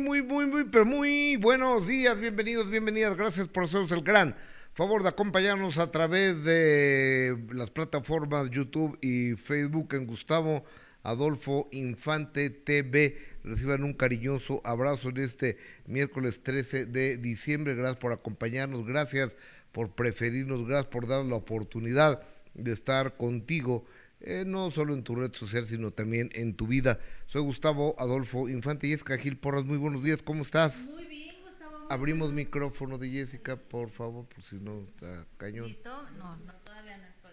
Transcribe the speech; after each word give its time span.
muy, 0.00 0.22
muy, 0.22 0.46
muy, 0.46 0.64
pero 0.64 0.86
muy 0.86 1.36
buenos 1.36 1.86
días, 1.86 2.18
bienvenidos, 2.18 2.70
bienvenidas. 2.70 3.16
Gracias 3.16 3.46
por 3.48 3.64
hacernos 3.64 3.92
el 3.92 4.02
gran 4.02 4.34
favor 4.72 5.02
de 5.02 5.10
acompañarnos 5.10 5.78
a 5.78 5.90
través 5.90 6.42
de 6.44 7.36
las 7.52 7.70
plataformas 7.70 8.50
YouTube 8.50 8.98
y 9.02 9.34
Facebook 9.34 9.94
en 9.94 10.06
Gustavo 10.06 10.64
Adolfo 11.02 11.68
Infante 11.72 12.48
TV. 12.48 13.18
Reciban 13.44 13.84
un 13.84 13.92
cariñoso 13.92 14.62
abrazo 14.64 15.10
en 15.10 15.18
este 15.18 15.58
miércoles 15.86 16.42
13 16.42 16.86
de 16.86 17.18
diciembre. 17.18 17.74
Gracias 17.74 17.98
por 17.98 18.12
acompañarnos, 18.12 18.86
gracias 18.86 19.36
por 19.70 19.90
preferirnos, 19.90 20.66
gracias 20.66 20.90
por 20.90 21.06
darnos 21.06 21.28
la 21.28 21.36
oportunidad 21.36 22.22
de 22.54 22.72
estar 22.72 23.18
contigo 23.18 23.84
eh, 24.20 24.44
no 24.46 24.70
solo 24.70 24.94
en 24.94 25.02
tu 25.02 25.14
red 25.14 25.32
social, 25.32 25.66
sino 25.66 25.90
también 25.90 26.30
en 26.34 26.54
tu 26.54 26.66
vida. 26.66 26.98
Soy 27.26 27.42
Gustavo 27.42 27.94
Adolfo 27.98 28.48
Infante 28.48 28.86
y 28.86 28.92
es 28.92 29.02
Cajil 29.04 29.36
Porras. 29.38 29.64
Muy 29.64 29.78
buenos 29.78 30.02
días, 30.02 30.20
¿cómo 30.22 30.42
estás? 30.42 30.84
Muy 30.84 31.06
bien, 31.06 31.34
Gustavo. 31.44 31.86
Abrimos 31.90 32.32
micrófono 32.32 32.98
de 32.98 33.10
Jessica, 33.10 33.56
por 33.56 33.90
favor, 33.90 34.26
por 34.26 34.42
si 34.42 34.58
no 34.58 34.82
está 34.82 35.26
cañón. 35.38 35.66
¿Listo? 35.68 35.90
No, 36.18 36.36
no, 36.36 36.52
todavía 36.64 36.98
no 36.98 37.06
estoy. 37.06 37.32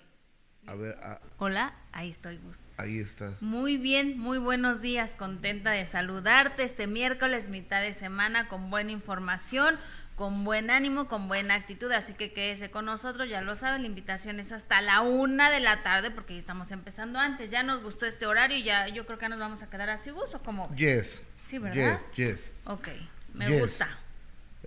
A 0.66 0.76
ver, 0.76 0.98
ah, 1.02 1.20
Hola, 1.38 1.74
ahí 1.94 2.10
estoy, 2.10 2.38
Gus. 2.38 2.58
ahí 2.78 3.00
está. 3.00 3.38
Muy 3.42 3.78
bien, 3.78 4.18
muy 4.20 4.38
buenos 4.38 4.82
días. 4.82 5.16
Contenta 5.16 5.72
de 5.72 5.86
saludarte 5.86 6.64
este 6.64 6.88
miércoles, 6.88 7.48
mitad 7.50 7.82
de 7.82 7.94
semana, 7.94 8.50
con 8.50 8.70
buena 8.70 8.92
información, 8.92 9.78
con 10.18 10.44
buen 10.44 10.70
ánimo, 10.72 11.08
con 11.08 11.30
buena 11.30 11.54
actitud. 11.54 11.90
Así 11.94 12.14
que 12.14 12.34
quédese 12.34 12.70
con 12.72 12.84
nosotros, 12.86 13.30
ya 13.30 13.42
lo 13.42 13.56
saben, 13.56 13.84
la 13.84 13.88
invitación 13.88 14.40
es 14.42 14.52
hasta 14.52 14.82
la 14.82 15.00
una 15.02 15.50
de 15.50 15.60
la 15.62 15.84
tarde, 15.84 16.12
porque 16.12 16.34
ya 16.34 16.40
estamos 16.42 16.72
empezando 16.72 17.20
antes. 17.20 17.50
Ya 17.52 17.64
nos 17.64 17.82
gustó 17.84 18.06
este 18.06 18.26
horario 18.26 18.58
y 18.58 18.64
ya 18.64 18.88
yo 18.90 19.06
creo 19.06 19.20
que 19.20 19.30
nos 19.30 19.40
vamos 19.40 19.62
a 19.64 19.70
quedar 19.70 19.90
así, 19.90 20.10
Gus, 20.10 20.34
¿o 20.36 20.42
cómo? 20.44 20.68
ves? 20.70 20.78
Yes. 20.80 21.22
Sí, 21.46 21.60
¿verdad? 21.60 22.02
Yes, 22.16 22.38
yes. 22.40 22.52
Ok, 22.66 22.90
me 23.34 23.48
Yes. 23.48 23.62
gusta. 23.62 23.88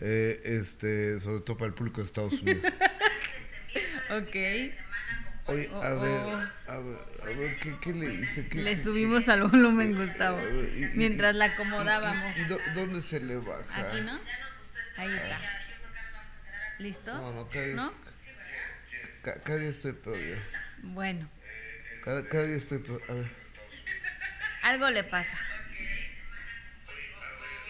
Eh, 0.01 0.41
este, 0.45 1.21
sobre 1.21 1.41
todo 1.41 1.59
para 1.59 1.67
el 1.69 1.75
público 1.75 2.01
de 2.01 2.07
Estados 2.07 2.33
Unidos. 2.41 2.65
Ok. 4.11 4.35
Oye, 5.47 5.71
Oh, 5.73 5.83
a 5.83 5.95
ver, 5.95 6.11
oh. 6.11 6.71
a 6.71 6.79
ver, 6.79 6.99
a 7.23 7.27
ver, 7.27 7.59
¿qué, 7.61 7.77
qué 7.81 7.93
le 7.93 8.15
hice? 8.15 8.49
¿Qué- 8.49 8.59
Le 8.63 8.75
qué- 8.77 8.83
subimos 8.83 9.29
al 9.29 9.43
volumen, 9.49 9.97
Gustavo, 9.97 10.37
ver, 10.37 10.73
y- 10.77 10.97
mientras 10.99 11.35
la 11.35 11.47
y- 11.47 11.51
acomodábamos. 11.51 12.37
¿Y, 12.37 12.41
y 12.41 12.45
dó- 12.45 12.59
dónde 12.75 13.03
se 13.03 13.21
le 13.21 13.37
baja? 13.37 13.63
Aquí, 13.75 14.01
¿no? 14.03 14.19
Ahí 15.01 15.15
está. 15.17 15.39
¿Listo? 16.79 17.15
No, 17.15 17.33
no, 17.33 17.49
cada 17.49 17.65
día, 17.65 17.75
¿No? 17.75 17.93
ca- 19.23 19.41
cada 19.41 19.59
día 19.59 19.71
estoy 19.71 19.93
peor. 19.93 20.17
Bueno, 20.83 21.29
Cada, 22.05 22.27
cada 22.29 22.45
día 22.45 22.57
estoy 22.57 22.79
peor. 22.79 23.03
A 23.09 23.15
ver. 23.15 23.31
algo 24.63 24.91
le 24.91 25.05
pasa. 25.05 25.37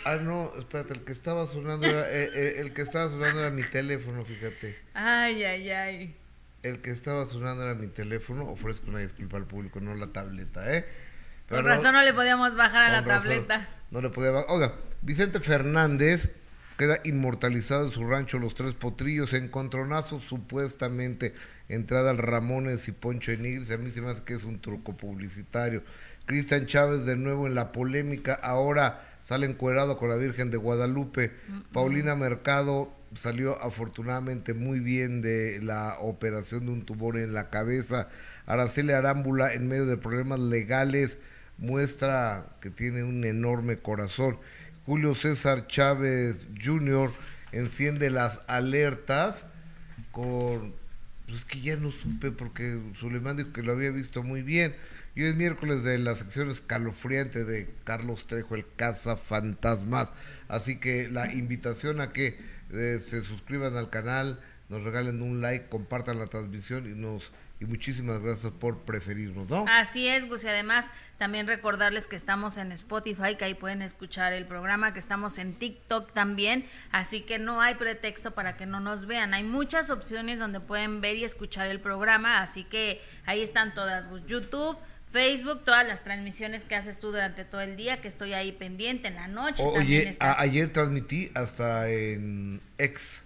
Ah, 0.04 0.16
no, 0.16 0.52
espérate, 0.58 0.94
el 0.94 1.04
que 1.04 1.12
estaba 1.12 1.46
sonando 1.46 1.86
era, 1.86 2.08
eh, 2.10 2.30
eh, 2.34 2.54
el 2.58 2.72
que 2.72 2.82
estaba 2.82 3.10
sonando 3.10 3.40
era 3.40 3.50
mi 3.50 3.62
teléfono, 3.62 4.24
fíjate. 4.24 4.78
Ay, 4.94 5.44
ay, 5.44 5.70
ay. 5.70 6.16
El 6.62 6.80
que 6.80 6.90
estaba 6.90 7.26
sonando 7.26 7.62
era 7.64 7.74
mi 7.74 7.86
teléfono, 7.88 8.48
ofrezco 8.48 8.88
una 8.88 8.98
disculpa 9.00 9.36
al 9.36 9.46
público, 9.46 9.78
no 9.80 9.94
la 9.94 10.06
tableta, 10.08 10.74
¿eh? 10.74 10.82
Con 11.48 11.58
Perdón, 11.58 11.66
razón 11.76 11.92
no 11.94 12.02
le 12.02 12.12
podíamos 12.14 12.56
bajar 12.56 12.82
a 12.82 12.88
la 12.90 13.00
razón, 13.02 13.22
tableta. 13.28 13.68
No 13.90 14.00
le 14.00 14.08
podía 14.10 14.30
bajar. 14.30 14.50
Oiga, 14.50 14.74
Vicente 15.02 15.38
Fernández 15.40 16.30
queda 16.80 16.98
inmortalizado 17.04 17.84
en 17.84 17.92
su 17.92 18.06
rancho 18.06 18.38
Los 18.38 18.54
Tres 18.54 18.72
Potrillos, 18.72 19.34
encontronazo 19.34 20.18
supuestamente 20.18 21.34
entrada 21.68 22.10
al 22.10 22.16
Ramones 22.16 22.88
y 22.88 22.92
Poncho 22.92 23.32
Enigris, 23.32 23.70
a 23.70 23.76
mí 23.76 23.90
se 23.90 24.00
me 24.00 24.08
hace 24.08 24.22
que 24.22 24.32
es 24.32 24.44
un 24.44 24.62
truco 24.62 24.96
publicitario. 24.96 25.82
Cristian 26.24 26.64
Chávez 26.64 27.04
de 27.04 27.16
nuevo 27.16 27.46
en 27.46 27.54
la 27.54 27.70
polémica, 27.70 28.32
ahora 28.32 29.06
sale 29.24 29.44
encuerado 29.44 29.98
con 29.98 30.08
la 30.08 30.16
Virgen 30.16 30.50
de 30.50 30.56
Guadalupe. 30.56 31.32
Paulina 31.70 32.16
Mercado 32.16 32.90
salió 33.14 33.62
afortunadamente 33.62 34.54
muy 34.54 34.80
bien 34.80 35.20
de 35.20 35.60
la 35.62 35.98
operación 36.00 36.64
de 36.64 36.72
un 36.72 36.86
tumor 36.86 37.18
en 37.18 37.34
la 37.34 37.50
cabeza. 37.50 38.08
Araceli 38.46 38.92
Arámbula 38.92 39.52
en 39.52 39.68
medio 39.68 39.84
de 39.84 39.98
problemas 39.98 40.40
legales 40.40 41.18
muestra 41.58 42.46
que 42.62 42.70
tiene 42.70 43.02
un 43.02 43.22
enorme 43.24 43.80
corazón. 43.80 44.38
Julio 44.86 45.14
César 45.14 45.66
Chávez 45.66 46.46
Jr. 46.62 47.12
enciende 47.52 48.10
las 48.10 48.40
alertas 48.46 49.44
con... 50.12 50.74
Pues 51.26 51.40
es 51.40 51.44
que 51.44 51.60
ya 51.60 51.76
no 51.76 51.92
supe 51.92 52.32
porque 52.32 52.82
Suleiman 52.98 53.36
dijo 53.36 53.52
que 53.52 53.62
lo 53.62 53.72
había 53.72 53.90
visto 53.90 54.22
muy 54.22 54.42
bien. 54.42 54.74
Y 55.14 55.22
hoy 55.22 55.30
es 55.30 55.36
miércoles 55.36 55.82
de 55.82 55.98
la 55.98 56.14
sección 56.14 56.50
escalofriante 56.50 57.44
de 57.44 57.72
Carlos 57.84 58.26
Trejo, 58.26 58.54
el 58.54 58.64
Casa 58.76 59.16
Fantasmas. 59.16 60.12
Así 60.48 60.76
que 60.76 61.08
la 61.08 61.32
invitación 61.32 62.00
a 62.00 62.12
que 62.12 62.38
eh, 62.72 62.98
se 63.00 63.22
suscriban 63.22 63.76
al 63.76 63.90
canal, 63.90 64.40
nos 64.68 64.82
regalen 64.82 65.22
un 65.22 65.40
like, 65.40 65.68
compartan 65.68 66.18
la 66.18 66.26
transmisión 66.26 66.86
y 66.86 66.98
nos 66.98 67.32
y 67.60 67.66
muchísimas 67.66 68.20
gracias 68.20 68.50
por 68.52 68.78
preferirnos, 68.80 69.48
¿no? 69.50 69.66
Así 69.68 70.08
es, 70.08 70.26
Gus, 70.28 70.44
y 70.44 70.48
además 70.48 70.86
también 71.18 71.46
recordarles 71.46 72.06
que 72.06 72.16
estamos 72.16 72.56
en 72.56 72.72
Spotify, 72.72 73.36
que 73.36 73.44
ahí 73.44 73.52
pueden 73.54 73.82
escuchar 73.82 74.32
el 74.32 74.46
programa, 74.46 74.94
que 74.94 74.98
estamos 74.98 75.36
en 75.38 75.52
TikTok 75.54 76.12
también, 76.14 76.64
así 76.90 77.20
que 77.20 77.38
no 77.38 77.60
hay 77.60 77.74
pretexto 77.74 78.30
para 78.32 78.56
que 78.56 78.64
no 78.64 78.80
nos 78.80 79.06
vean. 79.06 79.34
Hay 79.34 79.42
muchas 79.44 79.90
opciones 79.90 80.38
donde 80.38 80.60
pueden 80.60 81.02
ver 81.02 81.16
y 81.16 81.24
escuchar 81.24 81.66
el 81.66 81.80
programa, 81.80 82.40
así 82.40 82.64
que 82.64 83.02
ahí 83.26 83.42
están 83.42 83.74
todas, 83.74 84.08
Gus. 84.08 84.24
YouTube, 84.26 84.78
Facebook, 85.12 85.64
todas 85.66 85.86
las 85.86 86.02
transmisiones 86.02 86.64
que 86.64 86.76
haces 86.76 86.98
tú 86.98 87.08
durante 87.08 87.44
todo 87.44 87.60
el 87.60 87.76
día, 87.76 88.00
que 88.00 88.08
estoy 88.08 88.32
ahí 88.32 88.52
pendiente 88.52 89.08
en 89.08 89.16
la 89.16 89.28
noche. 89.28 89.62
O- 89.62 89.72
Oye, 89.74 90.08
estás- 90.08 90.38
a- 90.38 90.40
ayer 90.40 90.72
transmití 90.72 91.30
hasta 91.34 91.90
en 91.90 92.62
X, 92.78 93.20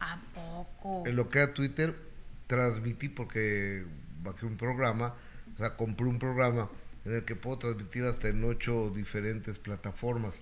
¿A 0.00 0.16
poco? 0.34 1.02
en 1.06 1.16
lo 1.16 1.28
que 1.28 1.40
a 1.40 1.52
Twitter, 1.52 1.94
transmití 2.48 3.08
porque 3.08 3.84
bajé 4.24 4.46
un 4.46 4.56
programa, 4.56 5.14
o 5.54 5.58
sea, 5.58 5.76
compré 5.76 6.06
un 6.06 6.18
programa 6.18 6.68
en 7.04 7.12
el 7.14 7.24
que 7.24 7.36
puedo 7.36 7.58
transmitir 7.58 8.04
hasta 8.04 8.28
en 8.28 8.42
ocho 8.42 8.90
diferentes 8.90 9.60
plataformas. 9.60 10.34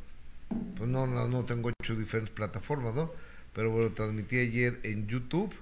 Pues 0.77 0.89
no, 0.89 1.07
no, 1.07 1.29
no 1.29 1.45
tengo 1.45 1.71
ocho 1.81 1.95
diferentes 1.95 2.35
plataformas, 2.35 2.95
¿no? 2.95 3.13
Pero 3.53 3.71
bueno, 3.71 3.93
transmití 3.93 4.39
ayer 4.39 4.81
en 4.85 5.09
YouTube, 5.09 5.55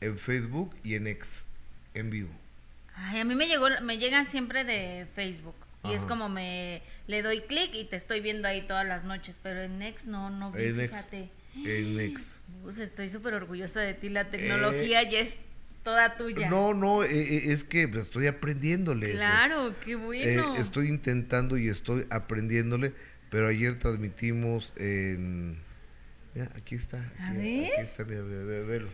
en 0.00 0.18
Facebook 0.18 0.76
y 0.84 0.94
en 0.94 1.06
X, 1.06 1.44
en 1.94 2.10
vivo. 2.10 2.30
Ay, 2.94 3.20
a 3.20 3.24
mí 3.24 3.34
me 3.34 3.46
llegó, 3.46 3.66
me 3.82 3.98
llegan 3.98 4.26
siempre 4.26 4.64
de 4.64 5.06
Facebook. 5.14 5.54
Y 5.84 5.92
es 5.92 6.02
como 6.02 6.28
me 6.28 6.82
le 7.06 7.22
doy 7.22 7.40
clic 7.42 7.70
y 7.72 7.84
te 7.84 7.96
estoy 7.96 8.20
viendo 8.20 8.48
ahí 8.48 8.66
todas 8.66 8.84
las 8.84 9.04
noches, 9.04 9.38
pero 9.42 9.62
en 9.62 9.78
Next 9.78 10.06
no, 10.06 10.28
no 10.28 10.50
vi, 10.52 10.64
En 10.64 10.80
fíjate. 10.80 11.30
En 11.54 11.98
X. 11.98 12.40
Gus, 12.62 12.78
estoy 12.78 13.08
súper 13.08 13.34
orgullosa 13.34 13.80
de 13.80 13.94
ti, 13.94 14.08
la 14.08 14.28
tecnología 14.30 15.02
ya 15.08 15.20
es 15.20 15.38
toda 15.82 16.16
tuya. 16.16 16.48
No, 16.50 16.74
no, 16.74 17.02
eh, 17.02 17.08
eh, 17.10 17.52
es 17.52 17.64
que 17.64 17.82
estoy 17.84 18.26
aprendiéndole. 18.26 19.06
eso. 19.08 19.16
Claro, 19.16 19.74
qué 19.84 19.92
Eh, 19.92 19.96
bueno. 19.96 20.56
estoy 20.56 20.88
intentando 20.88 21.56
y 21.56 21.68
estoy 21.68 22.06
aprendiéndole, 22.10 22.92
pero 23.30 23.48
ayer 23.48 23.78
transmitimos 23.78 24.72
en... 24.76 25.58
Mira, 26.34 26.50
aquí 26.56 26.74
está. 26.74 26.98
A 27.18 27.30
Aquí, 27.30 27.60
ver. 27.60 27.72
aquí 27.72 27.82
está, 27.82 28.04
mira, 28.04 28.22
ve- 28.22 28.44
ve- 28.44 28.62
velo. 28.64 28.88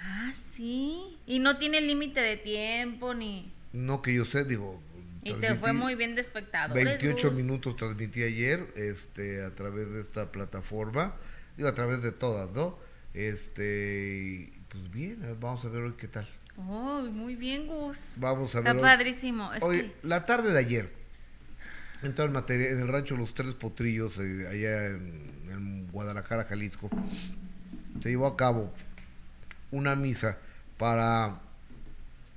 Ah, 0.00 0.30
sí. 0.32 1.18
Y 1.26 1.38
no 1.40 1.58
tiene 1.58 1.80
límite 1.80 2.20
de 2.20 2.36
tiempo 2.36 3.14
ni... 3.14 3.52
No 3.72 4.02
que 4.02 4.14
yo 4.14 4.24
sé, 4.24 4.44
digo... 4.44 4.80
Y 5.22 5.34
te 5.34 5.56
fue 5.56 5.72
muy 5.72 5.96
bien 5.96 6.14
de 6.14 6.20
espectadores. 6.20 6.84
28 6.84 7.30
Gus. 7.30 7.36
minutos 7.36 7.74
transmití 7.74 8.22
ayer 8.22 8.64
este, 8.76 9.42
a 9.42 9.52
través 9.56 9.90
de 9.90 10.00
esta 10.00 10.30
plataforma, 10.30 11.16
digo, 11.56 11.68
a 11.68 11.74
través 11.74 12.00
de 12.04 12.12
todas, 12.12 12.48
¿no? 12.52 12.78
Este, 13.12 14.52
pues 14.68 14.90
bien, 14.90 15.18
vamos 15.40 15.64
a 15.64 15.68
ver 15.68 15.82
hoy 15.82 15.94
qué 15.96 16.08
tal. 16.08 16.28
Oh, 16.56 17.02
muy 17.02 17.36
bien, 17.36 17.66
Gus. 17.66 17.98
Vamos 18.16 18.54
a 18.54 18.60
ver. 18.60 18.68
Está 18.68 18.76
hoy. 18.78 18.82
padrísimo. 18.96 19.52
Es 19.52 19.62
que- 19.62 19.94
la 20.02 20.24
tarde 20.26 20.52
de 20.52 20.58
ayer, 20.58 20.92
entró 22.02 22.24
en 22.24 22.32
materia, 22.32 22.70
en 22.70 22.80
el 22.80 22.88
rancho 22.88 23.16
Los 23.16 23.34
Tres 23.34 23.54
Potrillos, 23.54 24.18
eh, 24.18 24.46
allá 24.48 24.86
en, 24.86 25.32
en 25.50 25.86
Guadalajara, 25.92 26.44
Jalisco, 26.44 26.88
se 28.00 28.08
llevó 28.10 28.26
a 28.26 28.36
cabo 28.36 28.72
una 29.70 29.94
misa 29.96 30.38
para 30.78 31.40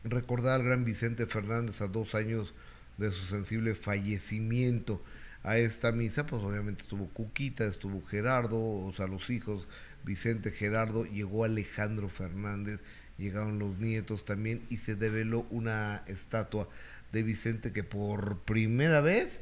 recordar 0.03 0.55
al 0.59 0.63
gran 0.65 0.85
Vicente 0.85 1.25
Fernández 1.27 1.81
a 1.81 1.87
dos 1.87 2.15
años 2.15 2.53
de 2.97 3.11
su 3.11 3.25
sensible 3.25 3.75
fallecimiento. 3.75 5.01
A 5.41 5.57
esta 5.57 5.93
misa, 5.93 6.25
pues 6.25 6.43
obviamente 6.43 6.83
estuvo 6.83 7.07
Cuquita, 7.07 7.63
estuvo 7.65 8.05
Gerardo, 8.05 8.59
o 8.59 8.91
sea, 8.93 9.07
los 9.07 9.29
hijos, 9.29 9.67
Vicente 10.09 10.51
Gerardo, 10.51 11.05
llegó 11.05 11.43
Alejandro 11.43 12.09
Fernández, 12.09 12.79
llegaron 13.17 13.59
los 13.59 13.77
nietos 13.77 14.25
también 14.25 14.65
y 14.69 14.77
se 14.77 14.95
develó 14.95 15.45
una 15.51 16.03
estatua 16.07 16.67
de 17.11 17.21
Vicente 17.23 17.71
que 17.71 17.83
por 17.83 18.39
primera 18.39 19.01
vez 19.01 19.39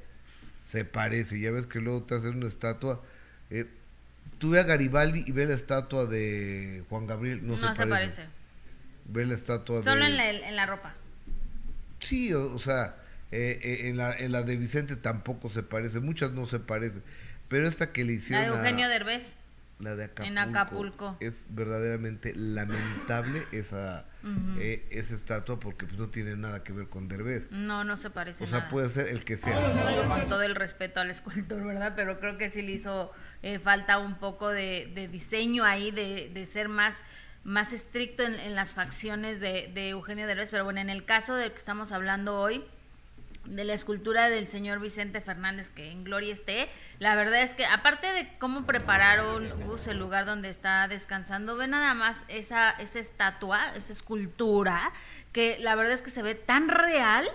se 0.65 0.83
parece. 0.83 1.39
Ya 1.39 1.51
ves 1.51 1.67
que 1.67 1.79
luego 1.79 2.03
te 2.03 2.15
hacen 2.15 2.35
una 2.35 2.47
estatua. 2.47 3.01
Eh, 3.49 3.65
tú 4.39 4.49
ve 4.51 4.59
a 4.59 4.63
Garibaldi 4.63 5.23
y 5.25 5.31
ve 5.31 5.45
la 5.45 5.55
estatua 5.55 6.05
de 6.05 6.83
Juan 6.89 7.07
Gabriel, 7.07 7.39
no, 7.47 7.55
no, 7.55 7.69
se, 7.69 7.75
se 7.75 7.87
parece. 7.87 7.87
parece. 7.87 8.21
Ve 9.05 9.25
la 9.25 9.35
estatua 9.35 9.83
Solo 9.83 10.03
de... 10.03 10.11
en 10.11 10.17
la, 10.17 10.29
en 10.49 10.55
la 10.55 10.65
ropa. 10.65 10.93
Sí, 12.01 12.33
o, 12.33 12.53
o 12.53 12.59
sea, 12.59 12.95
Eh, 13.29 13.59
eh, 13.61 13.89
en, 13.89 13.97
la, 13.97 14.15
en 14.17 14.31
la 14.31 14.43
de 14.43 14.55
Vicente 14.55 14.95
tampoco 14.95 15.49
se 15.49 15.61
parece, 15.61 15.99
muchas 15.99 16.31
no 16.31 16.45
se 16.45 16.59
parecen. 16.59 17.03
Pero 17.49 17.67
esta 17.67 17.91
que 17.91 18.03
le 18.05 18.13
hicieron. 18.13 18.45
La 18.45 18.51
de 18.51 18.57
Eugenio 18.57 18.87
Derbez. 18.89 19.35
La 19.79 19.95
de 19.95 20.05
Acapulco. 20.05 20.27
En 20.27 20.37
Acapulco. 20.39 21.17
Es 21.19 21.45
verdaderamente 21.49 22.33
lamentable 22.35 23.45
esa, 23.51 24.07
eh, 24.57 24.87
esa 24.89 25.13
estatua 25.13 25.59
porque 25.59 25.85
pues, 25.85 25.99
no 25.99 26.09
tiene 26.09 26.35
nada 26.35 26.63
que 26.63 26.73
ver 26.73 26.89
con 26.89 27.07
Derbez. 27.07 27.47
No, 27.51 27.83
no 27.83 27.95
se 27.95 28.09
parece. 28.09 28.43
O 28.43 28.47
sea, 28.47 28.69
puede 28.69 28.89
ser 28.89 29.07
el 29.09 29.23
que 29.23 29.37
sea. 29.37 29.55
con 30.07 30.29
todo 30.29 30.41
el 30.41 30.55
respeto 30.55 30.99
al 30.99 31.11
escultor, 31.11 31.63
¿verdad? 31.63 31.93
Pero 31.95 32.19
creo 32.19 32.39
que 32.39 32.49
sí 32.49 32.63
le 32.63 32.71
hizo 32.71 33.11
eh, 33.43 33.59
falta 33.59 33.99
un 33.99 34.15
poco 34.15 34.49
de, 34.49 34.91
de 34.95 35.07
diseño 35.07 35.63
ahí, 35.63 35.91
de, 35.91 36.31
de, 36.33 36.45
ser 36.47 36.69
más 36.69 37.03
más 37.43 37.71
estricto 37.71 38.23
en, 38.23 38.33
en 38.33 38.55
las 38.55 38.73
facciones 38.73 39.39
de, 39.39 39.71
de 39.73 39.89
Eugenio 39.89 40.25
Derbez. 40.25 40.49
Pero 40.49 40.63
bueno, 40.63 40.81
en 40.81 40.89
el 40.89 41.05
caso 41.05 41.35
del 41.35 41.51
que 41.51 41.57
estamos 41.57 41.91
hablando 41.91 42.39
hoy, 42.39 42.65
de 43.47 43.63
la 43.63 43.73
escultura 43.73 44.29
del 44.29 44.47
señor 44.47 44.79
Vicente 44.79 45.21
Fernández, 45.21 45.71
que 45.71 45.91
en 45.91 46.03
gloria 46.03 46.33
esté. 46.33 46.69
La 46.99 47.15
verdad 47.15 47.41
es 47.41 47.53
que, 47.55 47.65
aparte 47.65 48.11
de 48.13 48.29
cómo 48.39 48.65
prepararon 48.65 49.49
Gus, 49.65 49.87
el 49.87 49.97
lugar 49.97 50.25
donde 50.25 50.49
está 50.49 50.87
descansando, 50.87 51.55
ve 51.55 51.67
nada 51.67 51.93
más 51.93 52.25
esa, 52.27 52.71
esa 52.71 52.99
estatua, 52.99 53.75
esa 53.75 53.93
escultura, 53.93 54.91
que 55.31 55.57
la 55.59 55.75
verdad 55.75 55.93
es 55.93 56.01
que 56.01 56.11
se 56.11 56.21
ve 56.21 56.35
tan 56.35 56.67
real 56.67 57.29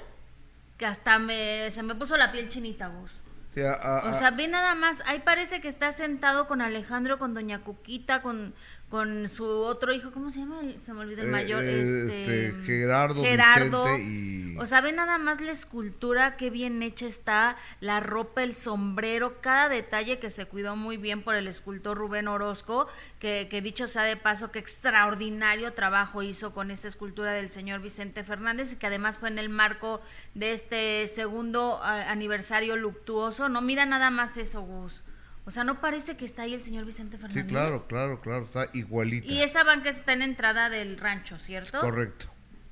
que 0.79 0.87
hasta 0.87 1.19
me, 1.19 1.71
se 1.71 1.83
me 1.83 1.95
puso 1.95 2.17
la 2.17 2.33
piel 2.33 2.49
chinita, 2.49 2.89
Gus. 2.89 3.13
o 3.55 4.13
sea, 4.13 4.33
ve 4.33 4.49
nada 4.49 4.75
más, 4.75 5.03
ahí 5.07 5.21
parece 5.21 5.61
que 5.61 5.69
está 5.69 5.93
sentado 5.93 6.49
con 6.49 6.61
Alejandro, 6.61 7.19
con 7.19 7.35
Doña 7.35 7.61
Cuquita, 7.61 8.23
con, 8.23 8.55
con 8.93 9.31
su 9.31 9.47
otro 9.47 9.95
hijo, 9.95 10.11
¿cómo 10.13 10.31
se 10.31 10.41
llama? 10.41 10.61
Se 10.85 10.93
me 10.93 11.01
olvidó 11.01 11.23
el 11.23 11.29
eh, 11.29 11.33
mayor. 11.33 11.65
Eh, 11.65 11.81
este, 11.81 12.47
este, 12.49 12.63
Gerardo, 12.67 13.23
Gerardo. 13.23 13.99
y... 13.99 14.55
O 14.59 14.67
sea, 14.67 14.83
ve 14.83 14.93
nada 14.93 15.17
más 15.17 15.41
la 15.41 15.51
escultura, 15.51 16.37
qué 16.37 16.51
bien 16.51 16.83
hecha 16.83 17.07
está, 17.07 17.57
la 17.81 18.01
ropa, 18.01 18.43
el 18.43 18.55
sombrero, 18.55 19.41
cada 19.41 19.71
detalle 19.71 20.19
que 20.19 20.29
se 20.29 20.45
cuidó 20.45 20.77
muy 20.77 20.99
bien 20.99 21.23
por 21.23 21.37
el 21.37 21.49
escultor 21.49 21.97
Rubén 21.97 22.29
Orozco, 22.29 22.87
que, 23.19 23.49
que 23.51 23.63
dicho 23.63 23.89
sea 23.89 24.03
de 24.03 24.19
paso, 24.19 24.51
qué 24.51 24.59
extraordinario 24.59 25.73
trabajo 25.73 26.23
hizo 26.23 26.53
con 26.53 26.71
esta 26.71 26.87
escultura 26.87 27.33
del 27.33 27.49
señor 27.49 27.81
Vicente 27.81 28.25
Fernández 28.25 28.75
y 28.75 28.77
que 28.77 28.89
además 28.89 29.17
fue 29.17 29.31
en 29.31 29.39
el 29.39 29.49
marco 29.49 30.03
de 30.35 30.53
este 30.53 31.07
segundo 31.07 31.81
aniversario 31.83 32.77
luctuoso. 32.77 33.49
No, 33.49 33.63
mira 33.63 33.87
nada 33.87 34.11
más 34.11 34.37
eso, 34.37 34.61
Gus. 34.61 35.03
O 35.45 35.51
sea, 35.51 35.65
no 35.65 35.81
parece 35.81 36.17
que 36.17 36.25
está 36.25 36.43
ahí 36.43 36.55
el 36.55 36.63
señor 36.63 36.85
Vicente 36.85 37.19
Fernández. 37.19 37.45
Sí, 37.45 37.49
claro, 37.49 37.87
claro, 37.87 38.21
claro, 38.21 38.45
está 38.45 38.69
igualita. 38.73 39.27
Y 39.27 39.43
esa 39.43 39.65
banca 39.65 39.91
está 39.91 40.13
en 40.13 40.23
entrada 40.23 40.71
del 40.71 40.99
rancho, 40.99 41.39
¿cierto? 41.39 41.81
Correcto. 41.81 42.27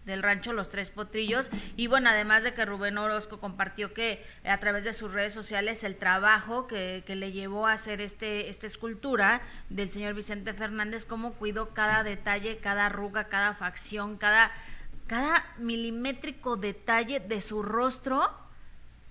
Del 0.05 0.22
rancho 0.22 0.52
Los 0.52 0.69
Tres 0.69 0.90
Potrillos. 0.90 1.50
Y 1.76 1.88
bueno, 1.88 2.11
además 2.11 2.44
de 2.44 2.55
que 2.55 2.64
Rubén 2.64 2.96
Orozco 2.96 3.40
compartió 3.40 3.93
que 3.93 4.25
a 4.44 4.58
través 4.58 4.84
de 4.84 4.93
sus 4.93 5.12
redes 5.12 5.32
sociales 5.32 5.82
el 5.82 5.96
trabajo 5.96 6.69
que, 6.69 7.02
que 7.06 7.17
le 7.17 7.32
llevó 7.32 7.67
a 7.67 7.72
hacer 7.72 8.00
este, 8.00 8.49
esta 8.49 8.67
escultura 8.67 9.43
del 9.69 9.90
señor 9.90 10.14
Vicente 10.14 10.55
Fernández, 10.55 11.05
cómo 11.05 11.34
cuidó 11.34 11.75
cada 11.75 12.05
detalle, 12.05 12.58
cada 12.58 12.87
arruga, 12.87 13.25
cada 13.25 13.55
facción, 13.55 14.17
cada, 14.17 14.52
cada 15.08 15.44
milimétrico 15.58 16.56
detalle 16.56 17.19
de 17.19 17.40
su 17.40 17.62
rostro 17.62 18.31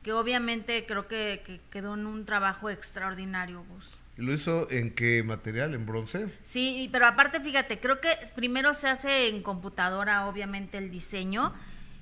que 0.03 0.13
obviamente 0.13 0.85
creo 0.85 1.07
que, 1.07 1.61
quedó 1.71 1.93
en 1.95 2.05
un 2.05 2.25
trabajo 2.25 2.69
extraordinario, 2.69 3.63
Gus. 3.69 3.99
¿Y 4.17 4.21
lo 4.21 4.33
hizo 4.33 4.69
en 4.71 4.93
qué 4.93 5.23
material? 5.23 5.73
¿En 5.73 5.85
bronce? 5.85 6.27
Sí, 6.43 6.89
pero 6.91 7.07
aparte, 7.07 7.39
fíjate, 7.39 7.79
creo 7.79 8.01
que 8.01 8.09
primero 8.35 8.73
se 8.73 8.87
hace 8.87 9.29
en 9.29 9.41
computadora, 9.41 10.27
obviamente, 10.27 10.77
el 10.77 10.91
diseño. 10.91 11.53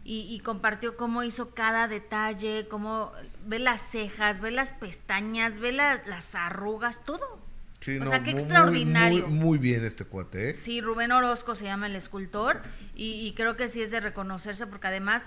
Y, 0.10 0.40
compartió 0.40 0.96
cómo 0.96 1.22
hizo 1.22 1.54
cada 1.54 1.90
detalle, 1.90 2.70
cómo 2.70 3.12
ve 3.46 3.60
las 3.60 3.82
cejas, 3.82 4.40
ve 4.40 4.52
las 4.52 4.72
pestañas, 4.72 5.60
ve 5.60 5.74
las 5.74 6.34
arrugas, 6.34 7.04
todo. 7.04 7.42
Sí, 7.82 7.98
o 7.98 8.08
sea, 8.08 8.24
qué 8.24 8.32
extraordinario. 8.32 9.28
Muy, 9.28 9.58
bien 9.58 9.84
este 9.84 10.06
cuate, 10.06 10.52
¿eh? 10.52 10.54
Sí, 10.54 10.80
Rubén 10.80 11.12
Orozco 11.12 11.56
se 11.56 11.66
llama 11.66 11.88
el 11.88 11.96
escultor 11.98 12.62
y, 12.96 13.28
y, 13.28 13.34
creo 13.34 13.58
que 13.58 13.68
sí 13.68 13.82
es 13.82 13.92
de 13.92 14.00
reconocerse 14.00 14.66
porque 14.66 14.88
además 14.88 15.24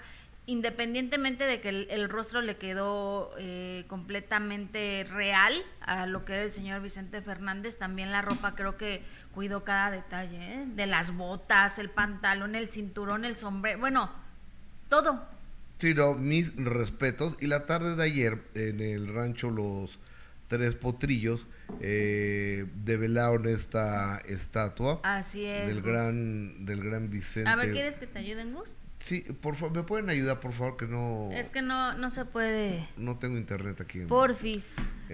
independientemente 0.46 1.44
de 1.44 1.60
que 1.60 1.68
el, 1.68 2.08
rostro 2.08 2.42
le 2.42 2.56
quedó 2.56 3.32
eh, 3.38 3.84
completamente 3.88 5.06
real 5.08 5.54
a 5.80 6.06
lo 6.06 6.24
que 6.24 6.32
era 6.32 6.42
el 6.42 6.52
señor 6.52 6.82
Vicente 6.82 7.22
Fernández, 7.22 7.78
también 7.78 8.10
la 8.10 8.22
ropa 8.22 8.54
creo 8.54 8.76
que 8.76 9.02
cuidó 9.32 9.64
cada 9.64 9.90
detalle, 9.90 10.54
¿eh? 10.54 10.64
de 10.66 10.86
las 10.86 11.14
botas, 11.14 11.78
el 11.78 11.90
pantalón, 11.90 12.54
el 12.54 12.68
cinturón, 12.68 13.24
el 13.24 13.36
sombrero, 13.36 13.78
bueno, 13.78 14.10
todo. 14.88 15.24
Sí, 15.78 15.94
no, 15.94 16.14
mis 16.14 16.54
respetos. 16.56 17.36
Y 17.40 17.46
la 17.46 17.64
tarde 17.66 17.96
de 17.96 18.02
ayer 18.04 18.42
en 18.54 18.80
el 18.80 19.08
rancho 19.08 19.50
Los 19.50 19.98
Tres 20.48 20.74
Potrillos 20.74 21.46
eh, 21.80 22.66
develaron 22.84 23.48
esta 23.48 24.18
estatua. 24.26 25.00
Así 25.04 25.46
es. 25.46 25.68
Del 25.68 25.80
gran, 25.80 26.66
del 26.66 26.82
gran 26.82 27.08
Vicente. 27.08 27.48
A 27.48 27.56
ver, 27.56 27.72
¿quieres 27.72 27.96
que 27.96 28.06
te 28.06 28.18
ayuden, 28.18 28.52
Gus? 28.52 28.76
Sí, 29.00 29.22
por 29.40 29.56
favor, 29.56 29.76
¿me 29.76 29.82
pueden 29.82 30.10
ayudar, 30.10 30.40
por 30.40 30.52
favor, 30.52 30.76
que 30.76 30.86
no... 30.86 31.30
Es 31.32 31.50
que 31.50 31.62
no, 31.62 31.94
no 31.94 32.10
se 32.10 32.26
puede... 32.26 32.86
No 32.98 33.18
tengo 33.18 33.38
internet 33.38 33.80
aquí. 33.80 34.00
Porfis. 34.00 34.64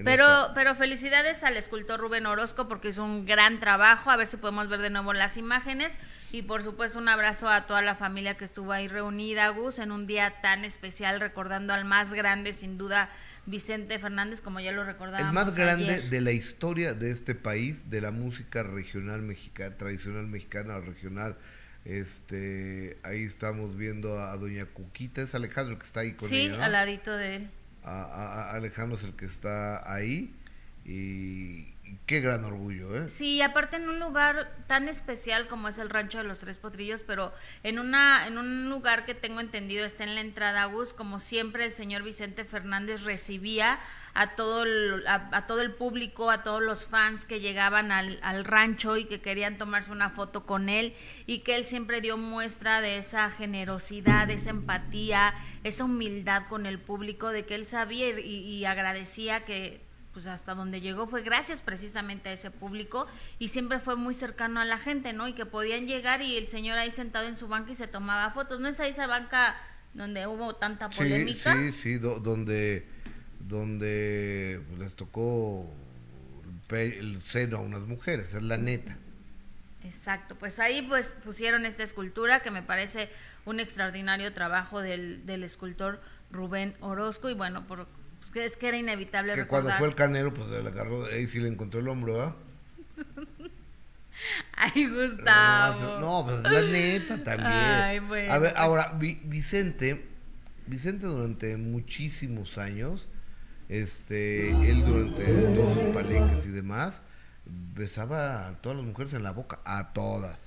Pero, 0.05 0.51
pero 0.55 0.75
felicidades 0.75 1.45
al 1.45 1.57
escultor 1.57 2.01
Rubén 2.01 2.27
Orozco 2.27 2.69
porque 2.69 2.89
hizo 2.89 3.05
un 3.05 3.25
gran 3.25 3.61
trabajo. 3.61 4.11
A 4.11 4.17
ver 4.17 4.27
si 4.27 4.37
podemos 4.37 4.69
ver 4.69 4.81
de 4.81 4.91
nuevo 4.91 5.13
las 5.13 5.37
imágenes. 5.37 5.97
Y 6.33 6.43
por 6.43 6.65
supuesto 6.65 6.99
un 6.99 7.09
abrazo 7.09 7.49
a 7.49 7.67
toda 7.67 7.81
la 7.81 7.95
familia 7.95 8.37
que 8.37 8.45
estuvo 8.45 8.73
ahí 8.73 8.89
reunida, 8.89 9.49
Gus, 9.51 9.79
en 9.79 9.93
un 9.93 10.09
día 10.09 10.41
tan 10.43 10.65
especial, 10.65 11.21
recordando 11.21 11.73
al 11.73 11.85
más 11.85 12.13
grande, 12.13 12.53
sin 12.53 12.79
duda, 12.79 13.09
Vicente 13.47 13.99
Fernández, 14.01 14.43
como 14.43 14.59
ya 14.59 14.73
lo 14.73 14.85
recordábamos. 14.85 15.29
El 15.29 15.33
más 15.33 15.55
grande 15.55 16.01
de 16.01 16.21
la 16.21 16.33
historia 16.33 16.95
de 16.95 17.11
este 17.11 17.37
país, 17.37 17.89
de 17.89 18.01
la 18.01 18.11
música 18.11 18.65
regional 18.65 19.23
mexicana, 19.23 19.77
tradicional 19.77 20.27
mexicana, 20.27 20.81
regional 20.81 21.39
este, 21.89 22.99
ahí 23.05 23.23
estamos 23.23 23.77
viendo 23.77 24.21
a, 24.21 24.37
doña 24.37 24.67
Cuquita, 24.67 25.23
es 25.23 25.35
Alejandro 25.35 25.75
el 25.75 25.79
que 25.79 25.87
está 25.87 26.01
ahí 26.01 26.15
con 26.15 26.33
ella. 26.33 26.55
Sí, 26.55 26.61
al 26.61 26.73
ladito 26.73 27.17
de 27.17 27.37
él. 27.37 27.51
A, 27.85 28.51
Alejandro 28.51 28.99
es 28.99 29.05
el 29.05 29.15
que 29.15 29.27
está 29.27 29.93
ahí 29.93 30.35
y, 30.85 31.69
qué 32.07 32.21
gran 32.21 32.45
orgullo, 32.45 32.95
¿eh? 32.95 33.09
Sí, 33.09 33.43
aparte 33.43 33.77
en 33.77 33.89
un 33.89 33.99
lugar 34.01 34.55
tan 34.67 34.89
especial 34.89 35.49
como 35.49 35.69
es 35.69 35.79
el 35.79 35.91
Rancho 35.91 36.19
de 36.19 36.25
los 36.25 36.41
Tres 36.41 36.59
Potrillos, 36.59 37.03
pero 37.03 37.33
en 37.63 37.79
una 37.79 38.27
en 38.27 38.39
un 38.39 38.69
lugar 38.71 39.05
que 39.05 39.15
tengo 39.15 39.41
entendido 39.41 39.85
está 39.85 40.05
en 40.05 40.15
la 40.15 40.21
entrada 40.21 40.65
Gus, 40.67 40.93
como 40.93 41.19
siempre 41.19 41.65
el 41.65 41.73
señor 41.73 42.03
Vicente 42.03 42.45
Fernández 42.45 43.03
recibía 43.03 43.79
a 44.15 44.35
todo 44.35 44.63
el, 44.63 45.05
a, 45.07 45.47
todo 45.47 45.61
el 45.61 45.75
público, 45.75 46.31
a 46.31 46.43
todos 46.43 46.63
los 46.63 46.87
fans 46.87 47.27
que 47.27 47.41
llegaban 47.41 47.93
al, 47.93 48.19
al, 48.23 48.47
rancho 48.47 48.97
y 48.97 49.05
que 49.05 49.21
querían 49.21 49.59
tomarse 49.59 49.91
una 49.93 50.09
foto 50.09 50.47
con 50.47 50.71
él 50.71 50.95
y 51.27 51.41
que 51.41 51.55
él 51.55 51.67
siempre 51.67 52.01
dio 52.01 52.17
muestra 52.17 52.81
de 52.81 52.97
esa 52.97 53.31
generosidad, 53.31 54.31
esa 54.31 54.51
empatía, 54.51 55.35
esa 55.65 55.85
humildad 55.85 56.45
con 56.49 56.65
el 56.65 56.79
público, 56.79 57.29
de 57.29 57.45
que 57.45 57.57
él 57.57 57.67
sabía 57.67 58.19
y 58.19 58.65
agradecía 58.65 59.45
que 59.45 59.86
pues 60.17 60.29
hasta 60.29 60.55
donde 60.55 60.81
llegó 60.81 61.07
fue 61.07 61.21
gracias 61.21 61.61
precisamente 61.61 62.31
a 62.31 62.33
ese 62.33 62.51
público 62.51 63.07
y 63.39 63.49
siempre 63.49 63.81
fue 63.81 63.97
muy 63.97 64.15
cercano 64.15 64.61
a 64.61 64.65
la 64.65 64.79
gente, 64.79 65.13
¿no? 65.13 65.29
Y 65.29 65.35
que 65.35 65.45
podían 65.45 65.87
llegar 65.87 66.23
y 66.23 66.39
el 66.39 66.47
señor 66.47 66.79
ahí 66.79 66.91
sentado 66.91 67.29
en 67.29 67.37
su 67.37 67.49
banca 67.49 67.73
y 67.73 67.75
se 67.75 67.87
tomaba 67.87 68.31
fotos. 68.31 68.59
¿No 68.59 68.69
es 68.69 68.81
ahí 68.81 68.93
esa 68.93 69.07
banca 69.07 69.57
donde 69.93 70.27
hubo 70.27 70.57
tanta 70.57 70.89
polémica? 70.89 71.53
Sí, 71.53 71.71
sí, 71.71 71.83
sí, 71.83 71.99
donde 71.99 72.87
donde 73.41 74.63
les 74.79 74.97
tocó 74.97 75.71
el 76.71 77.21
seno 77.21 77.59
a 77.59 77.61
unas 77.61 77.83
mujeres, 77.83 78.33
es 78.33 78.43
la 78.43 78.57
neta. 78.57 78.97
Exacto, 79.85 80.35
pues 80.35 80.59
ahí 80.61 80.81
pues 80.81 81.15
pusieron 81.25 81.67
esta 81.67 81.83
escultura 81.83 82.41
que 82.41 82.51
me 82.51 82.63
parece 82.63 83.11
un 83.45 83.61
extraordinario 83.61 84.33
trabajo 84.33 84.81
del, 84.81 85.27
del 85.27 85.45
escultor 85.45 86.01
Rubén 86.31 86.75
Orozco 86.81 87.29
y 87.29 87.35
bueno, 87.35 87.67
por, 87.67 87.87
pues 88.27 88.31
que 88.33 88.45
es 88.45 88.57
que 88.57 88.69
era 88.69 88.77
inevitable 88.77 89.35
que 89.35 89.47
cuando 89.47 89.71
fue 89.73 89.89
el 89.89 89.95
canero 89.95 90.33
pues 90.33 90.49
le 90.49 90.59
agarró 90.59 91.07
ahí 91.07 91.27
sí 91.29 91.39
le 91.41 91.49
encontró 91.49 91.81
el 91.81 91.89
hombro, 91.89 92.23
¿ah? 92.23 92.37
Ay, 94.53 94.89
Gustavo. 94.89 96.01
No, 96.01 96.25
pues 96.25 96.43
la 96.43 96.63
neta 96.63 97.23
también. 97.23 97.53
Ay, 97.53 97.99
bueno, 98.01 98.33
a 98.33 98.39
ver, 98.39 98.53
pues 98.53 98.63
ahora, 98.63 98.93
Vicente, 98.99 100.07
Vicente 100.67 101.07
durante 101.07 101.57
muchísimos 101.57 102.57
años 102.57 103.07
este, 103.69 104.51
él 104.51 104.85
durante 104.85 105.25
todos 105.55 105.79
sus 105.79 105.95
palenques 105.95 106.47
y 106.47 106.51
demás, 106.51 107.03
besaba 107.75 108.49
a 108.49 108.55
todas 108.57 108.79
las 108.79 108.87
mujeres 108.87 109.13
en 109.15 109.23
la 109.23 109.33
boca, 109.33 109.61
a 109.65 109.93
todas. 109.93 110.39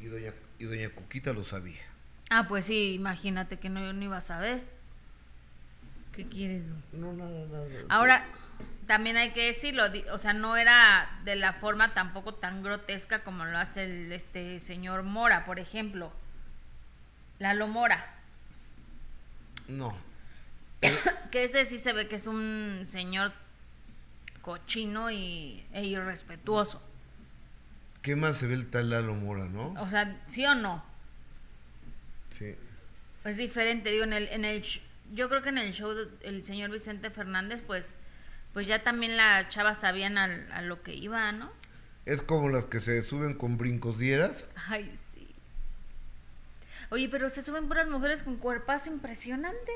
y, 0.00 0.06
doña, 0.06 0.32
y 0.58 0.64
doña 0.64 0.90
Cuquita 0.90 1.32
lo 1.32 1.44
sabía. 1.44 1.80
Ah, 2.30 2.46
pues 2.48 2.66
sí, 2.66 2.94
imagínate 2.94 3.58
que 3.58 3.68
no, 3.68 3.80
yo 3.80 3.92
no 3.92 4.04
iba 4.04 4.18
a 4.18 4.22
saber. 4.22 4.77
¿Qué 6.18 6.26
quieres? 6.26 6.72
No, 6.90 7.12
nada, 7.12 7.46
nada. 7.46 7.68
Ahora, 7.88 8.26
también 8.88 9.16
hay 9.16 9.30
que 9.30 9.46
decirlo, 9.46 9.84
o 10.10 10.18
sea, 10.18 10.32
no 10.32 10.56
era 10.56 11.08
de 11.22 11.36
la 11.36 11.52
forma 11.52 11.94
tampoco 11.94 12.34
tan 12.34 12.60
grotesca 12.60 13.22
como 13.22 13.44
lo 13.44 13.56
hace 13.56 13.84
el, 13.84 14.10
este 14.10 14.58
señor 14.58 15.04
Mora, 15.04 15.44
por 15.44 15.60
ejemplo. 15.60 16.12
Lalo 17.38 17.68
Mora 17.68 18.04
No. 19.68 19.96
que 21.30 21.44
ese 21.44 21.66
sí 21.66 21.78
se 21.78 21.92
ve 21.92 22.08
que 22.08 22.16
es 22.16 22.26
un 22.26 22.82
señor 22.88 23.32
cochino 24.40 25.12
y, 25.12 25.64
e 25.72 25.84
irrespetuoso. 25.84 26.82
¿Qué 28.02 28.16
más 28.16 28.38
se 28.38 28.48
ve 28.48 28.54
el 28.54 28.68
tal 28.68 28.90
Lalo 28.90 29.14
Mora, 29.14 29.44
no? 29.44 29.72
O 29.80 29.88
sea, 29.88 30.20
¿sí 30.26 30.44
o 30.44 30.56
no? 30.56 30.84
Sí. 32.30 32.56
Es 33.22 33.36
diferente, 33.36 33.92
digo, 33.92 34.02
en 34.02 34.14
el, 34.14 34.26
en 34.30 34.44
el, 34.44 34.64
yo 35.12 35.28
creo 35.28 35.42
que 35.42 35.48
en 35.50 35.58
el 35.58 35.72
show 35.72 35.92
del 35.94 36.44
señor 36.44 36.70
Vicente 36.70 37.10
Fernández, 37.10 37.62
pues, 37.66 37.96
pues 38.52 38.66
ya 38.66 38.82
también 38.82 39.16
las 39.16 39.48
chavas 39.48 39.78
sabían 39.80 40.18
al- 40.18 40.50
a 40.52 40.62
lo 40.62 40.82
que 40.82 40.94
iba, 40.94 41.30
¿no? 41.32 41.50
Es 42.06 42.22
como 42.22 42.48
las 42.48 42.64
que 42.64 42.80
se 42.80 43.02
suben 43.02 43.34
con 43.34 43.58
brincos 43.58 43.98
dieras. 43.98 44.44
Ay, 44.68 44.90
sí. 45.12 45.28
Oye, 46.90 47.08
pero 47.10 47.28
se 47.28 47.42
suben 47.42 47.68
puras 47.68 47.88
mujeres 47.88 48.22
con 48.22 48.36
cuerpazo 48.36 48.90
impresionante. 48.90 49.72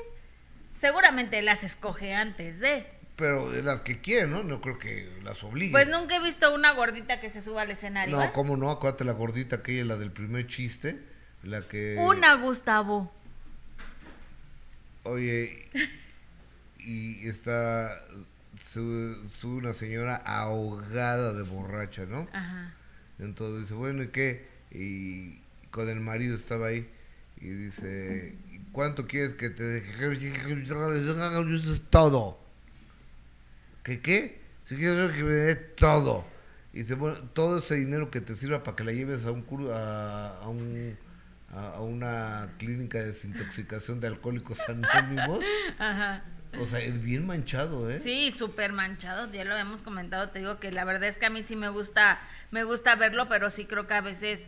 Seguramente 0.73 1.41
las 1.43 1.63
escoge 1.63 2.13
antes 2.15 2.59
de. 2.59 2.87
Pero 3.15 3.51
las 3.61 3.81
que 3.81 4.01
quieren, 4.01 4.31
¿no? 4.31 4.43
No 4.43 4.59
creo 4.59 4.79
que 4.79 5.19
las 5.23 5.43
obliguen. 5.43 5.71
Pues 5.73 5.87
nunca 5.87 6.15
he 6.15 6.19
visto 6.19 6.51
una 6.53 6.71
gordita 6.71 7.21
que 7.21 7.29
se 7.29 7.41
suba 7.41 7.61
al 7.61 7.69
escenario. 7.69 8.17
No, 8.17 8.23
¿eh? 8.23 8.31
cómo 8.33 8.57
no, 8.57 8.71
acuérdate 8.71 9.03
la 9.03 9.13
gordita 9.13 9.57
aquella, 9.57 9.85
la 9.85 9.97
del 9.97 10.11
primer 10.11 10.47
chiste, 10.47 10.99
la 11.43 11.67
que... 11.67 11.95
Una, 11.99 12.33
Gustavo. 12.35 13.13
Oye, 15.03 15.67
y 16.79 17.27
está 17.27 18.03
su, 18.61 19.17
su- 19.39 19.55
una 19.57 19.73
señora 19.73 20.15
ahogada 20.25 21.33
de 21.33 21.43
borracha, 21.43 22.05
¿no? 22.05 22.27
Ajá. 22.33 22.73
Entonces 23.19 23.61
dice, 23.61 23.73
bueno, 23.73 24.03
¿y 24.03 24.07
qué? 24.09 24.47
Y 24.71 25.39
con 25.71 25.89
el 25.89 25.99
marido 25.99 26.35
estaba 26.35 26.67
ahí 26.67 26.89
y 27.39 27.47
dice, 27.49 28.35
¿cuánto 28.71 29.07
quieres 29.07 29.33
que 29.33 29.49
te 29.49 29.63
deje? 29.63 29.93
Todo. 31.89 32.39
¿Qué 33.83 33.99
qué? 34.01 34.39
Si 34.65 34.75
quieres 34.75 35.11
que 35.11 35.23
me 35.23 35.31
dé 35.33 35.55
todo. 35.55 36.25
Y 36.73 36.79
dice, 36.79 36.95
bueno, 36.95 37.19
todo 37.33 37.59
ese 37.59 37.75
dinero 37.75 38.09
que 38.09 38.21
te 38.21 38.33
sirva 38.35 38.63
para 38.63 38.75
que 38.75 38.83
la 38.83 38.93
lleves 38.93 39.25
a 39.25 39.31
un 39.31 39.45
cur- 39.45 39.71
a, 39.71 40.39
a 40.39 40.47
un 40.49 40.97
a, 41.55 41.81
una 41.81 42.49
clínica 42.57 42.99
de 42.99 43.07
desintoxicación 43.07 43.99
de 43.99 44.07
alcohólicos 44.07 44.59
anónimos. 44.67 45.39
Ajá. 45.79 46.23
O 46.59 46.65
sea, 46.65 46.79
es 46.79 47.01
bien 47.01 47.25
manchado, 47.25 47.89
¿eh? 47.89 47.99
Sí, 47.99 48.31
súper 48.31 48.73
manchado, 48.73 49.31
ya 49.31 49.43
lo 49.43 49.53
habíamos 49.53 49.81
comentado, 49.81 50.29
te 50.29 50.39
digo 50.39 50.59
que 50.59 50.71
la 50.71 50.85
verdad 50.85 51.09
es 51.09 51.17
que 51.17 51.25
a 51.25 51.31
mí 51.31 51.41
sí 51.41 51.55
me 51.55 51.69
gusta, 51.69 52.19
me 52.51 52.63
gusta 52.63 52.95
verlo, 52.95 53.27
pero 53.27 53.49
sí 53.49 53.65
creo 53.65 53.87
que 53.87 53.95
a 53.95 54.01
veces, 54.01 54.47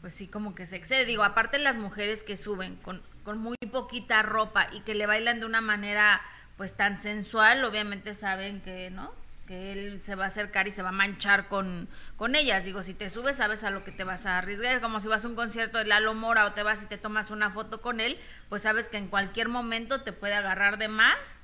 pues 0.00 0.14
sí 0.14 0.26
como 0.26 0.54
que 0.56 0.66
se 0.66 0.76
excede. 0.76 1.04
Digo, 1.04 1.22
aparte 1.22 1.58
las 1.58 1.76
mujeres 1.76 2.24
que 2.24 2.36
suben 2.36 2.74
con, 2.76 3.02
con 3.22 3.38
muy 3.38 3.56
poquita 3.70 4.22
ropa 4.22 4.66
y 4.72 4.80
que 4.80 4.96
le 4.96 5.06
bailan 5.06 5.38
de 5.40 5.46
una 5.46 5.60
manera 5.60 6.20
pues 6.56 6.72
tan 6.72 7.00
sensual, 7.00 7.64
obviamente 7.64 8.14
saben 8.14 8.60
que, 8.60 8.90
¿no? 8.90 9.12
Que 9.46 9.72
él 9.72 10.00
se 10.02 10.14
va 10.14 10.24
a 10.24 10.28
acercar 10.28 10.68
y 10.68 10.70
se 10.70 10.82
va 10.82 10.88
a 10.88 10.92
manchar 10.92 11.48
con, 11.48 11.88
con 12.16 12.34
ellas. 12.34 12.64
Digo, 12.64 12.82
si 12.82 12.94
te 12.94 13.10
subes, 13.10 13.36
sabes 13.36 13.62
a 13.62 13.70
lo 13.70 13.84
que 13.84 13.92
te 13.92 14.02
vas 14.04 14.24
a 14.24 14.38
arriesgar. 14.38 14.76
Es 14.76 14.80
como 14.80 15.00
si 15.00 15.08
vas 15.08 15.24
a 15.24 15.28
un 15.28 15.34
concierto 15.34 15.78
de 15.78 15.84
Lalo 15.84 16.14
Mora 16.14 16.46
o 16.46 16.52
te 16.52 16.62
vas 16.62 16.82
y 16.82 16.86
te 16.86 16.96
tomas 16.96 17.30
una 17.30 17.50
foto 17.50 17.82
con 17.82 18.00
él, 18.00 18.18
pues 18.48 18.62
sabes 18.62 18.88
que 18.88 18.96
en 18.96 19.08
cualquier 19.08 19.48
momento 19.48 20.00
te 20.00 20.12
puede 20.12 20.34
agarrar 20.34 20.78
de 20.78 20.88
más 20.88 21.42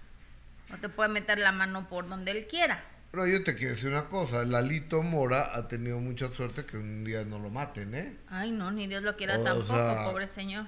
o 0.72 0.78
te 0.78 0.88
puede 0.88 1.10
meter 1.10 1.38
la 1.38 1.52
mano 1.52 1.88
por 1.88 2.08
donde 2.08 2.30
él 2.30 2.46
quiera. 2.48 2.82
Pero 3.10 3.26
yo 3.26 3.42
te 3.42 3.56
quiero 3.56 3.74
decir 3.74 3.90
una 3.90 4.06
cosa, 4.08 4.44
Lalito 4.44 5.02
Mora 5.02 5.50
ha 5.56 5.66
tenido 5.66 5.98
mucha 5.98 6.30
suerte 6.30 6.64
que 6.64 6.76
un 6.76 7.04
día 7.04 7.24
no 7.24 7.40
lo 7.40 7.50
maten, 7.50 7.94
¿eh? 7.94 8.16
Ay, 8.28 8.52
no, 8.52 8.70
ni 8.70 8.86
Dios 8.86 9.02
lo 9.02 9.16
quiera 9.16 9.38
O 9.38 9.42
tampoco, 9.42 9.74
sea, 9.74 10.04
pobre 10.04 10.28
señor. 10.28 10.66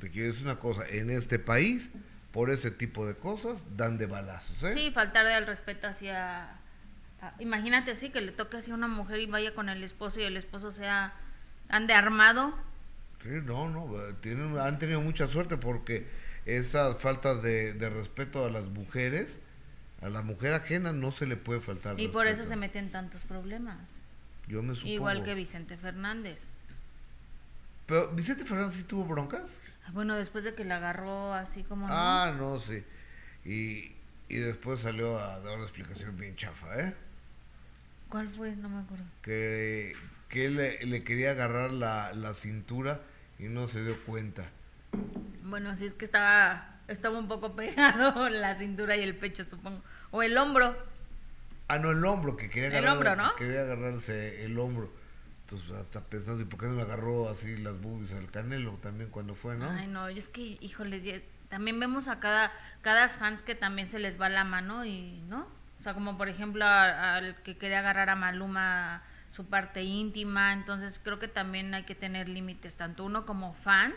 Te 0.00 0.10
quiero 0.10 0.28
decir 0.28 0.44
una 0.44 0.58
cosa, 0.58 0.82
en 0.88 1.08
este 1.08 1.38
país, 1.38 1.90
por 2.32 2.50
ese 2.50 2.72
tipo 2.72 3.06
de 3.06 3.14
cosas, 3.14 3.64
dan 3.76 3.96
de 3.96 4.06
balazos, 4.06 4.60
¿eh? 4.64 4.72
Sí, 4.74 4.90
faltar 4.90 5.24
al 5.26 5.46
respeto 5.46 5.86
hacia... 5.86 6.60
a- 7.20 7.34
imagínate 7.40 7.90
así, 7.92 8.10
que 8.10 8.20
le 8.20 8.32
toque 8.32 8.58
así 8.58 8.70
a 8.70 8.74
una 8.74 8.88
mujer 8.88 9.20
y 9.20 9.26
vaya 9.26 9.54
con 9.54 9.68
el 9.68 9.82
esposo 9.84 10.20
y 10.20 10.24
el 10.24 10.36
esposo 10.36 10.72
sea... 10.72 11.14
ande 11.68 11.94
armado. 11.94 12.54
Sí, 13.22 13.30
no, 13.42 13.68
no, 13.70 13.98
eh, 14.08 14.14
tienen, 14.20 14.58
han 14.58 14.78
tenido 14.78 15.00
mucha 15.00 15.28
suerte 15.28 15.56
porque 15.56 16.06
esas 16.44 17.00
faltas 17.00 17.42
de, 17.42 17.72
de 17.72 17.88
respeto 17.88 18.44
a 18.44 18.50
las 18.50 18.64
mujeres, 18.66 19.38
a 20.02 20.10
la 20.10 20.22
mujer 20.22 20.52
ajena 20.52 20.92
no 20.92 21.10
se 21.10 21.26
le 21.26 21.36
puede 21.36 21.60
faltar 21.60 21.98
Y 21.98 22.08
por 22.08 22.26
eso 22.26 22.44
se 22.44 22.56
meten 22.56 22.90
tantos 22.90 23.24
problemas. 23.24 24.04
Yo 24.46 24.62
me 24.62 24.74
supongo. 24.74 24.92
Igual 24.94 25.22
que 25.24 25.34
Vicente 25.34 25.78
Fernández. 25.78 26.52
Pero, 27.86 28.08
¿Vicente 28.12 28.44
Fernández 28.44 28.76
sí 28.76 28.82
tuvo 28.84 29.04
broncas? 29.04 29.58
Ah, 29.86 29.90
Bueno, 29.92 30.14
después 30.16 30.44
de 30.44 30.54
que 30.54 30.64
la 30.64 30.76
agarró 30.76 31.32
así 31.34 31.62
como... 31.64 31.86
no. 31.86 31.92
Ah, 31.96 32.34
no, 32.36 32.58
sí. 32.58 32.84
Y, 33.44 33.94
y 34.28 34.36
después 34.38 34.80
salió 34.80 35.18
a 35.18 35.40
dar 35.40 35.54
una 35.56 35.64
explicación 35.64 36.16
bien 36.16 36.36
chafa, 36.36 36.78
¿eh? 36.80 36.94
¿Cuál 38.14 38.28
fue? 38.28 38.54
No 38.54 38.68
me 38.68 38.78
acuerdo. 38.78 39.02
que, 39.22 39.92
que 40.28 40.46
él 40.46 40.54
le, 40.54 40.86
le 40.86 41.02
quería 41.02 41.32
agarrar 41.32 41.72
la, 41.72 42.12
la 42.12 42.32
cintura 42.32 43.00
y 43.40 43.48
no 43.48 43.66
se 43.66 43.82
dio 43.84 44.00
cuenta. 44.04 44.44
Bueno, 45.42 45.74
sí 45.74 45.86
es 45.86 45.94
que 45.94 46.04
estaba, 46.04 46.78
estaba 46.86 47.18
un 47.18 47.26
poco 47.26 47.56
pegado 47.56 48.28
la 48.28 48.56
cintura 48.56 48.96
y 48.96 49.02
el 49.02 49.16
pecho, 49.16 49.42
supongo. 49.42 49.82
O 50.12 50.22
el 50.22 50.38
hombro. 50.38 50.76
Ah, 51.66 51.80
no, 51.80 51.90
el 51.90 52.04
hombro, 52.04 52.36
que 52.36 52.48
quería 52.48 52.78
El 52.78 52.86
hombro, 52.86 53.16
¿no? 53.16 53.34
que 53.34 53.46
quería 53.46 53.62
agarrarse 53.62 54.44
el 54.44 54.56
hombro. 54.60 54.92
Entonces 55.40 55.72
hasta 55.72 56.00
pensando, 56.04 56.40
¿y 56.40 56.44
por 56.44 56.60
qué 56.60 56.66
no 56.66 56.76
le 56.76 56.82
agarró 56.82 57.28
así 57.28 57.56
las 57.56 57.80
boobies 57.80 58.12
al 58.12 58.30
canelo 58.30 58.78
también 58.80 59.10
cuando 59.10 59.34
fue, 59.34 59.56
no? 59.56 59.68
Ay, 59.68 59.88
no, 59.88 60.08
y 60.08 60.18
es 60.18 60.28
que, 60.28 60.56
híjole, 60.60 61.24
también 61.48 61.80
vemos 61.80 62.06
a 62.06 62.20
cada, 62.20 62.52
cada 62.80 63.08
fans 63.08 63.42
que 63.42 63.56
también 63.56 63.88
se 63.88 63.98
les 63.98 64.20
va 64.20 64.28
la 64.28 64.44
mano 64.44 64.84
y, 64.84 65.20
¿no? 65.28 65.48
O 65.78 65.80
sea, 65.80 65.94
como 65.94 66.16
por 66.16 66.28
ejemplo 66.28 66.64
al 66.64 67.36
que 67.42 67.56
quería 67.56 67.80
agarrar 67.80 68.10
a 68.10 68.16
Maluma 68.16 69.02
su 69.30 69.46
parte 69.46 69.82
íntima, 69.82 70.52
entonces 70.52 71.00
creo 71.02 71.18
que 71.18 71.28
también 71.28 71.74
hay 71.74 71.82
que 71.82 71.94
tener 71.94 72.28
límites, 72.28 72.76
tanto 72.76 73.04
uno 73.04 73.26
como 73.26 73.52
fan 73.54 73.94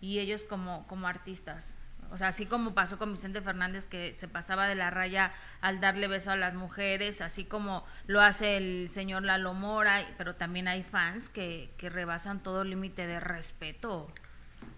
y 0.00 0.18
ellos 0.18 0.44
como, 0.44 0.86
como 0.86 1.06
artistas. 1.06 1.78
O 2.12 2.16
sea, 2.16 2.28
así 2.28 2.46
como 2.46 2.74
pasó 2.74 2.98
con 2.98 3.12
Vicente 3.12 3.40
Fernández 3.40 3.86
que 3.86 4.16
se 4.18 4.26
pasaba 4.26 4.66
de 4.66 4.74
la 4.74 4.90
raya 4.90 5.32
al 5.60 5.80
darle 5.80 6.08
beso 6.08 6.32
a 6.32 6.36
las 6.36 6.54
mujeres, 6.54 7.20
así 7.20 7.44
como 7.44 7.84
lo 8.08 8.20
hace 8.20 8.56
el 8.56 8.88
señor 8.90 9.22
Lalo 9.22 9.54
Mora, 9.54 10.04
pero 10.18 10.34
también 10.34 10.66
hay 10.66 10.82
fans 10.82 11.28
que, 11.28 11.70
que 11.76 11.88
rebasan 11.88 12.42
todo 12.42 12.64
límite 12.64 13.06
de 13.06 13.20
respeto. 13.20 14.12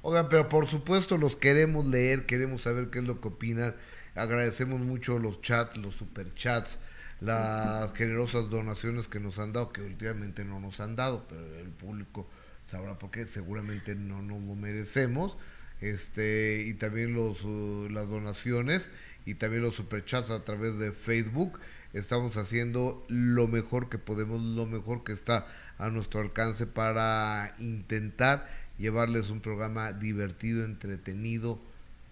Oigan, 0.03 0.29
pero 0.29 0.49
por 0.51 0.67
supuesto 0.67 1.17
los 1.17 1.37
queremos 1.37 1.87
leer, 1.87 2.27
queremos 2.27 2.63
saber 2.63 2.91
qué 2.91 2.99
es 2.99 3.07
lo 3.07 3.21
que 3.21 3.29
opinan. 3.29 3.75
Agradecemos 4.15 4.81
mucho 4.81 5.19
los 5.19 5.41
chats, 5.41 5.77
los 5.77 5.95
superchats, 5.95 6.79
las 7.21 7.93
generosas 7.95 8.51
donaciones 8.51 9.09
que 9.09 9.21
nos 9.21 9.39
han 9.39 9.53
dado, 9.53 9.73
que 9.73 9.83
últimamente 9.83 10.45
no 10.45 10.61
nos 10.61 10.81
han 10.81 10.97
dado, 10.97 11.27
pero 11.29 11.43
el 11.61 11.69
público 11.69 12.29
sabrá 12.67 12.99
por 12.99 13.11
qué, 13.11 13.27
seguramente 13.27 13.95
no 13.95 14.23
nos 14.23 14.43
lo 14.43 14.55
merecemos. 14.55 15.37
Este, 15.81 16.63
y 16.65 16.75
también 16.75 17.13
los, 17.13 17.43
uh, 17.45 17.89
las 17.91 18.09
donaciones 18.09 18.89
y 19.27 19.35
también 19.35 19.63
los 19.63 19.75
superchats 19.75 20.31
a 20.31 20.45
través 20.45 20.79
de 20.79 20.93
Facebook. 20.93 21.59
Estamos 21.93 22.37
haciendo 22.37 23.05
lo 23.09 23.49
mejor 23.49 23.89
que 23.89 23.99
podemos, 23.99 24.41
lo 24.41 24.67
mejor 24.67 25.03
que 25.05 25.13
está 25.13 25.47
a 25.79 25.91
nuestro 25.91 26.21
alcance 26.21 26.67
para 26.67 27.55
intentar 27.59 28.49
llevarles 28.79 29.29
un 29.31 29.41
programa 29.41 29.93
divertido, 29.93 30.65
entretenido, 30.65 31.61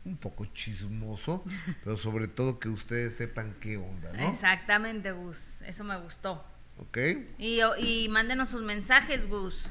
un 0.05 0.17
poco 0.17 0.47
chismoso, 0.47 1.45
pero 1.85 1.97
sobre 1.97 2.27
todo 2.29 2.59
que 2.59 2.69
ustedes 2.69 3.17
sepan 3.17 3.55
qué 3.61 3.77
onda, 3.77 4.13
¿no? 4.13 4.29
Exactamente, 4.31 5.13
Gus. 5.13 5.63
Eso 5.63 5.85
me 5.85 5.99
gustó. 5.99 6.45
¿Ok? 6.79 6.99
Y, 7.39 7.61
y 7.79 8.09
mándenos 8.09 8.49
sus 8.49 8.63
mensajes, 8.63 9.29
Gus. 9.29 9.71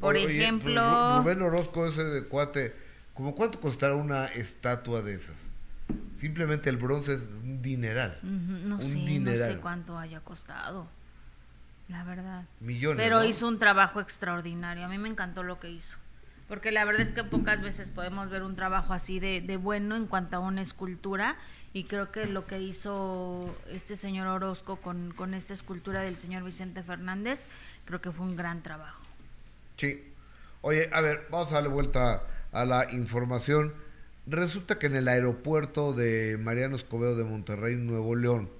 Por 0.00 0.16
Oye, 0.16 0.24
ejemplo, 0.40 0.80
Ru- 0.82 1.18
Rubén 1.22 1.42
Orozco, 1.42 1.86
ese 1.86 2.02
de 2.02 2.24
cuate, 2.26 2.74
¿como 3.14 3.36
cuánto 3.36 3.60
costará 3.60 3.94
una 3.94 4.26
estatua 4.26 5.02
de 5.02 5.14
esas? 5.14 5.36
Simplemente 6.16 6.68
el 6.70 6.76
bronce 6.76 7.14
es 7.14 7.22
un 7.42 7.62
dineral. 7.62 8.18
No 8.22 8.76
un 8.76 8.82
sé, 8.82 9.20
no 9.20 9.32
sé 9.32 9.58
cuánto 9.60 9.98
haya 9.98 10.20
costado. 10.20 10.88
La 11.88 12.04
verdad. 12.04 12.44
Millones. 12.60 12.96
Pero 13.04 13.18
¿no? 13.18 13.24
hizo 13.24 13.46
un 13.46 13.58
trabajo 13.58 14.00
extraordinario. 14.00 14.84
A 14.84 14.88
mí 14.88 14.98
me 14.98 15.08
encantó 15.08 15.42
lo 15.42 15.60
que 15.60 15.70
hizo. 15.70 15.98
Porque 16.52 16.70
la 16.70 16.84
verdad 16.84 17.00
es 17.00 17.14
que 17.14 17.24
pocas 17.24 17.62
veces 17.62 17.88
podemos 17.88 18.28
ver 18.28 18.42
un 18.42 18.54
trabajo 18.56 18.92
así 18.92 19.18
de, 19.18 19.40
de 19.40 19.56
bueno 19.56 19.96
en 19.96 20.06
cuanto 20.06 20.36
a 20.36 20.40
una 20.40 20.60
escultura. 20.60 21.38
Y 21.72 21.84
creo 21.84 22.12
que 22.12 22.26
lo 22.26 22.46
que 22.46 22.60
hizo 22.60 23.56
este 23.70 23.96
señor 23.96 24.26
Orozco 24.26 24.76
con, 24.76 25.14
con 25.16 25.32
esta 25.32 25.54
escultura 25.54 26.02
del 26.02 26.18
señor 26.18 26.44
Vicente 26.44 26.82
Fernández, 26.82 27.46
creo 27.86 28.02
que 28.02 28.12
fue 28.12 28.26
un 28.26 28.36
gran 28.36 28.62
trabajo. 28.62 29.02
Sí. 29.78 30.04
Oye, 30.60 30.90
a 30.92 31.00
ver, 31.00 31.26
vamos 31.30 31.52
a 31.52 31.54
darle 31.54 31.70
vuelta 31.70 32.24
a 32.52 32.66
la 32.66 32.86
información. 32.92 33.72
Resulta 34.26 34.78
que 34.78 34.88
en 34.88 34.96
el 34.96 35.08
aeropuerto 35.08 35.94
de 35.94 36.36
Mariano 36.36 36.76
Escobedo 36.76 37.16
de 37.16 37.24
Monterrey, 37.24 37.76
Nuevo 37.76 38.14
León, 38.14 38.50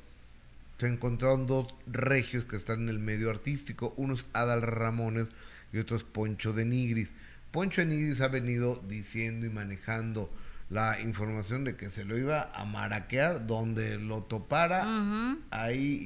se 0.78 0.86
encontraron 0.86 1.46
dos 1.46 1.66
regios 1.86 2.44
que 2.44 2.56
están 2.56 2.84
en 2.84 2.88
el 2.88 3.00
medio 3.00 3.28
artístico. 3.28 3.92
Uno 3.98 4.14
es 4.14 4.24
Adal 4.32 4.62
Ramones 4.62 5.26
y 5.74 5.78
otro 5.78 5.98
es 5.98 6.04
Poncho 6.04 6.54
de 6.54 6.64
Nigris. 6.64 7.12
Poncho 7.52 7.82
de 7.82 7.86
Nigris 7.86 8.20
ha 8.22 8.28
venido 8.28 8.82
diciendo 8.88 9.46
y 9.46 9.50
manejando 9.50 10.30
la 10.72 10.98
información 11.00 11.64
de 11.64 11.76
que 11.76 11.90
se 11.90 12.04
lo 12.04 12.16
iba 12.16 12.50
a 12.54 12.64
maraquear 12.64 13.46
donde 13.46 13.98
lo 13.98 14.22
topara 14.22 15.36
ahí 15.50 16.00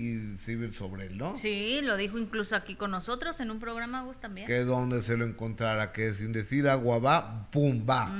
y 0.44 0.50
iba 0.52 0.72
sobre 0.72 1.06
él, 1.06 1.16
¿no? 1.16 1.36
Sí, 1.36 1.80
lo 1.82 1.96
dijo 1.96 2.18
incluso 2.18 2.56
aquí 2.56 2.74
con 2.74 2.90
nosotros 2.90 3.38
en 3.38 3.52
un 3.52 3.60
programa, 3.60 4.02
Gus, 4.02 4.18
también. 4.18 4.48
Que 4.48 4.64
donde 4.64 5.02
se 5.02 5.16
lo 5.16 5.24
encontrara, 5.24 5.92
que 5.92 6.12
sin 6.14 6.32
decir 6.32 6.68
agua 6.68 6.98
va, 6.98 7.48
pum, 7.52 7.86
va. 7.88 8.10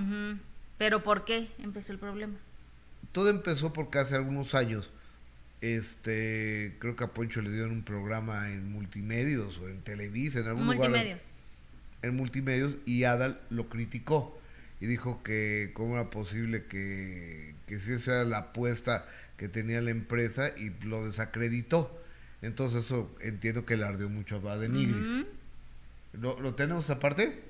Pero 0.78 1.02
¿por 1.02 1.24
qué 1.24 1.50
empezó 1.58 1.92
el 1.92 1.98
problema? 1.98 2.34
Todo 3.10 3.28
empezó 3.28 3.72
porque 3.72 3.98
hace 3.98 4.14
algunos 4.14 4.54
años, 4.54 4.90
este, 5.60 6.76
creo 6.78 6.94
que 6.94 7.02
a 7.02 7.08
Poncho 7.08 7.42
le 7.42 7.50
dieron 7.50 7.72
un 7.72 7.82
programa 7.82 8.52
en 8.52 8.70
multimedios 8.70 9.58
o 9.58 9.68
en 9.68 9.80
Televisa, 9.80 10.38
en 10.40 10.46
algún 10.46 10.66
lugar. 10.66 10.90
Multimedios. 10.90 11.22
En 12.02 12.16
multimedios 12.16 12.76
y 12.84 13.04
Adal 13.04 13.40
lo 13.50 13.68
criticó 13.68 14.38
y 14.80 14.86
dijo 14.86 15.22
que 15.22 15.70
cómo 15.74 15.94
era 15.94 16.10
posible 16.10 16.64
que, 16.64 17.54
que 17.66 17.78
si 17.78 17.92
esa 17.92 18.16
era 18.16 18.24
la 18.24 18.38
apuesta 18.38 19.06
que 19.36 19.48
tenía 19.48 19.80
la 19.80 19.90
empresa 19.90 20.50
y 20.56 20.70
lo 20.84 21.06
desacreditó. 21.06 22.02
Entonces 22.42 22.84
eso 22.84 23.14
entiendo 23.20 23.64
que 23.64 23.76
le 23.76 23.84
ardió 23.84 24.08
mucho 24.08 24.36
a 24.36 24.40
Badenigris. 24.40 25.26
¿Lo, 26.12 26.40
¿Lo 26.40 26.54
tenemos 26.54 26.88
aparte? 26.90 27.42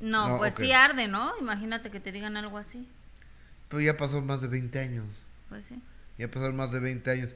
No, 0.00 0.28
No, 0.28 0.38
pues 0.38 0.54
sí 0.54 0.72
arde, 0.72 1.08
¿no? 1.08 1.32
Imagínate 1.40 1.90
que 1.90 2.00
te 2.00 2.12
digan 2.12 2.36
algo 2.36 2.58
así. 2.58 2.86
Pero 3.68 3.80
ya 3.80 3.96
pasó 3.96 4.22
más 4.22 4.40
de 4.40 4.48
20 4.48 4.78
años. 4.78 5.06
Pues 5.48 5.66
sí. 5.66 5.80
Ya 6.18 6.30
pasaron 6.30 6.56
más 6.56 6.72
de 6.72 6.80
20 6.80 7.10
años. 7.10 7.28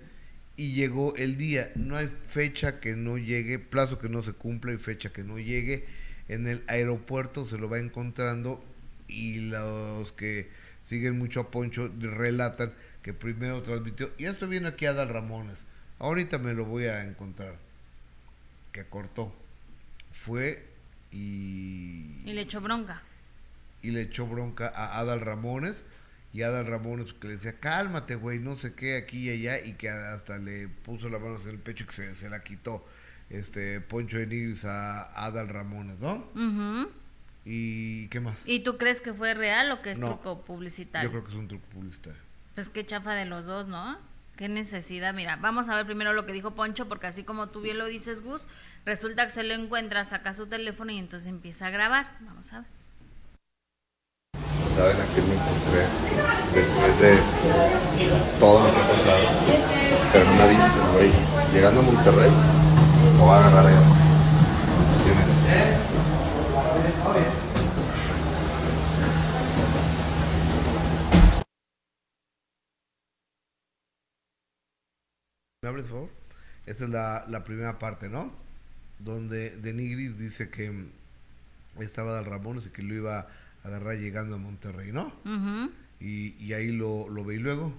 Y 0.57 0.73
llegó 0.73 1.15
el 1.17 1.37
día. 1.37 1.73
No 1.75 1.97
hay 1.97 2.11
fecha 2.29 2.81
que 2.81 2.97
no 2.97 3.19
llegue, 3.19 3.59
plazo 3.59 3.99
que 3.99 4.09
no 4.09 4.23
se 4.23 4.33
cumpla 4.33 4.73
y 4.73 4.77
fecha 4.77 5.11
que 5.11 5.25
no 5.25 5.39
llegue. 5.39 5.87
En 6.31 6.47
el 6.49 6.63
aeropuerto 6.69 7.47
se 7.47 7.59
lo 7.59 7.69
va 7.69 7.79
encontrando 7.79 8.65
y 9.09 9.41
los 9.51 10.13
que 10.13 10.51
siguen 10.83 11.19
mucho 11.19 11.41
a 11.41 11.51
Poncho 11.51 11.93
relatan 11.99 12.75
que 13.03 13.13
primero 13.15 13.63
transmitió. 13.63 14.13
Y 14.19 14.27
esto 14.27 14.47
viene 14.49 14.69
aquí 14.69 14.87
a 14.87 14.93
Dal 14.95 15.09
Ramones. 15.09 15.67
Ahorita 15.99 16.39
me 16.39 16.55
lo 16.55 16.65
voy 16.65 16.85
a 16.87 17.05
encontrar. 17.05 17.59
Que 18.73 18.85
cortó. 18.87 19.35
Fue 20.13 20.67
y 21.11 22.21
Y 22.25 22.33
le 22.33 22.43
echó 22.43 22.61
bronca. 22.61 23.03
y 23.83 23.91
le 23.91 24.03
echó 24.03 24.27
bronca 24.27 24.69
a 24.75 24.99
Adal 25.01 25.21
Ramones 25.21 25.83
y 26.33 26.43
Adal 26.43 26.67
Ramones 26.67 27.13
que 27.15 27.29
le 27.29 27.35
decía 27.37 27.59
cálmate 27.61 28.15
güey 28.15 28.39
no 28.39 28.57
sé 28.57 28.75
qué 28.75 28.97
aquí 28.97 29.29
y 29.29 29.31
allá 29.31 29.65
y 29.65 29.75
que 29.75 29.89
hasta 29.91 30.39
le 30.39 30.69
puso 30.69 31.09
la 31.09 31.19
mano 31.19 31.41
en 31.43 31.49
el 31.51 31.59
pecho 31.59 31.85
y 31.85 31.87
que 31.89 31.95
se, 31.95 32.15
se 32.15 32.29
la 32.31 32.43
quitó 32.45 32.87
este 33.31 33.81
Poncho 33.81 34.19
de 34.19 34.27
Nigris 34.27 34.65
a 34.65 35.03
Adal 35.25 35.49
Ramones 35.49 35.99
¿no? 36.01 36.25
Ujú. 36.35 36.91
y 37.45 38.09
qué 38.09 38.21
más 38.21 38.37
¿Y 38.45 38.61
tú 38.61 38.77
crees 38.77 39.01
que 39.01 39.15
fue 39.15 39.35
real 39.35 39.71
o 39.73 39.83
que 39.83 39.93
es 39.93 39.99
No. 39.99 40.09
truco 40.09 40.43
publicitario? 40.43 41.09
yo 41.09 41.13
creo 41.13 41.25
que 41.25 41.31
es 41.31 41.37
un 41.39 41.49
truco 41.49 41.65
publicitario 41.73 42.21
Pues 42.55 42.69
qué 42.69 42.85
chafa 42.85 43.15
de 43.15 43.25
los 43.27 43.45
dos, 43.47 43.69
¿no? 43.69 43.97
Qué 44.37 44.49
necesidad. 44.49 45.13
Mira, 45.13 45.37
vamos 45.37 45.69
a 45.69 45.77
ver 45.77 45.85
primero 45.85 46.15
lo 46.15 46.25
que 46.25 46.33
dijo 46.33 46.53
Poncho, 46.53 46.89
porque 46.89 47.07
así 47.07 47.25
como 47.25 47.49
tú 47.51 47.61
bien 47.61 47.77
lo 47.77 47.85
dices, 47.85 48.23
Gus, 48.23 48.47
resulta 48.87 49.27
que 49.27 49.33
se 49.33 49.43
lo 49.45 49.53
encuentra, 49.53 50.03
saca 50.07 50.33
su 50.33 50.47
teléfono 50.47 50.91
y 50.93 50.99
entonces 50.99 51.29
empieza 51.29 51.67
a 51.67 51.71
grabar. 51.71 52.17
Vamos 52.23 52.51
a 52.55 52.61
ver. 52.61 52.69
saben 54.75 54.97
a 54.97 55.05
quién 55.13 55.29
me 55.29 55.35
encontré 55.35 55.85
después 56.55 57.01
de 57.01 57.19
todo 58.39 58.67
lo 58.67 58.75
que 58.75 58.81
ha 58.81 58.89
pasado. 58.89 59.29
Pero 60.13 60.25
en 60.25 60.31
una 60.31 60.47
vista, 60.47 60.89
güey, 60.95 61.11
llegando 61.53 61.81
a 61.81 61.85
Monterrey, 61.85 62.31
lo 63.21 63.27
va 63.27 63.37
a 63.37 63.41
agarrar 63.41 63.67
allá. 63.67 63.81
Tienes. 65.05 65.31
¿me 75.63 75.69
abres 75.69 75.85
por 75.85 75.93
favor? 75.93 76.09
esa 76.65 76.85
es 76.85 76.91
la, 76.91 77.25
la 77.29 77.45
primera 77.45 77.79
parte 77.79 78.09
¿no? 78.09 78.33
donde 78.99 79.51
de 79.51 79.75
Nigris 79.75 80.19
dice 80.19 80.49
que 80.49 80.71
mm, 80.71 80.91
estaba 81.81 82.13
Adal 82.13 82.25
Ramones 82.25 82.67
y 82.67 82.71
que 82.71 82.83
lo 82.83 82.95
iba 82.95 83.19
a 83.19 83.29
agarrar 83.65 83.99
llegando 83.99 84.37
a 84.37 84.39
Monterrey 84.39 84.93
¿no? 84.93 85.13
Y 86.01 86.55
ahí 86.55 86.73
lo, 86.73 87.11
lo 87.11 87.25
ve 87.25 87.35
y 87.35 87.39
luego 87.39 87.75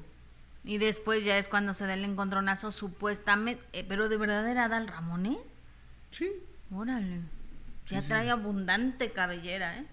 Y 0.64 0.78
después 0.78 1.24
ya 1.26 1.38
es 1.38 1.48
cuando 1.50 1.74
se 1.74 1.86
da 1.88 1.94
el 1.96 2.06
encontronazo, 2.06 2.72
supuestamente. 2.72 3.64
eh, 3.74 3.86
pero 3.88 4.10
de 4.10 4.18
verdad 4.18 4.50
era 4.50 4.66
Adal 4.66 4.88
Ramones. 4.88 5.38
sí 6.12 6.32
Órale. 6.72 7.22
Ya 7.90 8.02
Sí, 8.02 8.08
trae 8.08 8.30
abundante 8.30 9.12
cabellera, 9.12 9.78
¿eh? 9.80 9.86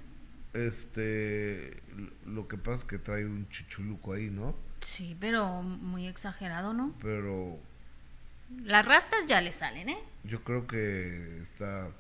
Este, 0.55 1.83
lo 2.27 2.49
que 2.49 2.57
pasa 2.57 2.79
es 2.79 2.85
que 2.85 2.99
trae 2.99 3.25
un 3.25 3.49
chichuluco 3.49 4.13
ahí, 4.13 4.31
¿no? 4.31 4.55
Sí, 4.81 5.17
pero 5.21 5.63
muy 5.63 6.07
exagerado, 6.07 6.73
¿no? 6.73 6.95
Pero 7.03 7.59
Las 8.65 8.87
rastas 8.87 9.27
ya 9.27 9.41
le 9.41 9.53
salen, 9.53 9.89
¿eh? 9.91 9.99
yo 10.25 10.43
creo 10.45 10.67
que 10.67 11.41
está... 11.43 11.91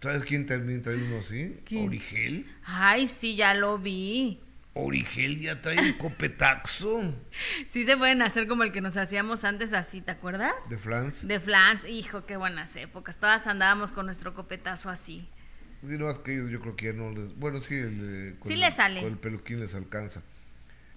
¿Sabes 0.00 0.24
quién 0.24 0.46
también 0.46 0.82
trae 0.82 0.96
uno 0.96 1.18
así? 1.18 1.60
¿Quién? 1.64 1.86
Origel. 1.88 2.46
Ay, 2.64 3.06
sí, 3.06 3.36
ya 3.36 3.54
lo 3.54 3.78
vi. 3.78 4.40
Origel 4.80 5.38
ya 5.40 5.60
trae 5.60 5.78
un 5.80 5.92
copetaxo 5.94 7.14
Sí 7.66 7.84
se 7.84 7.96
pueden 7.96 8.22
hacer 8.22 8.46
como 8.46 8.62
el 8.62 8.72
que 8.72 8.80
nos 8.80 8.96
hacíamos 8.96 9.44
antes 9.44 9.72
así, 9.72 10.00
¿te 10.00 10.12
acuerdas? 10.12 10.54
de 10.70 10.78
Flans. 10.78 11.26
De 11.26 11.40
flans, 11.40 11.84
hijo, 11.86 12.24
qué 12.26 12.36
buenas 12.36 12.74
épocas. 12.76 13.16
Todas 13.18 13.46
andábamos 13.46 13.92
con 13.92 14.06
nuestro 14.06 14.34
copetazo 14.34 14.88
así. 14.90 15.28
Sí, 15.84 15.96
no, 15.98 16.10
es 16.10 16.18
que 16.18 16.32
ellos 16.34 16.50
yo 16.50 16.60
creo 16.60 16.76
que 16.76 16.86
ya 16.86 16.92
no 16.92 17.10
les... 17.10 17.34
Bueno, 17.36 17.60
sí, 17.60 17.74
el, 17.74 18.00
eh, 18.30 18.36
con 18.38 18.48
Sí 18.48 18.54
el- 18.54 18.60
les 18.60 18.74
sale. 18.74 19.00
Con 19.02 19.12
el 19.12 19.18
peluquín 19.18 19.60
les 19.60 19.74
alcanza. 19.74 20.22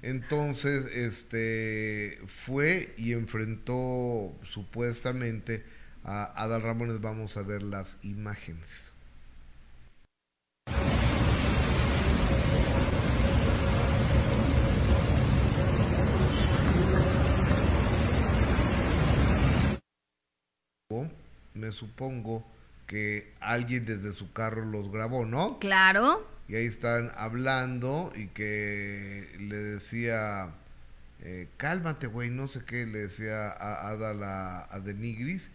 Entonces, 0.02 0.88
este, 0.96 2.20
fue 2.28 2.94
y 2.98 3.13
enfrentó 3.13 4.36
supuestamente 4.44 5.63
a 6.04 6.24
Adal 6.41 6.63
Ramones. 6.63 7.00
Vamos 7.02 7.38
a 7.38 7.44
ver 7.44 7.62
las 7.62 7.98
imágenes. 8.02 8.90
Me 21.62 21.71
supongo 21.71 22.45
que 22.88 23.32
alguien 23.39 23.86
desde 23.86 24.12
su 24.12 24.34
carro 24.34 24.65
los 24.65 24.91
grabó, 24.91 25.26
¿no? 25.26 25.60
Claro. 25.60 26.28
y 26.50 26.56
ahí 26.56 26.65
están 26.65 27.12
hablando 27.15 28.12
y 28.15 28.28
que 28.28 29.34
le 29.39 29.56
decía 29.56 30.50
eh, 31.21 31.47
cálmate 31.56 32.08
güey 32.08 32.30
no 32.30 32.47
sé 32.50 32.65
qué 32.65 32.86
le 32.86 32.97
decía 33.04 33.47
a 33.52 33.88
Adal 33.89 34.24
a, 34.24 34.67
a 34.69 34.80
Denigris 34.82 35.50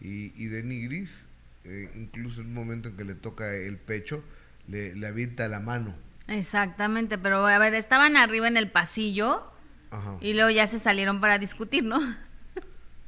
y, 0.00 0.32
y 0.34 0.46
Denigris 0.46 1.26
eh, 1.64 1.88
incluso 1.94 2.40
en 2.40 2.48
un 2.48 2.54
momento 2.54 2.88
en 2.88 2.96
que 2.96 3.04
le 3.04 3.14
toca 3.14 3.54
el 3.54 3.76
pecho 3.76 4.24
le, 4.66 4.96
le 4.96 5.06
avienta 5.06 5.46
la 5.46 5.60
mano 5.60 5.94
Exactamente, 6.26 7.18
pero 7.18 7.46
a 7.46 7.58
ver, 7.58 7.74
estaban 7.74 8.16
arriba 8.16 8.48
en 8.48 8.56
el 8.56 8.70
pasillo 8.70 9.52
Ajá. 9.90 10.16
y 10.20 10.32
luego 10.34 10.50
ya 10.50 10.66
se 10.66 10.78
salieron 10.78 11.20
para 11.20 11.38
discutir, 11.38 11.84
¿no? 11.84 11.98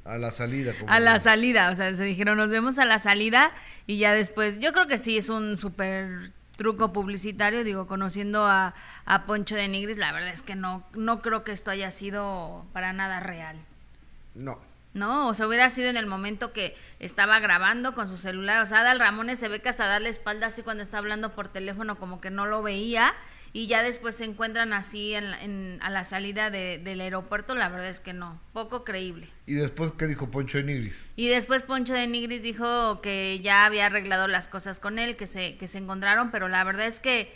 A 0.04 0.18
la 0.18 0.30
salida 0.30 0.74
como 0.78 0.92
A 0.92 1.00
la 1.00 1.18
salida, 1.18 1.70
o 1.70 1.76
sea, 1.76 1.94
se 1.94 2.04
dijeron, 2.04 2.36
nos 2.36 2.50
vemos 2.50 2.78
a 2.78 2.84
la 2.84 2.98
salida 2.98 3.52
y 3.86 3.98
ya 3.98 4.12
después, 4.14 4.58
yo 4.58 4.72
creo 4.72 4.86
que 4.86 4.98
sí 4.98 5.16
es 5.16 5.28
un 5.28 5.56
súper 5.56 6.32
truco 6.56 6.92
publicitario, 6.92 7.64
digo, 7.64 7.86
conociendo 7.86 8.46
a, 8.46 8.74
a 9.04 9.26
Poncho 9.26 9.54
de 9.54 9.68
Nigris, 9.68 9.96
la 9.96 10.12
verdad 10.12 10.30
es 10.30 10.42
que 10.42 10.54
no, 10.54 10.84
no 10.94 11.22
creo 11.22 11.44
que 11.44 11.52
esto 11.52 11.70
haya 11.70 11.90
sido 11.90 12.66
para 12.72 12.92
nada 12.92 13.20
real. 13.20 13.56
no 14.34 14.58
¿no? 14.94 15.28
O 15.28 15.34
sea, 15.34 15.46
hubiera 15.46 15.70
sido 15.70 15.88
en 15.88 15.96
el 15.96 16.06
momento 16.06 16.52
que 16.52 16.76
estaba 17.00 17.38
grabando 17.40 17.94
con 17.94 18.08
su 18.08 18.16
celular. 18.16 18.60
O 18.62 18.66
sea, 18.66 18.80
Adal 18.80 18.98
Ramones 18.98 19.38
se 19.38 19.48
ve 19.48 19.60
que 19.60 19.68
hasta 19.68 19.86
darle 19.86 20.08
espalda 20.08 20.48
así 20.48 20.62
cuando 20.62 20.82
está 20.82 20.98
hablando 20.98 21.30
por 21.32 21.48
teléfono, 21.48 21.98
como 21.98 22.20
que 22.20 22.30
no 22.30 22.46
lo 22.46 22.62
veía. 22.62 23.14
Y 23.54 23.66
ya 23.66 23.82
después 23.82 24.14
se 24.14 24.24
encuentran 24.24 24.72
así 24.72 25.12
en, 25.14 25.24
en- 25.34 25.78
a 25.82 25.90
la 25.90 26.04
salida 26.04 26.48
de- 26.48 26.78
del 26.78 27.02
aeropuerto. 27.02 27.54
La 27.54 27.68
verdad 27.68 27.88
es 27.90 28.00
que 28.00 28.14
no. 28.14 28.40
Poco 28.54 28.82
creíble. 28.84 29.28
y 29.46 29.54
después 29.54 29.92
qué 29.92 30.06
dijo 30.06 30.30
Poncho 30.30 30.56
de 30.58 30.64
Nigris 30.64 30.98
Y 31.16 31.28
después 31.28 31.62
Poncho 31.62 31.92
de 31.92 32.06
Nigris 32.06 32.42
dijo 32.42 33.02
que 33.02 33.40
ya 33.42 33.66
había 33.66 33.86
arreglado 33.86 34.26
las 34.26 34.48
cosas 34.48 34.80
con 34.80 34.98
él, 34.98 35.16
que 35.16 35.26
se, 35.26 35.56
que 35.58 35.66
se 35.66 35.76
encontraron. 35.78 36.30
Pero 36.30 36.48
la 36.48 36.64
verdad 36.64 36.86
es 36.86 36.98
que 36.98 37.30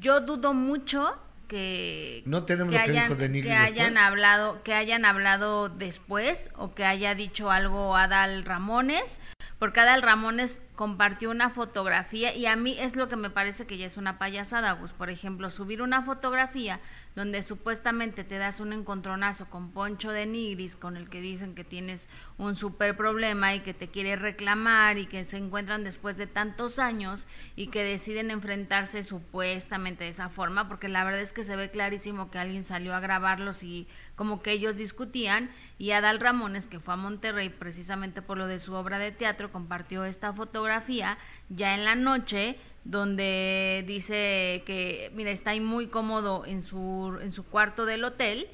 yo 0.00 0.20
dudo 0.20 0.54
mucho 0.54 1.16
que 1.48 2.22
No 2.26 2.44
tenemos 2.44 2.72
que 2.72 2.78
hayan, 2.78 3.08
dijo 3.08 3.48
que 3.48 3.98
hablado 3.98 4.62
que 4.62 4.74
hayan 4.74 5.04
hablado 5.04 5.68
después 5.68 6.50
o 6.54 6.74
que 6.74 6.84
haya 6.84 7.14
dicho 7.14 7.50
algo 7.50 7.96
Adal 7.96 8.44
Ramones 8.44 9.18
porque 9.58 9.80
Adal 9.80 10.02
Ramones 10.02 10.62
compartió 10.76 11.30
una 11.30 11.50
fotografía 11.50 12.32
y 12.34 12.46
a 12.46 12.54
mí 12.54 12.76
es 12.78 12.94
lo 12.94 13.08
que 13.08 13.16
me 13.16 13.28
parece 13.28 13.66
que 13.66 13.76
ya 13.76 13.86
es 13.86 13.96
una 13.96 14.16
payasada, 14.16 14.70
Gus. 14.72 14.92
Por 14.92 15.10
ejemplo, 15.10 15.50
subir 15.50 15.82
una 15.82 16.02
fotografía 16.02 16.78
donde 17.18 17.42
supuestamente 17.42 18.22
te 18.22 18.38
das 18.38 18.60
un 18.60 18.72
encontronazo 18.72 19.50
con 19.50 19.72
Poncho 19.72 20.12
de 20.12 20.24
Nigris, 20.24 20.76
con 20.76 20.96
el 20.96 21.10
que 21.10 21.20
dicen 21.20 21.56
que 21.56 21.64
tienes 21.64 22.08
un 22.36 22.54
súper 22.54 22.96
problema 22.96 23.56
y 23.56 23.60
que 23.60 23.74
te 23.74 23.88
quiere 23.88 24.14
reclamar 24.14 24.98
y 24.98 25.06
que 25.06 25.24
se 25.24 25.36
encuentran 25.36 25.82
después 25.82 26.16
de 26.16 26.28
tantos 26.28 26.78
años 26.78 27.26
y 27.56 27.70
que 27.70 27.82
deciden 27.82 28.30
enfrentarse 28.30 29.02
supuestamente 29.02 30.04
de 30.04 30.10
esa 30.10 30.28
forma, 30.28 30.68
porque 30.68 30.86
la 30.86 31.02
verdad 31.02 31.20
es 31.20 31.32
que 31.32 31.42
se 31.42 31.56
ve 31.56 31.72
clarísimo 31.72 32.30
que 32.30 32.38
alguien 32.38 32.62
salió 32.62 32.94
a 32.94 33.00
grabarlos 33.00 33.64
y 33.64 33.88
como 34.14 34.40
que 34.40 34.52
ellos 34.52 34.76
discutían 34.76 35.50
y 35.76 35.90
Adal 35.90 36.20
Ramones, 36.20 36.68
que 36.68 36.78
fue 36.78 36.94
a 36.94 36.98
Monterrey 36.98 37.48
precisamente 37.48 38.22
por 38.22 38.38
lo 38.38 38.46
de 38.46 38.60
su 38.60 38.74
obra 38.74 39.00
de 39.00 39.10
teatro, 39.10 39.50
compartió 39.50 40.04
esta 40.04 40.32
fotografía 40.32 41.18
ya 41.48 41.74
en 41.74 41.84
la 41.84 41.96
noche 41.96 42.60
donde 42.84 43.84
dice 43.86 44.62
que, 44.64 45.10
mira, 45.14 45.30
está 45.30 45.50
ahí 45.50 45.60
muy 45.60 45.88
cómodo 45.88 46.44
en 46.46 46.62
su, 46.62 47.18
en 47.20 47.32
su 47.32 47.44
cuarto 47.44 47.84
del 47.84 48.04
hotel 48.04 48.48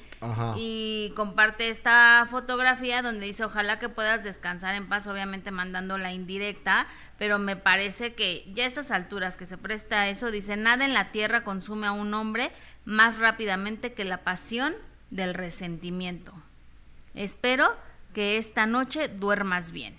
y 0.57 1.13
comparte 1.15 1.69
esta 1.69 2.27
fotografía 2.29 3.01
donde 3.01 3.27
dice, 3.27 3.45
ojalá 3.45 3.79
que 3.79 3.89
puedas 3.89 4.23
descansar 4.23 4.75
en 4.75 4.89
paz, 4.89 5.07
obviamente 5.07 5.51
mandando 5.51 5.97
la 5.97 6.11
indirecta, 6.11 6.87
pero 7.17 7.37
me 7.39 7.55
parece 7.55 8.13
que 8.13 8.51
ya 8.53 8.63
a 8.63 8.67
estas 8.67 8.91
alturas 8.91 9.37
que 9.37 9.45
se 9.45 9.57
presta 9.57 10.01
a 10.01 10.09
eso, 10.09 10.31
dice, 10.31 10.57
nada 10.57 10.83
en 10.83 10.93
la 10.93 11.11
tierra 11.11 11.43
consume 11.43 11.87
a 11.87 11.91
un 11.91 12.13
hombre 12.13 12.51
más 12.85 13.17
rápidamente 13.17 13.93
que 13.93 14.03
la 14.03 14.23
pasión 14.23 14.75
del 15.11 15.33
resentimiento. 15.33 16.33
Espero 17.13 17.73
que 18.13 18.37
esta 18.37 18.65
noche 18.65 19.07
duermas 19.07 19.71
bien. 19.71 19.95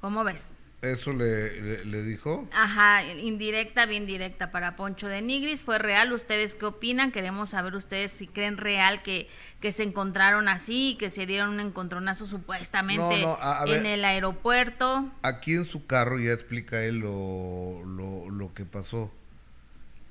¿Cómo 0.00 0.22
ves? 0.22 0.55
¿Eso 0.82 1.12
le, 1.14 1.84
le, 1.86 2.02
dijo? 2.02 2.46
Ajá, 2.52 3.02
indirecta, 3.02 3.86
bien 3.86 4.06
directa 4.06 4.50
para 4.50 4.76
Poncho 4.76 5.08
de 5.08 5.22
Nigris. 5.22 5.62
¿Fue 5.62 5.78
real? 5.78 6.12
¿Ustedes 6.12 6.54
qué 6.54 6.66
opinan? 6.66 7.12
Queremos 7.12 7.50
saber 7.50 7.74
ustedes 7.74 8.10
si 8.10 8.26
creen 8.26 8.58
real 8.58 9.02
que, 9.02 9.26
que 9.60 9.72
se 9.72 9.84
encontraron 9.84 10.48
así, 10.48 10.96
que 11.00 11.08
se 11.08 11.24
dieron 11.24 11.50
un 11.50 11.60
encontronazo 11.60 12.26
supuestamente 12.26 13.24
en 13.66 13.86
el 13.86 14.04
aeropuerto. 14.04 15.10
Aquí 15.22 15.54
en 15.54 15.64
su 15.64 15.86
carro 15.86 16.18
ya 16.18 16.32
explica 16.32 16.84
él 16.84 16.98
lo, 16.98 17.82
lo, 17.84 18.52
que 18.54 18.66
pasó. 18.66 19.10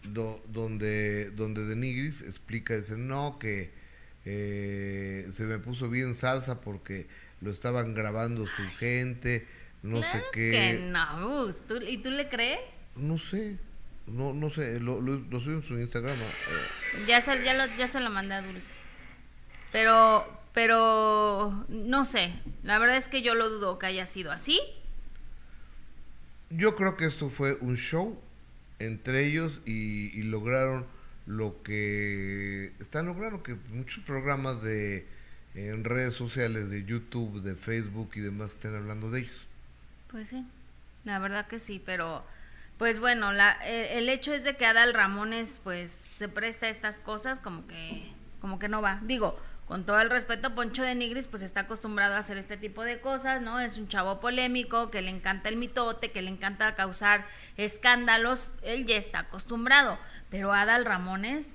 donde, 0.04 1.30
donde 1.30 1.66
de 1.66 1.76
Nigris 1.76 2.22
explica, 2.24 2.76
dice, 2.76 2.98
no, 2.98 3.38
que 3.38 3.72
eh, 4.26 5.30
se 5.32 5.44
me 5.44 5.60
puso 5.60 5.90
bien 5.90 6.16
salsa 6.16 6.60
porque 6.60 7.06
lo 7.40 7.52
estaban 7.52 7.94
grabando 7.94 8.48
su 8.48 8.64
gente 8.80 9.46
no 9.86 10.02
sé 10.02 10.24
qué. 10.32 10.52
Que 10.52 10.80
no, 10.92 11.50
¿y 11.88 11.98
tú 11.98 12.12
le 12.12 12.28
crees? 12.30 12.72
No 12.96 13.18
sé, 13.18 13.58
no, 14.08 14.34
no 14.34 14.50
sé, 14.50 14.80
lo, 14.80 15.02
lo, 15.02 15.40
subí 15.40 15.54
en 15.54 15.64
su 15.64 15.80
Instagram. 15.80 16.18
Eh. 16.18 17.06
Ya, 17.08 17.22
se, 17.22 17.44
ya, 17.44 17.54
lo, 17.54 17.66
ya 17.78 17.88
se 17.88 18.00
lo 18.00 18.10
mandé 18.10 18.36
a 18.36 18.42
Dulce. 18.42 18.74
Pero, 19.72 20.26
pero, 20.54 21.66
no 21.70 22.06
sé, 22.06 22.34
la 22.64 22.80
verdad 22.80 22.98
es 22.98 23.08
que 23.08 23.22
yo 23.22 23.36
lo 23.36 23.50
dudo 23.50 23.78
que 23.78 23.88
haya 23.88 24.06
sido 24.06 24.32
así. 24.32 24.60
Yo 26.50 26.76
creo 26.76 26.96
que 26.96 27.06
esto 27.06 27.30
fue 27.30 27.58
un 27.62 27.76
show 27.76 28.20
entre 28.80 29.26
ellos 29.26 29.62
y, 29.66 30.18
y 30.18 30.24
lograron 30.24 30.86
lo 31.26 31.62
que 31.64 32.72
están 32.80 33.08
logrando, 33.08 33.44
que 33.44 33.56
muchos 33.70 34.04
programas 34.04 34.62
de 34.62 35.08
en 35.56 35.86
redes 35.86 36.14
sociales 36.14 36.70
de 36.70 36.84
YouTube, 36.84 37.42
de 37.42 37.56
Facebook 37.56 38.12
y 38.16 38.20
demás 38.20 38.52
estén 38.52 38.76
hablando 38.76 39.10
de 39.10 39.22
ellos. 39.22 39.45
Pues 40.10 40.30
sí, 40.30 40.46
la 41.04 41.20
verdad 41.20 41.48
que 41.48 41.60
sí, 41.60 41.82
pero 41.84 42.24
pues 42.78 43.00
bueno, 43.00 43.32
la, 43.32 43.52
el 43.64 44.10
hecho 44.10 44.34
es 44.34 44.44
de 44.44 44.56
que 44.58 44.66
Adal 44.66 44.94
Ramones 44.94 45.60
pues 45.64 45.92
se 46.18 46.28
presta 46.28 46.68
a 46.68 46.70
estas 46.70 47.00
cosas 47.00 47.40
como 47.40 47.68
que 47.68 48.14
como 48.46 48.60
que 48.60 48.68
no 48.70 48.82
va. 48.82 49.00
Digo, 49.02 49.40
con 49.68 49.86
todo 49.86 50.00
el 50.00 50.12
respeto, 50.12 50.54
Poncho 50.54 50.84
de 50.84 50.94
Nigris 50.94 51.26
pues 51.26 51.42
está 51.42 51.62
acostumbrado 51.62 52.14
a 52.14 52.20
hacer 52.20 52.38
este 52.38 52.58
tipo 52.58 52.84
de 52.84 53.02
cosas, 53.02 53.42
¿no? 53.42 53.60
Es 53.60 53.78
un 53.78 53.88
chavo 53.88 54.20
polémico, 54.20 54.92
que 54.92 55.02
le 55.02 55.10
encanta 55.10 55.50
el 55.50 55.58
mitote, 55.58 56.12
que 56.12 56.22
le 56.22 56.30
encanta 56.30 56.76
causar 56.76 57.26
escándalos, 57.58 58.52
él 58.62 58.86
ya 58.86 58.98
está 58.98 59.20
acostumbrado, 59.20 59.98
pero 60.30 60.54
Adal 60.54 60.86
Ramones, 60.86 61.48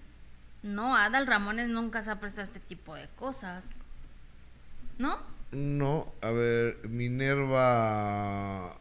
no, 0.63 0.97
Adal 0.97 1.29
Ramones 1.29 1.69
nunca 1.69 2.03
se 2.03 2.11
ha 2.11 2.19
prestado 2.19 2.43
a 2.43 2.49
este 2.49 2.61
tipo 2.61 2.97
de 2.97 3.07
cosas, 3.11 3.77
¿no? 4.99 5.19
No, 5.53 6.13
a 6.21 6.31
ver, 6.31 6.79
Minerva. 6.89 8.77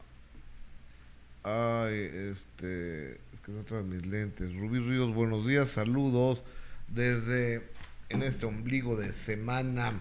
Ay, 1.43 2.11
este. 2.31 3.13
Es 3.33 3.39
que 3.43 3.51
no 3.51 3.63
traigo 3.63 3.87
mis 3.87 4.05
lentes. 4.05 4.53
Rubí 4.55 4.79
Ríos, 4.79 5.11
buenos 5.15 5.47
días, 5.47 5.69
saludos 5.69 6.43
desde 6.87 7.63
en 8.09 8.21
este 8.21 8.45
ombligo 8.45 8.95
de 8.95 9.13
semana. 9.13 9.99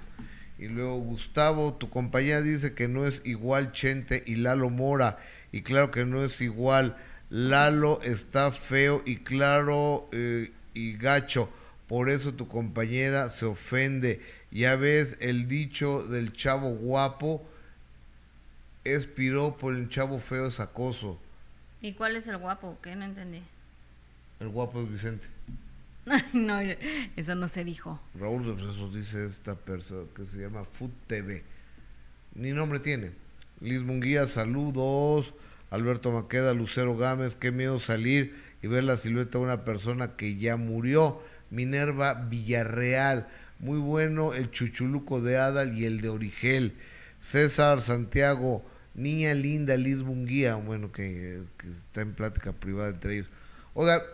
Y 0.58 0.68
luego 0.68 0.98
Gustavo, 0.98 1.72
tu 1.72 1.88
compañía 1.88 2.42
dice 2.42 2.74
que 2.74 2.86
no 2.86 3.06
es 3.06 3.22
igual 3.24 3.72
Chente 3.72 4.22
y 4.26 4.36
Lalo 4.36 4.68
Mora. 4.68 5.18
Y 5.52 5.62
claro 5.62 5.90
que 5.90 6.04
no 6.04 6.22
es 6.22 6.40
igual. 6.42 6.98
Lalo 7.30 8.02
está 8.02 8.52
feo 8.52 9.02
y 9.06 9.16
claro 9.16 10.06
eh, 10.12 10.50
y 10.74 10.98
gacho. 10.98 11.48
Por 11.86 12.10
eso 12.10 12.34
tu 12.34 12.46
compañera 12.46 13.30
se 13.30 13.46
ofende. 13.46 14.20
Ya 14.50 14.76
ves 14.76 15.16
el 15.20 15.48
dicho 15.48 16.02
del 16.04 16.32
chavo 16.32 16.70
guapo 16.70 17.46
es 18.84 19.06
piropo, 19.06 19.70
el 19.70 19.88
chavo 19.88 20.18
feo 20.18 20.46
es 20.46 20.60
acoso. 20.60 21.18
¿Y 21.80 21.92
cuál 21.92 22.16
es 22.16 22.26
el 22.28 22.38
guapo? 22.38 22.78
Que 22.82 22.96
no 22.96 23.04
entendí. 23.04 23.42
El 24.40 24.48
guapo 24.48 24.82
es 24.82 24.90
Vicente. 24.90 25.28
no, 26.32 26.58
eso 27.16 27.34
no 27.34 27.48
se 27.48 27.64
dijo. 27.64 28.00
Raúl, 28.18 28.54
pues 28.54 28.74
eso 28.74 28.88
dice 28.88 29.26
esta 29.26 29.54
persona 29.54 30.08
que 30.14 30.24
se 30.24 30.38
llama 30.38 30.64
Food 30.64 30.90
TV. 31.06 31.44
Ni 32.34 32.52
nombre 32.52 32.78
tiene. 32.78 33.12
Liz 33.60 33.82
Munguía, 33.82 34.26
saludos. 34.26 35.34
Alberto 35.70 36.12
Maqueda, 36.12 36.54
Lucero 36.54 36.96
Gámez, 36.96 37.34
qué 37.34 37.52
miedo 37.52 37.78
salir 37.78 38.42
y 38.62 38.68
ver 38.68 38.84
la 38.84 38.96
silueta 38.96 39.38
de 39.38 39.44
una 39.44 39.64
persona 39.64 40.16
que 40.16 40.36
ya 40.36 40.56
murió. 40.56 41.22
Minerva 41.50 42.14
Villarreal. 42.14 43.28
Muy 43.58 43.78
bueno 43.78 44.34
el 44.34 44.50
Chuchuluco 44.50 45.20
de 45.20 45.36
Adal 45.36 45.76
y 45.76 45.84
el 45.84 46.00
de 46.00 46.08
Origel. 46.10 46.74
César 47.20 47.80
Santiago, 47.80 48.64
niña 48.94 49.34
linda, 49.34 49.76
Liz 49.76 50.02
Bunguía, 50.02 50.54
bueno, 50.54 50.92
que, 50.92 51.42
está 51.62 52.02
en 52.02 52.14
plática 52.14 52.52
privada 52.52 52.90
entre 52.90 53.14
ellos. 53.14 53.28
Oiga, 53.74 54.04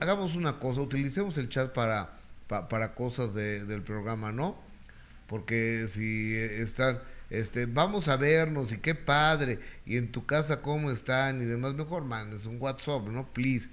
hagamos 0.00 0.34
una 0.34 0.58
cosa, 0.58 0.80
utilicemos 0.80 1.38
el 1.38 1.48
chat 1.48 1.72
para, 1.72 2.18
para 2.48 2.94
cosas 2.94 3.34
del 3.34 3.82
programa, 3.82 4.32
¿no? 4.32 4.56
Porque 5.28 5.86
si 5.88 6.34
están, 6.34 7.00
este, 7.30 7.66
vamos 7.66 8.08
a 8.08 8.16
vernos 8.16 8.72
y 8.72 8.78
qué 8.78 8.96
padre, 8.96 9.60
y 9.84 9.96
en 9.96 10.10
tu 10.10 10.26
casa 10.26 10.60
cómo 10.60 10.90
están 10.90 11.40
y 11.40 11.44
demás, 11.44 11.74
mejor 11.74 12.04
mandes 12.04 12.46
un 12.46 12.60
WhatsApp, 12.60 13.06
¿no? 13.08 13.26
Please, 13.32 13.68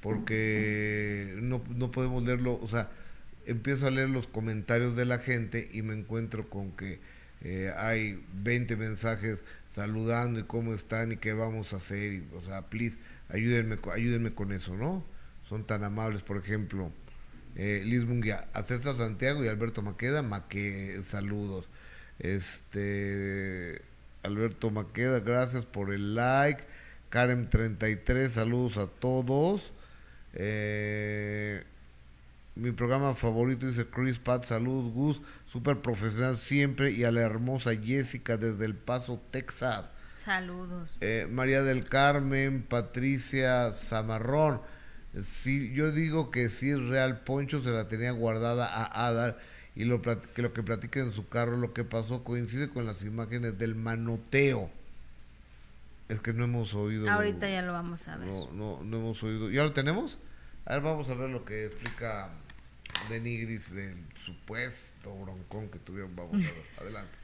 porque 0.00 1.34
no, 1.42 1.62
no 1.76 1.90
podemos 1.90 2.22
leerlo, 2.22 2.58
o 2.62 2.68
sea, 2.68 2.90
empiezo 3.46 3.86
a 3.86 3.90
leer 3.90 4.10
los 4.10 4.26
comentarios 4.26 4.96
de 4.96 5.04
la 5.04 5.18
gente 5.18 5.68
y 5.72 5.82
me 5.82 5.94
encuentro 5.94 6.48
con 6.48 6.72
que 6.72 7.00
eh, 7.42 7.72
hay 7.76 8.24
20 8.34 8.76
mensajes 8.76 9.42
saludando 9.68 10.40
y 10.40 10.44
cómo 10.44 10.74
están 10.74 11.12
y 11.12 11.16
qué 11.16 11.32
vamos 11.32 11.72
a 11.72 11.76
hacer. 11.76 12.22
O 12.34 12.42
sea, 12.42 12.62
please, 12.62 12.96
ayúdenme, 13.28 13.78
ayúdenme 13.92 14.32
con 14.34 14.52
eso, 14.52 14.76
¿no? 14.76 15.04
Son 15.48 15.66
tan 15.66 15.84
amables, 15.84 16.22
por 16.22 16.36
ejemplo, 16.36 16.92
eh, 17.56 17.82
Liz 17.84 18.04
Munguía, 18.04 18.48
a 18.52 18.62
César 18.62 18.94
Santiago 18.96 19.44
y 19.44 19.48
Alberto 19.48 19.82
Maqueda, 19.82 20.22
Maque, 20.22 21.00
saludos. 21.02 21.68
Este, 22.18 23.82
Alberto 24.22 24.70
Maqueda, 24.70 25.20
gracias 25.20 25.64
por 25.64 25.92
el 25.92 26.14
like. 26.14 26.62
Karen 27.10 27.50
33, 27.50 28.32
saludos 28.32 28.78
a 28.78 28.86
todos. 28.86 29.72
Eh, 30.34 31.64
mi 32.54 32.70
programa 32.70 33.14
favorito 33.14 33.66
dice 33.66 33.86
Chris 33.86 34.18
Pat, 34.18 34.44
salud 34.44 34.92
Gus, 34.92 35.20
súper 35.46 35.80
profesional 35.80 36.36
siempre 36.36 36.92
y 36.92 37.04
a 37.04 37.10
la 37.10 37.22
hermosa 37.22 37.74
Jessica 37.74 38.36
desde 38.36 38.66
El 38.66 38.74
Paso, 38.74 39.22
Texas. 39.30 39.92
Saludos. 40.18 40.96
Eh, 41.00 41.26
María 41.30 41.62
del 41.62 41.88
Carmen, 41.88 42.62
Patricia 42.62 43.72
Zamarrón. 43.72 44.60
Sí, 45.24 45.72
yo 45.72 45.90
digo 45.90 46.30
que 46.30 46.48
si 46.48 46.70
es 46.70 46.80
real, 46.80 47.20
Poncho 47.20 47.62
se 47.62 47.70
la 47.70 47.88
tenía 47.88 48.12
guardada 48.12 48.66
a 48.66 49.06
Adar 49.06 49.38
y 49.74 49.84
lo 49.84 50.02
que 50.02 50.18
lo 50.36 50.52
que 50.52 50.62
platica 50.62 51.00
en 51.00 51.12
su 51.12 51.28
carro, 51.28 51.56
lo 51.56 51.72
que 51.72 51.84
pasó 51.84 52.22
coincide 52.22 52.68
con 52.68 52.86
las 52.86 53.02
imágenes 53.02 53.58
del 53.58 53.74
manoteo. 53.74 54.70
Es 56.08 56.20
que 56.20 56.32
no 56.34 56.44
hemos 56.44 56.74
oído. 56.74 57.10
Ahorita 57.10 57.48
ya 57.48 57.62
lo 57.62 57.72
vamos 57.72 58.06
a 58.08 58.16
ver. 58.16 58.28
No, 58.28 58.50
no, 58.52 58.82
no 58.84 58.98
hemos 58.98 59.22
oído. 59.22 59.50
¿Ya 59.50 59.64
lo 59.64 59.72
tenemos? 59.72 60.18
A 60.66 60.74
ver, 60.74 60.82
vamos 60.82 61.08
a 61.08 61.14
ver 61.14 61.30
lo 61.30 61.44
que 61.44 61.66
explica 61.66 62.30
de 63.08 63.20
Nigris 63.20 63.74
del 63.74 64.06
supuesto 64.24 65.14
broncón 65.14 65.68
que 65.68 65.78
tuvieron. 65.78 66.14
Vamos 66.16 66.34
a 66.34 66.38
ver, 66.38 66.64
adelante. 66.80 67.18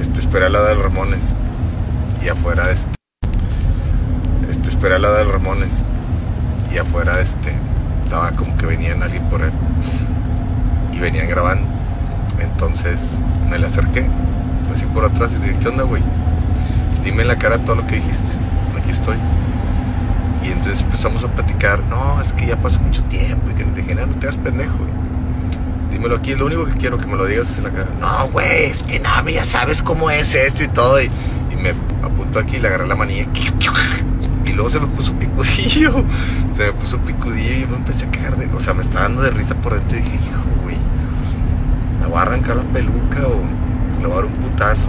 Este 0.00 0.20
esperé 0.20 0.46
al 0.46 0.52
lado 0.52 0.66
del 0.66 0.82
Ramones. 0.82 1.34
Y 2.22 2.28
afuera, 2.28 2.70
este. 2.70 2.90
Este, 4.48 4.68
esperé 4.68 4.96
al 4.96 5.02
lado 5.02 5.16
del 5.16 5.30
Ramones. 5.30 5.82
Y 6.72 6.78
afuera, 6.78 7.20
este. 7.20 7.52
Estaba 8.04 8.32
como 8.32 8.56
que 8.56 8.66
venían 8.66 9.02
alguien 9.02 9.28
por 9.28 9.42
él. 9.42 9.52
Y 10.92 10.98
venían 10.98 11.28
grabando. 11.28 11.66
Entonces 12.40 13.12
me 13.48 13.58
le 13.58 13.66
acerqué. 13.66 14.06
Así 14.72 14.86
por 14.86 15.04
atrás 15.04 15.32
y 15.32 15.38
le 15.38 15.48
dije, 15.48 15.58
¿qué 15.60 15.68
onda, 15.68 15.84
güey? 15.84 16.02
Dime 17.04 17.22
en 17.22 17.28
la 17.28 17.36
cara 17.36 17.58
todo 17.64 17.76
lo 17.76 17.86
que 17.86 17.96
dijiste. 17.96 18.32
Aquí 18.78 18.90
estoy. 18.90 19.16
Y 20.42 20.48
entonces 20.48 20.82
empezamos 20.82 21.24
a 21.24 21.28
platicar. 21.28 21.80
No, 21.84 22.20
es 22.20 22.32
que 22.32 22.46
ya 22.46 22.60
pasó 22.60 22.80
mucho 22.80 23.02
tiempo. 23.04 23.50
Y 23.50 23.54
que 23.54 23.64
le 23.64 23.72
dije, 23.72 23.94
no, 23.94 24.06
no 24.06 24.14
te 24.14 24.26
hagas 24.26 24.38
pendejo, 24.38 24.76
dímelo 25.90 26.16
aquí, 26.16 26.34
lo 26.34 26.46
único 26.46 26.64
que 26.64 26.72
quiero 26.72 26.96
que 26.98 27.06
me 27.06 27.16
lo 27.16 27.26
digas 27.26 27.50
es 27.50 27.58
en 27.58 27.64
la 27.64 27.70
cara. 27.70 27.90
No, 28.00 28.28
güey, 28.30 28.64
es 28.64 28.82
que 28.82 29.00
no, 29.00 29.28
ya 29.28 29.44
sabes 29.44 29.82
cómo 29.82 30.10
es 30.10 30.34
esto 30.34 30.62
y 30.64 30.68
todo. 30.68 31.00
Y, 31.02 31.10
me 31.60 31.74
apuntó 32.02 32.38
aquí 32.38 32.56
y 32.56 32.60
le 32.60 32.68
agarré 32.68 32.86
la 32.86 32.96
manilla. 32.96 33.26
Y 34.46 34.52
luego 34.52 34.70
se 34.70 34.80
me 34.80 34.86
puso 34.86 35.12
picudillo. 35.12 36.04
Se 36.54 36.66
me 36.66 36.72
puso 36.72 36.98
picudillo 36.98 37.52
y 37.52 37.60
yo 37.60 37.68
me 37.68 37.76
empecé 37.76 38.06
a 38.06 38.10
quejar 38.10 38.36
de. 38.36 38.46
O 38.54 38.60
sea, 38.60 38.72
me 38.72 38.80
estaba 38.80 39.02
dando 39.02 39.20
de 39.22 39.30
risa 39.30 39.54
por 39.56 39.74
dentro 39.74 39.98
y 39.98 40.00
dije, 40.00 40.16
hijo, 40.16 40.42
güey, 40.62 40.76
le 42.00 42.06
voy 42.06 42.18
a 42.18 42.22
arrancar 42.22 42.56
la 42.56 42.64
peluca 42.64 43.26
o 43.26 43.42
le 44.00 44.06
voy 44.06 44.12
a 44.12 44.16
dar 44.16 44.24
un 44.24 44.32
putazo. 44.32 44.88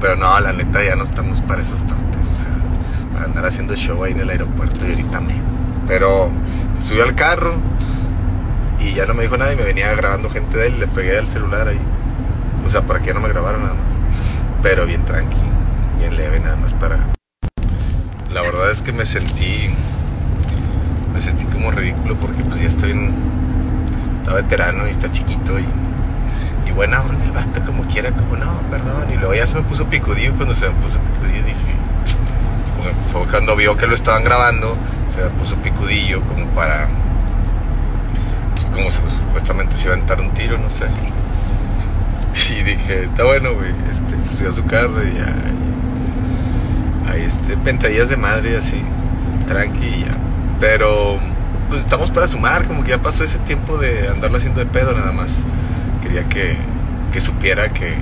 Pero 0.00 0.16
no, 0.16 0.38
la 0.40 0.52
neta 0.52 0.84
ya 0.84 0.96
no 0.96 1.04
estamos 1.04 1.40
para 1.42 1.62
esas 1.62 1.86
trates. 1.86 2.32
O 2.32 2.34
sea, 2.34 2.51
andar 3.24 3.46
haciendo 3.46 3.74
show 3.74 4.02
ahí 4.04 4.12
en 4.12 4.20
el 4.20 4.30
aeropuerto 4.30 4.86
y 4.86 4.90
ahorita 4.90 5.20
menos. 5.20 5.42
Pero 5.86 6.30
subí 6.80 7.00
al 7.00 7.14
carro 7.14 7.54
y 8.80 8.94
ya 8.94 9.06
no 9.06 9.14
me 9.14 9.22
dijo 9.22 9.36
nada 9.36 9.52
y 9.52 9.56
me 9.56 9.64
venía 9.64 9.94
grabando 9.94 10.30
gente 10.30 10.56
de 10.56 10.66
él. 10.68 10.80
Le 10.80 10.86
pegué 10.86 11.18
al 11.18 11.26
celular 11.26 11.68
ahí. 11.68 11.80
O 12.64 12.68
sea, 12.68 12.82
para 12.82 13.00
que 13.00 13.12
no 13.14 13.20
me 13.20 13.28
grabara 13.28 13.58
nada 13.58 13.74
más. 13.74 13.94
Pero 14.62 14.86
bien 14.86 15.04
tranqui, 15.04 15.36
bien 15.98 16.16
leve, 16.16 16.40
nada 16.40 16.56
más 16.56 16.74
para. 16.74 16.98
La 18.32 18.42
verdad 18.42 18.70
es 18.70 18.80
que 18.80 18.92
me 18.92 19.06
sentí. 19.06 19.70
Me 21.12 21.20
sentí 21.20 21.44
como 21.46 21.70
ridículo 21.70 22.16
porque 22.18 22.42
pues 22.44 22.60
ya 22.60 22.68
estoy 22.68 22.92
en. 22.92 23.42
Veterano 24.32 24.86
y 24.88 24.90
está 24.90 25.10
chiquito 25.10 25.58
y. 25.58 25.66
Y 26.66 26.72
buena 26.72 27.02
onda 27.02 27.22
el 27.24 27.32
vato 27.32 27.62
como 27.66 27.82
quiera, 27.84 28.12
como 28.12 28.36
no, 28.36 28.62
perdón. 28.70 29.10
Y 29.12 29.16
luego 29.16 29.34
ya 29.34 29.46
se 29.46 29.56
me 29.56 29.62
puso 29.62 29.86
picudillo 29.90 30.34
cuando 30.36 30.54
se 30.54 30.68
me 30.68 30.74
puso 30.76 30.98
picudillo 31.00 31.44
dije. 31.44 31.81
Fue 33.12 33.26
cuando 33.28 33.56
vio 33.56 33.76
que 33.76 33.86
lo 33.86 33.94
estaban 33.94 34.24
grabando, 34.24 34.76
se 35.14 35.22
puso 35.38 35.56
picudillo 35.56 36.20
como 36.22 36.46
para 36.48 36.88
como 38.72 38.90
supuestamente 38.90 39.76
se 39.76 39.86
iba 39.86 39.94
a 39.94 39.98
entrar 39.98 40.20
un 40.20 40.32
tiro, 40.34 40.58
no 40.58 40.70
sé. 40.70 40.86
Y 42.50 42.64
dije, 42.64 43.04
está 43.04 43.24
bueno, 43.24 43.54
güey. 43.54 43.70
Este, 43.90 44.20
se 44.20 44.36
subió 44.36 44.50
a 44.50 44.54
su 44.54 44.64
carro 44.64 45.02
y 45.02 45.12
ya. 45.12 45.34
Hay 47.10 47.22
este, 47.22 47.56
pentadillas 47.56 48.08
de 48.08 48.16
madre 48.16 48.56
así, 48.56 48.82
tranqui 49.46 49.86
y 49.86 50.04
ya. 50.04 50.16
Pero, 50.60 51.18
pues 51.68 51.80
estamos 51.80 52.10
para 52.10 52.28
sumar, 52.28 52.66
como 52.66 52.84
que 52.84 52.90
ya 52.90 53.02
pasó 53.02 53.24
ese 53.24 53.38
tiempo 53.40 53.78
de 53.78 54.08
andarlo 54.08 54.36
haciendo 54.36 54.60
de 54.60 54.66
pedo 54.66 54.92
nada 54.92 55.12
más. 55.12 55.44
Quería 56.02 56.28
que, 56.28 56.56
que 57.10 57.20
supiera 57.20 57.70
que, 57.70 57.96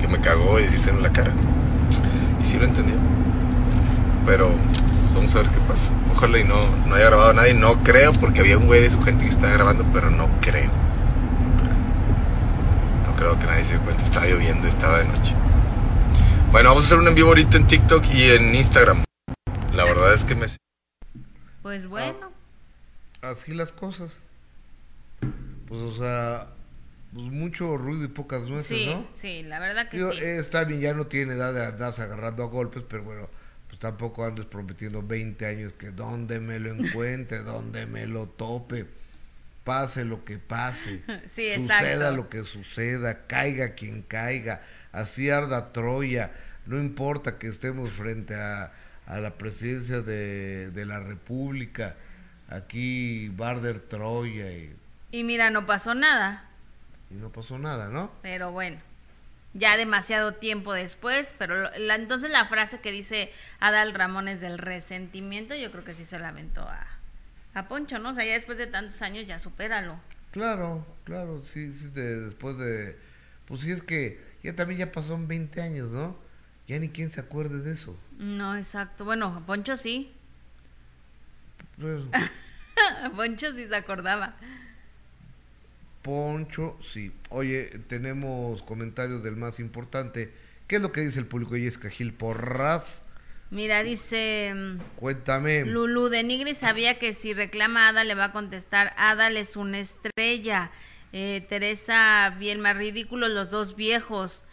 que 0.00 0.08
me 0.08 0.18
cagó 0.18 0.58
y 0.58 0.62
decirse 0.62 0.90
en 0.90 1.02
la 1.02 1.10
cara. 1.12 1.32
Y 2.40 2.44
sí 2.44 2.58
lo 2.58 2.64
entendió. 2.64 2.96
Pero 4.26 4.52
vamos 5.14 5.34
a 5.34 5.42
ver 5.42 5.50
qué 5.50 5.60
pasa. 5.68 5.92
Ojalá 6.12 6.38
y 6.38 6.44
no, 6.44 6.56
no 6.86 6.94
haya 6.94 7.06
grabado 7.06 7.30
a 7.30 7.34
nadie. 7.34 7.54
No 7.54 7.82
creo, 7.82 8.12
porque 8.14 8.40
había 8.40 8.58
un 8.58 8.66
güey 8.66 8.82
de 8.82 8.90
su 8.90 9.00
gente 9.02 9.24
que 9.24 9.30
estaba 9.30 9.52
grabando, 9.52 9.84
pero 9.92 10.10
no 10.10 10.28
creo. 10.40 10.70
No 10.70 11.62
creo. 11.62 11.74
No 13.06 13.16
creo 13.16 13.38
que 13.38 13.46
nadie 13.46 13.64
se 13.64 13.74
dé 13.74 13.80
cuenta. 13.80 14.04
Estaba 14.04 14.26
lloviendo, 14.26 14.68
estaba 14.68 14.98
de 14.98 15.06
noche. 15.06 15.34
Bueno, 16.52 16.70
vamos 16.70 16.84
a 16.84 16.86
hacer 16.86 16.98
un 16.98 17.08
en 17.08 17.14
vivo 17.14 17.28
ahorita 17.28 17.56
en 17.56 17.66
TikTok 17.66 18.04
y 18.12 18.30
en 18.30 18.54
Instagram. 18.54 19.04
La 19.74 19.84
verdad 19.84 20.14
es 20.14 20.24
que 20.24 20.34
me... 20.34 20.46
Pues 21.62 21.86
bueno. 21.86 22.30
Ah, 23.20 23.30
así 23.30 23.52
las 23.52 23.72
cosas. 23.72 24.16
Pues, 25.68 25.80
o 25.80 25.94
sea, 25.96 26.46
pues 27.12 27.26
mucho 27.26 27.76
ruido 27.76 28.04
y 28.04 28.08
pocas 28.08 28.42
nueces, 28.44 28.78
sí, 28.78 28.86
¿no? 28.86 29.06
Sí, 29.12 29.42
la 29.42 29.58
verdad 29.58 29.88
que 29.88 29.98
sí. 29.98 30.18
Está 30.20 30.64
bien, 30.64 30.80
ya 30.80 30.94
no 30.94 31.06
tiene 31.06 31.34
edad 31.34 31.52
de 31.52 31.66
andarse 31.66 32.02
agarrando 32.02 32.44
a 32.44 32.46
golpes, 32.46 32.82
pero 32.88 33.02
bueno, 33.02 33.28
pues 33.78 33.92
tampoco 33.92 34.24
andes 34.24 34.44
prometiendo 34.44 35.02
20 35.02 35.46
años 35.46 35.72
que 35.74 35.90
donde 35.90 36.40
me 36.40 36.58
lo 36.58 36.72
encuentre, 36.72 37.38
donde 37.44 37.86
me 37.86 38.06
lo 38.06 38.26
tope, 38.28 38.86
pase 39.64 40.04
lo 40.04 40.24
que 40.24 40.38
pase, 40.38 41.02
suceda 41.26 42.10
lo 42.10 42.28
que 42.28 42.44
suceda, 42.44 43.26
caiga 43.26 43.74
quien 43.74 44.02
caiga, 44.02 44.62
así 44.92 45.30
arda 45.30 45.72
Troya, 45.72 46.32
no 46.66 46.78
importa 46.78 47.38
que 47.38 47.46
estemos 47.46 47.90
frente 47.90 48.34
a, 48.34 48.72
a 49.06 49.18
la 49.18 49.38
presidencia 49.38 50.02
de, 50.02 50.70
de, 50.70 50.84
la 50.84 51.00
República, 51.00 51.94
aquí 52.48 53.28
Barder 53.30 53.80
Troya. 53.80 54.50
Y, 54.50 54.76
y 55.12 55.24
mira, 55.24 55.50
no 55.50 55.66
pasó 55.66 55.94
nada. 55.94 56.50
Y 57.10 57.14
no 57.14 57.30
pasó 57.30 57.58
nada, 57.58 57.88
¿no? 57.88 58.10
Pero 58.22 58.50
bueno 58.50 58.87
ya 59.54 59.76
demasiado 59.76 60.32
tiempo 60.32 60.72
después, 60.72 61.34
pero 61.38 61.70
la, 61.78 61.94
entonces 61.94 62.30
la 62.30 62.46
frase 62.46 62.80
que 62.80 62.92
dice 62.92 63.32
Adal 63.60 63.94
Ramones 63.94 64.40
del 64.40 64.58
resentimiento, 64.58 65.54
yo 65.54 65.70
creo 65.70 65.84
que 65.84 65.94
sí 65.94 66.04
se 66.04 66.18
la 66.18 66.28
aventó 66.28 66.62
a, 66.62 66.86
a 67.54 67.68
Poncho, 67.68 67.98
¿no? 67.98 68.10
O 68.10 68.14
sea, 68.14 68.24
ya 68.24 68.34
después 68.34 68.58
de 68.58 68.66
tantos 68.66 69.02
años 69.02 69.26
ya 69.26 69.38
supéralo. 69.38 70.00
Claro, 70.30 70.86
claro, 71.04 71.42
sí, 71.42 71.72
sí 71.72 71.88
después 71.94 72.58
de... 72.58 72.98
Pues 73.46 73.62
sí, 73.62 73.70
es 73.70 73.82
que 73.82 74.20
ya 74.42 74.54
también 74.54 74.78
ya 74.80 74.92
pasaron 74.92 75.26
20 75.26 75.60
años, 75.62 75.88
¿no? 75.88 76.16
Ya 76.66 76.78
ni 76.78 76.90
quien 76.90 77.10
se 77.10 77.20
acuerde 77.20 77.60
de 77.60 77.72
eso. 77.72 77.98
No, 78.18 78.54
exacto. 78.56 79.06
Bueno, 79.06 79.42
Poncho 79.46 79.78
sí. 79.78 80.12
Pues, 81.80 82.02
Poncho 83.16 83.54
sí 83.54 83.66
se 83.66 83.74
acordaba. 83.74 84.36
Poncho, 86.02 86.78
sí. 86.92 87.12
Oye, 87.30 87.64
tenemos 87.88 88.62
comentarios 88.62 89.22
del 89.22 89.36
más 89.36 89.60
importante. 89.60 90.32
¿Qué 90.66 90.76
es 90.76 90.82
lo 90.82 90.92
que 90.92 91.00
dice 91.00 91.18
el 91.18 91.26
público 91.26 91.56
Yesca 91.56 91.90
Gil 91.90 92.12
Porras? 92.12 93.02
Mira, 93.50 93.82
dice. 93.82 94.52
Mm, 94.54 94.78
Cuéntame. 94.96 95.64
Lulu 95.64 96.08
de 96.08 96.22
Nigri 96.22 96.54
sabía 96.54 96.98
que 96.98 97.14
si 97.14 97.32
reclama 97.32 97.86
a 97.86 97.88
Ada 97.90 98.04
le 98.04 98.14
va 98.14 98.26
a 98.26 98.32
contestar: 98.32 98.92
Adal 98.96 99.36
es 99.36 99.56
una 99.56 99.80
estrella. 99.80 100.70
Eh, 101.12 101.46
Teresa, 101.48 102.36
bien 102.38 102.60
más 102.60 102.76
ridículos 102.76 103.30
los 103.30 103.50
dos 103.50 103.76
viejos. 103.76 104.44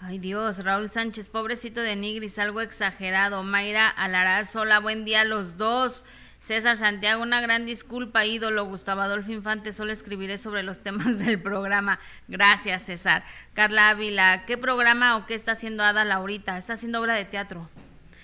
Ay 0.00 0.20
Dios, 0.20 0.62
Raúl 0.62 0.90
Sánchez, 0.90 1.28
pobrecito 1.28 1.80
de 1.80 1.96
Nigris, 1.96 2.38
algo 2.38 2.60
exagerado. 2.60 3.42
Mayra 3.42 3.88
Alaraz, 3.88 4.54
hola, 4.54 4.78
buen 4.78 5.04
día 5.04 5.22
a 5.22 5.24
los 5.24 5.56
dos. 5.56 6.04
César 6.40 6.76
Santiago, 6.76 7.22
una 7.22 7.40
gran 7.40 7.66
disculpa, 7.66 8.24
ídolo 8.24 8.64
Gustavo 8.64 9.00
Adolfo 9.00 9.32
Infante, 9.32 9.72
solo 9.72 9.92
escribiré 9.92 10.38
sobre 10.38 10.62
los 10.62 10.80
temas 10.82 11.18
del 11.18 11.40
programa. 11.40 11.98
Gracias, 12.28 12.82
César. 12.82 13.24
Carla 13.54 13.90
Ávila, 13.90 14.44
¿qué 14.46 14.56
programa 14.56 15.16
o 15.16 15.26
qué 15.26 15.34
está 15.34 15.52
haciendo 15.52 15.82
Ada 15.82 16.04
Laurita? 16.04 16.56
¿Está 16.56 16.74
haciendo 16.74 17.00
obra 17.00 17.14
de 17.14 17.24
teatro? 17.24 17.68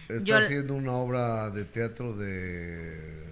Está 0.09 0.38
haciendo 0.38 0.74
una 0.74 0.92
obra 0.92 1.50
de 1.50 1.64
teatro 1.64 2.14
de 2.14 3.24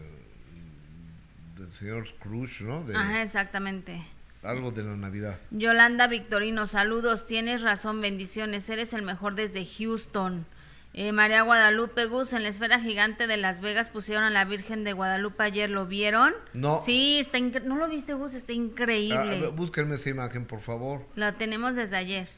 del 1.57 1.73
señor 1.75 2.09
Scrooge, 2.09 2.65
¿no? 2.65 2.85
Ajá, 2.95 3.23
exactamente. 3.23 4.03
Algo 4.43 4.73
de 4.73 4.83
la 4.83 4.97
Navidad. 4.97 5.39
Yolanda 5.51 6.09
Victorino, 6.09 6.67
saludos, 6.67 7.27
tienes 7.27 7.63
razón, 7.63 8.01
bendiciones, 8.01 8.69
eres 8.69 8.93
el 8.93 9.03
mejor 9.03 9.37
desde 9.37 9.65
Houston. 9.65 10.47
Eh, 10.95 11.13
María 11.13 11.43
Guadalupe 11.43 12.05
Gus, 12.05 12.35
en 12.35 12.43
la 12.43 12.51
esfera 12.51 12.79
gigante 12.79 13.27
de 13.27 13.39
Las 13.39 13.63
Vegas 13.63 13.89
pusieron 13.89 14.25
a 14.25 14.31
la 14.31 14.45
Virgen 14.45 14.85
de 14.85 14.93
Guadalupe 14.93 15.43
ayer, 15.43 15.71
¿lo 15.71 15.87
vieron? 15.87 16.35
No. 16.53 16.83
Sí, 16.85 17.19
está 17.19 17.39
¿no 17.41 17.77
lo 17.77 17.89
viste 17.89 18.13
Gus? 18.13 18.35
Está 18.35 18.53
increíble. 18.53 19.43
Ah, 19.47 19.49
búsquenme 19.49 19.95
esa 19.95 20.11
imagen, 20.11 20.45
por 20.45 20.61
favor. 20.61 21.07
La 21.17 21.39
tenemos 21.39 21.77
desde 21.77 21.97
ayer, 21.97 22.29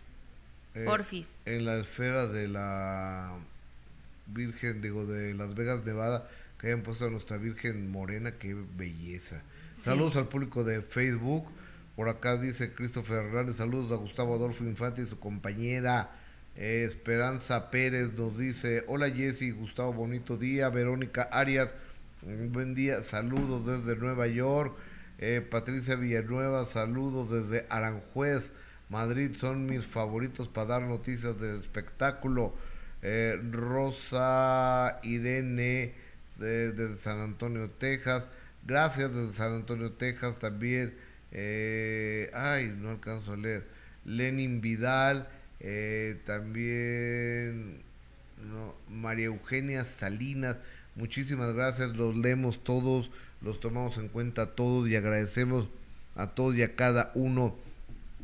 eh, 0.75 0.85
porfis. 0.85 1.40
En 1.47 1.64
la 1.64 1.79
esfera 1.79 2.29
de 2.29 2.47
la 2.47 3.35
Virgen, 4.27 4.81
digo, 4.81 5.05
de 5.05 5.35
Las 5.35 5.57
Vegas, 5.57 5.85
Nevada, 5.85 6.29
que 6.61 6.69
hayan 6.69 6.83
puesto 6.83 7.07
a 7.07 7.11
nuestra 7.11 7.38
Virgen 7.38 7.90
Morena, 7.90 8.33
qué 8.38 8.55
belleza. 8.77 9.43
Saludos 9.81 10.17
al 10.17 10.29
público 10.29 10.62
de 10.62 10.81
Facebook. 10.81 11.45
Por 11.97 12.09
acá 12.09 12.37
dice 12.37 12.73
Christopher 12.73 13.19
Hernández, 13.19 13.57
saludos 13.57 13.90
a 13.90 13.97
Gustavo 13.97 14.35
Adolfo 14.35 14.64
Infante 14.64 15.03
y 15.03 15.07
su 15.07 15.19
compañera 15.19 16.11
Esperanza 16.57 17.71
Pérez 17.71 18.12
nos 18.12 18.38
dice, 18.38 18.85
hola 18.87 19.11
Jessy, 19.11 19.51
Gustavo, 19.51 19.93
bonito 19.93 20.37
día. 20.37 20.69
Verónica 20.69 21.23
Arias, 21.33 21.75
buen 22.23 22.75
día, 22.77 23.03
saludos 23.03 23.67
desde 23.67 24.01
Nueva 24.01 24.29
York. 24.29 24.77
Eh, 25.19 25.45
Patricia 25.49 25.97
Villanueva, 25.97 26.64
saludos 26.64 27.31
desde 27.31 27.67
Aranjuez, 27.71 28.43
Madrid, 28.88 29.33
son 29.37 29.67
mis 29.67 29.87
favoritos 29.87 30.49
para 30.49 30.67
dar 30.67 30.83
noticias 30.83 31.40
del 31.40 31.61
espectáculo. 31.61 32.55
Eh, 33.03 33.38
Rosa 33.51 35.01
Irene, 35.03 35.95
desde 36.38 36.97
San 36.97 37.19
Antonio, 37.21 37.69
Texas. 37.71 38.27
Gracias 38.64 39.12
desde 39.12 39.35
San 39.35 39.55
Antonio, 39.55 39.93
Texas 39.93 40.38
también. 40.38 40.95
Eh, 41.33 42.31
ay, 42.33 42.73
no 42.79 42.90
alcanzo 42.90 43.33
a 43.33 43.37
leer. 43.37 43.67
Lenin 44.05 44.61
Vidal. 44.61 45.29
Eh, 45.66 46.20
también 46.27 47.81
no, 48.46 48.74
María 48.90 49.27
Eugenia 49.27 49.87
Salinas, 49.87 50.59
muchísimas 50.94 51.55
gracias, 51.55 51.96
los 51.96 52.14
leemos 52.14 52.62
todos, 52.62 53.11
los 53.40 53.61
tomamos 53.61 53.96
en 53.96 54.09
cuenta 54.09 54.55
todos 54.55 54.87
y 54.90 54.94
agradecemos 54.94 55.70
a 56.16 56.35
todos 56.35 56.55
y 56.57 56.62
a 56.62 56.77
cada 56.77 57.12
uno 57.14 57.57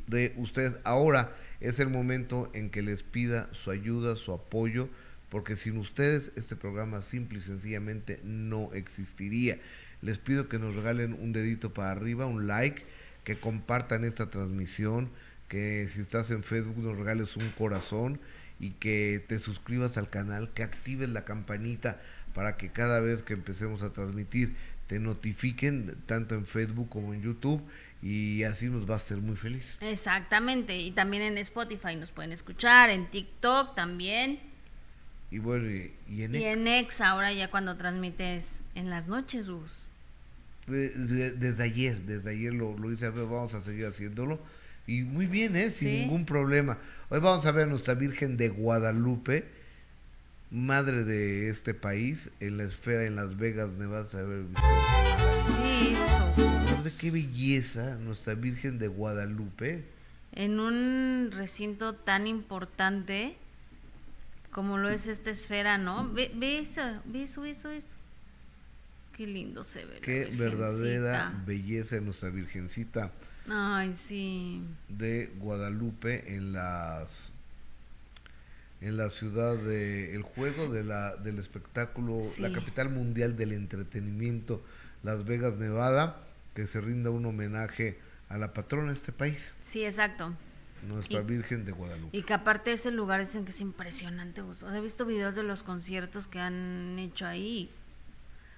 de 0.07 0.35
ustedes. 0.37 0.77
Ahora 0.85 1.35
es 1.61 1.81
el 1.81 1.89
momento 1.89 2.51
en 2.53 2.69
que 2.69 2.83
les 2.83 3.03
pida 3.03 3.49
su 3.53 3.71
ayuda, 3.71 4.17
su 4.17 4.35
apoyo, 4.35 4.91
porque 5.31 5.57
sin 5.57 5.79
ustedes 5.79 6.33
este 6.37 6.57
programa 6.57 7.01
simple 7.01 7.39
y 7.39 7.41
sencillamente 7.41 8.21
no 8.23 8.71
existiría. 8.75 9.59
Les 10.03 10.19
pido 10.19 10.51
que 10.51 10.59
nos 10.59 10.75
regalen 10.75 11.15
un 11.15 11.33
dedito 11.33 11.73
para 11.73 11.93
arriba, 11.93 12.27
un 12.27 12.47
like, 12.47 12.83
que 13.25 13.39
compartan 13.39 14.05
esta 14.05 14.29
transmisión, 14.29 15.09
que 15.51 15.89
si 15.93 16.01
estás 16.01 16.31
en 16.31 16.45
Facebook 16.45 16.79
nos 16.79 16.97
regales 16.97 17.37
un 17.37 17.51
corazón 17.51 18.21
y 18.61 18.71
que 18.71 19.23
te 19.29 19.41
suscribas 19.41 19.99
al 19.99 20.09
canal, 20.09 20.51
que 20.55 20.63
actives 20.63 21.09
la 21.09 21.25
campanita 21.25 22.01
para 22.35 22.57
que 22.57 22.71
cada 22.71 23.01
vez 23.01 23.25
que 23.25 23.35
empecemos 23.35 23.83
a 23.83 23.93
transmitir 23.93 24.55
te 24.87 25.01
notifiquen 25.01 25.97
tanto 26.07 26.37
en 26.37 26.47
Facebook 26.47 26.89
como 26.89 27.13
en 27.13 27.23
YouTube 27.23 27.63
y 28.01 28.45
así 28.45 28.69
nos 28.69 28.89
va 28.89 28.95
a 28.95 28.97
hacer 28.99 29.19
muy 29.19 29.37
feliz. 29.37 29.77
Exactamente, 29.81 30.79
y 30.79 30.93
también 30.93 31.25
en 31.25 31.37
Spotify 31.39 31.97
nos 31.97 32.13
pueden 32.13 32.33
escuchar, 32.33 32.89
en 32.89 33.11
TikTok 33.11 33.75
también. 33.75 34.39
Y 35.33 35.39
bueno, 35.39 35.69
y, 35.69 36.23
en 36.23 36.35
Y 36.35 36.45
en 36.45 36.67
X 36.67 37.01
ahora 37.01 37.33
ya 37.33 37.51
cuando 37.51 37.77
transmites 37.77 38.63
en 38.77 38.89
las 38.89 39.09
noches, 39.09 39.51
Gus. 39.51 39.89
Desde, 40.69 41.63
ayer, 41.65 41.99
desde 42.03 42.31
ayer 42.31 42.55
lo, 42.55 42.79
lo 42.79 42.93
hice, 42.93 43.11
vamos 43.11 43.55
a 43.55 43.63
seguir 43.63 43.87
haciéndolo. 43.87 44.39
Y 44.91 45.05
muy 45.05 45.27
bien, 45.27 45.55
¿eh? 45.55 45.71
Sin 45.71 45.93
ningún 45.93 46.25
problema. 46.25 46.77
Hoy 47.11 47.21
vamos 47.21 47.47
a 47.47 47.53
ver 47.53 47.69
a 47.69 47.71
nuestra 47.71 47.95
Virgen 47.95 48.37
de 48.37 48.49
Guadalupe, 48.49 49.45
madre 50.51 51.05
de 51.05 51.49
este 51.49 51.75
país, 51.75 52.29
en 52.41 52.57
la 52.57 52.65
esfera 52.65 53.05
en 53.05 53.15
Las 53.15 53.37
Vegas, 53.37 53.71
Nevada. 53.75 54.09
A 54.19 54.23
ver, 54.23 54.47
Eso. 55.81 56.83
De 56.83 56.91
qué 56.99 57.13
belleza 57.13 57.99
nuestra 57.99 58.35
Virgen 58.35 58.81
de 58.81 58.89
Guadalupe. 58.89 59.85
En 60.33 60.59
un 60.59 61.31
recinto 61.31 61.95
tan 61.95 62.27
importante 62.27 63.37
como 64.51 64.77
lo 64.77 64.89
es 64.89 65.07
esta 65.07 65.31
esfera, 65.31 65.79
¿no? 65.79 66.13
Ve, 66.13 66.33
ve 66.35 66.59
eso, 66.59 66.83
ve 67.05 67.23
eso, 67.23 67.45
eso, 67.45 67.71
eso. 67.71 67.97
Qué 69.17 69.29
lindo 69.29 69.63
se 69.63 69.85
ve. 69.85 70.01
Qué 70.03 70.25
verdadera 70.37 71.33
belleza 71.47 71.95
de 71.95 72.01
nuestra 72.01 72.31
Virgencita. 72.31 73.13
Ay, 73.51 73.93
sí. 73.93 74.63
De 74.89 75.33
Guadalupe 75.39 76.37
en 76.37 76.53
las 76.53 77.33
en 78.81 78.97
la 78.97 79.11
ciudad 79.11 79.57
de 79.57 80.15
el 80.15 80.23
juego 80.23 80.69
de 80.69 80.85
la 80.85 81.17
del 81.17 81.39
espectáculo, 81.39 82.21
la 82.39 82.53
capital 82.53 82.91
mundial 82.91 83.37
del 83.37 83.53
entretenimiento, 83.53 84.63
Las 85.03 85.25
Vegas, 85.25 85.57
Nevada, 85.57 86.23
que 86.55 86.67
se 86.67 86.81
rinda 86.81 87.11
un 87.11 87.27
homenaje 87.27 87.99
a 88.29 88.39
la 88.39 88.55
patrona 88.55 88.89
de 88.89 88.95
este 88.95 89.13
país. 89.13 89.51
Sí, 89.63 89.85
exacto. 89.85 90.33
Nuestra 90.87 91.21
Virgen 91.21 91.67
de 91.67 91.73
Guadalupe. 91.73 92.17
Y 92.17 92.23
que 92.23 92.33
aparte 92.33 92.73
ese 92.73 92.91
lugar 92.91 93.21
dicen 93.21 93.45
que 93.45 93.51
es 93.51 93.61
impresionante. 93.61 94.41
he 94.41 94.81
visto 94.81 95.05
videos 95.05 95.35
de 95.35 95.43
los 95.43 95.63
conciertos 95.63 96.27
que 96.27 96.39
han 96.39 96.99
hecho 96.99 97.27
ahí. 97.27 97.71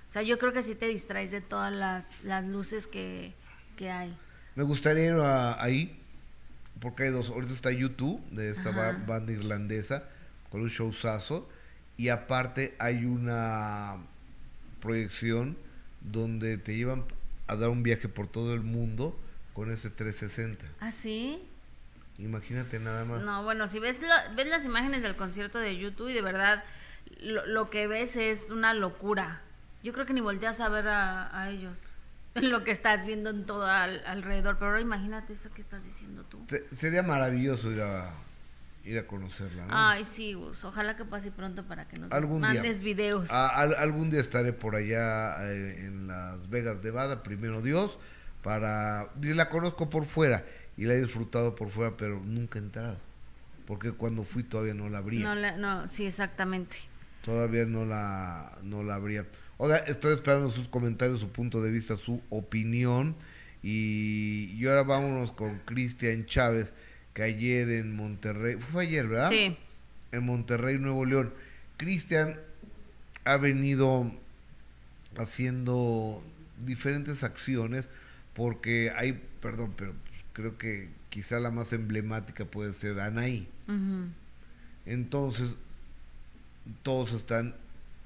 O 0.09 0.13
sea, 0.13 0.23
yo 0.23 0.39
creo 0.39 0.53
que 0.53 0.63
sí 0.63 0.77
te 0.77 0.87
distraes 0.87 1.33
de 1.33 1.41
todas 1.41 1.73
las, 1.73 2.11
las 2.23 2.47
luces 2.47 2.87
que, 2.87 3.35
que 3.77 3.91
hay. 3.91 4.17
Me 4.55 4.65
gustaría 4.65 5.07
ir 5.07 5.15
ahí, 5.15 5.99
porque 6.81 7.05
hay 7.05 7.11
dos. 7.11 7.31
Ahorita 7.31 7.53
está 7.53 7.71
YouTube, 7.71 8.21
de 8.31 8.51
esta 8.51 8.71
banda 8.71 9.33
irlandesa, 9.33 10.05
con 10.51 10.61
un 10.61 10.69
showzazo. 10.69 11.49
Y 11.97 12.09
aparte 12.09 12.75
hay 12.79 13.05
una 13.05 13.99
proyección 14.81 15.57
donde 16.01 16.59
te 16.59 16.77
llevan 16.77 17.05
a 17.47 17.57
dar 17.57 17.69
un 17.69 17.83
viaje 17.83 18.09
por 18.09 18.27
todo 18.27 18.55
el 18.55 18.63
mundo 18.63 19.17
con 19.53 19.71
ese 19.71 19.91
360. 19.91 20.65
¿Ah, 20.81 20.91
sí? 20.91 21.43
Imagínate 22.19 22.79
nada 22.81 23.05
más. 23.05 23.23
No, 23.23 23.43
bueno, 23.45 23.67
si 23.69 23.79
ves, 23.79 24.01
ves 24.37 24.47
las 24.47 24.65
imágenes 24.65 25.03
del 25.03 25.17
concierto 25.17 25.59
de 25.59 25.77
YouTube 25.77 26.09
y 26.09 26.15
de 26.15 26.23
verdad 26.23 26.65
lo, 27.21 27.47
lo, 27.47 27.71
que 27.71 27.87
ves 27.87 28.17
es 28.17 28.51
una 28.51 28.75
locura. 28.75 29.41
Yo 29.83 29.93
creo 29.93 30.07
que 30.07 30.13
ni 30.13 30.21
volteas 30.21 30.61
a 30.61 30.69
ver 30.69 30.89
a, 30.89 31.37
a 31.39 31.51
ellos. 31.51 31.79
lo 32.35 32.65
que 32.65 32.71
estás 32.71 33.05
viendo 33.07 33.31
en 33.31 33.45
todo 33.45 33.67
alrededor. 33.67 34.59
Pero 34.59 34.81
imagínate 34.81 35.35
eso 35.35 35.53
que 35.53 35.61
estás 35.61 35.85
diciendo 35.85 36.25
tú. 36.25 36.45
sería 36.73 37.03
maravilloso 37.03 37.71
ir 37.71 37.81
a, 37.81 38.05
ir 38.85 38.99
a 38.99 39.07
conocerla. 39.07 39.67
¿no? 39.67 39.73
Ay, 39.73 40.05
sí, 40.05 40.35
Ojalá 40.35 40.97
que 40.97 41.05
pase 41.05 41.31
pronto 41.31 41.65
para 41.65 41.89
que 41.89 41.99
nos 41.99 42.11
mandes 42.39 42.83
videos. 42.83 43.31
algún 43.31 44.11
día 44.11 44.21
estaré 44.21 44.53
por 44.53 44.77
allá 44.77 45.37
eh, 45.51 45.87
en 45.87 46.09
Las 46.09 46.49
Vegas, 46.49 46.83
Nevada, 46.83 47.23
primero 47.23 47.63
Dios, 47.63 47.99
para... 48.43 49.11
Yo 49.21 49.35
la 49.35 49.49
conozco 49.49 49.91
por 49.91 50.05
fuera 50.05 50.45
y 50.77 50.85
la 50.85 50.95
he 50.95 51.01
disfrutado 51.01 51.55
por 51.55 51.71
fuera, 51.71 51.97
pero 51.97 52.21
nunca 52.21 52.59
he 52.59 52.63
entrado. 52.63 52.97
Porque 53.67 53.93
cuando 53.93 54.25
fui 54.25 54.43
todavía 54.43 54.75
no 54.75 54.89
la 54.89 54.99
abría. 54.99 55.35
No, 55.35 55.57
no 55.59 55.89
sí, 55.89 56.07
exactamente. 56.07 56.79
Todavía 57.23 57.65
no 57.65 57.85
la, 57.85 58.59
no 58.63 58.83
la 58.83 58.97
abría. 58.97 59.27
Oiga, 59.65 59.77
estoy 59.77 60.15
esperando 60.15 60.51
sus 60.51 60.67
comentarios, 60.67 61.21
su 61.21 61.29
punto 61.29 61.63
de 61.63 61.71
vista, 61.71 61.97
su 61.97 62.21
opinión. 62.31 63.15
Y, 63.63 64.57
y 64.59 64.67
ahora 64.67 64.83
vámonos 64.83 65.31
con 65.31 65.61
Cristian 65.61 66.27
Chávez, 66.27 66.73
que 67.15 67.23
ayer 67.23 67.71
en 67.71 67.95
Monterrey, 67.95 68.57
fue 68.57 68.83
ayer, 68.83 69.07
¿verdad? 69.07 69.31
Sí. 69.31 69.57
En 70.11 70.27
Monterrey, 70.27 70.81
Nuevo 70.81 71.05
León. 71.05 71.33
Cristian 71.77 72.41
ha 73.25 73.37
venido 73.37 74.13
haciendo 75.17 76.25
diferentes 76.67 77.23
acciones 77.23 77.89
porque 78.35 78.93
hay, 78.97 79.23
perdón, 79.41 79.75
pero 79.77 79.93
creo 80.33 80.59
que 80.59 80.89
quizá 81.09 81.39
la 81.39 81.53
más 81.53 81.73
emblemática 81.73 82.47
puede 82.47 82.73
ser 82.73 82.99
Anaí. 82.99 83.47
Entonces, 84.87 85.55
todos 86.83 87.13
están 87.13 87.55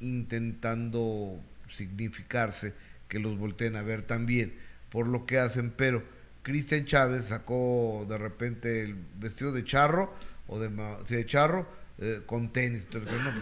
intentando 0.01 1.41
significarse 1.73 2.75
que 3.09 3.19
los 3.19 3.39
volteen 3.39 3.77
a 3.77 3.83
ver 3.83 4.03
también 4.03 4.55
por 4.91 5.07
lo 5.07 5.27
que 5.27 5.39
hacen, 5.39 5.71
pero 5.71 6.03
Cristian 6.43 6.85
Chávez 6.85 7.27
sacó 7.27 8.07
de 8.09 8.19
repente 8.19 8.83
el 8.83 8.97
vestido 9.19 9.53
de 9.53 9.65
charro 9.65 10.15
o 10.47 10.59
de, 10.59 10.71
de 11.09 11.27
charro 11.27 11.69
eh, 11.99 12.23
con 12.25 12.53
tenis, 12.53 12.85
entonces 12.85 13.13
no, 13.23 13.33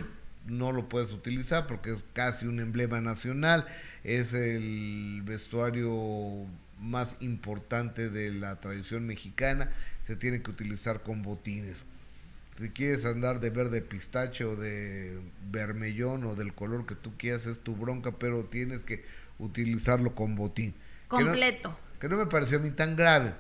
no 0.56 0.72
lo 0.72 0.88
puedes 0.88 1.12
utilizar 1.12 1.66
porque 1.66 1.92
es 1.92 2.04
casi 2.12 2.46
un 2.46 2.60
emblema 2.60 3.00
nacional, 3.00 3.66
es 4.04 4.32
el 4.34 5.22
vestuario 5.24 6.46
más 6.80 7.16
importante 7.20 8.10
de 8.10 8.32
la 8.32 8.60
tradición 8.60 9.06
mexicana, 9.06 9.70
se 10.04 10.16
tiene 10.16 10.42
que 10.42 10.50
utilizar 10.50 11.02
con 11.02 11.22
botines 11.22 11.76
si 12.58 12.70
quieres 12.70 13.04
andar 13.04 13.40
de 13.40 13.50
verde 13.50 13.82
pistache 13.82 14.44
o 14.44 14.56
de 14.56 15.18
vermellón 15.50 16.24
o 16.24 16.36
del 16.36 16.54
color 16.54 16.86
que 16.86 16.94
tú 16.94 17.12
quieras, 17.16 17.46
es 17.46 17.60
tu 17.60 17.74
bronca, 17.74 18.12
pero 18.12 18.44
tienes 18.44 18.82
que 18.82 19.04
utilizarlo 19.38 20.14
con 20.14 20.36
botín. 20.36 20.74
Completo. 21.08 21.76
Que 22.00 22.08
no, 22.08 22.16
me 22.16 22.26
pareció 22.26 22.58
a 22.58 22.60
mí 22.60 22.70
tan 22.70 22.96
grave. 22.96 23.34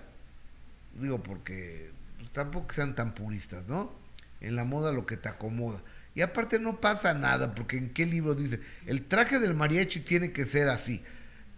Digo, 0.94 1.22
porque 1.22 1.90
pues, 2.18 2.30
tampoco 2.30 2.72
sean 2.74 2.94
tan 2.94 3.14
puristas, 3.14 3.66
¿no? 3.68 3.92
En 4.40 4.56
la 4.56 4.64
moda 4.64 4.92
lo 4.92 5.06
que 5.06 5.16
te 5.16 5.28
acomoda. 5.28 5.80
Y 6.14 6.22
aparte 6.22 6.58
no 6.58 6.80
pasa 6.80 7.14
nada, 7.14 7.54
porque 7.54 7.76
en 7.76 7.90
qué 7.90 8.06
libro 8.06 8.34
dice, 8.34 8.60
el 8.86 9.04
traje 9.04 9.40
del 9.40 9.54
mariachi 9.54 10.00
tiene 10.00 10.32
que 10.32 10.44
ser 10.44 10.68
así. 10.68 11.02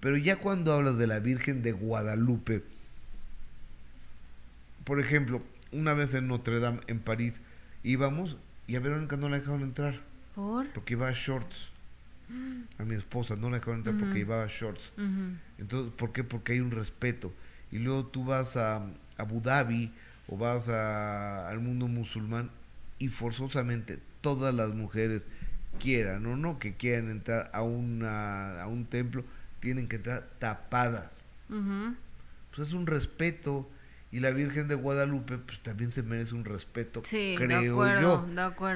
Pero 0.01 0.17
ya 0.17 0.37
cuando 0.37 0.73
hablas 0.73 0.99
de 0.99 1.07
la 1.07 1.19
Virgen 1.19 1.63
de 1.63 1.73
Guadalupe, 1.73 2.63
por 4.85 5.01
ejemplo, 5.01 5.43
una 5.73 5.95
vez 5.95 6.15
en 6.15 6.29
Notre 6.29 6.61
Dame, 6.61 6.81
en 6.87 7.01
París, 7.01 7.41
íbamos 7.87 8.37
y 8.67 8.77
a 8.77 8.81
Verónica 8.81 9.17
no 9.17 9.29
la 9.29 9.39
dejaron 9.39 9.63
entrar. 9.63 10.01
¿Por? 10.35 10.69
Porque 10.71 10.95
iba 10.95 11.11
shorts. 11.13 11.71
A 12.79 12.85
mi 12.85 12.95
esposa 12.95 13.37
no 13.37 13.49
la 13.49 13.59
dejaron 13.59 13.79
entrar 13.79 13.97
porque 13.97 14.19
llevaba 14.19 14.47
shorts. 14.49 14.93
Entonces, 15.59 15.93
¿por 15.97 16.13
qué? 16.13 16.25
Porque 16.25 16.53
hay 16.53 16.61
un 16.61 16.73
respeto. 16.73 17.33
Y 17.71 17.79
luego 17.79 18.07
tú 18.07 18.25
vas 18.25 18.57
a 18.57 18.85
Abu 19.17 19.41
Dhabi 19.41 19.93
o 20.29 20.37
vas 20.37 20.69
a, 20.69 21.49
al 21.49 21.61
mundo 21.61 21.89
musulmán 21.89 22.51
y 22.99 23.09
forzosamente 23.09 23.99
todas 24.21 24.55
las 24.55 24.71
mujeres 24.75 25.23
quieran 25.79 26.27
o 26.27 26.37
no 26.37 26.59
que 26.59 26.75
quieran 26.75 27.11
entrar 27.11 27.51
a, 27.53 27.63
una, 27.63 28.63
a 28.63 28.67
un 28.67 28.87
templo, 28.87 29.25
tienen 29.61 29.89
que 29.89 29.97
entrar 29.97 30.29
tapadas. 30.39 31.13
Pues 32.55 32.69
es 32.69 32.75
un 32.75 32.87
respeto 32.87 33.69
y 34.13 34.21
la 34.21 34.31
Virgen 34.31 34.69
de 34.69 34.75
Guadalupe 34.75 35.39
pues 35.39 35.61
también 35.63 35.93
se 35.93 36.03
merece 36.03 36.35
un 36.35 36.45
respeto, 36.45 37.03
creo 37.03 38.01
yo. 38.01 38.27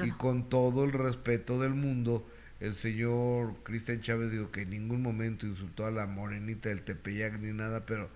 Y 0.03 0.11
con 0.11 0.49
todo 0.49 0.83
el 0.83 0.91
respeto 0.91 1.59
del 1.59 1.73
mundo, 1.73 2.27
el 2.59 2.75
señor 2.75 3.55
Cristian 3.63 4.01
Chávez 4.01 4.31
dijo 4.31 4.51
que 4.51 4.61
en 4.61 4.69
ningún 4.69 5.01
momento 5.01 5.47
insultó 5.47 5.85
a 5.85 5.91
la 5.91 6.05
morenita 6.05 6.69
del 6.69 6.83
Tepeyac 6.83 7.39
ni 7.39 7.53
nada, 7.53 7.85
pero 7.85 8.09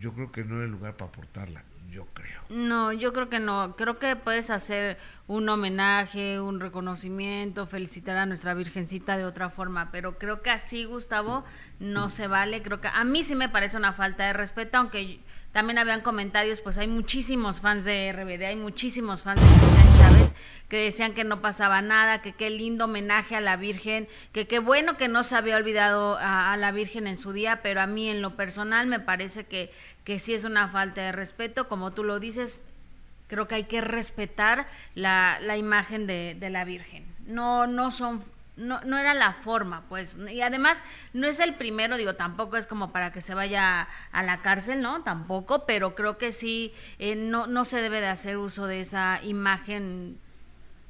yo 0.00 0.14
creo 0.14 0.32
que 0.32 0.44
no 0.44 0.56
era 0.56 0.64
el 0.64 0.70
lugar 0.70 0.96
para 0.96 1.12
portarla, 1.12 1.64
yo 1.90 2.06
creo. 2.14 2.40
No, 2.48 2.92
yo 2.92 3.12
creo 3.12 3.28
que 3.28 3.38
no. 3.38 3.76
Creo 3.76 3.98
que 3.98 4.16
puedes 4.16 4.48
hacer 4.48 4.96
un 5.26 5.48
homenaje, 5.48 6.40
un 6.40 6.60
reconocimiento, 6.60 7.66
felicitar 7.66 8.16
a 8.16 8.24
nuestra 8.24 8.54
Virgencita 8.54 9.18
de 9.18 9.24
otra 9.24 9.50
forma, 9.50 9.90
pero 9.90 10.18
creo 10.18 10.40
que 10.40 10.50
así, 10.50 10.84
Gustavo, 10.84 11.44
no 11.78 12.08
se 12.08 12.26
vale. 12.26 12.62
Creo 12.62 12.80
que 12.80 12.88
a 12.88 13.04
mí 13.04 13.22
sí 13.22 13.34
me 13.34 13.50
parece 13.50 13.76
una 13.76 13.92
falta 13.92 14.24
de 14.24 14.32
respeto, 14.32 14.78
aunque 14.78 15.20
también 15.52 15.78
habían 15.78 16.00
comentarios, 16.00 16.60
pues 16.60 16.78
hay 16.78 16.88
muchísimos 16.88 17.60
fans 17.60 17.84
de 17.84 18.12
RBD, 18.12 18.44
hay 18.44 18.56
muchísimos 18.56 19.22
fans 19.22 19.40
de 19.40 19.46
Cristian 19.46 19.98
Chávez 19.98 20.34
que 20.68 20.84
decían 20.84 21.12
que 21.12 21.24
no 21.24 21.42
pasaba 21.42 21.82
nada, 21.82 22.22
que 22.22 22.32
qué 22.32 22.48
lindo 22.48 22.86
homenaje 22.86 23.36
a 23.36 23.42
la 23.42 23.56
Virgen, 23.56 24.08
que 24.32 24.46
qué 24.46 24.58
bueno 24.58 24.96
que 24.96 25.08
no 25.08 25.22
se 25.22 25.36
había 25.36 25.56
olvidado 25.56 26.16
a, 26.16 26.54
a 26.54 26.56
la 26.56 26.72
Virgen 26.72 27.06
en 27.06 27.18
su 27.18 27.32
día, 27.32 27.60
pero 27.62 27.82
a 27.82 27.86
mí 27.86 28.08
en 28.08 28.22
lo 28.22 28.36
personal 28.36 28.86
me 28.86 28.98
parece 28.98 29.44
que, 29.44 29.70
que 30.04 30.18
sí 30.18 30.32
es 30.32 30.44
una 30.44 30.68
falta 30.68 31.02
de 31.02 31.12
respeto, 31.12 31.68
como 31.68 31.92
tú 31.92 32.04
lo 32.04 32.18
dices, 32.18 32.64
creo 33.28 33.46
que 33.46 33.56
hay 33.56 33.64
que 33.64 33.82
respetar 33.82 34.66
la, 34.94 35.38
la 35.42 35.58
imagen 35.58 36.06
de, 36.06 36.34
de 36.40 36.48
la 36.48 36.64
Virgen. 36.64 37.04
No, 37.26 37.66
no 37.66 37.90
son 37.90 38.24
no, 38.56 38.80
no 38.82 38.98
era 38.98 39.14
la 39.14 39.32
forma, 39.32 39.84
pues. 39.88 40.18
Y 40.30 40.42
además, 40.42 40.76
no 41.12 41.26
es 41.26 41.40
el 41.40 41.54
primero, 41.54 41.96
digo, 41.96 42.14
tampoco 42.14 42.56
es 42.56 42.66
como 42.66 42.92
para 42.92 43.12
que 43.12 43.20
se 43.20 43.34
vaya 43.34 43.88
a 44.12 44.22
la 44.22 44.42
cárcel, 44.42 44.82
¿no? 44.82 45.02
Tampoco, 45.02 45.64
pero 45.66 45.94
creo 45.94 46.18
que 46.18 46.32
sí, 46.32 46.74
eh, 46.98 47.16
no, 47.16 47.46
no 47.46 47.64
se 47.64 47.80
debe 47.80 48.00
de 48.00 48.08
hacer 48.08 48.36
uso 48.36 48.66
de 48.66 48.80
esa 48.80 49.20
imagen 49.22 50.18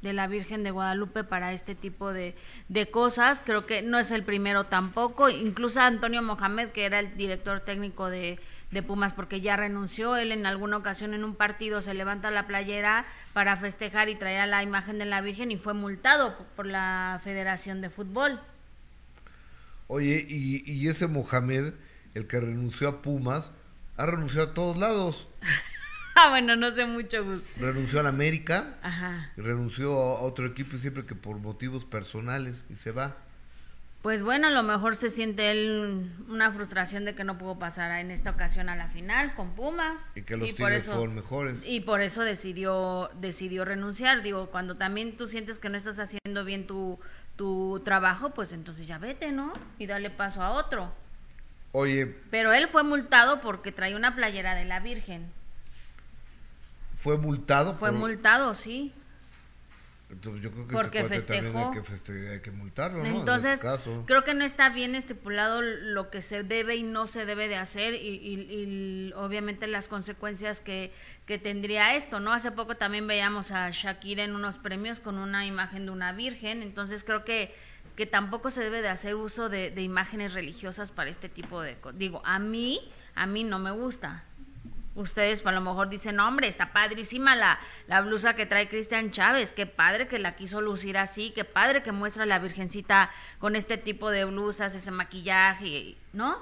de 0.02 0.12
la 0.12 0.26
Virgen 0.26 0.64
de 0.64 0.72
Guadalupe 0.72 1.22
para 1.22 1.52
este 1.52 1.76
tipo 1.76 2.12
de, 2.12 2.34
de 2.68 2.90
cosas. 2.90 3.40
Creo 3.44 3.66
que 3.66 3.82
no 3.82 3.98
es 3.98 4.10
el 4.10 4.24
primero 4.24 4.64
tampoco. 4.64 5.28
Incluso 5.28 5.80
Antonio 5.80 6.22
Mohamed, 6.22 6.70
que 6.70 6.84
era 6.84 6.98
el 6.98 7.16
director 7.16 7.60
técnico 7.60 8.10
de, 8.10 8.40
de 8.72 8.82
Pumas 8.82 9.12
porque 9.12 9.40
ya 9.40 9.56
renunció. 9.56 10.16
Él 10.16 10.32
en 10.32 10.46
alguna 10.46 10.78
ocasión 10.78 11.14
en 11.14 11.24
un 11.24 11.36
partido 11.36 11.80
se 11.80 11.94
levanta 11.94 12.30
la 12.30 12.46
playera 12.46 13.04
para 13.32 13.56
festejar 13.56 14.08
y 14.08 14.16
traer 14.16 14.48
la 14.48 14.62
imagen 14.62 14.98
de 14.98 15.04
la 15.04 15.20
Virgen 15.20 15.52
y 15.52 15.56
fue 15.56 15.74
multado 15.74 16.36
por 16.56 16.66
la 16.66 17.20
Federación 17.22 17.80
de 17.80 17.90
Fútbol. 17.90 18.40
Oye, 19.86 20.24
y, 20.28 20.64
y 20.70 20.88
ese 20.88 21.06
Mohamed, 21.06 21.74
el 22.14 22.26
que 22.26 22.40
renunció 22.40 22.88
a 22.88 23.02
Pumas, 23.02 23.50
ha 23.96 24.06
renunciado 24.06 24.50
a 24.50 24.54
todos 24.54 24.76
lados. 24.76 25.28
ah, 26.14 26.30
bueno, 26.30 26.56
no 26.56 26.74
sé 26.74 26.86
mucho 26.86 27.22
gusto. 27.24 27.46
Renunció 27.60 28.00
a 28.00 28.02
la 28.02 28.08
América, 28.08 28.78
Ajá. 28.82 29.30
y 29.36 29.42
renunció 29.42 29.94
a 29.94 30.20
otro 30.22 30.46
equipo 30.46 30.76
y 30.76 30.78
siempre 30.80 31.04
que 31.04 31.14
por 31.14 31.36
motivos 31.38 31.84
personales 31.84 32.64
y 32.70 32.76
se 32.76 32.90
va. 32.90 33.16
Pues 34.02 34.24
bueno, 34.24 34.48
a 34.48 34.50
lo 34.50 34.64
mejor 34.64 34.96
se 34.96 35.10
siente 35.10 35.52
él 35.52 36.10
una 36.28 36.50
frustración 36.50 37.04
de 37.04 37.14
que 37.14 37.22
no 37.22 37.38
pudo 37.38 37.60
pasar 37.60 38.00
en 38.00 38.10
esta 38.10 38.30
ocasión 38.30 38.68
a 38.68 38.74
la 38.74 38.88
final 38.88 39.34
con 39.36 39.50
Pumas. 39.54 40.00
Y 40.16 40.22
que 40.22 40.36
los 40.36 40.48
por 40.48 40.56
Tigres 40.56 40.82
eso- 40.84 40.94
fueron 40.96 41.14
mejores. 41.14 41.60
Y 41.64 41.80
por 41.82 42.00
eso 42.00 42.22
decidió, 42.24 43.10
decidió 43.20 43.64
renunciar. 43.64 44.22
Digo, 44.22 44.46
cuando 44.50 44.76
también 44.76 45.16
tú 45.16 45.28
sientes 45.28 45.60
que 45.60 45.68
no 45.68 45.76
estás 45.76 46.00
haciendo 46.00 46.44
bien 46.44 46.66
tu, 46.66 46.98
tu 47.36 47.80
trabajo, 47.84 48.30
pues 48.30 48.52
entonces 48.52 48.88
ya 48.88 48.98
vete, 48.98 49.30
¿no? 49.30 49.52
Y 49.78 49.86
dale 49.86 50.10
paso 50.10 50.42
a 50.42 50.50
otro. 50.50 50.92
Oye, 51.70 52.06
Pero 52.30 52.52
él 52.52 52.66
fue 52.66 52.82
multado 52.82 53.40
porque 53.40 53.70
traía 53.70 53.96
una 53.96 54.16
playera 54.16 54.56
de 54.56 54.64
la 54.64 54.80
Virgen. 54.80 55.30
fue 56.98 57.18
multado. 57.18 57.74
Fue 57.74 57.90
por- 57.90 57.98
multado, 57.98 58.54
sí. 58.54 58.92
Entonces, 60.12 60.42
yo 60.42 60.50
creo 60.52 60.68
que 60.68 60.72
porque 60.74 60.98
este 61.00 61.20
también 61.22 61.56
hay 61.56 61.70
que, 61.72 61.82
feste- 61.82 62.30
hay 62.32 62.40
que 62.40 62.50
multarlo, 62.50 62.98
¿no? 62.98 63.04
En 63.06 63.14
Entonces, 63.16 63.54
este 63.54 63.66
caso. 63.66 64.04
creo 64.06 64.22
que 64.24 64.34
no 64.34 64.44
está 64.44 64.68
bien 64.68 64.94
estipulado 64.94 65.62
lo 65.62 66.10
que 66.10 66.20
se 66.20 66.42
debe 66.42 66.76
y 66.76 66.82
no 66.82 67.06
se 67.06 67.24
debe 67.24 67.48
de 67.48 67.56
hacer 67.56 67.94
y, 67.94 67.98
y- 67.98 68.34
y 69.08 69.12
obviamente 69.14 69.66
las 69.66 69.88
consecuencias 69.88 70.60
que, 70.60 70.92
que 71.24 71.38
tendría 71.38 71.96
esto, 71.96 72.20
¿no? 72.20 72.32
Hace 72.32 72.52
poco 72.52 72.76
también 72.76 73.06
veíamos 73.06 73.50
a 73.52 73.70
Shakira 73.70 74.22
en 74.22 74.34
unos 74.34 74.58
premios 74.58 75.00
con 75.00 75.16
una 75.18 75.46
imagen 75.46 75.86
de 75.86 75.92
una 75.92 76.12
virgen, 76.12 76.62
entonces 76.62 77.04
creo 77.04 77.24
que, 77.24 77.54
que 77.96 78.04
tampoco 78.06 78.50
se 78.50 78.60
debe 78.62 78.82
de 78.82 78.88
hacer 78.88 79.14
uso 79.14 79.48
de, 79.48 79.70
de 79.70 79.82
imágenes 79.82 80.34
religiosas 80.34 80.92
para 80.92 81.08
este 81.08 81.28
tipo 81.30 81.62
de 81.62 81.76
cosas. 81.76 81.98
Digo, 81.98 82.20
a 82.26 82.38
mí, 82.38 82.80
a 83.14 83.26
mí 83.26 83.44
no 83.44 83.58
me 83.58 83.70
gusta. 83.70 84.24
Ustedes 84.94 85.44
a 85.46 85.52
lo 85.52 85.60
mejor 85.62 85.88
dicen, 85.88 86.16
no, 86.16 86.28
hombre, 86.28 86.48
está 86.48 86.72
padrísima 86.74 87.34
la, 87.34 87.58
la 87.86 88.02
blusa 88.02 88.34
que 88.34 88.44
trae 88.44 88.68
Cristian 88.68 89.10
Chávez, 89.10 89.52
qué 89.52 89.64
padre 89.64 90.06
que 90.06 90.18
la 90.18 90.36
quiso 90.36 90.60
lucir 90.60 90.98
así, 90.98 91.32
qué 91.34 91.44
padre 91.44 91.82
que 91.82 91.92
muestra 91.92 92.24
a 92.24 92.26
la 92.26 92.38
Virgencita 92.38 93.10
con 93.38 93.56
este 93.56 93.78
tipo 93.78 94.10
de 94.10 94.26
blusas, 94.26 94.74
ese 94.74 94.90
maquillaje, 94.90 95.96
¿no? 96.12 96.36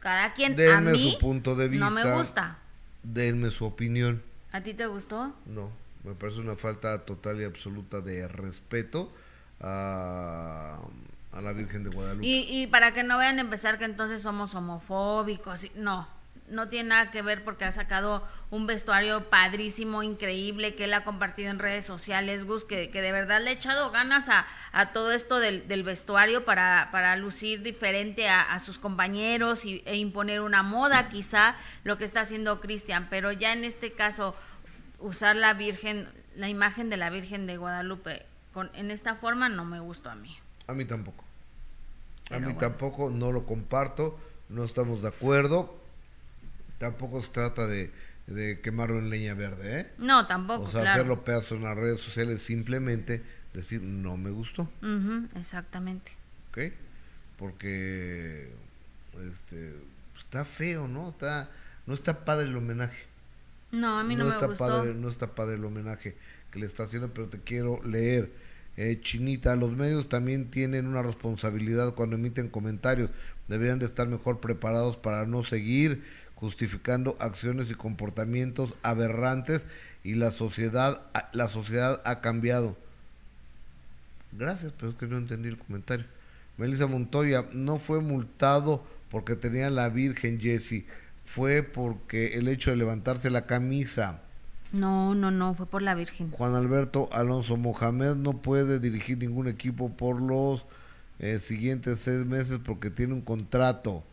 Cada 0.00 0.32
quien, 0.34 0.52
a 0.52 0.56
Denme 0.56 0.92
mí 0.92 1.12
su 1.12 1.18
punto 1.18 1.56
de 1.56 1.68
no 1.70 1.90
me 1.90 2.02
vista. 2.02 2.16
gusta. 2.16 2.58
Denme 3.02 3.50
su 3.50 3.64
opinión. 3.64 4.22
¿A 4.52 4.60
ti 4.62 4.72
te 4.72 4.86
gustó? 4.86 5.34
No, 5.46 5.70
me 6.04 6.14
parece 6.14 6.38
una 6.40 6.54
falta 6.56 7.04
total 7.04 7.40
y 7.40 7.44
absoluta 7.44 8.00
de 8.00 8.28
respeto 8.28 9.12
a, 9.60 10.78
a 11.32 11.40
la 11.40 11.52
Virgen 11.52 11.84
de 11.84 11.90
Guadalupe. 11.90 12.26
Y, 12.26 12.62
y 12.62 12.66
para 12.66 12.92
que 12.94 13.02
no 13.02 13.16
vayan 13.16 13.38
a 13.38 13.42
empezar 13.42 13.78
que 13.78 13.84
entonces 13.84 14.22
somos 14.22 14.54
homofóbicos, 14.54 15.66
no, 15.74 16.08
no 16.50 16.68
tiene 16.68 16.90
nada 16.90 17.10
que 17.10 17.22
ver 17.22 17.44
porque 17.44 17.64
ha 17.64 17.72
sacado 17.72 18.26
un 18.50 18.66
vestuario 18.66 19.30
padrísimo, 19.30 20.02
increíble, 20.02 20.74
que 20.74 20.84
él 20.84 20.94
ha 20.94 21.04
compartido 21.04 21.50
en 21.50 21.58
redes 21.58 21.86
sociales, 21.86 22.44
Gus, 22.44 22.64
que, 22.64 22.90
que 22.90 23.00
de 23.00 23.12
verdad 23.12 23.40
le 23.40 23.50
ha 23.50 23.52
echado 23.52 23.90
ganas 23.90 24.28
a, 24.28 24.46
a 24.72 24.92
todo 24.92 25.12
esto 25.12 25.38
del, 25.38 25.68
del 25.68 25.82
vestuario 25.82 26.44
para, 26.44 26.88
para 26.92 27.16
lucir 27.16 27.62
diferente 27.62 28.28
a, 28.28 28.42
a 28.42 28.58
sus 28.58 28.78
compañeros 28.78 29.64
y, 29.64 29.82
e 29.86 29.96
imponer 29.96 30.40
una 30.40 30.62
moda, 30.62 31.08
quizá 31.08 31.54
lo 31.84 31.96
que 31.96 32.04
está 32.04 32.22
haciendo 32.22 32.60
Cristian, 32.60 33.08
pero 33.08 33.32
ya 33.32 33.52
en 33.52 33.64
este 33.64 33.92
caso 33.92 34.34
usar 34.98 35.36
la 35.36 35.54
Virgen, 35.54 36.08
la 36.34 36.48
imagen 36.48 36.90
de 36.90 36.96
la 36.96 37.10
Virgen 37.10 37.46
de 37.46 37.56
Guadalupe 37.56 38.26
con, 38.52 38.70
en 38.74 38.90
esta 38.90 39.14
forma 39.14 39.48
no 39.48 39.64
me 39.64 39.80
gustó 39.80 40.10
a 40.10 40.14
mí. 40.14 40.36
A 40.66 40.74
mí 40.74 40.84
tampoco. 40.84 41.24
A 42.30 42.38
mí 42.38 42.44
bueno. 42.44 42.60
tampoco, 42.60 43.10
no 43.10 43.32
lo 43.32 43.44
comparto, 43.44 44.18
no 44.48 44.64
estamos 44.64 45.02
de 45.02 45.08
acuerdo. 45.08 45.79
Tampoco 46.80 47.20
se 47.20 47.28
trata 47.28 47.66
de, 47.66 47.90
de 48.26 48.60
quemarlo 48.60 48.98
en 48.98 49.10
leña 49.10 49.34
verde, 49.34 49.80
¿eh? 49.80 49.86
No, 49.98 50.26
tampoco, 50.26 50.62
o 50.62 50.70
sea, 50.70 50.80
claro. 50.80 50.94
hacerlo 50.94 51.24
pedazos 51.24 51.58
en 51.58 51.64
las 51.64 51.76
redes 51.76 52.00
sociales, 52.00 52.40
simplemente 52.40 53.22
decir 53.52 53.82
no 53.82 54.16
me 54.16 54.30
gustó, 54.30 54.66
exactamente. 55.34 56.12
¿ok? 56.48 56.72
Porque 57.36 58.50
este, 59.30 59.74
está 60.18 60.46
feo, 60.46 60.88
¿no? 60.88 61.10
Está, 61.10 61.50
no 61.86 61.92
está 61.92 62.24
padre 62.24 62.48
el 62.48 62.56
homenaje. 62.56 63.04
No, 63.72 63.98
a 63.98 64.02
mí 64.02 64.16
no, 64.16 64.24
me 64.24 64.30
está 64.30 64.46
gustó. 64.46 64.66
Padre, 64.66 64.94
no 64.94 65.10
está 65.10 65.34
padre 65.34 65.56
el 65.56 65.64
homenaje 65.66 66.16
que 66.50 66.60
le 66.60 66.66
está 66.66 66.84
haciendo, 66.84 67.12
pero 67.12 67.28
te 67.28 67.40
quiero 67.40 67.82
leer. 67.84 68.32
Eh, 68.78 68.98
Chinita, 69.02 69.54
los 69.54 69.76
medios 69.76 70.08
también 70.08 70.50
tienen 70.50 70.86
una 70.86 71.02
responsabilidad 71.02 71.94
cuando 71.94 72.16
emiten 72.16 72.48
comentarios. 72.48 73.10
Deberían 73.48 73.80
de 73.80 73.84
estar 73.84 74.08
mejor 74.08 74.40
preparados 74.40 74.96
para 74.96 75.26
no 75.26 75.44
seguir 75.44 76.02
justificando 76.40 77.16
acciones 77.20 77.70
y 77.70 77.74
comportamientos 77.74 78.74
aberrantes 78.82 79.66
y 80.02 80.14
la 80.14 80.30
sociedad, 80.30 81.02
la 81.32 81.48
sociedad 81.48 82.00
ha 82.04 82.20
cambiado. 82.20 82.76
Gracias, 84.32 84.72
pero 84.78 84.92
es 84.92 84.96
que 84.96 85.06
no 85.06 85.18
entendí 85.18 85.48
el 85.48 85.58
comentario. 85.58 86.06
Melissa 86.56 86.86
Montoya, 86.86 87.46
no 87.52 87.78
fue 87.78 88.00
multado 88.00 88.82
porque 89.10 89.36
tenía 89.36 89.70
la 89.70 89.88
Virgen 89.88 90.40
Jessie, 90.40 90.86
fue 91.24 91.62
porque 91.62 92.34
el 92.38 92.48
hecho 92.48 92.70
de 92.70 92.76
levantarse 92.76 93.30
la 93.30 93.46
camisa. 93.46 94.20
No, 94.72 95.14
no, 95.14 95.30
no, 95.30 95.54
fue 95.54 95.66
por 95.66 95.82
la 95.82 95.94
Virgen. 95.94 96.30
Juan 96.30 96.54
Alberto 96.54 97.08
Alonso 97.12 97.56
Mohamed 97.56 98.14
no 98.16 98.40
puede 98.40 98.78
dirigir 98.78 99.18
ningún 99.18 99.48
equipo 99.48 99.90
por 99.90 100.20
los 100.20 100.64
eh, 101.18 101.38
siguientes 101.38 102.00
seis 102.00 102.24
meses 102.24 102.60
porque 102.64 102.90
tiene 102.90 103.14
un 103.14 103.20
contrato. 103.20 104.04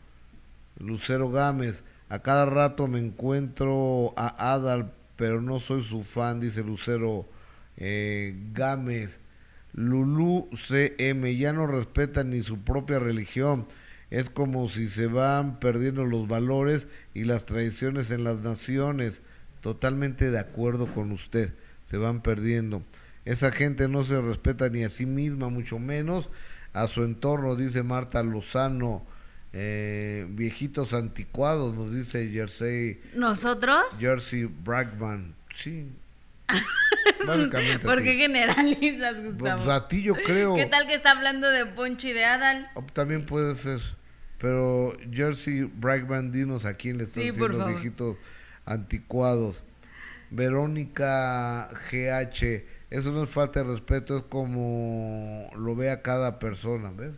Lucero 0.80 1.32
Gámez, 1.32 1.84
a 2.10 2.20
cada 2.20 2.46
rato 2.46 2.88
me 2.88 3.00
encuentro 3.00 4.14
a 4.16 4.54
Adal, 4.54 4.94
pero 5.16 5.42
no 5.42 5.60
soy 5.60 5.84
su 5.84 6.04
fan, 6.04 6.40
dice 6.40 6.64
Lucero 6.64 7.28
eh, 7.78 8.36
Gámez. 8.54 9.20
Lulú 9.74 10.50
CM 10.56 11.36
ya 11.38 11.54
no 11.54 11.68
respeta 11.68 12.24
ni 12.24 12.42
su 12.42 12.60
propia 12.60 13.00
religión. 13.00 13.68
Es 14.10 14.30
como 14.30 14.70
si 14.70 14.90
se 14.90 15.08
van 15.08 15.60
perdiendo 15.60 16.06
los 16.06 16.28
valores 16.28 16.88
y 17.14 17.26
las 17.26 17.46
tradiciones 17.46 18.10
en 18.10 18.24
las 18.24 18.40
naciones. 18.40 19.22
Totalmente 19.62 20.32
de 20.32 20.40
acuerdo 20.40 20.94
con 20.94 21.12
usted. 21.12 21.54
Se 21.86 21.98
van 21.98 22.22
perdiendo. 22.22 22.84
Esa 23.26 23.52
gente 23.52 23.90
no 23.90 24.06
se 24.06 24.22
respeta 24.22 24.70
ni 24.70 24.84
a 24.84 24.90
sí 24.90 25.06
misma, 25.06 25.50
mucho 25.50 25.80
menos 25.80 26.30
a 26.74 26.88
su 26.88 27.04
entorno, 27.04 27.56
dice 27.56 27.84
Marta 27.84 28.24
Lozano. 28.24 29.06
Eh, 29.54 30.26
viejitos 30.30 30.94
anticuados, 30.94 31.74
nos 31.74 31.94
dice 31.94 32.30
Jersey, 32.32 33.02
¿Nosotros? 33.16 33.84
Jersey 34.00 34.44
Bragman. 34.46 35.34
Sí. 35.56 35.90
Básicamente. 37.26 37.86
¿Por 37.86 38.04
qué 38.04 38.16
generalizas, 38.16 39.16
Pues 39.16 39.34
Gustavo? 39.56 39.72
a 39.72 39.88
ti 39.88 40.04
yo 40.04 40.14
creo. 40.16 40.56
¿Qué 40.56 40.66
tal 40.66 40.86
que 40.88 40.94
está 40.94 41.12
hablando 41.12 41.50
de 41.50 41.66
Poncho 41.66 42.08
y 42.08 42.14
de 42.14 42.26
Adal? 42.26 42.70
Oh, 42.76 42.84
También 42.94 43.26
puede 43.26 43.56
ser. 43.56 43.82
Pero 44.38 44.96
Jersey 45.12 45.64
Bragman, 45.64 46.32
dinos 46.32 46.66
a 46.66 46.76
quién 46.76 46.98
le 47.00 47.06
están 47.06 47.24
Sí, 47.24 47.32
diciendo 47.32 47.66
viejitos 47.68 48.18
anticuados. 48.66 49.64
Verónica 50.30 51.70
GH, 51.90 52.64
eso 52.90 53.12
no 53.12 53.24
es 53.24 53.30
falta 53.30 53.64
de 53.64 53.72
respeto, 53.72 54.18
es 54.18 54.24
como 54.24 55.50
lo 55.56 55.76
ve 55.76 55.90
a 55.90 56.02
cada 56.02 56.38
persona, 56.38 56.92
¿ves? 56.92 57.14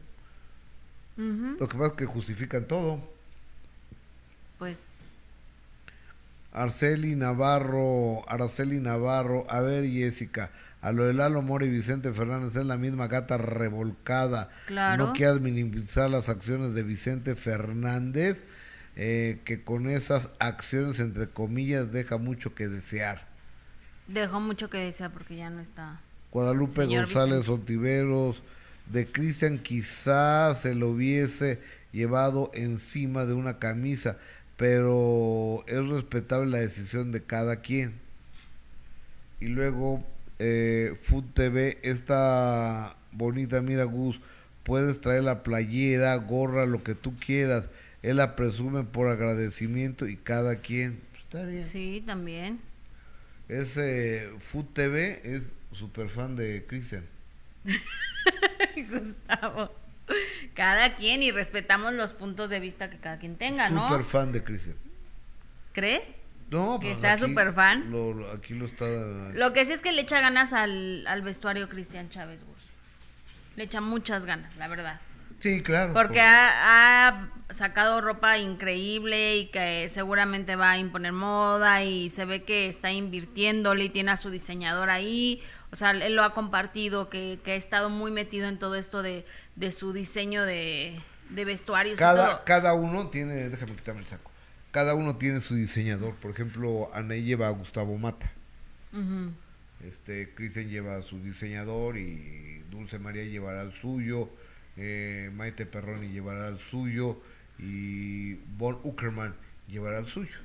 Lo 1.20 1.68
que 1.68 1.78
pasa 1.78 1.88
es 1.88 1.94
que 1.94 2.06
justifican 2.06 2.66
todo. 2.66 3.02
Pues 4.58 4.86
Arceli 6.52 7.16
Navarro, 7.16 8.28
Araceli 8.30 8.80
Navarro, 8.80 9.46
a 9.50 9.60
ver 9.60 9.86
Jessica, 9.86 10.52
a 10.82 10.92
lo 10.92 11.06
de 11.06 11.14
Lalo 11.14 11.42
Mora 11.42 11.66
y 11.66 11.70
Vicente 11.70 12.14
Fernández 12.14 12.56
es 12.56 12.66
la 12.66 12.78
misma 12.78 13.08
gata 13.08 13.38
revolcada. 13.38 14.50
Claro. 14.68 15.08
No 15.08 15.14
quieras 15.14 15.42
minimizar 15.42 16.10
las 16.10 16.30
acciones 16.30 16.74
de 16.74 16.84
Vicente 16.84 17.36
Fernández, 17.36 18.46
eh, 18.96 19.42
que 19.46 19.64
con 19.64 19.90
esas 19.90 20.30
acciones, 20.40 21.00
entre 21.00 21.30
comillas, 21.30 21.92
deja 21.92 22.18
mucho 22.18 22.56
que 22.56 22.68
desear. 22.68 23.28
dejó 24.08 24.40
mucho 24.40 24.70
que 24.70 24.78
desear 24.78 25.12
porque 25.12 25.36
ya 25.36 25.50
no 25.50 25.60
está. 25.60 26.00
Guadalupe 26.32 26.82
Señor 26.84 27.06
González 27.06 27.40
Vicente. 27.40 27.52
Ontiveros, 27.52 28.44
de 28.90 29.08
Cristian 29.12 29.60
quizás 29.60 30.62
se 30.62 30.76
lo 30.76 30.90
hubiese 30.90 31.60
llevado 31.92 32.52
encima 32.54 33.26
de 33.26 33.34
una 33.34 33.60
camisa, 33.60 34.18
pero 34.58 35.64
es 35.68 35.88
respetable 35.88 36.52
la 36.52 36.60
decisión 36.60 37.12
de 37.12 37.24
cada 37.24 37.62
quien. 37.62 37.94
Y 39.40 39.48
luego, 39.48 40.04
eh, 40.40 40.98
Food 41.02 41.26
TV, 41.34 41.78
esta 41.84 42.96
bonita, 43.12 43.62
mira 43.62 43.86
Gus, 43.86 44.20
puedes 44.64 45.00
traer 45.02 45.24
la 45.24 45.44
playera, 45.44 46.16
gorra, 46.16 46.66
lo 46.66 46.84
que 46.84 46.96
tú 46.96 47.16
quieras. 47.18 47.70
Él 48.02 48.18
la 48.18 48.36
presume 48.36 48.84
por 48.84 49.08
agradecimiento 49.08 50.08
y 50.08 50.16
cada 50.16 50.58
quien. 50.58 51.00
Está 51.18 51.46
bien. 51.46 51.64
Sí, 51.64 52.04
también. 52.06 52.60
Ese 53.48 54.30
Food 54.40 54.66
TV 54.74 55.22
es 55.24 55.54
súper 55.72 56.10
fan 56.10 56.36
de 56.36 56.66
Cristian. 56.68 57.04
Gustavo. 58.90 59.74
Cada 60.56 60.96
quien 60.96 61.22
y 61.22 61.32
respetamos 61.32 61.94
los 61.94 62.14
puntos 62.14 62.50
de 62.50 62.60
vista 62.60 62.90
que 62.90 62.98
cada 62.98 63.18
quien 63.20 63.36
tenga, 63.36 63.70
¿no? 63.70 63.88
Súper 63.90 64.06
fan 64.06 64.32
de 64.32 64.44
Cristian. 64.44 64.76
¿Crees? 65.74 66.10
No, 66.50 66.80
Que 66.80 66.90
pues 66.92 67.02
sea 67.02 67.18
súper 67.18 67.54
fan. 67.54 67.92
lo- 67.92 68.14
lo- 68.14 68.32
aquí 68.32 68.56
lo 68.56 68.66
está. 68.66 68.86
Lo 68.88 69.54
que 69.54 69.66
sí 69.66 69.74
es 69.74 69.82
que 69.82 69.92
le 69.92 70.02
echa 70.02 70.20
ganas 70.20 70.52
al, 70.52 71.06
al 71.06 71.22
vestuario 71.22 71.70
Cristian 71.70 72.10
Chávez 72.10 72.44
Gus. 72.44 72.58
Le 73.56 73.66
echa 73.66 73.82
muchas 73.82 74.26
ganas, 74.26 74.56
la 74.58 74.68
verdad. 74.68 75.00
Sí, 75.42 75.62
claro. 75.62 75.94
Porque 75.94 76.20
por- 76.20 76.28
ha, 76.28 77.08
ha 77.08 77.30
sacado 77.54 78.02
ropa 78.02 78.40
increíble 78.40 79.38
y 79.38 79.46
que 79.48 79.90
seguramente 79.90 80.56
va 80.56 80.72
a 80.72 80.78
imponer 80.80 81.14
moda 81.14 81.84
y 81.84 82.10
se 82.10 82.26
ve 82.26 82.44
que 82.44 82.68
está 82.68 82.92
invirtiéndole 82.92 83.84
y 83.86 83.90
tiene 83.90 84.10
a 84.12 84.16
su 84.16 84.32
diseñador 84.32 84.90
ahí. 84.90 85.44
O 85.72 85.76
sea, 85.76 85.92
él 85.92 86.16
lo 86.16 86.24
ha 86.24 86.34
compartido, 86.34 87.10
que, 87.10 87.40
que 87.44 87.52
ha 87.52 87.56
estado 87.56 87.90
muy 87.90 88.12
metido 88.12 88.48
en 88.48 88.58
todo 88.58 88.76
esto 88.76 89.02
de, 89.04 89.26
de 89.56 89.72
su 89.72 89.94
diseño 89.94 90.44
de, 90.46 91.00
de 91.30 91.46
vestuarios 91.46 91.96
y 91.96 92.00
cada, 92.00 92.26
todo. 92.38 92.46
cada 92.46 92.74
uno 92.74 93.08
tiene. 93.10 93.50
Déjame 93.50 93.76
quitarme 93.76 94.02
el 94.02 94.08
saco. 94.08 94.32
Cada 94.72 94.96
uno 94.96 95.18
tiene 95.18 95.42
su 95.42 95.56
diseñador. 95.56 96.16
Por 96.16 96.32
ejemplo, 96.32 96.90
Anaí 96.94 97.24
lleva 97.24 97.48
a 97.48 97.52
Gustavo 97.52 97.98
Mata. 97.98 98.32
Este, 99.86 100.34
Cristian 100.34 100.68
lleva 100.70 100.98
a 100.98 101.02
su 101.04 101.20
diseñador 101.24 101.98
y 101.98 102.64
Dulce 102.70 103.00
María 103.00 103.24
llevará 103.24 103.62
al 103.62 103.74
suyo. 103.74 104.30
eh, 104.78 105.30
Maite 105.34 105.66
Perroni 105.66 106.10
llevará 106.10 106.48
al 106.48 106.60
suyo. 106.60 107.22
Y 107.60 108.36
Von 108.58 108.80
Uckerman 108.84 109.36
llevará 109.68 109.98
al 110.00 110.08
suyo. 110.08 110.38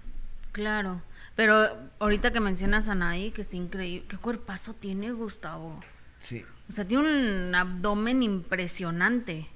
Claro. 0.54 1.02
Pero 1.36 1.66
ahorita 1.98 2.32
que 2.32 2.38
mencionas 2.38 2.88
a 2.88 2.92
Anaí, 2.92 3.32
que 3.32 3.40
está 3.42 3.56
increíble. 3.56 4.06
¿Qué 4.08 4.16
cuerpazo 4.16 4.72
tiene 4.72 5.10
Gustavo? 5.10 5.80
Sí. 6.20 6.44
O 6.68 6.72
sea, 6.72 6.86
tiene 6.86 7.02
un 7.48 7.54
abdomen 7.54 8.22
impresionante. 8.22 9.48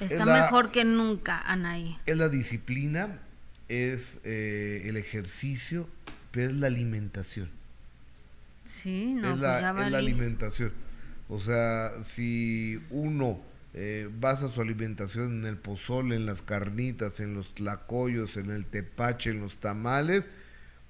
Está 0.00 0.14
Es 0.22 0.26
la- 0.26 0.42
mejor 0.44 0.72
que 0.72 0.84
nunca, 0.84 1.38
Anaí. 1.38 1.98
Es 2.06 2.16
la 2.16 2.28
disciplina, 2.30 3.18
es 3.68 4.20
eh, 4.24 4.82
el 4.86 4.96
ejercicio, 4.96 5.86
pero 6.30 6.50
es 6.50 6.56
la 6.56 6.66
alimentación. 6.68 7.50
Sí, 8.82 9.12
no, 9.14 9.20
es, 9.20 9.28
pues 9.34 9.40
la, 9.40 9.86
es 9.86 9.94
alimentación. 9.94 10.72
O 11.28 11.38
sea, 11.38 11.92
si 12.04 12.82
uno 12.90 13.38
eh, 13.74 14.08
basa 14.20 14.48
su 14.48 14.60
alimentación 14.60 15.38
en 15.40 15.44
el 15.46 15.56
pozole, 15.56 16.16
en 16.16 16.26
las 16.26 16.42
carnitas, 16.42 17.20
en 17.20 17.34
los 17.34 17.54
tlacoyos, 17.54 18.36
en 18.36 18.50
el 18.50 18.66
tepache, 18.66 19.30
en 19.30 19.40
los 19.40 19.56
tamales, 19.56 20.24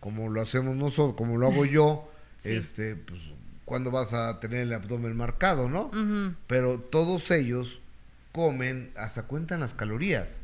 como 0.01 0.29
lo 0.29 0.41
hacemos 0.43 0.75
nosotros, 0.77 1.15
como 1.17 1.37
lo 1.39 1.47
hago 1.49 1.65
yo, 1.65 2.09
Sí. 2.39 2.55
este, 2.55 2.97
pues, 2.97 3.21
¿cuándo 3.65 3.93
vas 3.93 4.13
a 4.13 4.41
tener 4.41 4.61
el 4.63 4.73
abdomen 4.73 5.17
marcado, 5.17 5.69
no? 5.69 5.93
Pero 6.49 6.81
todos 6.81 7.31
ellos 7.31 7.79
comen, 8.33 8.91
hasta 8.97 9.25
cuentan 9.25 9.61
las 9.61 9.75
calorías. 9.75 10.39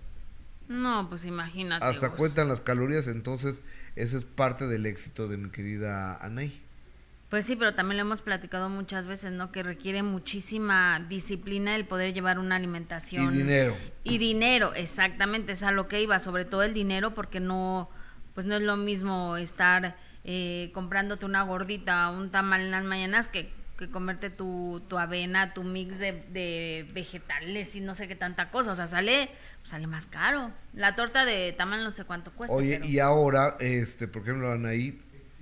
No, 0.69 1.09
pues 1.09 1.25
imagínate. 1.25 1.85
Hasta 1.85 2.11
cuentan 2.11 2.47
las 2.47 2.61
calorías, 2.61 3.09
entonces 3.09 3.63
ese 3.97 4.19
es 4.19 4.25
parte 4.25 4.69
del 4.69 4.87
éxito 4.87 5.27
de 5.27 5.39
mi 5.39 5.51
querida 5.51 6.15
Anaí. 6.19 6.63
Pues 7.31 7.45
sí, 7.45 7.57
pero 7.57 7.75
también 7.75 7.99
lo 7.99 8.03
hemos 8.03 8.23
platicado 8.23 8.71
muchas 8.71 9.07
veces, 9.07 9.33
¿no? 9.33 9.53
Que 9.53 9.63
requiere 9.63 10.03
muchísima 10.03 11.05
disciplina 11.11 11.77
el 11.77 11.85
poder 11.85 12.15
llevar 12.15 12.39
una 12.39 12.55
Y 12.55 12.59
alimentación. 12.59 13.35
dinero. 13.37 13.77
Y 14.03 14.17
dinero, 14.17 14.73
exactamente, 14.75 15.53
es 15.53 15.63
a 15.63 15.71
lo 15.71 15.89
que 15.89 16.01
iba, 16.01 16.19
sobre 16.21 16.47
todo 16.47 16.63
el 16.63 16.73
dinero, 16.73 17.13
porque 17.15 17.39
no, 17.41 17.91
pues 18.35 18.47
no 18.47 18.57
es 18.57 18.63
lo 18.63 18.77
mismo 18.79 19.37
estar 19.37 19.97
eh, 20.25 20.71
comprándote 20.73 21.27
una 21.27 21.43
gordita, 21.43 22.09
un 22.11 22.31
tamal 22.31 22.63
en 22.63 22.71
las 22.71 22.85
mañanas 22.85 23.29
que, 23.29 23.51
que 23.79 23.91
comerte 23.91 24.31
tu, 24.31 24.83
tu 24.89 24.99
avena, 24.99 25.53
tu 25.53 25.65
mix 25.65 25.99
de, 25.99 26.13
de 26.33 26.89
vegetales 26.95 27.77
y 27.77 27.81
no 27.81 27.95
sé 27.95 28.09
qué 28.09 28.17
tanta 28.17 28.51
cosa, 28.51 28.73
o 28.73 28.75
sea, 28.75 28.87
sale, 28.87 29.29
sale 29.65 29.87
más 29.87 30.07
caro. 30.07 30.51
La 30.73 30.97
torta 30.97 31.27
de 31.27 31.53
tamal 31.53 31.85
no 31.85 31.91
sé 31.91 32.05
cuánto 32.05 32.33
cuesta. 32.33 32.57
Oye, 32.57 32.79
pero- 32.79 32.87
y 32.91 32.99
ahora, 33.01 33.57
este, 33.61 34.09
por 34.09 34.23
ejemplo, 34.23 34.51
Anaí 34.51 34.99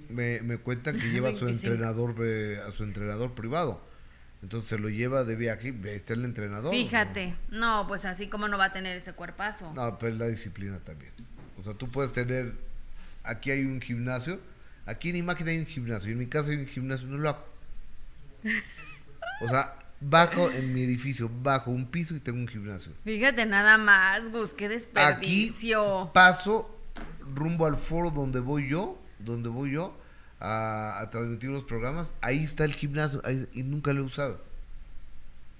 me, 0.08 0.40
me 0.40 0.58
cuentan 0.58 0.98
que 0.98 1.10
lleva 1.10 1.30
a 1.30 1.36
su 1.36 1.44
25. 1.44 1.72
entrenador 1.72 2.14
eh, 2.20 2.60
a 2.66 2.72
su 2.72 2.84
entrenador 2.84 3.32
privado. 3.34 3.80
Entonces 4.42 4.68
se 4.68 4.78
lo 4.78 4.88
lleva 4.88 5.24
de 5.24 5.34
viaje, 5.34 5.74
está 5.94 6.14
el 6.14 6.24
entrenador. 6.24 6.70
Fíjate, 6.72 7.34
no, 7.50 7.86
pues 7.88 8.04
así 8.04 8.28
como 8.28 8.48
no 8.48 8.58
va 8.58 8.66
a 8.66 8.72
tener 8.72 8.96
ese 8.96 9.12
cuerpazo. 9.12 9.72
No, 9.74 9.98
pero 9.98 10.12
es 10.12 10.18
la 10.18 10.28
disciplina 10.28 10.78
también. 10.80 11.12
O 11.58 11.64
sea, 11.64 11.74
tú 11.74 11.88
puedes 11.88 12.12
tener, 12.12 12.52
aquí 13.24 13.50
hay 13.50 13.64
un 13.64 13.80
gimnasio, 13.80 14.38
aquí 14.84 15.10
en 15.10 15.16
imagen 15.16 15.48
hay 15.48 15.58
un 15.58 15.66
gimnasio, 15.66 16.10
y 16.10 16.12
en 16.12 16.18
mi 16.18 16.26
casa 16.26 16.50
hay 16.50 16.56
un 16.56 16.66
gimnasio, 16.66 17.06
no 17.08 17.18
lo 17.18 17.30
hago. 17.30 17.44
O 19.42 19.48
sea, 19.48 19.74
bajo 20.00 20.50
en 20.50 20.72
mi 20.72 20.82
edificio, 20.82 21.30
bajo 21.42 21.70
un 21.70 21.90
piso 21.90 22.14
y 22.14 22.20
tengo 22.20 22.38
un 22.38 22.48
gimnasio. 22.48 22.92
Fíjate 23.04 23.44
nada 23.44 23.76
más, 23.76 24.30
Gus, 24.30 24.52
qué 24.52 24.64
Aquí 24.64 24.74
desperdicio. 24.74 26.10
paso 26.14 26.70
rumbo 27.34 27.66
al 27.66 27.76
foro 27.76 28.10
donde 28.10 28.40
voy 28.40 28.68
yo, 28.68 28.98
donde 29.18 29.48
voy 29.48 29.72
yo 29.72 29.96
a, 30.40 30.98
a 31.00 31.10
transmitir 31.10 31.50
los 31.50 31.64
programas, 31.64 32.12
ahí 32.20 32.44
está 32.44 32.64
el 32.64 32.74
gimnasio 32.74 33.20
ahí- 33.24 33.48
y 33.52 33.62
nunca 33.62 33.92
lo 33.92 34.00
he 34.02 34.04
usado. 34.04 34.40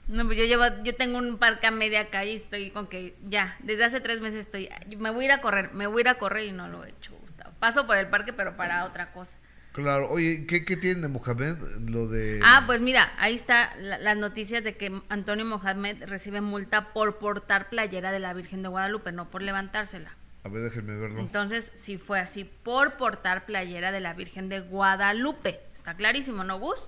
No, 0.08 0.24
pues 0.24 0.38
yo 0.38 0.44
llevo, 0.44 0.62
yo 0.84 0.94
tengo 0.94 1.18
un 1.18 1.36
parque 1.38 1.66
a 1.66 1.70
media 1.72 2.10
calle 2.10 2.32
y 2.32 2.36
estoy 2.36 2.70
con 2.70 2.86
que 2.86 3.16
ya, 3.28 3.56
desde 3.60 3.84
hace 3.84 4.00
tres 4.00 4.20
meses 4.20 4.44
estoy, 4.44 4.68
me 4.98 5.10
voy 5.10 5.24
a 5.24 5.26
ir 5.26 5.32
a 5.32 5.40
correr, 5.40 5.72
me 5.74 5.86
voy 5.88 5.98
a 5.98 6.00
ir 6.02 6.08
a 6.08 6.18
correr 6.18 6.46
y 6.46 6.52
no 6.52 6.68
lo 6.68 6.84
he 6.84 6.90
hecho, 6.90 7.12
Gustavo. 7.20 7.50
Paso 7.58 7.86
por 7.86 7.96
el 7.96 8.06
parque, 8.08 8.32
pero 8.32 8.56
para 8.56 8.84
otra 8.84 9.12
cosa. 9.12 9.36
Claro, 9.72 10.08
oye, 10.08 10.46
¿qué, 10.46 10.64
qué 10.64 10.76
tiene 10.76 11.08
Mohamed? 11.08 11.56
Lo 11.88 12.06
de... 12.06 12.40
Ah, 12.42 12.62
pues 12.66 12.80
mira, 12.80 13.12
ahí 13.18 13.34
está 13.34 13.74
la- 13.78 13.98
las 13.98 14.16
noticias 14.16 14.62
de 14.62 14.76
que 14.76 15.02
Antonio 15.08 15.44
Mohamed 15.44 16.04
recibe 16.04 16.40
multa 16.40 16.92
por 16.94 17.18
portar 17.18 17.68
playera 17.68 18.10
de 18.12 18.20
la 18.20 18.32
Virgen 18.32 18.62
de 18.62 18.68
Guadalupe, 18.68 19.10
no 19.12 19.28
por 19.28 19.42
levantársela. 19.42 20.14
A 20.46 20.48
ver, 20.48 20.62
déjenme 20.62 20.94
verlo. 20.94 21.18
Entonces, 21.18 21.72
sí 21.74 21.98
fue 21.98 22.20
así, 22.20 22.44
por 22.44 22.96
portar 22.96 23.46
playera 23.46 23.90
de 23.90 23.98
la 23.98 24.14
Virgen 24.14 24.48
de 24.48 24.60
Guadalupe. 24.60 25.60
Está 25.74 25.94
clarísimo, 25.94 26.44
¿no, 26.44 26.60
Gus? 26.60 26.78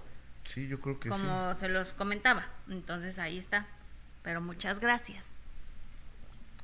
Sí, 0.55 0.69
yo 0.69 0.81
creo 0.81 1.01
que 1.01 1.09
Como 1.09 1.53
se 1.57 1.69
los 1.69 1.93
comentaba. 1.93 2.47
Entonces, 2.71 3.19
ahí 3.19 3.37
está. 3.37 3.67
Pero 4.23 4.41
muchas 4.41 4.79
gracias. 4.79 5.25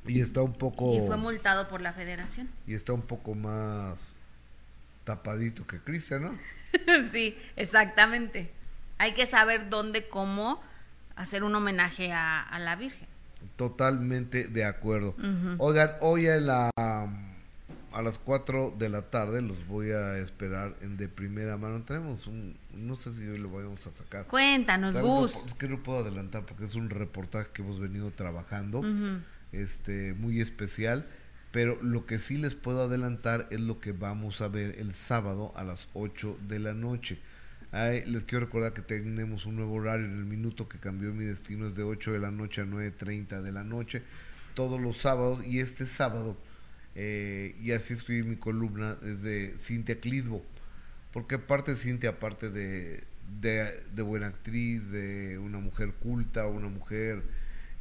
sí. 0.06 0.12
Y 0.12 0.20
está 0.20 0.42
un 0.42 0.52
poco... 0.52 0.94
Y 0.94 1.04
fue 1.04 1.16
multado 1.16 1.66
por 1.66 1.80
la 1.80 1.92
federación. 1.92 2.48
y 2.64 2.74
está 2.74 2.92
un 2.92 3.02
poco 3.02 3.34
más 3.34 4.14
tapadito 5.02 5.66
que 5.66 5.80
Cristian, 5.80 6.22
¿no? 6.22 6.38
sí, 7.12 7.36
exactamente. 7.56 8.52
Hay 8.98 9.14
que 9.14 9.26
saber 9.26 9.68
dónde, 9.68 10.08
cómo 10.08 10.62
hacer 11.16 11.42
un 11.42 11.56
homenaje 11.56 12.12
a, 12.12 12.40
a 12.40 12.60
la 12.60 12.76
Virgen. 12.76 13.03
Totalmente 13.56 14.48
de 14.48 14.64
acuerdo. 14.64 15.14
Ujú. 15.18 15.56
Oigan, 15.58 15.92
hoy 16.00 16.24
la 16.40 16.70
a 17.94 18.02
las 18.02 18.18
4 18.18 18.74
de 18.76 18.88
la 18.88 19.02
tarde 19.02 19.40
los 19.40 19.66
voy 19.68 19.92
a 19.92 20.18
esperar 20.18 20.74
en 20.80 20.96
de 20.96 21.08
primera 21.08 21.56
mano. 21.56 21.82
Tenemos 21.82 22.26
un, 22.26 22.56
no 22.72 22.96
sé 22.96 23.12
si 23.12 23.26
hoy 23.26 23.38
lo 23.38 23.50
vamos 23.50 23.86
a 23.86 23.90
sacar. 23.92 24.26
Cuéntanos, 24.26 24.98
Gus. 24.98 25.32
es 25.46 25.54
que 25.54 25.68
no 25.68 25.80
puedo 25.80 26.00
adelantar 26.00 26.44
porque 26.44 26.64
es 26.64 26.74
un 26.74 26.90
reportaje 26.90 27.50
que 27.54 27.62
hemos 27.62 27.78
venido 27.78 28.10
trabajando, 28.10 28.82
este, 29.52 30.12
muy 30.14 30.40
especial. 30.40 31.06
Pero 31.52 31.80
lo 31.82 32.04
que 32.04 32.18
sí 32.18 32.36
les 32.36 32.56
puedo 32.56 32.82
adelantar 32.82 33.46
es 33.52 33.60
lo 33.60 33.78
que 33.78 33.92
vamos 33.92 34.40
a 34.40 34.48
ver 34.48 34.76
el 34.80 34.92
sábado 34.92 35.52
a 35.54 35.62
las 35.62 35.86
8 35.94 36.36
de 36.48 36.58
la 36.58 36.74
noche. 36.74 37.20
Les 38.06 38.24
quiero 38.24 38.46
recordar 38.46 38.72
que 38.72 38.82
tenemos 38.82 39.46
un 39.46 39.56
nuevo 39.56 39.74
horario 39.74 40.06
en 40.06 40.18
el 40.18 40.24
minuto 40.24 40.68
que 40.68 40.78
cambió 40.78 41.12
mi 41.12 41.24
destino, 41.24 41.66
es 41.66 41.74
de 41.74 41.82
8 41.82 42.12
de 42.12 42.18
la 42.20 42.30
noche 42.30 42.60
a 42.60 42.64
9.30 42.64 43.42
de 43.42 43.52
la 43.52 43.64
noche, 43.64 44.02
todos 44.54 44.80
los 44.80 44.98
sábados. 44.98 45.44
Y 45.44 45.58
este 45.58 45.86
sábado 45.86 46.36
eh, 46.94 47.56
y 47.60 47.72
así 47.72 47.94
escribí 47.94 48.22
mi 48.22 48.36
columna, 48.36 48.94
desde 48.94 49.58
Cintia 49.58 49.98
Clitbo, 50.00 50.44
porque 51.12 51.36
aparte 51.36 51.72
de 51.72 51.76
Cintia, 51.76 52.10
aparte 52.10 52.50
de, 52.50 53.04
de, 53.40 54.02
buena 54.02 54.28
actriz, 54.28 54.90
de 54.90 55.38
una 55.38 55.58
mujer 55.58 55.92
culta, 55.94 56.46
una 56.46 56.68
mujer 56.68 57.22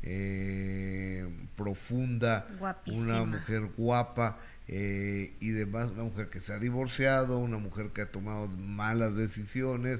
eh, 0.02 1.28
profunda, 1.56 2.48
una 2.88 3.24
mujer 3.26 3.70
guapa 3.78 4.40
eh, 4.68 5.34
y 5.40 5.50
demás, 5.50 5.92
una 5.92 6.04
mujer 6.04 6.30
que 6.30 6.40
se 6.40 6.54
ha 6.54 6.60
divorciado, 6.60 7.38
una 7.38 7.58
mujer 7.58 7.90
que 7.90 8.02
ha 8.02 8.12
tomado 8.12 8.48
malas 8.48 9.16
decisiones, 9.16 10.00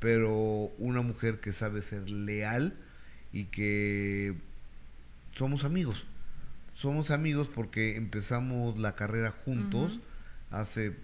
pero 0.00 0.72
una 0.78 1.02
mujer 1.02 1.40
que 1.40 1.52
sabe 1.52 1.82
ser 1.82 2.08
leal 2.08 2.74
y 3.32 3.44
que 3.44 4.34
somos 5.36 5.64
amigos. 5.64 6.04
Somos 6.74 7.10
amigos 7.10 7.48
porque 7.48 7.96
empezamos 7.96 8.78
la 8.78 8.94
carrera 8.94 9.34
juntos 9.44 9.98
hace 10.50 10.94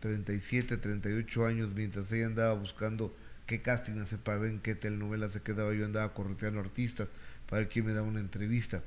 37, 0.00 0.78
38 0.78 1.46
años, 1.46 1.70
mientras 1.74 2.10
ella 2.12 2.26
andaba 2.26 2.54
buscando 2.54 3.14
qué 3.46 3.62
casting 3.62 4.00
hacer 4.00 4.18
para 4.18 4.38
ver 4.38 4.50
en 4.50 4.60
qué 4.60 4.74
telenovela 4.74 5.28
se 5.28 5.42
quedaba, 5.42 5.72
yo 5.74 5.84
andaba 5.84 6.12
correteando 6.14 6.60
artistas 6.60 7.08
para 7.48 7.60
ver 7.60 7.68
quién 7.68 7.86
me 7.86 7.92
da 7.92 8.02
una 8.02 8.20
entrevista. 8.20 8.82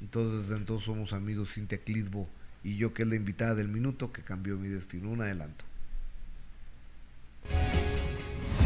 Entonces, 0.00 0.42
desde 0.42 0.56
entonces 0.56 0.84
somos 0.84 1.12
amigos 1.12 1.52
Cintia 1.52 1.78
Clitbo 1.78 2.28
y 2.64 2.76
yo 2.76 2.92
que 2.92 3.02
es 3.02 3.08
la 3.08 3.14
invitada 3.14 3.54
del 3.54 3.68
minuto 3.68 4.12
que 4.12 4.22
cambió 4.22 4.56
mi 4.56 4.68
destino. 4.68 5.10
Un 5.10 5.22
adelanto 5.22 5.64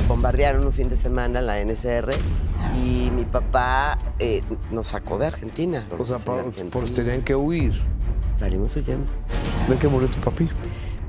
bombardearon 0.09 0.65
un 0.65 0.73
fin 0.73 0.89
de 0.89 0.97
semana 0.97 1.43
la 1.43 1.63
NSR 1.63 2.15
y 2.83 3.11
mi 3.11 3.25
papá 3.25 3.99
eh, 4.19 4.43
nos 4.71 4.89
sacó 4.89 5.19
de 5.19 5.27
Argentina. 5.27 5.87
O 5.97 6.05
sea, 6.05 6.19
por, 6.19 6.51
tenían 6.91 7.23
que 7.23 7.37
huir. 7.37 7.75
Salimos 8.37 8.75
huyendo. 8.75 9.07
¿De 9.69 9.77
qué 9.77 9.87
murió 9.87 10.09
tu 10.09 10.19
papi? 10.21 10.49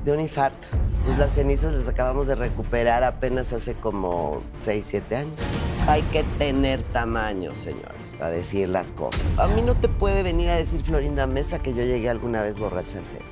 De 0.04 0.12
un 0.12 0.20
infarto. 0.20 0.68
Entonces 0.96 1.18
las 1.18 1.32
cenizas 1.32 1.74
las 1.74 1.88
acabamos 1.88 2.26
de 2.26 2.34
recuperar 2.34 3.04
apenas 3.04 3.52
hace 3.52 3.74
como 3.74 4.42
6, 4.54 4.84
7 4.86 5.16
años. 5.16 5.34
Hay 5.86 6.02
que 6.02 6.24
tener 6.38 6.82
tamaño, 6.82 7.54
señores, 7.54 8.16
para 8.18 8.30
decir 8.30 8.68
las 8.68 8.92
cosas. 8.92 9.22
A 9.38 9.46
mí 9.48 9.62
no 9.62 9.74
te 9.74 9.88
puede 9.88 10.22
venir 10.22 10.50
a 10.50 10.56
decir 10.56 10.82
Florinda 10.82 11.26
Mesa 11.26 11.58
que 11.58 11.74
yo 11.74 11.82
llegué 11.82 12.08
alguna 12.08 12.42
vez 12.42 12.58
borracha 12.58 12.98
al 12.98 13.04
set. 13.04 13.22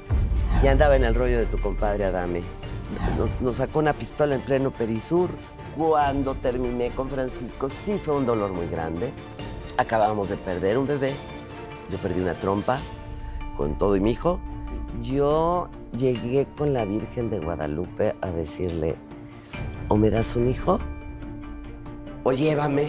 Y 0.63 0.67
andaba 0.67 0.97
en 0.97 1.05
el 1.05 1.15
rollo 1.15 1.39
de 1.39 1.47
tu 1.47 1.61
compadre 1.61 2.05
Adame. 2.05 2.43
nos 3.41 3.57
sacó 3.57 3.79
una 3.79 3.93
pistola 3.93 4.35
en 4.35 4.41
pleno 4.41 4.71
Perisur 4.71 5.31
cuando 5.77 6.35
terminé 6.35 6.91
con 6.91 7.09
Francisco 7.09 7.69
sí 7.69 7.99
fue 7.99 8.17
un 8.17 8.27
dolor 8.27 8.53
muy 8.53 8.67
grande. 8.67 9.13
Acabamos 9.77 10.29
de 10.29 10.37
perder 10.37 10.77
un 10.77 10.89
bebé. 10.89 11.15
Yo 11.91 11.99
perdí 11.99 12.21
una 12.21 12.35
trompa 12.35 12.79
con 13.57 13.79
todo 13.79 13.95
y 13.95 14.01
mi 14.01 14.11
hijo. 14.11 14.41
Yo 15.03 15.71
llegué 15.97 16.47
con 16.57 16.73
la 16.73 16.85
Virgen 16.85 17.31
de 17.31 17.39
Guadalupe 17.39 18.15
a 18.21 18.31
decirle, 18.31 18.97
o 19.89 19.97
me 19.97 20.11
das 20.11 20.35
un 20.35 20.51
hijo 20.51 20.79
o 22.25 22.33
llévame. 22.33 22.89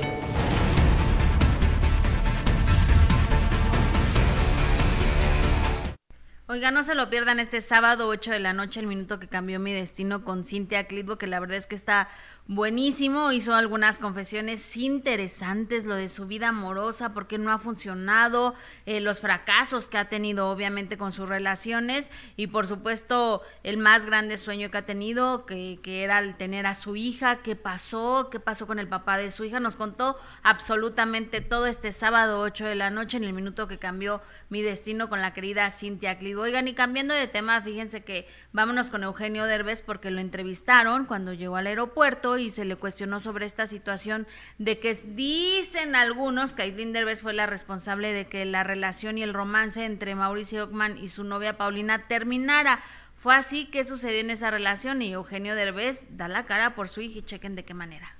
Oiga, 6.48 6.72
no 6.72 6.82
se 6.82 6.96
lo 6.96 7.12
pierdan 7.12 7.40
este 7.40 7.62
sábado 7.62 8.08
8 8.08 8.32
de 8.32 8.40
la 8.40 8.54
noche, 8.54 8.80
el 8.80 8.88
minuto 8.88 9.20
que 9.20 9.28
cambió 9.28 9.60
mi 9.60 9.72
destino 9.72 10.26
con 10.26 10.44
Cintia 10.44 10.88
Clitbo, 10.88 11.20
que 11.20 11.28
la 11.28 11.40
verdad 11.40 11.58
es 11.58 11.68
que 11.68 11.76
está 11.76 12.10
buenísimo. 12.50 13.32
Hizo 13.32 13.54
algunas 13.54 14.00
confesiones 14.00 14.76
interesantes, 14.76 15.86
lo 15.86 15.94
de 15.94 16.10
su 16.10 16.26
vida 16.26 16.48
amorosa, 16.48 17.14
porque 17.14 17.38
no 17.38 17.52
ha 17.52 17.60
funcionado, 17.60 18.56
eh, 18.88 19.02
los 19.02 19.22
fracasos 19.22 19.86
que 19.86 20.00
ha 20.00 20.10
tenido 20.10 20.50
obviamente 20.50 20.98
con 20.98 21.12
sus 21.12 21.30
relaciones 21.30 22.10
y 22.38 22.48
por 22.48 22.66
supuesto 22.66 23.44
el 23.62 23.78
más 23.78 24.08
grande 24.08 24.36
sueño 24.36 24.72
que 24.72 24.80
ha 24.80 24.86
tenido, 24.88 25.46
que, 25.46 25.80
que 25.84 26.04
era 26.04 26.18
el 26.18 26.38
tener 26.38 26.66
a 26.66 26.74
su 26.74 26.96
hija, 26.96 27.44
qué 27.44 27.56
pasó, 27.56 28.30
qué 28.32 28.40
pasó 28.40 28.66
con 28.66 28.80
el 28.80 28.88
papá 28.88 29.20
de 29.20 29.30
su 29.30 29.44
hija. 29.44 29.60
Nos 29.60 29.76
contó 29.76 30.18
absolutamente 30.42 31.42
todo 31.42 31.68
este 31.68 31.92
sábado 31.92 32.42
8 32.42 32.66
de 32.66 32.76
la 32.76 32.90
noche, 32.90 33.18
en 33.18 33.26
el 33.26 33.34
minuto 33.34 33.68
que 33.68 33.78
cambió 33.78 34.24
mi 34.50 34.64
destino 34.64 35.08
con 35.08 35.22
la 35.22 35.36
querida 35.36 35.70
Cintia 35.70 36.18
Clitbo. 36.18 36.42
Oigan, 36.42 36.68
y 36.68 36.74
cambiando 36.74 37.14
de 37.14 37.28
tema, 37.28 37.62
fíjense 37.62 38.04
que 38.04 38.28
vámonos 38.54 38.90
con 38.90 39.04
Eugenio 39.04 39.46
Derbez 39.46 39.84
porque 39.84 40.10
lo 40.10 40.20
entrevistaron 40.20 41.06
cuando 41.06 41.34
llegó 41.34 41.56
al 41.56 41.68
aeropuerto 41.68 42.39
y 42.40 42.50
se 42.50 42.66
le 42.66 42.76
cuestionó 42.76 43.20
sobre 43.20 43.46
esta 43.46 43.68
situación 43.68 44.28
de 44.58 44.80
que 44.80 44.94
dicen 44.94 45.96
algunos 45.96 46.54
que 46.54 46.64
Aislinn 46.64 46.94
Derbez 46.94 47.22
fue 47.22 47.34
la 47.34 47.46
responsable 47.46 48.14
de 48.14 48.28
que 48.28 48.46
la 48.46 48.64
relación 48.64 49.18
y 49.18 49.24
el 49.24 49.34
romance 49.34 49.86
entre 49.86 50.16
Mauricio 50.16 50.66
Ockman 50.66 50.98
y 50.98 51.10
su 51.10 51.24
novia 51.24 51.58
Paulina 51.58 52.08
terminara. 52.08 52.80
Fue 53.16 53.36
así 53.36 53.66
que 53.66 53.84
sucedió 53.84 54.22
en 54.22 54.30
esa 54.30 54.50
relación 54.50 55.02
y 55.02 55.12
Eugenio 55.12 55.56
Derbez 55.56 56.08
da 56.10 56.28
la 56.28 56.46
cara 56.46 56.76
por 56.76 56.88
su 56.88 57.02
hija 57.02 57.20
y 57.20 57.22
chequen 57.24 57.56
de 57.56 57.66
qué 57.66 57.74
manera. 57.74 58.16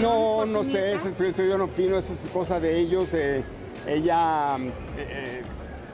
No, 0.00 0.46
no 0.46 0.64
sé, 0.64 0.94
eso, 0.94 1.08
yo 1.42 1.58
no 1.58 1.64
opino, 1.64 1.98
eso 1.98 2.14
es 2.14 2.20
cosa 2.32 2.60
de 2.60 2.78
ellos. 2.78 3.12
Eh, 3.14 3.44
ella 3.86 4.56
eh, 4.56 4.72
eh, 4.98 5.42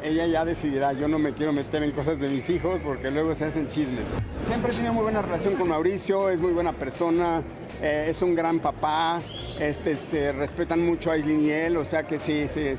ella 0.03 0.26
ya 0.26 0.44
decidirá. 0.44 0.92
Yo 0.92 1.09
no 1.09 1.18
me 1.18 1.32
quiero 1.32 1.53
meter 1.53 1.82
en 1.82 1.92
cosas 1.92 2.18
de 2.18 2.28
mis 2.28 2.48
hijos 2.50 2.80
porque 2.84 3.11
luego 3.11 3.34
se 3.34 3.44
hacen 3.44 3.68
chismes. 3.68 4.05
Siempre 4.46 4.72
he 4.72 4.74
tenido 4.74 4.92
muy 4.92 5.05
buena 5.05 5.22
relación 5.22 5.57
con 5.57 5.68
Mauricio, 5.68 6.28
es 6.28 6.40
muy 6.40 6.53
buena 6.53 6.72
persona, 6.72 7.42
eh, 7.80 8.07
es 8.09 8.20
un 8.22 8.34
gran 8.34 8.59
papá, 8.59 9.20
este, 9.59 9.92
este, 9.92 10.32
respetan 10.32 10.84
mucho 10.84 11.11
a 11.11 11.14
Aislinn 11.14 11.42
y 11.42 11.50
él, 11.50 11.76
o 11.76 11.84
sea 11.84 12.03
que 12.03 12.18
sí, 12.18 12.48
sí. 12.48 12.74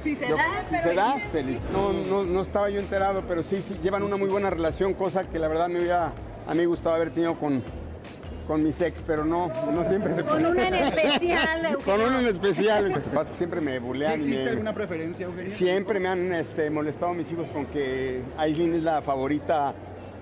sí 0.00 0.14
se 0.14 0.26
da, 0.26 0.64
si 0.68 0.76
se 0.78 0.94
da, 0.94 1.18
feliz. 1.32 1.60
No, 1.72 1.92
no, 1.92 2.24
no, 2.24 2.42
estaba 2.42 2.70
yo 2.70 2.78
enterado, 2.78 3.24
pero 3.26 3.42
sí, 3.42 3.60
sí, 3.60 3.76
llevan 3.82 4.02
una 4.02 4.16
muy 4.16 4.28
buena 4.28 4.50
relación, 4.50 4.94
cosa 4.94 5.24
que 5.24 5.38
la 5.38 5.48
verdad 5.48 5.68
me 5.68 5.80
hubiera 5.80 6.12
a 6.46 6.54
mí 6.54 6.64
gustado 6.64 6.94
haber 6.94 7.10
tenido 7.10 7.34
con, 7.34 7.62
con 8.46 8.62
mis 8.62 8.80
ex, 8.80 9.02
pero 9.06 9.24
no, 9.24 9.48
no 9.72 9.84
siempre 9.84 10.14
se 10.14 10.24
puede. 10.24 10.42
Con 10.42 10.52
una 10.52 10.68
en 10.68 10.74
especial, 10.74 11.78
Con 11.84 12.00
una 12.00 12.20
en 12.20 12.26
especial. 12.26 12.88
Lo 12.88 12.94
que 12.94 13.10
pasa 13.10 13.22
es 13.22 13.30
que 13.32 13.36
siempre 13.36 13.60
me 13.60 13.78
bulean. 13.78 14.20
¿Existe 14.20 14.50
alguna 14.50 14.74
preferencia, 14.74 15.26
Eugenio? 15.26 15.50
Siempre 15.50 16.00
me 16.00 16.08
han 16.08 16.32
este, 16.32 16.70
molestado 16.70 17.14
mis 17.14 17.30
hijos 17.30 17.50
con 17.50 17.66
que 17.66 18.22
Aislinn 18.36 18.74
es 18.74 18.82
la 18.82 19.02
favorita, 19.02 19.72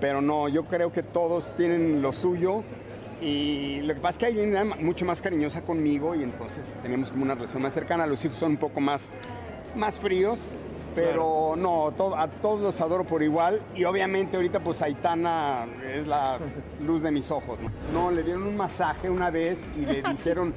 pero 0.01 0.21
no, 0.21 0.49
yo 0.49 0.65
creo 0.65 0.93
que 0.93 1.03
todos 1.03 1.55
tienen 1.57 2.03
lo 2.03 2.13
suyo. 2.13 2.63
Y 3.21 3.83
lo 3.83 3.95
que 3.95 4.01
pasa 4.01 4.11
es 4.11 4.19
que 4.19 4.27
Aileen 4.27 4.57
es 4.57 4.81
mucho 4.81 5.05
más 5.05 5.21
cariñosa 5.21 5.61
conmigo 5.61 6.15
y 6.15 6.23
entonces 6.23 6.67
tenemos 6.83 7.11
como 7.11 7.25
una 7.25 7.35
relación 7.35 7.63
más 7.63 7.75
cercana. 7.75 8.07
Los 8.07 8.25
hijos 8.25 8.39
son 8.39 8.53
un 8.53 8.57
poco 8.57 8.81
más, 8.81 9.11
más 9.77 9.99
fríos, 9.99 10.57
pero 11.01 11.55
no, 11.57 11.89
a 11.89 12.29
todos 12.29 12.61
los 12.61 12.81
adoro 12.81 13.05
por 13.05 13.23
igual 13.23 13.61
y 13.75 13.85
obviamente 13.85 14.37
ahorita 14.37 14.61
pues 14.61 14.83
Aitana 14.83 15.67
es 15.83 16.07
la 16.07 16.39
luz 16.81 17.03
de 17.03 17.11
mis 17.11 17.31
ojos. 17.31 17.59
No, 17.93 18.11
le 18.11 18.23
dieron 18.23 18.43
un 18.43 18.57
masaje 18.57 19.09
una 19.09 19.31
vez 19.31 19.67
y 19.77 19.87
le 19.87 20.03
dijeron, 20.03 20.53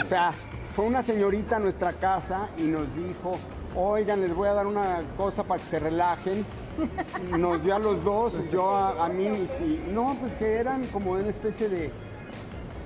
o 0.00 0.04
sea, 0.04 0.32
fue 0.74 0.84
una 0.84 1.02
señorita 1.02 1.56
a 1.56 1.58
nuestra 1.60 1.92
casa 1.92 2.48
y 2.58 2.62
nos 2.62 2.94
dijo, 2.94 3.38
oigan, 3.74 4.20
les 4.20 4.34
voy 4.34 4.48
a 4.48 4.54
dar 4.54 4.66
una 4.66 5.02
cosa 5.16 5.44
para 5.44 5.60
que 5.60 5.66
se 5.66 5.78
relajen. 5.78 6.44
Nos 7.38 7.62
dio 7.62 7.76
a 7.76 7.78
los 7.78 8.02
dos, 8.02 8.40
yo 8.50 8.74
a, 8.74 9.08
mí, 9.08 9.26
y 9.26 9.46
sí. 9.46 9.80
No, 9.92 10.16
pues 10.20 10.34
que 10.34 10.56
eran 10.56 10.84
como 10.86 11.12
una 11.12 11.28
especie 11.28 11.68
de 11.68 11.92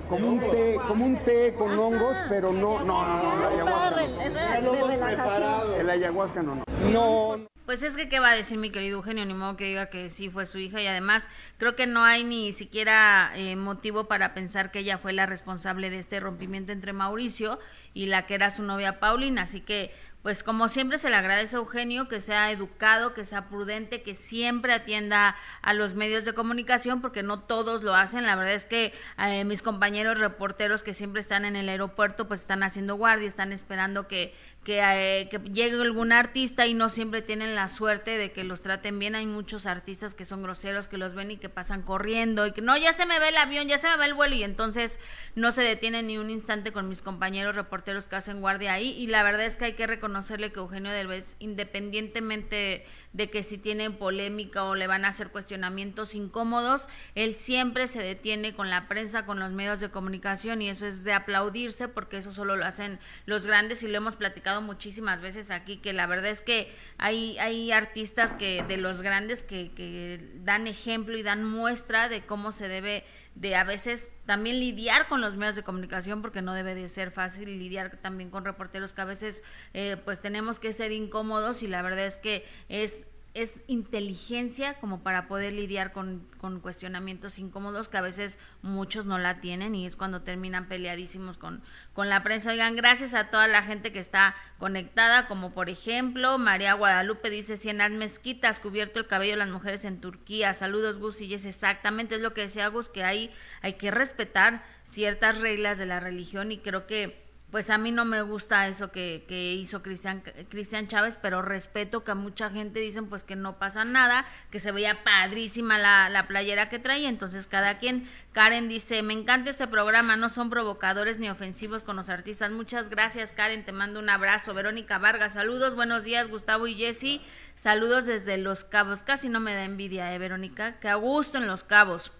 como 0.09 0.27
un 0.27 0.39
té, 0.39 0.79
como 0.87 1.05
un 1.05 1.23
té 1.23 1.53
con 1.53 1.77
hongos, 1.77 2.17
pero 2.27 2.51
no, 2.51 2.83
no, 2.83 3.05
no, 3.05 3.35
no, 3.35 4.89
el 4.89 5.03
ayahuasca 5.03 5.39
no. 5.39 5.75
El 5.75 5.89
ayahuasca 5.89 6.43
no, 6.43 6.55
no. 6.55 6.63
No. 6.91 7.49
Pues 7.65 7.83
es 7.83 7.95
que, 7.95 8.09
¿qué 8.09 8.19
va 8.19 8.31
a 8.31 8.35
decir 8.35 8.57
mi 8.57 8.71
querido 8.71 8.97
Eugenio? 8.97 9.23
Ni 9.27 9.35
modo 9.35 9.55
que 9.55 9.65
diga 9.65 9.91
que 9.91 10.09
sí 10.09 10.31
fue 10.31 10.47
su 10.47 10.57
hija 10.57 10.81
y 10.81 10.87
además 10.87 11.29
creo 11.59 11.75
que 11.75 11.85
no 11.85 12.03
hay 12.03 12.23
ni 12.23 12.51
siquiera 12.51 13.31
eh, 13.35 13.55
motivo 13.55 14.07
para 14.07 14.33
pensar 14.33 14.71
que 14.71 14.79
ella 14.79 14.97
fue 14.97 15.13
la 15.13 15.27
responsable 15.27 15.91
de 15.91 15.99
este 15.99 16.19
rompimiento 16.19 16.71
entre 16.71 16.93
Mauricio 16.93 17.59
y 17.93 18.07
la 18.07 18.25
que 18.25 18.33
era 18.33 18.49
su 18.49 18.63
novia 18.63 18.99
Paulina. 18.99 19.43
Así 19.43 19.61
que 19.61 19.93
pues 20.21 20.43
como 20.43 20.67
siempre 20.67 20.97
se 20.97 21.09
le 21.09 21.15
agradece 21.15 21.55
a 21.55 21.59
Eugenio 21.59 22.09
que 22.09 22.19
sea 22.19 22.51
educado, 22.51 23.13
que 23.13 23.23
sea 23.23 23.47
prudente, 23.47 24.01
que 24.01 24.15
siempre 24.15 24.73
atienda 24.73 25.35
a 25.61 25.73
los 25.73 25.95
medios 25.95 26.25
de 26.25 26.33
comunicación, 26.33 26.99
porque 26.99 27.23
no 27.23 27.39
todos 27.39 27.83
lo 27.83 27.95
hacen. 27.95 28.25
La 28.25 28.35
verdad 28.35 28.53
es 28.53 28.65
que 28.65 28.93
eh, 29.17 29.45
mis 29.45 29.61
compañeros 29.61 30.19
reporteros 30.19 30.83
que 30.83 30.93
siempre 30.93 31.21
están 31.21 31.45
en 31.45 31.55
el 31.55 31.69
aeropuerto, 31.69 32.27
pues 32.27 32.41
están 32.41 32.63
haciendo 32.63 32.95
guardia, 32.95 33.27
están 33.27 33.53
esperando 33.53 34.07
que, 34.07 34.35
que, 34.63 34.81
eh, 34.81 35.29
que 35.29 35.39
llegue 35.39 35.81
algún 35.81 36.11
artista 36.11 36.67
y 36.67 36.73
no 36.73 36.89
siempre 36.89 37.21
tienen 37.21 37.55
la 37.55 37.67
suerte 37.67 38.17
de 38.17 38.31
que 38.31 38.43
los 38.43 38.61
traten 38.61 38.99
bien. 38.99 39.15
Hay 39.15 39.25
muchos 39.25 39.65
artistas 39.65 40.15
que 40.15 40.25
son 40.25 40.43
groseros, 40.43 40.87
que 40.87 40.97
los 40.97 41.15
ven 41.15 41.31
y 41.31 41.37
que 41.37 41.49
pasan 41.49 41.81
corriendo 41.81 42.45
y 42.45 42.51
que 42.51 42.61
no, 42.61 42.77
ya 42.77 42.93
se 42.93 43.05
me 43.05 43.19
ve 43.19 43.29
el 43.29 43.37
avión, 43.37 43.67
ya 43.67 43.77
se 43.77 43.87
me 43.87 43.97
ve 43.97 44.05
el 44.05 44.13
vuelo 44.13 44.35
y 44.35 44.43
entonces 44.43 44.99
no 45.35 45.51
se 45.51 45.63
detienen 45.63 46.07
ni 46.07 46.17
un 46.17 46.29
instante 46.29 46.71
con 46.71 46.89
mis 46.89 47.01
compañeros 47.01 47.55
reporteros 47.55 48.07
que 48.07 48.17
hacen 48.17 48.41
guardia 48.41 48.73
ahí. 48.73 48.89
Y 48.89 49.07
la 49.07 49.23
verdad 49.23 49.45
es 49.45 49.55
que 49.55 49.65
hay 49.65 49.73
que 49.73 49.87
reconocerle 49.87 50.51
que 50.51 50.59
Eugenio 50.59 50.91
Derbez, 50.91 51.35
independientemente 51.39 52.85
de 53.13 53.29
que 53.29 53.43
si 53.43 53.57
tiene 53.57 53.89
polémica 53.89 54.63
o 54.63 54.75
le 54.75 54.87
van 54.87 55.03
a 55.03 55.09
hacer 55.09 55.29
cuestionamientos 55.29 56.13
incómodos, 56.13 56.87
él 57.15 57.35
siempre 57.35 57.87
se 57.87 58.03
detiene 58.03 58.53
con 58.53 58.69
la 58.69 58.87
prensa, 58.87 59.25
con 59.25 59.39
los 59.39 59.51
medios 59.51 59.79
de 59.79 59.89
comunicación 59.89 60.61
y 60.61 60.69
eso 60.69 60.85
es 60.85 61.03
de 61.03 61.13
aplaudirse 61.13 61.87
porque 61.87 62.17
eso 62.17 62.31
solo 62.31 62.55
lo 62.55 62.65
hacen 62.65 62.99
los 63.25 63.47
grandes 63.47 63.83
y 63.83 63.87
lo 63.87 63.97
hemos 63.97 64.15
platicado 64.15 64.61
muchísimas 64.61 65.21
veces 65.21 65.49
aquí, 65.49 65.77
que 65.77 65.93
la 65.93 66.05
verdad 66.05 66.29
es 66.29 66.41
que 66.41 66.71
hay, 66.97 67.37
hay 67.39 67.71
artistas 67.71 68.33
que 68.33 68.63
de 68.63 68.77
los 68.77 69.01
grandes 69.01 69.41
que, 69.41 69.71
que 69.71 70.19
dan 70.43 70.67
ejemplo 70.67 71.17
y 71.17 71.23
dan 71.23 71.43
muestra 71.43 72.09
de 72.09 72.21
cómo 72.25 72.51
se 72.51 72.67
debe 72.67 73.03
de 73.39 73.55
a 73.55 73.63
veces 73.63 74.11
también 74.25 74.59
lidiar 74.59 75.07
con 75.07 75.21
los 75.21 75.37
medios 75.37 75.55
de 75.55 75.63
comunicación 75.63 76.21
porque 76.21 76.41
no 76.41 76.53
debe 76.53 76.75
de 76.75 76.89
ser 76.89 77.09
fácil 77.09 77.57
lidiar 77.57 77.97
también 78.01 78.29
con 78.29 78.43
reporteros 78.43 78.91
que 78.91 79.01
a 79.01 79.05
veces 79.05 79.43
eh, 79.73 79.95
pues 80.03 80.21
tenemos 80.21 80.59
que 80.59 80.73
ser 80.73 80.91
incómodos 80.91 81.63
y 81.63 81.67
la 81.67 81.81
verdad 81.81 82.05
es 82.05 82.17
que 82.17 82.45
es 82.67 83.05
es 83.33 83.59
inteligencia 83.67 84.73
como 84.75 85.03
para 85.03 85.27
poder 85.27 85.53
lidiar 85.53 85.91
con, 85.91 86.27
con, 86.39 86.59
cuestionamientos 86.59 87.37
incómodos 87.37 87.87
que 87.87 87.97
a 87.97 88.01
veces 88.01 88.39
muchos 88.63 89.05
no 89.05 89.19
la 89.19 89.39
tienen 89.39 89.75
y 89.75 89.85
es 89.85 89.95
cuando 89.95 90.23
terminan 90.23 90.67
peleadísimos 90.67 91.37
con, 91.37 91.61
con 91.93 92.09
la 92.09 92.23
prensa. 92.23 92.49
Oigan, 92.49 92.75
gracias 92.75 93.13
a 93.13 93.29
toda 93.29 93.47
la 93.47 93.61
gente 93.61 93.93
que 93.93 93.99
está 93.99 94.35
conectada, 94.57 95.27
como 95.27 95.53
por 95.53 95.69
ejemplo 95.69 96.37
María 96.39 96.73
Guadalupe 96.73 97.29
dice, 97.29 97.57
si 97.57 97.69
en 97.69 97.77
las 97.77 97.91
mezquitas 97.91 98.59
cubierto 98.59 98.99
el 98.99 99.07
cabello 99.07 99.33
de 99.33 99.37
las 99.37 99.49
mujeres 99.49 99.85
en 99.85 100.01
Turquía. 100.01 100.53
Saludos 100.53 100.97
Gus 100.97 101.21
y 101.21 101.33
es 101.33 101.45
exactamente, 101.45 102.15
es 102.15 102.21
lo 102.21 102.33
que 102.33 102.41
decía 102.41 102.67
Gus, 102.67 102.89
que 102.89 103.03
hay, 103.03 103.31
hay 103.61 103.73
que 103.73 103.91
respetar 103.91 104.63
ciertas 104.83 105.39
reglas 105.39 105.77
de 105.77 105.85
la 105.85 105.99
religión 105.99 106.51
y 106.51 106.57
creo 106.57 106.87
que 106.87 107.28
pues 107.51 107.71
a 107.71 107.79
mí 107.79 107.91
no 107.91 108.05
me 108.05 108.21
gusta 108.21 108.67
eso 108.67 108.91
que, 108.91 109.25
que 109.27 109.53
hizo 109.53 109.81
Cristian, 109.81 110.87
Chávez, 110.87 111.17
pero 111.19 111.41
respeto 111.41 112.03
que 112.03 112.11
a 112.11 112.15
mucha 112.15 112.51
gente 112.51 112.79
dicen 112.79 113.07
pues 113.07 113.23
que 113.23 113.35
no 113.35 113.57
pasa 113.57 113.85
nada, 113.85 114.25
que 114.51 114.59
se 114.59 114.71
veía 114.71 115.03
padrísima 115.03 115.79
la, 115.79 116.09
la 116.09 116.27
playera 116.27 116.69
que 116.69 116.77
traía, 116.77 117.09
entonces 117.09 117.47
cada 117.47 117.79
quien, 117.79 118.07
Karen 118.33 118.69
dice, 118.69 119.01
me 119.01 119.13
encanta 119.13 119.49
este 119.49 119.67
programa, 119.67 120.15
no 120.15 120.29
son 120.29 120.51
provocadores 120.51 121.17
ni 121.17 121.29
ofensivos 121.29 121.81
con 121.81 121.95
los 121.95 122.09
artistas, 122.09 122.51
muchas 122.51 122.89
gracias 122.89 123.33
Karen, 123.33 123.65
te 123.65 123.71
mando 123.71 123.99
un 123.99 124.09
abrazo, 124.09 124.53
Verónica 124.53 124.99
Vargas, 124.99 125.33
saludos, 125.33 125.75
buenos 125.75 126.03
días 126.03 126.27
Gustavo 126.27 126.67
y 126.67 126.75
Jessy, 126.75 127.21
saludos 127.55 128.05
desde 128.05 128.37
Los 128.37 128.63
Cabos, 128.63 129.01
casi 129.01 129.27
no 129.27 129.39
me 129.39 129.55
da 129.55 129.63
envidia, 129.63 130.13
eh 130.13 130.19
Verónica, 130.19 130.79
que 130.79 130.87
a 130.87 130.95
gusto 130.95 131.39
en 131.39 131.47
Los 131.47 131.63
Cabos. 131.63 132.11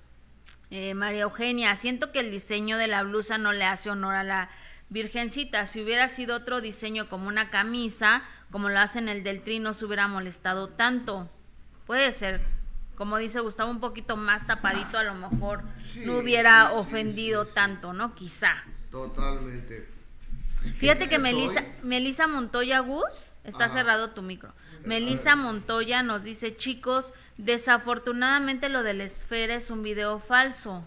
Eh, 0.72 0.94
María 0.94 1.24
Eugenia, 1.24 1.76
siento 1.76 2.12
que 2.12 2.20
el 2.20 2.30
diseño 2.30 2.78
de 2.78 2.86
la 2.86 3.02
blusa 3.02 3.40
no 3.40 3.54
le 3.54 3.66
hace 3.66 3.90
honor 3.90 4.14
a 4.14 4.24
la 4.24 4.50
Virgencita, 4.90 5.66
si 5.66 5.82
hubiera 5.84 6.08
sido 6.08 6.36
otro 6.36 6.62
diseño 6.62 7.08
como 7.10 7.28
una 7.28 7.50
camisa, 7.50 8.24
como 8.52 8.70
lo 8.70 8.80
hacen 8.80 9.08
el 9.08 9.24
del 9.24 9.44
tri, 9.44 9.60
no 9.60 9.74
se 9.74 9.86
hubiera 9.86 10.08
molestado 10.08 10.70
tanto. 10.70 11.30
Puede 11.86 12.12
ser, 12.12 12.42
como 12.96 13.18
dice 13.18 13.40
Gustavo, 13.40 13.70
un 13.70 13.80
poquito 13.80 14.18
más 14.18 14.48
tapadito, 14.48 14.98
a 14.98 15.04
lo 15.04 15.14
mejor 15.14 15.64
no 16.06 16.18
hubiera 16.18 16.72
ofendido 16.74 17.46
tanto, 17.48 17.94
¿no? 17.94 18.16
Quizá. 18.16 18.64
Totalmente. 18.92 19.88
Fíjate 20.78 21.08
que 21.08 21.20
Melisa, 21.20 21.64
Melisa 21.84 22.28
Montoya 22.28 22.80
Gus, 22.80 23.32
está 23.44 23.70
cerrado 23.70 24.10
tu 24.10 24.22
micro. 24.22 24.54
Melisa 24.84 25.36
Montoya 25.36 26.04
nos 26.04 26.24
dice, 26.24 26.58
chicos, 26.58 27.14
desafortunadamente 27.38 28.70
lo 28.70 28.84
de 28.84 28.94
la 28.96 29.04
esfera 29.04 29.56
es 29.56 29.70
un 29.70 29.84
video 29.84 30.20
falso. 30.20 30.84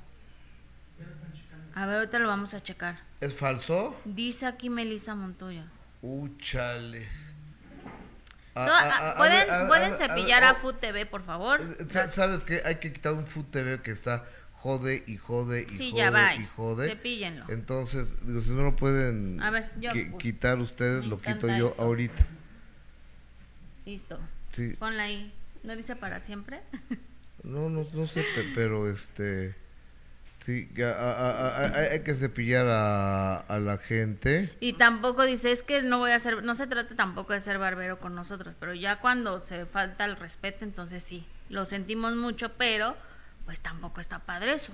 A 1.74 1.86
ver, 1.86 1.96
ahorita 1.96 2.18
lo 2.18 2.28
vamos 2.28 2.52
a 2.54 2.62
checar. 2.62 3.11
¿Es 3.22 3.32
falso? 3.32 3.94
Dice 4.04 4.46
aquí 4.46 4.68
Melisa 4.68 5.14
Montoya. 5.14 5.64
Uchales. 6.02 7.12
No, 8.56 8.72
pueden 9.16 9.68
pueden 9.68 9.96
cepillar 9.96 10.42
a, 10.42 10.56
Food 10.56 10.78
TV, 10.80 11.06
por 11.06 11.22
favor. 11.22 11.60
Eh, 11.60 12.08
¿Sabes 12.08 12.42
qué? 12.42 12.62
Hay 12.64 12.80
que 12.80 12.92
quitar 12.92 13.12
un 13.12 13.28
Food 13.28 13.44
TV 13.52 13.80
que 13.80 13.92
está 13.92 14.26
jode 14.54 15.04
y 15.06 15.18
jode 15.18 15.66
y 15.68 15.68
sí, 15.68 15.90
jode 15.92 16.02
ya 16.02 16.10
va. 16.10 16.34
y 16.34 16.44
jode. 16.56 16.88
Cepíllenlo. 16.88 17.44
Entonces, 17.48 18.08
digo, 18.26 18.42
si 18.42 18.50
no 18.50 18.64
lo 18.64 18.74
pueden 18.74 19.40
a 19.40 19.52
ver, 19.52 19.70
yo, 19.78 19.92
qui 19.92 20.06
pues, 20.06 20.20
quitar 20.20 20.58
ustedes, 20.58 21.06
lo 21.06 21.20
quito 21.20 21.46
yo 21.46 21.68
esto. 21.68 21.80
ahorita. 21.80 22.26
Listo. 23.86 24.18
Sí. 24.50 24.70
Ponla 24.80 25.04
ahí. 25.04 25.32
¿No 25.62 25.76
dice 25.76 25.94
para 25.94 26.18
siempre? 26.18 26.60
no, 27.44 27.68
no, 27.70 27.86
no 27.92 28.06
sé, 28.08 28.24
pero 28.56 28.90
este... 28.90 29.61
Sí, 30.44 30.68
a, 30.82 30.90
a, 30.90 31.30
a, 31.30 31.78
hay 31.92 32.00
que 32.00 32.14
cepillar 32.14 32.66
a, 32.66 33.58
la 33.60 33.78
gente. 33.78 34.52
Y 34.58 34.72
tampoco 34.72 35.24
dice, 35.24 35.52
es 35.52 35.62
que 35.62 35.82
no 35.82 35.98
voy 35.98 36.10
a 36.10 36.18
ser, 36.18 36.42
no 36.42 36.56
se 36.56 36.66
trata 36.66 36.96
tampoco 36.96 37.32
de 37.32 37.40
ser 37.40 37.58
barbero 37.58 38.00
con 38.00 38.16
nosotros, 38.16 38.54
pero 38.58 38.74
ya 38.74 38.98
cuando 39.00 39.38
se 39.38 39.66
falta 39.66 40.04
el 40.04 40.16
respeto, 40.16 40.64
entonces 40.64 41.02
sí, 41.04 41.24
lo 41.48 41.64
sentimos 41.64 42.16
mucho, 42.16 42.52
pero 42.54 42.96
pues 43.44 43.60
tampoco 43.60 44.00
está 44.00 44.18
padre 44.18 44.54
eso. 44.54 44.72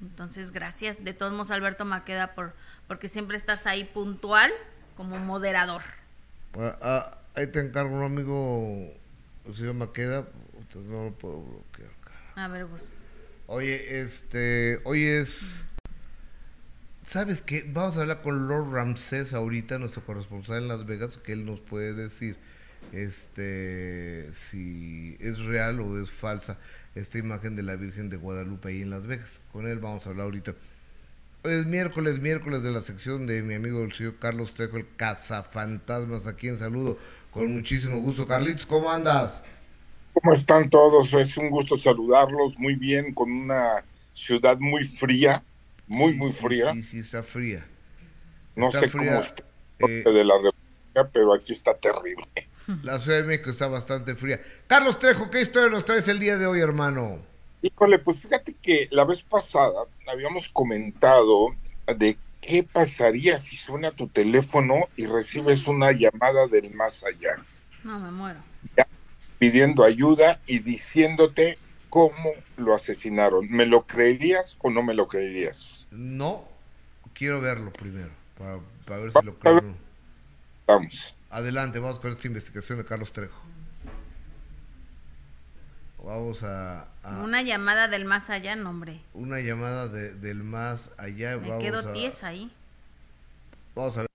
Entonces, 0.00 0.52
gracias 0.52 1.04
de 1.04 1.12
todos 1.12 1.32
modos 1.32 1.50
Alberto 1.50 1.84
Maqueda 1.84 2.34
por 2.34 2.54
porque 2.88 3.06
siempre 3.06 3.36
estás 3.36 3.66
ahí 3.66 3.84
puntual 3.84 4.50
como 4.96 5.18
moderador. 5.18 5.82
Ah, 6.56 7.18
ahí 7.36 7.46
te 7.46 7.60
encargo 7.60 7.94
un 7.94 8.04
amigo, 8.04 8.92
el 9.46 9.54
señor 9.54 9.74
Maqueda, 9.74 10.26
no 10.74 11.04
lo 11.04 11.12
puedo 11.12 11.42
bloquear. 11.42 11.90
A 12.36 12.48
ver, 12.48 12.64
vos. 12.64 12.90
Oye, 13.52 14.00
este, 14.02 14.80
hoy 14.84 15.02
es... 15.02 15.56
¿Sabes 17.04 17.42
qué? 17.42 17.64
Vamos 17.66 17.96
a 17.96 18.02
hablar 18.02 18.22
con 18.22 18.46
Lord 18.46 18.70
Ramsés 18.70 19.34
ahorita, 19.34 19.80
nuestro 19.80 20.04
corresponsal 20.04 20.58
en 20.58 20.68
Las 20.68 20.86
Vegas, 20.86 21.16
que 21.16 21.32
él 21.32 21.44
nos 21.44 21.58
puede 21.58 21.92
decir 21.94 22.36
este 22.92 24.32
si 24.32 25.16
es 25.18 25.40
real 25.40 25.80
o 25.80 26.00
es 26.00 26.12
falsa 26.12 26.58
esta 26.94 27.18
imagen 27.18 27.56
de 27.56 27.64
la 27.64 27.74
Virgen 27.74 28.08
de 28.08 28.18
Guadalupe 28.18 28.68
ahí 28.68 28.82
en 28.82 28.90
Las 28.90 29.04
Vegas. 29.08 29.40
Con 29.50 29.66
él 29.66 29.80
vamos 29.80 30.06
a 30.06 30.10
hablar 30.10 30.26
ahorita. 30.26 30.54
Es 31.42 31.66
miércoles, 31.66 32.20
miércoles 32.20 32.62
de 32.62 32.70
la 32.70 32.82
sección 32.82 33.26
de 33.26 33.42
mi 33.42 33.54
amigo 33.54 33.82
el 33.82 33.92
señor 33.92 34.14
Carlos 34.20 34.54
Trejo, 34.54 34.76
el 34.76 34.86
cazafantasmas, 34.94 36.28
aquí 36.28 36.46
en 36.46 36.56
saludo, 36.56 36.98
con 37.32 37.52
muchísimo 37.52 37.98
gusto. 37.98 38.28
Carlitos, 38.28 38.64
¿cómo 38.64 38.92
andas? 38.92 39.42
¿Cómo 40.12 40.32
están 40.32 40.68
todos? 40.68 41.12
Es 41.14 41.36
un 41.36 41.50
gusto 41.50 41.78
saludarlos. 41.78 42.58
Muy 42.58 42.74
bien, 42.74 43.14
con 43.14 43.30
una 43.30 43.84
ciudad 44.12 44.58
muy 44.58 44.84
fría, 44.86 45.42
muy, 45.86 46.12
sí, 46.12 46.18
muy 46.18 46.32
sí, 46.32 46.42
fría. 46.42 46.72
Sí, 46.72 46.82
sí, 46.82 46.98
está 46.98 47.22
fría. 47.22 47.66
No 48.56 48.66
está 48.66 48.80
sé 48.80 48.88
fría, 48.88 49.10
cómo 49.10 49.20
está 49.20 49.42
eh, 49.78 50.02
de 50.04 50.24
la 50.24 50.34
República, 50.34 51.10
pero 51.12 51.34
aquí 51.34 51.52
está 51.52 51.74
terrible. 51.76 52.26
La 52.82 52.98
Ciudad 53.00 53.18
de 53.18 53.24
México 53.24 53.50
está 53.50 53.66
bastante 53.66 54.14
fría. 54.14 54.40
Carlos 54.68 54.98
Trejo, 54.98 55.28
¿qué 55.30 55.40
historia 55.40 55.70
nos 55.70 55.84
traes 55.84 56.06
el 56.08 56.20
día 56.20 56.38
de 56.38 56.46
hoy, 56.46 56.60
hermano? 56.60 57.26
Híjole, 57.62 57.98
pues 57.98 58.20
fíjate 58.20 58.54
que 58.54 58.88
la 58.90 59.04
vez 59.04 59.22
pasada 59.22 59.84
habíamos 60.06 60.48
comentado 60.48 61.56
de 61.96 62.18
qué 62.40 62.62
pasaría 62.62 63.38
si 63.38 63.56
suena 63.56 63.92
tu 63.92 64.08
teléfono 64.08 64.88
y 64.96 65.06
recibes 65.06 65.66
una 65.66 65.92
llamada 65.92 66.46
del 66.48 66.70
más 66.72 67.04
allá. 67.04 67.44
No, 67.82 67.98
me 67.98 68.10
muero. 68.10 68.40
Ya, 68.76 68.86
pidiendo 69.40 69.82
ayuda 69.82 70.38
y 70.46 70.60
diciéndote 70.60 71.58
cómo 71.88 72.30
lo 72.56 72.74
asesinaron. 72.74 73.50
¿Me 73.50 73.66
lo 73.66 73.86
creerías 73.86 74.56
o 74.60 74.70
no 74.70 74.82
me 74.84 74.94
lo 74.94 75.08
creerías? 75.08 75.88
No, 75.90 76.44
quiero 77.14 77.40
verlo 77.40 77.72
primero, 77.72 78.10
para, 78.38 78.60
para 78.86 79.00
ver 79.00 79.12
si 79.12 79.24
lo 79.24 79.34
creo. 79.36 79.58
o 79.58 79.60
no. 79.62 79.76
Vamos. 80.68 81.16
Adelante, 81.30 81.78
vamos 81.80 81.98
con 82.00 82.12
esta 82.12 82.26
investigación 82.28 82.78
de 82.78 82.84
Carlos 82.84 83.12
Trejo. 83.12 83.40
Vamos 86.02 86.42
a, 86.44 86.88
a 87.02 87.22
Una 87.22 87.42
llamada 87.42 87.88
del 87.88 88.04
más 88.04 88.30
allá, 88.30 88.56
no, 88.56 88.70
hombre. 88.70 89.00
una 89.14 89.40
llamada 89.40 89.88
de- 89.88 90.14
del 90.14 90.42
más 90.42 90.90
allá. 90.96 91.36
Me 91.38 91.48
vamos 91.48 91.62
quedo 91.64 91.78
a, 91.80 91.92
tiesa 91.92 92.28
ahí. 92.28 92.50
Vamos 93.74 93.96
a 93.98 94.00
ver. 94.02 94.06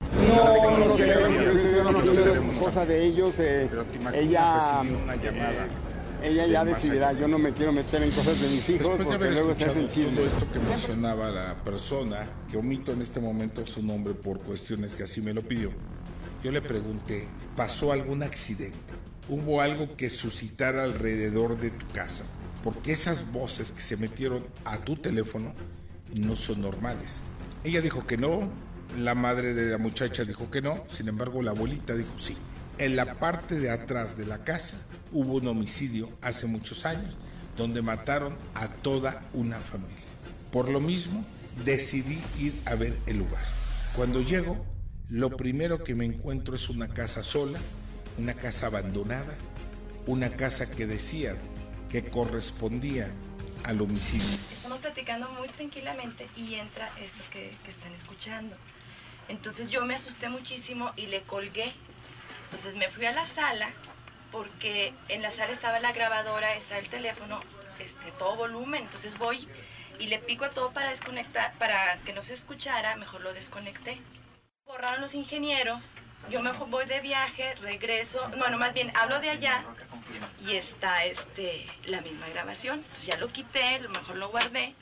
No, 0.00 0.78
no 0.88 0.94
creo, 0.96 1.28
yo 1.30 1.92
no 1.92 2.00
sé, 2.00 2.01
es 2.18 2.58
cosa 2.58 2.86
de 2.86 3.04
ellos. 3.06 3.38
eh, 3.38 3.68
Pero 3.70 3.84
te 3.86 4.20
ella, 4.20 4.60
una 5.04 5.16
llamada. 5.16 5.68
ella 6.22 6.46
ya 6.46 6.64
decidirá. 6.64 7.12
Yo 7.12 7.28
no 7.28 7.38
me 7.38 7.52
quiero 7.52 7.72
meter 7.72 8.02
en 8.02 8.10
cosas 8.10 8.40
de 8.40 8.48
mis 8.48 8.68
hijos 8.68 8.88
Después 8.88 8.98
de 8.98 9.04
porque 9.04 9.14
haber 9.24 9.32
luego 9.32 9.54
se 9.58 9.64
hacen 9.66 9.88
chismes. 9.88 10.14
todo 10.14 10.26
esto 10.26 10.52
que 10.52 10.58
mencionaba 10.60 11.30
la 11.30 11.54
persona, 11.64 12.28
que 12.50 12.56
omito 12.56 12.92
en 12.92 13.02
este 13.02 13.20
momento 13.20 13.66
su 13.66 13.82
nombre 13.82 14.14
por 14.14 14.40
cuestiones 14.40 14.94
que 14.94 15.02
así 15.04 15.20
me 15.20 15.32
lo 15.34 15.42
pidió, 15.42 15.70
yo 16.44 16.50
le 16.52 16.60
pregunté, 16.62 17.28
¿pasó 17.56 17.92
algún 17.92 18.22
accidente? 18.22 18.78
¿Hubo 19.28 19.60
algo 19.60 19.96
que 19.96 20.10
suscitara 20.10 20.82
alrededor 20.82 21.58
de 21.60 21.70
tu 21.70 21.86
casa? 21.92 22.24
Porque 22.64 22.92
esas 22.92 23.30
voces 23.32 23.70
que 23.72 23.80
se 23.80 23.96
metieron 23.96 24.44
a 24.64 24.78
tu 24.78 24.96
teléfono 24.96 25.54
no 26.14 26.36
son 26.36 26.60
normales. 26.60 27.22
Ella 27.64 27.80
dijo 27.80 28.04
que 28.04 28.16
no, 28.16 28.48
La 28.98 29.14
madre 29.14 29.54
de 29.54 29.70
la 29.70 29.78
muchacha 29.78 30.24
dijo 30.24 30.50
que 30.50 30.60
no, 30.60 30.84
sin 30.86 31.08
embargo 31.08 31.42
la 31.42 31.52
abuelita 31.52 31.94
dijo 31.94 32.18
sí. 32.18 32.36
En 32.78 32.94
la 32.94 33.14
parte 33.14 33.58
de 33.58 33.70
atrás 33.70 34.16
de 34.16 34.26
la 34.26 34.44
casa 34.44 34.82
hubo 35.12 35.34
un 35.36 35.46
homicidio 35.48 36.10
hace 36.20 36.46
muchos 36.46 36.84
años 36.84 37.16
donde 37.56 37.80
mataron 37.82 38.36
a 38.54 38.68
toda 38.68 39.22
una 39.32 39.58
familia. 39.58 40.04
Por 40.50 40.68
lo 40.68 40.80
mismo, 40.80 41.24
decidí 41.64 42.20
ir 42.38 42.54
a 42.66 42.74
ver 42.74 42.98
el 43.06 43.18
lugar. 43.18 43.44
Cuando 43.94 44.20
llego, 44.20 44.64
lo 45.08 45.36
primero 45.36 45.84
que 45.84 45.94
me 45.94 46.04
encuentro 46.04 46.54
es 46.54 46.68
una 46.68 46.88
casa 46.88 47.22
sola, 47.22 47.58
una 48.18 48.34
casa 48.34 48.66
abandonada, 48.66 49.36
una 50.06 50.30
casa 50.30 50.70
que 50.70 50.86
decían 50.86 51.36
que 51.88 52.04
correspondía 52.04 53.10
al 53.64 53.80
homicidio. 53.80 54.38
Estamos 54.54 54.80
platicando 54.80 55.28
muy 55.30 55.48
tranquilamente 55.48 56.26
y 56.36 56.54
entra 56.54 56.88
esto 56.98 57.22
que, 57.30 57.56
que 57.64 57.70
están 57.70 57.92
escuchando. 57.92 58.56
Entonces 59.28 59.70
yo 59.70 59.84
me 59.84 59.94
asusté 59.94 60.28
muchísimo 60.28 60.92
y 60.96 61.06
le 61.06 61.22
colgué. 61.22 61.72
Entonces 62.44 62.74
me 62.76 62.90
fui 62.90 63.06
a 63.06 63.12
la 63.12 63.26
sala 63.26 63.70
porque 64.30 64.94
en 65.08 65.22
la 65.22 65.30
sala 65.30 65.52
estaba 65.52 65.78
la 65.80 65.92
grabadora, 65.92 66.54
está 66.54 66.78
el 66.78 66.88
teléfono, 66.88 67.40
este, 67.78 68.10
todo 68.18 68.36
volumen. 68.36 68.84
Entonces 68.84 69.16
voy 69.18 69.48
y 69.98 70.06
le 70.06 70.18
pico 70.18 70.44
a 70.44 70.50
todo 70.50 70.72
para 70.72 70.90
desconectar, 70.90 71.52
para 71.58 71.96
que 72.04 72.12
no 72.12 72.22
se 72.22 72.34
escuchara, 72.34 72.96
mejor 72.96 73.20
lo 73.20 73.32
desconecté. 73.32 74.00
Borraron 74.66 75.02
los 75.02 75.14
ingenieros, 75.14 75.88
yo 76.30 76.40
me 76.40 76.52
voy 76.52 76.86
de 76.86 77.00
viaje, 77.00 77.54
regreso, 77.56 78.28
bueno, 78.38 78.58
más 78.58 78.72
bien 78.72 78.92
hablo 78.96 79.20
de 79.20 79.30
allá 79.30 79.64
y 80.46 80.56
está 80.56 81.04
este, 81.04 81.66
la 81.84 82.00
misma 82.00 82.28
grabación. 82.28 82.78
Entonces 82.78 83.06
ya 83.06 83.16
lo 83.16 83.28
quité, 83.28 83.80
lo 83.80 83.90
mejor 83.90 84.16
lo 84.16 84.28
guardé. 84.30 84.74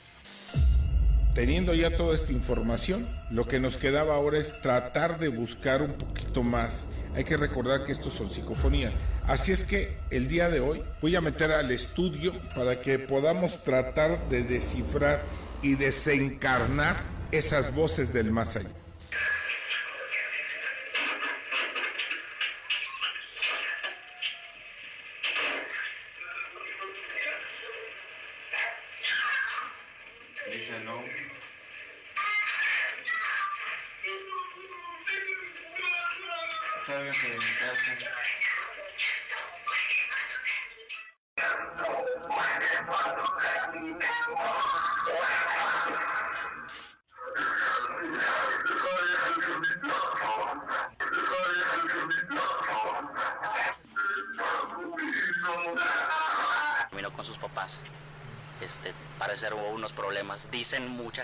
Teniendo 1.33 1.73
ya 1.73 1.95
toda 1.95 2.13
esta 2.13 2.33
información, 2.33 3.07
lo 3.29 3.47
que 3.47 3.59
nos 3.59 3.77
quedaba 3.77 4.15
ahora 4.15 4.37
es 4.37 4.61
tratar 4.61 5.17
de 5.17 5.29
buscar 5.29 5.81
un 5.81 5.93
poquito 5.93 6.43
más. 6.43 6.87
Hay 7.15 7.23
que 7.23 7.37
recordar 7.37 7.85
que 7.85 7.93
estos 7.93 8.13
son 8.13 8.29
psicofonías. 8.29 8.93
Así 9.25 9.53
es 9.53 9.63
que 9.63 9.97
el 10.09 10.27
día 10.27 10.49
de 10.49 10.59
hoy 10.59 10.83
voy 11.01 11.15
a 11.15 11.21
meter 11.21 11.51
al 11.51 11.71
estudio 11.71 12.33
para 12.53 12.81
que 12.81 12.99
podamos 12.99 13.63
tratar 13.63 14.27
de 14.27 14.43
descifrar 14.43 15.23
y 15.61 15.75
desencarnar 15.75 16.97
esas 17.31 17.73
voces 17.73 18.11
del 18.11 18.29
más 18.31 18.57
allá. 18.57 18.80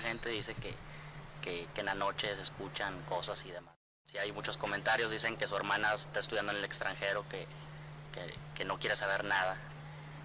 Gente 0.07 0.29
dice 0.29 0.53
que, 0.55 0.73
que, 1.41 1.67
en 1.79 1.85
la 1.85 1.95
noche 1.95 2.35
se 2.35 2.41
escuchan 2.41 2.93
cosas 3.03 3.45
y 3.45 3.51
demás. 3.51 3.73
Sí, 4.05 4.17
hay 4.17 4.31
muchos 4.31 4.57
comentarios, 4.57 5.11
dicen 5.11 5.37
que 5.37 5.47
su 5.47 5.55
hermana 5.55 5.93
está 5.93 6.19
estudiando 6.19 6.51
en 6.51 6.59
el 6.59 6.63
extranjero, 6.63 7.27
que, 7.29 7.45
que, 8.13 8.33
que 8.55 8.65
no 8.65 8.79
quiere 8.79 8.95
saber 8.95 9.25
nada 9.25 9.57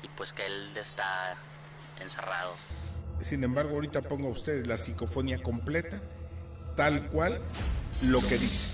y 0.02 0.08
pues 0.08 0.32
que 0.32 0.46
él 0.46 0.76
está 0.76 1.36
encerrado. 2.00 2.54
Sin 3.20 3.44
embargo, 3.44 3.74
ahorita 3.74 4.02
pongo 4.02 4.28
a 4.28 4.30
ustedes 4.30 4.66
la 4.66 4.76
psicofonía 4.76 5.42
completa, 5.42 6.00
tal 6.76 7.08
cual 7.08 7.40
lo 8.02 8.20
que 8.20 8.38
dice. 8.38 8.70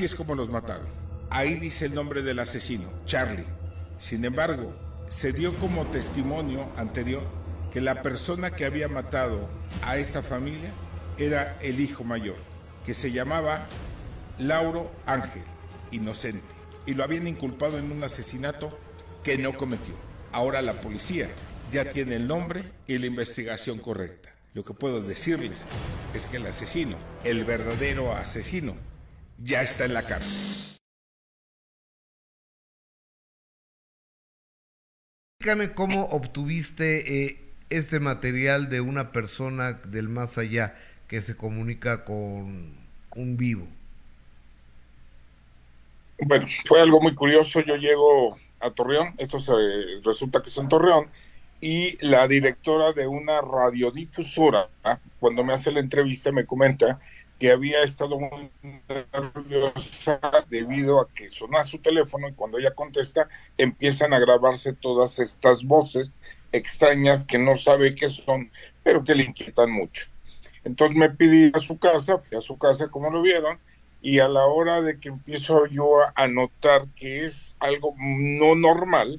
Así 0.00 0.06
es 0.06 0.14
como 0.14 0.34
los 0.34 0.48
mataron. 0.48 0.86
Ahí 1.28 1.56
dice 1.56 1.84
el 1.84 1.94
nombre 1.94 2.22
del 2.22 2.38
asesino, 2.38 2.90
Charlie. 3.04 3.44
Sin 3.98 4.24
embargo, 4.24 4.74
se 5.10 5.34
dio 5.34 5.54
como 5.56 5.84
testimonio 5.88 6.72
anterior 6.78 7.22
que 7.70 7.82
la 7.82 8.00
persona 8.00 8.50
que 8.50 8.64
había 8.64 8.88
matado 8.88 9.46
a 9.82 9.98
esta 9.98 10.22
familia 10.22 10.72
era 11.18 11.58
el 11.60 11.80
hijo 11.80 12.02
mayor, 12.02 12.36
que 12.86 12.94
se 12.94 13.12
llamaba 13.12 13.66
Lauro 14.38 14.90
Ángel, 15.04 15.42
inocente, 15.90 16.54
y 16.86 16.94
lo 16.94 17.04
habían 17.04 17.26
inculpado 17.26 17.76
en 17.76 17.92
un 17.92 18.02
asesinato 18.02 18.78
que 19.22 19.36
no 19.36 19.54
cometió. 19.54 19.92
Ahora 20.32 20.62
la 20.62 20.80
policía 20.80 21.28
ya 21.70 21.90
tiene 21.90 22.14
el 22.14 22.26
nombre 22.26 22.64
y 22.86 22.96
la 22.96 23.04
investigación 23.04 23.76
correcta. 23.76 24.34
Lo 24.54 24.64
que 24.64 24.72
puedo 24.72 25.02
decirles 25.02 25.66
es 26.14 26.24
que 26.24 26.38
el 26.38 26.46
asesino, 26.46 26.96
el 27.22 27.44
verdadero 27.44 28.14
asesino, 28.14 28.76
ya 29.42 29.62
está 29.62 29.84
en 29.84 29.94
la 29.94 30.02
cárcel. 30.02 30.40
Explícame 35.38 35.72
cómo 35.72 36.04
obtuviste 36.04 37.24
eh, 37.24 37.40
este 37.70 37.98
material 37.98 38.68
de 38.68 38.82
una 38.82 39.10
persona 39.10 39.72
del 39.72 40.08
más 40.08 40.36
allá 40.36 40.76
que 41.08 41.22
se 41.22 41.36
comunica 41.36 42.04
con 42.04 42.74
un 43.16 43.36
vivo. 43.36 43.66
Bueno, 46.18 46.46
fue 46.68 46.82
algo 46.82 47.00
muy 47.00 47.14
curioso. 47.14 47.60
Yo 47.60 47.76
llego 47.76 48.38
a 48.60 48.70
Torreón, 48.70 49.14
esto 49.16 49.38
se, 49.38 49.52
resulta 50.04 50.42
que 50.42 50.50
es 50.50 50.56
en 50.58 50.68
Torreón, 50.68 51.06
y 51.62 51.96
la 52.06 52.28
directora 52.28 52.92
de 52.92 53.06
una 53.06 53.40
radiodifusora, 53.40 54.68
¿ah? 54.84 54.98
cuando 55.18 55.42
me 55.42 55.54
hace 55.54 55.72
la 55.72 55.80
entrevista, 55.80 56.30
me 56.32 56.44
comenta 56.44 57.00
que 57.40 57.50
había 57.50 57.82
estado 57.82 58.20
muy 58.20 58.50
nerviosa 58.86 60.20
debido 60.50 61.00
a 61.00 61.08
que 61.08 61.26
suena 61.30 61.64
su 61.64 61.78
teléfono 61.78 62.28
y 62.28 62.34
cuando 62.34 62.58
ella 62.58 62.74
contesta 62.74 63.28
empiezan 63.56 64.12
a 64.12 64.18
grabarse 64.18 64.74
todas 64.74 65.18
estas 65.18 65.64
voces 65.64 66.14
extrañas 66.52 67.26
que 67.26 67.38
no 67.38 67.54
sabe 67.54 67.94
qué 67.94 68.08
son, 68.08 68.50
pero 68.82 69.02
que 69.02 69.14
le 69.14 69.24
inquietan 69.24 69.70
mucho. 69.72 70.08
Entonces 70.64 70.94
me 70.94 71.08
pidí 71.08 71.50
a 71.54 71.58
su 71.60 71.78
casa, 71.78 72.18
fui 72.18 72.36
a 72.36 72.42
su 72.42 72.58
casa 72.58 72.88
como 72.88 73.10
lo 73.10 73.22
vieron, 73.22 73.58
y 74.02 74.18
a 74.18 74.28
la 74.28 74.44
hora 74.44 74.82
de 74.82 75.00
que 75.00 75.08
empiezo 75.08 75.64
yo 75.66 76.00
a 76.14 76.28
notar 76.28 76.88
que 76.94 77.24
es 77.24 77.56
algo 77.58 77.94
no 77.98 78.54
normal, 78.54 79.18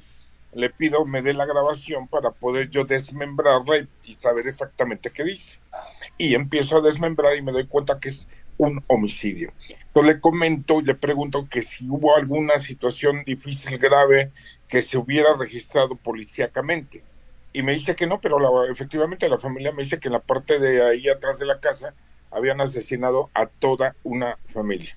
le 0.54 0.70
pido 0.70 1.04
me 1.06 1.22
dé 1.22 1.34
la 1.34 1.46
grabación 1.46 2.06
para 2.06 2.30
poder 2.30 2.70
yo 2.70 2.84
desmembrarla 2.84 3.78
y, 3.78 3.88
y, 4.04 4.14
saber 4.14 4.46
exactamente 4.46 5.10
qué 5.10 5.24
dice. 5.24 5.58
Y 6.18 6.34
empiezo 6.34 6.76
a 6.78 6.80
desmembrar 6.82 7.36
y 7.36 7.42
me 7.42 7.52
doy 7.52 7.66
cuenta 7.66 7.98
que 8.00 8.08
es 8.10 8.28
un 8.56 8.84
homicidio. 8.86 9.52
Yo 9.94 10.02
le 10.02 10.20
comento 10.20 10.80
y 10.80 10.84
le 10.84 10.94
pregunto 10.94 11.48
que 11.48 11.62
si 11.62 11.88
hubo 11.88 12.16
alguna 12.16 12.58
situación 12.58 13.24
difícil, 13.24 13.78
grave, 13.78 14.32
que 14.68 14.82
se 14.82 14.98
hubiera 14.98 15.36
registrado 15.36 15.96
policíacamente. 15.96 17.04
y 17.54 17.62
me 17.62 17.72
dice 17.74 17.94
que 17.96 18.06
no, 18.06 18.18
pero 18.20 18.38
la- 18.38 18.72
efectivamente 18.72 19.28
la 19.28 19.38
familia 19.38 19.72
me 19.72 19.82
dice 19.82 20.00
que 20.00 20.08
en 20.08 20.12
la 20.14 20.22
parte 20.22 20.58
de 20.58 20.82
ahí 20.82 21.08
atrás 21.08 21.38
de 21.38 21.44
la 21.46 21.60
casa 21.60 21.94
habían 22.30 22.60
asesinado 22.62 23.30
a 23.34 23.46
toda 23.46 23.94
una 24.02 24.38
familia. 24.46 24.96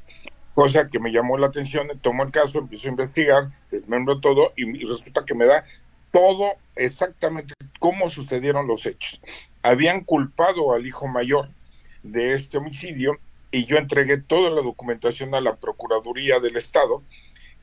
Cosa 0.53 0.89
que 0.89 0.99
me 0.99 1.11
llamó 1.11 1.37
la 1.37 1.47
atención, 1.47 1.87
tomo 2.01 2.23
el 2.23 2.31
caso, 2.31 2.59
empiezo 2.59 2.87
a 2.87 2.91
investigar, 2.91 3.51
desmembro 3.69 4.21
todo 4.21 4.53
y, 4.55 4.63
y 4.83 4.85
resulta 4.85 5.25
que 5.25 5.35
me 5.35 5.45
da 5.45 5.65
todo 6.15 6.53
exactamente 6.77 7.53
cómo 7.79 8.07
sucedieron 8.07 8.67
los 8.67 8.85
hechos. 8.85 9.19
Habían 9.61 10.01
culpado 10.05 10.73
al 10.73 10.87
hijo 10.87 11.07
mayor 11.07 11.49
de 12.03 12.33
este 12.33 12.57
homicidio 12.57 13.19
y 13.51 13.65
yo 13.65 13.75
entregué 13.77 14.17
toda 14.17 14.49
la 14.49 14.61
documentación 14.61 15.35
a 15.35 15.41
la 15.41 15.57
Procuraduría 15.57 16.39
del 16.39 16.55
Estado 16.55 17.03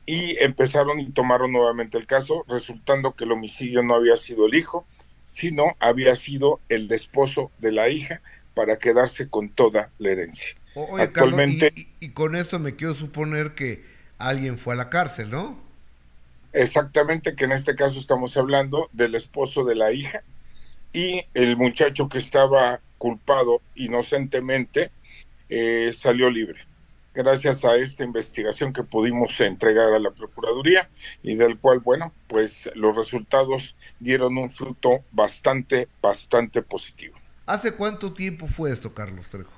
y 0.05 0.37
empezaron 0.43 0.99
y 0.99 1.09
tomaron 1.11 1.51
nuevamente 1.51 1.97
el 1.97 2.05
caso, 2.05 2.45
resultando 2.47 3.13
que 3.15 3.23
el 3.23 3.31
homicidio 3.31 3.81
no 3.81 3.95
había 3.95 4.17
sido 4.17 4.45
el 4.45 4.53
hijo, 4.53 4.85
sino 5.23 5.75
había 5.79 6.15
sido 6.15 6.59
el 6.69 6.91
esposo 6.91 7.51
de 7.57 7.71
la 7.71 7.89
hija 7.89 8.21
para 8.53 8.77
quedarse 8.77 9.29
con 9.29 9.49
toda 9.49 9.89
la 9.97 10.11
herencia. 10.11 10.55
O- 10.75 10.83
oye, 10.91 11.05
Actualmente, 11.05 11.69
Carlos, 11.71 11.87
y, 11.99 12.05
y- 12.05 12.07
y 12.07 12.09
con 12.09 12.35
esto 12.35 12.59
me 12.59 12.75
quiero 12.75 12.93
suponer 12.93 13.55
que 13.55 13.83
alguien 14.19 14.59
fue 14.59 14.75
a 14.75 14.77
la 14.77 14.89
cárcel, 14.91 15.31
¿no? 15.31 15.57
Exactamente 16.53 17.35
que 17.35 17.45
en 17.45 17.51
este 17.51 17.75
caso 17.75 17.99
estamos 17.99 18.37
hablando 18.37 18.89
del 18.93 19.15
esposo 19.15 19.63
de 19.65 19.75
la 19.75 19.91
hija 19.91 20.23
y 20.93 21.25
el 21.33 21.57
muchacho 21.57 22.07
que 22.07 22.19
estaba 22.19 22.79
culpado 22.97 23.61
inocentemente 23.75 24.91
eh, 25.49 25.91
salió 25.93 26.29
libre. 26.29 26.61
Gracias 27.15 27.63
a 27.63 27.75
esta 27.75 28.03
investigación 28.03 28.73
que 28.73 28.83
pudimos 28.83 29.39
entregar 29.39 29.93
a 29.93 29.99
la 29.99 30.09
Procuraduría 30.11 30.89
y 31.21 31.35
del 31.35 31.59
cual, 31.59 31.79
bueno, 31.79 32.11
pues 32.27 32.71
los 32.73 32.95
resultados 32.95 33.75
dieron 33.99 34.37
un 34.37 34.49
fruto 34.49 35.03
bastante, 35.11 35.87
bastante 36.01 36.63
positivo. 36.63 37.15
¿Hace 37.45 37.75
cuánto 37.75 38.13
tiempo 38.13 38.47
fue 38.47 38.71
esto, 38.71 38.93
Carlos 38.93 39.29
Trejo? 39.29 39.51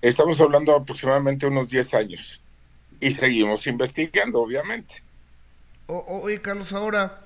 Estamos 0.00 0.40
hablando 0.40 0.72
de 0.72 0.78
aproximadamente 0.78 1.46
unos 1.46 1.68
10 1.70 1.94
años 1.94 2.40
y 3.00 3.10
seguimos 3.10 3.66
investigando, 3.66 4.40
obviamente. 4.40 5.02
Oye, 5.86 6.40
Carlos, 6.42 6.72
ahora 6.72 7.22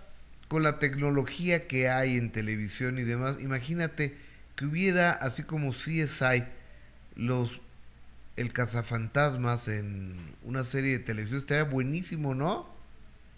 con 0.49 0.63
la 0.63 0.79
tecnología 0.79 1.67
que 1.69 1.89
hay 1.89 2.17
en 2.17 2.33
televisión 2.33 2.99
y 2.99 3.03
demás, 3.05 3.39
imagínate 3.41 4.17
que 4.57 4.67
hubiera, 4.67 5.13
así 5.13 5.45
como 5.45 5.73
CSI, 5.73 6.45
los 7.15 7.61
el 8.37 8.53
cazafantasmas 8.53 9.69
en 9.69 10.37
una 10.43 10.65
serie 10.65 10.93
de 10.99 11.05
televisión, 11.05 11.41
estaría 11.41 11.65
buenísimo, 11.65 12.35
¿no? 12.35 12.69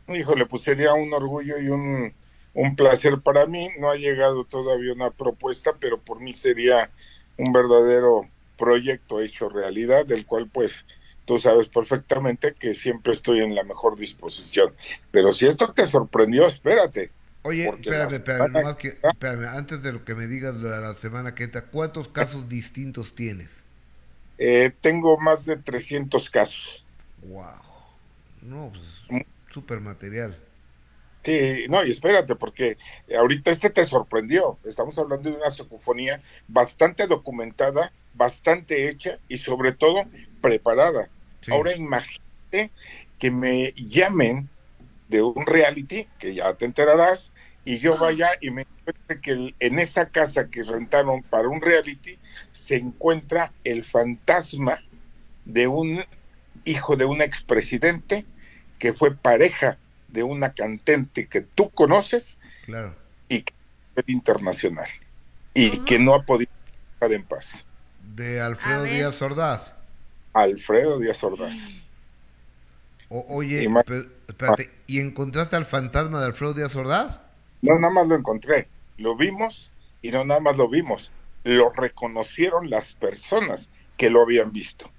Híjole, 0.09 0.47
pues 0.47 0.63
sería 0.63 0.93
un 0.95 1.13
orgullo 1.15 1.59
y 1.59 1.69
un, 1.69 2.15
un 2.55 2.77
placer 2.77 3.21
para 3.23 3.47
mí. 3.47 3.71
No 3.79 3.91
ha 3.91 3.97
llegado 3.97 4.45
todavía 4.45 4.93
una 4.93 5.11
propuesta, 5.11 5.73
pero 5.81 6.03
por 6.03 6.21
mí 6.21 6.35
sería 6.35 6.93
un 7.37 7.53
verdadero 7.53 8.31
proyecto 8.57 9.21
hecho 9.21 9.49
realidad, 9.49 10.05
del 10.07 10.27
cual 10.27 10.51
pues 10.51 10.87
tú 11.25 11.39
sabes 11.39 11.69
perfectamente 11.69 12.55
que 12.55 12.75
siempre 12.75 13.13
estoy 13.13 13.41
en 13.43 13.55
la 13.55 13.65
mejor 13.65 13.97
disposición. 13.99 14.75
Pero 15.11 15.33
si 15.33 15.47
esto 15.47 15.73
te 15.73 15.87
sorprendió, 15.87 16.47
espérate. 16.47 17.11
Oye, 17.43 17.65
espérame, 17.69 18.13
espérame, 18.15 18.49
semana- 18.49 18.61
nomás 18.61 18.77
que, 18.77 18.89
espérame, 19.03 19.47
antes 19.47 19.83
de 19.83 19.93
lo 19.93 20.05
que 20.05 20.15
me 20.15 20.27
digas 20.27 20.61
de 20.61 20.69
la 20.71 20.95
semana 20.95 21.35
que 21.35 21.45
entra, 21.45 21.67
¿cuántos 21.67 22.09
casos 22.09 22.49
distintos 22.49 23.15
tienes? 23.15 23.65
Eh, 24.39 24.73
tengo 24.81 25.19
más 25.19 25.45
de 25.47 25.57
300 25.57 26.31
casos. 26.31 26.87
Wow. 27.23 27.61
No, 28.41 28.73
pues, 28.73 29.03
super 29.53 29.81
material. 29.81 30.37
Sí, 31.25 31.67
no, 31.69 31.85
y 31.85 31.91
espérate, 31.91 32.35
porque 32.35 32.79
ahorita 33.17 33.53
este 33.53 33.71
te 33.71 33.85
sorprendió. 33.85 34.59
Estamos 34.65 34.99
hablando 34.99 35.31
de 35.31 35.37
una 35.37 35.51
psicofonía 35.51 36.21
bastante 36.49 37.07
documentada, 37.07 37.93
bastante 38.13 38.89
hecha 38.89 39.21
y 39.29 39.39
sobre 39.39 39.73
todo 39.73 40.11
preparada. 40.43 41.09
Sí. 41.41 41.51
Ahora 41.53 41.75
imagínate 41.75 42.71
que 43.19 43.31
me 43.31 43.73
llamen 43.73 44.51
de 45.09 45.23
un 45.23 45.47
reality, 45.47 46.07
que 46.19 46.35
ya 46.35 46.53
te 46.55 46.67
enterarás, 46.67 47.33
y 47.65 47.79
yo 47.79 47.97
vaya 47.97 48.33
y 48.41 48.51
me 48.51 48.63
encuentre 48.63 49.21
que 49.21 49.31
el- 49.31 49.55
en 49.61 49.79
esa 49.79 50.09
casa 50.11 50.49
que 50.49 50.63
rentaron 50.65 51.23
para 51.23 51.49
un 51.49 51.61
reality 51.63 52.19
se 52.51 52.75
encuentra 52.77 53.53
el 53.65 53.85
fantasma 53.85 54.81
de 55.45 55.69
un 55.69 56.05
hijo 56.65 56.97
de 56.97 57.05
un 57.05 57.23
expresidente 57.23 58.27
que 58.79 58.93
fue 58.93 59.15
pareja 59.15 59.79
de 60.09 60.23
una 60.25 60.53
cantante 60.53 61.27
que 61.29 61.41
tú 61.41 61.71
conoces 61.71 62.39
Claro. 62.67 62.95
y 63.29 63.43
que 63.43 63.55
es 63.97 64.09
internacional 64.09 64.89
y 65.55 65.79
que 65.85 65.99
no 65.99 66.15
ha 66.15 66.23
podido 66.25 66.51
estar 66.95 67.13
en 67.13 67.25
paz. 67.25 67.65
De 68.15 68.41
Alfredo. 68.41 68.85
Díaz 68.85 69.23
Ordaz. 69.23 69.75
Alfredo 70.35 70.99
Díaz 70.99 71.23
Ordaz. 71.25 71.89
O- 73.09 73.25
oye, 73.29 73.63
Y 73.63 73.67
espérate, 74.29 74.71
¿y 74.87 75.01
encontraste 75.01 75.57
al 75.57 75.67
fantasma 75.67 76.21
de 76.21 76.27
Alfredo 76.27 76.55
Díaz 76.55 76.75
Ordaz? 76.75 77.21
No 77.63 77.79
nada 77.79 77.93
más 77.95 78.07
lo 78.09 78.15
encontré, 78.17 78.71
lo 78.97 79.17
vimos 79.17 79.73
y 80.03 80.11
no 80.11 80.25
nada 80.25 80.41
más 80.41 80.57
lo 80.57 80.69
vimos, 80.69 81.13
lo 81.45 81.71
reconocieron 81.71 82.71
las 82.71 82.93
personas 82.95 83.71
que 83.97 84.11
lo 84.11 84.23
habían 84.23 84.53
visto. 84.53 84.93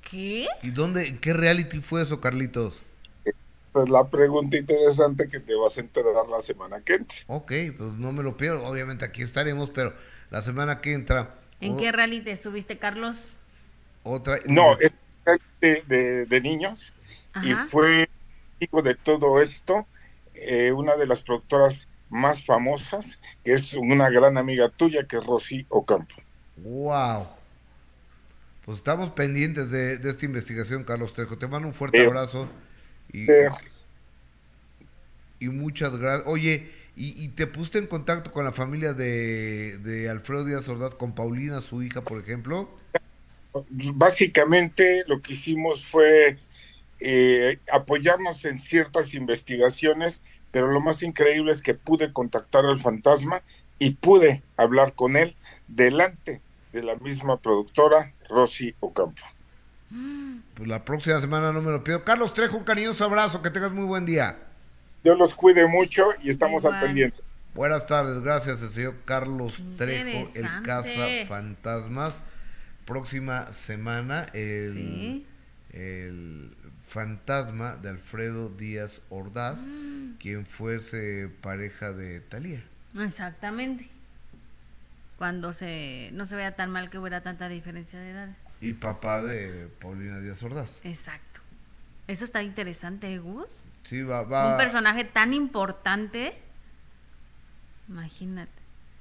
¿Qué? 0.00 0.46
¿Y 0.62 0.70
dónde, 0.70 1.08
en 1.08 1.18
qué 1.18 1.32
reality 1.32 1.80
fue 1.80 2.02
eso, 2.02 2.20
Carlitos? 2.20 2.80
Esa 3.24 3.82
es 3.84 3.88
la 3.90 4.08
pregunta 4.08 4.56
interesante 4.58 5.28
que 5.28 5.40
te 5.40 5.54
vas 5.54 5.76
a 5.76 5.80
enterar 5.80 6.26
la 6.28 6.40
semana 6.40 6.82
que 6.82 6.94
entra. 6.94 7.16
Ok, 7.26 7.52
pues 7.76 7.92
no 7.92 8.12
me 8.12 8.22
lo 8.22 8.36
pierdo. 8.36 8.64
Obviamente 8.64 9.04
aquí 9.04 9.22
estaremos, 9.22 9.70
pero 9.70 9.94
la 10.30 10.42
semana 10.42 10.80
que 10.80 10.92
entra. 10.94 11.34
¿En 11.60 11.76
qué 11.76 11.92
te 12.22 12.30
estuviste, 12.32 12.78
Carlos? 12.78 13.37
Otra. 14.08 14.38
No, 14.46 14.72
es 14.80 14.92
de, 15.60 15.82
de- 15.86 16.26
de 16.26 16.40
niños 16.40 16.94
y 17.40 17.54
fue 17.56 18.08
hijo 18.60 18.82
de 18.82 18.94
todo 18.96 19.40
esto 19.40 19.88
eh, 20.34 20.72
una 20.72 20.96
de 20.96 21.06
las 21.06 21.22
productoras 21.22 21.88
más 22.08 22.44
famosas, 22.44 23.20
que 23.44 23.52
es 23.54 23.74
una 23.74 24.10
gran 24.10 24.38
amiga 24.38 24.70
tuya, 24.70 25.06
que 25.06 25.18
es 25.18 25.24
Rosy 25.26 25.66
Ocampo. 25.70 26.14
¡Wow! 26.56 27.26
Pues 28.64 28.78
estamos 28.78 29.10
pendientes 29.12 29.70
de, 29.70 29.98
de 29.98 30.10
esta 30.10 30.26
investigación, 30.26 30.84
Carlos 30.84 31.14
Trejo. 31.14 31.38
Te 31.38 31.48
mando 31.48 31.68
un 31.68 31.74
fuerte 31.74 32.02
Eh, 32.02 32.02
abrazo 32.02 32.48
y, 33.12 33.28
eh. 33.28 33.48
y 35.40 35.48
muchas 35.48 35.96
gracias. 35.98 36.28
Oye, 36.28 36.70
y, 36.96 37.22
y 37.22 37.28
te 37.28 37.46
pusiste 37.46 37.78
en 37.78 37.86
contacto 37.86 38.32
con 38.32 38.44
la 38.44 38.52
familia 38.52 38.92
de, 38.92 39.78
de 39.78 40.08
Alfredo 40.08 40.44
Díaz 40.44 40.68
Ordaz, 40.68 40.94
con 40.94 41.14
Paulina, 41.14 41.60
su 41.60 41.82
hija, 41.82 42.02
por 42.02 42.20
ejemplo. 42.20 42.68
Básicamente 43.68 45.04
lo 45.06 45.20
que 45.22 45.32
hicimos 45.32 45.84
fue 45.84 46.38
eh, 47.00 47.58
apoyarnos 47.72 48.44
en 48.44 48.58
ciertas 48.58 49.14
investigaciones, 49.14 50.22
pero 50.50 50.68
lo 50.68 50.80
más 50.80 51.02
increíble 51.02 51.52
es 51.52 51.62
que 51.62 51.74
pude 51.74 52.12
contactar 52.12 52.64
al 52.64 52.78
fantasma 52.78 53.42
y 53.78 53.90
pude 53.90 54.42
hablar 54.56 54.94
con 54.94 55.16
él 55.16 55.36
delante 55.68 56.40
de 56.72 56.82
la 56.82 56.96
misma 56.96 57.36
productora, 57.38 58.12
Rosy 58.28 58.74
Ocampo. 58.80 59.22
Pues 60.54 60.68
la 60.68 60.84
próxima 60.84 61.20
semana 61.20 61.52
no 61.52 61.62
me 61.62 61.70
lo 61.70 61.82
pido. 61.82 62.04
Carlos 62.04 62.34
Trejo, 62.34 62.56
un 62.56 62.64
cariñoso 62.64 63.04
abrazo, 63.04 63.40
que 63.42 63.50
tengas 63.50 63.72
muy 63.72 63.84
buen 63.84 64.04
día. 64.04 64.36
Dios 65.02 65.16
los 65.16 65.34
cuide 65.34 65.66
mucho 65.66 66.08
y 66.22 66.30
estamos 66.30 66.64
al 66.64 66.72
Igual. 66.72 66.86
pendiente. 66.86 67.22
Buenas 67.54 67.86
tardes, 67.86 68.20
gracias 68.20 68.62
al 68.62 68.70
señor 68.70 68.96
Carlos 69.04 69.54
Trejo, 69.76 70.30
el. 70.34 70.46
Casa 70.64 70.90
Fantasmas. 71.26 72.14
Próxima 72.88 73.52
semana, 73.52 74.28
el, 74.32 74.72
Sí. 74.72 75.26
el 75.72 76.50
fantasma 76.86 77.76
de 77.76 77.90
Alfredo 77.90 78.48
Díaz 78.48 79.02
Ordaz, 79.10 79.60
Mm. 79.60 80.14
quien 80.18 80.46
fuese 80.46 81.28
pareja 81.42 81.92
de 81.92 82.20
Talía. 82.20 82.64
Exactamente. 82.98 83.88
Cuando 85.18 85.52
se 85.52 86.10
no 86.14 86.24
se 86.26 86.34
vea 86.36 86.56
tan 86.56 86.70
mal 86.70 86.88
que 86.90 86.98
hubiera 86.98 87.22
tanta 87.22 87.48
diferencia 87.50 88.00
de 88.00 88.10
edades. 88.10 88.38
Y 88.62 88.72
papá 88.72 89.22
de 89.22 89.68
Paulina 89.80 90.18
Díaz 90.20 90.42
Ordaz. 90.42 90.80
Exacto. 90.82 91.40
Eso 92.06 92.24
está 92.24 92.42
interesante, 92.42 93.12
¿eh, 93.12 93.18
Gus? 93.18 93.66
Sí, 93.84 94.00
va, 94.02 94.22
va, 94.22 94.52
Un 94.52 94.56
personaje 94.58 95.04
tan 95.04 95.34
importante. 95.34 96.34
Imagínate. 97.88 98.50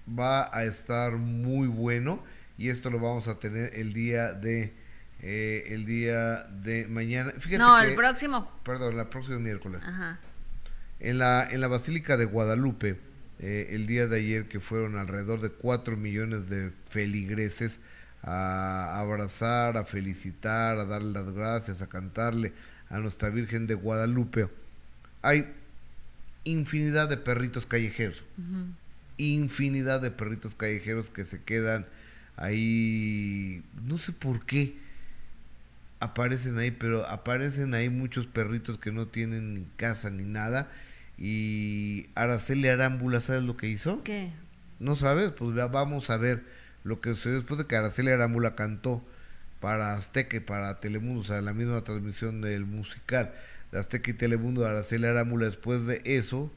va 0.07 0.49
a 0.55 0.63
estar 0.63 1.13
muy 1.17 1.67
bueno 1.67 2.21
y 2.57 2.69
esto 2.69 2.89
lo 2.89 2.99
vamos 2.99 3.27
a 3.27 3.39
tener 3.39 3.73
el 3.75 3.93
día 3.93 4.33
de 4.33 4.73
eh, 5.21 5.65
el 5.69 5.85
día 5.85 6.43
de 6.63 6.87
mañana. 6.87 7.31
Fíjate 7.39 7.57
no, 7.57 7.79
que- 7.79 7.89
el 7.89 7.95
próximo. 7.95 8.51
Perdón, 8.63 8.97
la 8.97 9.09
próxima 9.09 9.39
miércoles. 9.39 9.81
Ajá. 9.83 10.19
En 10.99 11.17
la, 11.19 11.47
en 11.49 11.61
la 11.61 11.67
Basílica 11.67 12.17
de 12.17 12.25
Guadalupe, 12.25 12.97
eh, 13.39 13.69
el 13.71 13.85
día 13.87 14.07
de 14.07 14.17
ayer 14.17 14.47
que 14.47 14.59
fueron 14.59 14.95
alrededor 14.97 15.41
de 15.41 15.49
4 15.49 15.95
millones 15.97 16.49
de 16.49 16.71
feligreses 16.89 17.79
a 18.23 18.99
abrazar, 18.99 19.77
a 19.77 19.85
felicitar, 19.85 20.77
a 20.79 20.85
darle 20.85 21.11
las 21.13 21.31
gracias, 21.31 21.81
a 21.81 21.87
cantarle 21.87 22.53
a 22.89 22.97
nuestra 22.99 23.29
Virgen 23.29 23.67
de 23.67 23.75
Guadalupe. 23.75 24.47
Hay 25.21 25.51
infinidad 26.43 27.09
de 27.09 27.17
perritos 27.17 27.65
callejeros. 27.65 28.23
Infinidad 29.17 30.01
de 30.01 30.11
perritos 30.11 30.55
callejeros 30.55 31.09
que 31.09 31.25
se 31.25 31.41
quedan 31.43 31.85
ahí, 32.37 33.63
no 33.83 33.97
sé 33.97 34.13
por 34.13 34.45
qué 34.45 34.77
aparecen 35.99 36.57
ahí, 36.57 36.71
pero 36.71 37.05
aparecen 37.07 37.73
ahí 37.73 37.89
muchos 37.89 38.27
perritos 38.27 38.77
que 38.77 38.91
no 38.91 39.07
tienen 39.07 39.55
ni 39.55 39.65
casa 39.75 40.09
ni 40.09 40.23
nada. 40.23 40.71
Y 41.17 42.07
Araceli 42.15 42.67
Arámbula, 42.67 43.21
¿sabes 43.21 43.43
lo 43.43 43.57
que 43.57 43.67
hizo? 43.67 44.03
¿Qué? 44.03 44.31
¿No 44.79 44.95
sabes? 44.95 45.31
Pues 45.31 45.55
ya 45.55 45.65
vamos 45.65 46.09
a 46.09 46.17
ver 46.17 46.43
lo 46.83 47.01
que 47.01 47.09
sucedió 47.09 47.37
después 47.37 47.57
de 47.57 47.65
que 47.65 47.75
Araceli 47.75 48.11
Arámbula 48.11 48.55
cantó 48.55 49.03
para 49.59 49.93
Azteca 49.93 50.37
y 50.37 50.39
para 50.39 50.79
Telemundo, 50.79 51.21
o 51.21 51.23
sea, 51.23 51.41
la 51.41 51.53
misma 51.53 51.83
transmisión 51.83 52.41
del 52.41 52.65
musical 52.65 53.33
de 53.71 53.79
Azteca 53.79 54.11
y 54.11 54.13
Telemundo 54.13 54.61
de 54.61 54.69
Araceli 54.69 55.07
Arámbula. 55.07 55.47
Después 55.47 55.87
de 55.87 56.01
eso, 56.05 56.51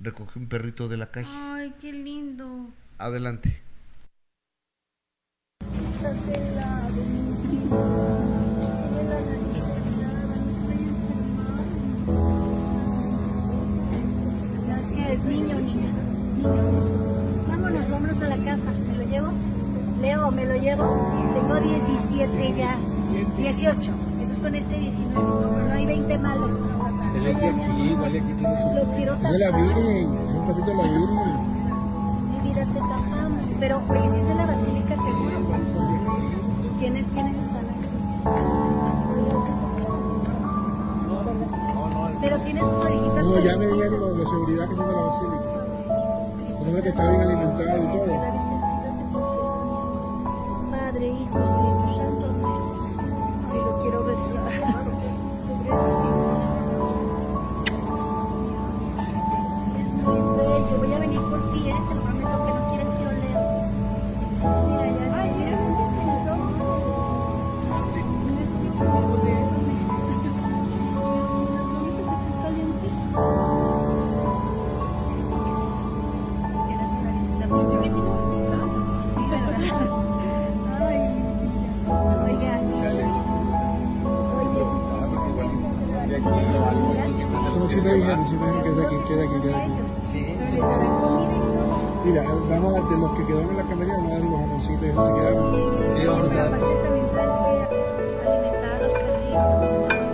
recogió 0.00 0.40
un 0.40 0.48
perrito 0.48 0.88
de 0.88 0.96
la 0.96 1.10
calle. 1.10 1.28
Ay, 1.30 1.74
qué 1.78 1.92
lindo. 1.92 2.70
Adelante. 2.96 3.65
Es 15.16 15.24
niño, 15.24 15.58
niña? 15.58 15.90
Vámonos, 17.48 17.90
vámonos 17.90 18.22
a 18.22 18.28
la 18.28 18.36
casa. 18.36 18.70
¿Me 18.88 18.96
lo 18.98 19.04
llevo? 19.04 19.32
Leo, 20.00 20.30
¿me 20.30 20.46
lo 20.46 20.56
llevo? 20.56 20.84
Tengo 21.34 21.54
17 21.60 22.54
ya. 22.56 22.76
18. 23.38 23.90
Entonces 24.12 24.40
con 24.40 24.54
este 24.54 24.78
19. 24.78 25.68
No 25.68 25.74
hay 25.74 25.86
20 25.86 26.18
malos. 26.18 26.50
Él 27.16 27.26
es 27.26 27.40
de 27.40 27.48
aquí, 27.48 27.94
vale, 27.94 28.20
aquí 28.20 28.32
tiene 28.34 28.62
su... 28.62 28.74
Lo 28.74 28.92
quiero 28.92 29.14
tapar. 29.16 29.32
La 29.38 29.50
Virgen, 29.56 30.08
un 30.08 30.66
de 30.66 30.74
la 30.74 30.82
Virgen. 30.82 31.36
Mi 32.30 32.48
vida 32.48 32.66
te 32.66 32.80
tapamos. 32.80 33.56
Pero, 33.58 33.82
oye, 33.88 34.08
si 34.08 34.18
es 34.18 34.30
en 34.30 34.36
la 34.36 34.46
basílica, 34.46 34.96
seguro. 34.96 35.95
¿Quiénes, 36.78 37.06
quiénes 37.06 37.34
están 37.36 37.64
aquí? 37.64 37.88
Pero 42.20 42.38
tiene 42.40 42.60
sus 42.60 42.72
orejitas. 42.72 43.24
No, 43.24 43.38
ya 43.40 43.56
me 43.56 43.66
dijeron 43.66 44.00
los 44.00 44.16
de 44.16 44.24
seguridad 44.24 44.68
que 44.68 44.76
son 44.76 44.86
de 44.86 44.92
la 44.92 45.00
basílica. 45.00 45.42
Pero 46.64 46.76
es 46.76 46.82
que 46.82 46.88
está 46.88 47.10
bien 47.10 47.20
alimentado 47.22 47.78
y 47.78 47.86
todo. 47.92 48.06
Padre, 50.70 51.08
Hijo, 51.08 51.38
Espíritu 51.38 51.88
Santo. 51.96 52.26
Ay, 53.52 53.58
lo 53.58 53.78
quiero 53.80 54.04
besar. 54.04 54.52
Pobrecito. 55.66 56.26
Es 59.80 59.94
muy 59.94 60.20
bello. 60.36 60.78
Voy 60.78 60.92
a 60.92 60.98
venir 60.98 61.20
por 61.20 61.52
ti, 61.52 61.70
¿eh? 61.70 61.74
Te 61.88 61.94
lo 61.94 62.00
prometo 62.02 62.44
que 62.44 62.55
dijeron 89.14 89.30
que 89.30 89.36
es 89.36 89.42
de 89.44 89.54
aquí, 89.54 89.72
que 89.72 89.84
es 89.84 89.94
de 89.94 90.00
aquí, 90.00 90.22
de 90.22 90.32
aquí. 90.32 90.56
Mira, 92.04 92.22
vamos 92.48 92.74
a, 92.76 92.80
de 92.88 92.96
los 92.98 93.10
que 93.16 93.26
quedaron 93.26 93.50
en 93.50 93.56
la 93.56 93.62
camería, 93.64 93.94
vamos 93.94 94.10
a 94.10 94.14
dar 94.14 94.24
los 94.24 94.40
jamoncitos 94.40 94.82
y 94.82 94.86
eso 94.86 95.06
se 95.06 95.12
quedaron. 95.14 95.96
Sí, 95.96 96.06
vamos 96.06 96.32
a 96.32 96.34
dar. 96.36 96.46
Aparte 96.46 96.74
también 96.84 97.06
sabes 97.06 97.34
que 97.34 98.28
alimentar 98.28 98.72
a 98.72 98.82
los 98.82 98.92
perritos. 98.92 100.05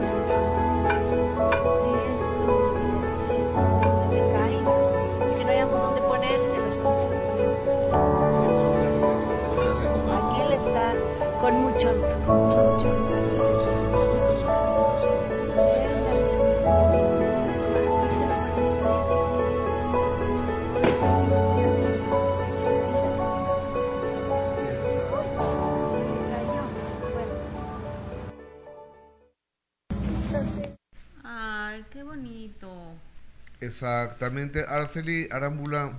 Exactamente. 33.63 34.65
Araceli 34.69 35.29
Arámbula, 35.31 35.93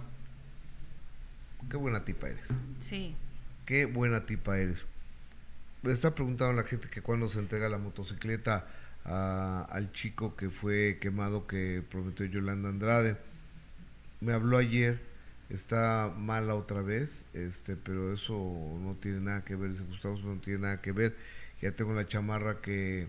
qué 1.70 1.78
buena 1.78 2.04
tipa 2.04 2.28
eres. 2.28 2.46
Sí. 2.82 3.16
Qué 3.66 3.86
buena 3.86 4.26
tipa 4.26 4.58
eres. 4.60 4.86
Me 5.82 5.94
está 5.94 6.14
preguntando 6.14 6.54
la 6.62 6.68
gente 6.68 6.90
que 6.90 7.02
cuando 7.02 7.30
se 7.30 7.40
entrega 7.40 7.70
la 7.70 7.78
motocicleta 7.78 8.68
a- 9.06 9.66
al 9.72 9.92
chico 9.94 10.36
que 10.36 10.50
fue 10.50 10.98
quemado 11.02 11.48
que 11.48 11.82
prometió 11.90 12.26
Yolanda 12.26 12.68
Andrade. 12.70 13.16
Me 14.20 14.34
habló 14.34 14.58
ayer, 14.58 15.00
está 15.50 16.14
mala 16.18 16.56
otra 16.56 16.82
vez, 16.82 17.26
este, 17.34 17.76
pero 17.78 18.14
eso 18.14 18.34
no 18.82 18.96
tiene 19.02 19.20
nada 19.22 19.44
que 19.46 19.56
ver, 19.56 19.72
dice 19.72 19.84
Gustavo, 19.86 20.18
no 20.20 20.40
tiene 20.42 20.60
nada 20.60 20.82
que 20.82 20.92
ver. 20.92 21.16
Ya 21.62 21.72
tengo 21.72 21.94
la 21.94 22.08
chamarra 22.08 22.60
que, 22.62 23.08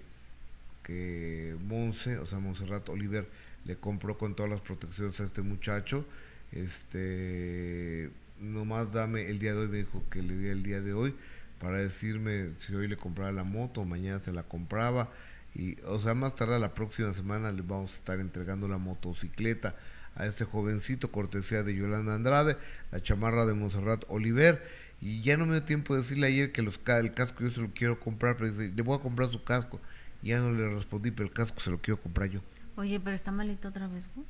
que 0.85 1.57
Monse, 1.67 2.19
o 2.19 2.27
sea, 2.27 2.39
Monserrat 2.39 2.89
Oliver, 2.89 3.29
le 3.65 3.77
compró 3.77 4.19
con 4.19 4.35
todas 4.35 4.51
las 4.51 4.61
protecciones 4.61 5.19
a 5.21 5.25
este 5.25 5.43
muchacho. 5.43 6.05
Este, 6.53 8.11
nomás 8.41 8.93
dame 8.93 9.29
el 9.29 9.39
día 9.39 9.55
de 9.55 9.61
hoy, 9.61 9.69
me 9.69 9.79
dijo 9.79 10.03
que 10.11 10.23
le 10.23 10.37
di 10.37 10.49
el 10.49 10.63
día 10.63 10.81
de 10.81 10.93
hoy 10.93 11.15
para 11.61 11.79
decirme 11.79 12.51
si 12.59 12.75
hoy 12.75 12.89
le 12.89 12.97
compraba 12.97 13.33
la 13.33 13.45
moto 13.45 13.85
mañana 13.85 14.21
se 14.21 14.33
la 14.33 14.43
compraba. 14.43 15.11
Y, 15.55 15.79
o 15.87 15.99
sea, 16.01 16.15
más 16.15 16.35
tarde 16.35 16.59
la 16.59 16.75
próxima 16.75 17.13
semana 17.13 17.53
le 17.53 17.63
vamos 17.63 17.93
a 17.93 17.97
estar 17.97 18.21
entregando 18.21 18.69
la 18.69 18.79
motocicleta 18.79 19.77
a 20.17 20.27
este 20.27 20.45
jovencito, 20.45 21.11
cortesía 21.11 21.63
de 21.63 21.75
Yolanda 21.75 22.15
Andrade, 22.15 22.57
la 22.91 23.01
chamarra 23.01 23.47
de 23.47 23.55
Monserrat 23.55 24.05
Oliver. 24.09 24.63
Y 25.01 25.23
ya 25.23 25.37
no 25.37 25.47
me 25.47 25.53
dio 25.53 25.63
tiempo 25.65 25.95
de 25.95 26.03
decirle 26.03 26.27
ayer 26.27 26.53
que 26.53 26.63
los, 26.63 26.81
el 26.87 27.15
casco 27.15 27.45
yo 27.45 27.51
se 27.51 27.61
lo 27.61 27.71
quiero 27.73 28.01
comprar, 28.01 28.37
pero 28.37 28.53
le 28.53 28.83
voy 28.83 28.97
a 28.97 29.03
comprar 29.03 29.31
su 29.31 29.43
casco. 29.43 29.81
Ya 30.23 30.41
no 30.41 30.53
le 30.53 30.69
respondí, 30.69 31.11
pero 31.11 31.29
el 31.29 31.35
casco 31.35 31.61
se 31.61 31.71
lo 31.71 31.79
quiero 31.79 32.01
comprar 32.01 32.31
yo. 32.31 32.41
Oye, 32.77 32.99
pero 33.01 33.15
está 33.15 33.31
malito 33.31 33.69
otra 33.69 33.87
vez, 33.87 34.09
¿no? 34.17 34.25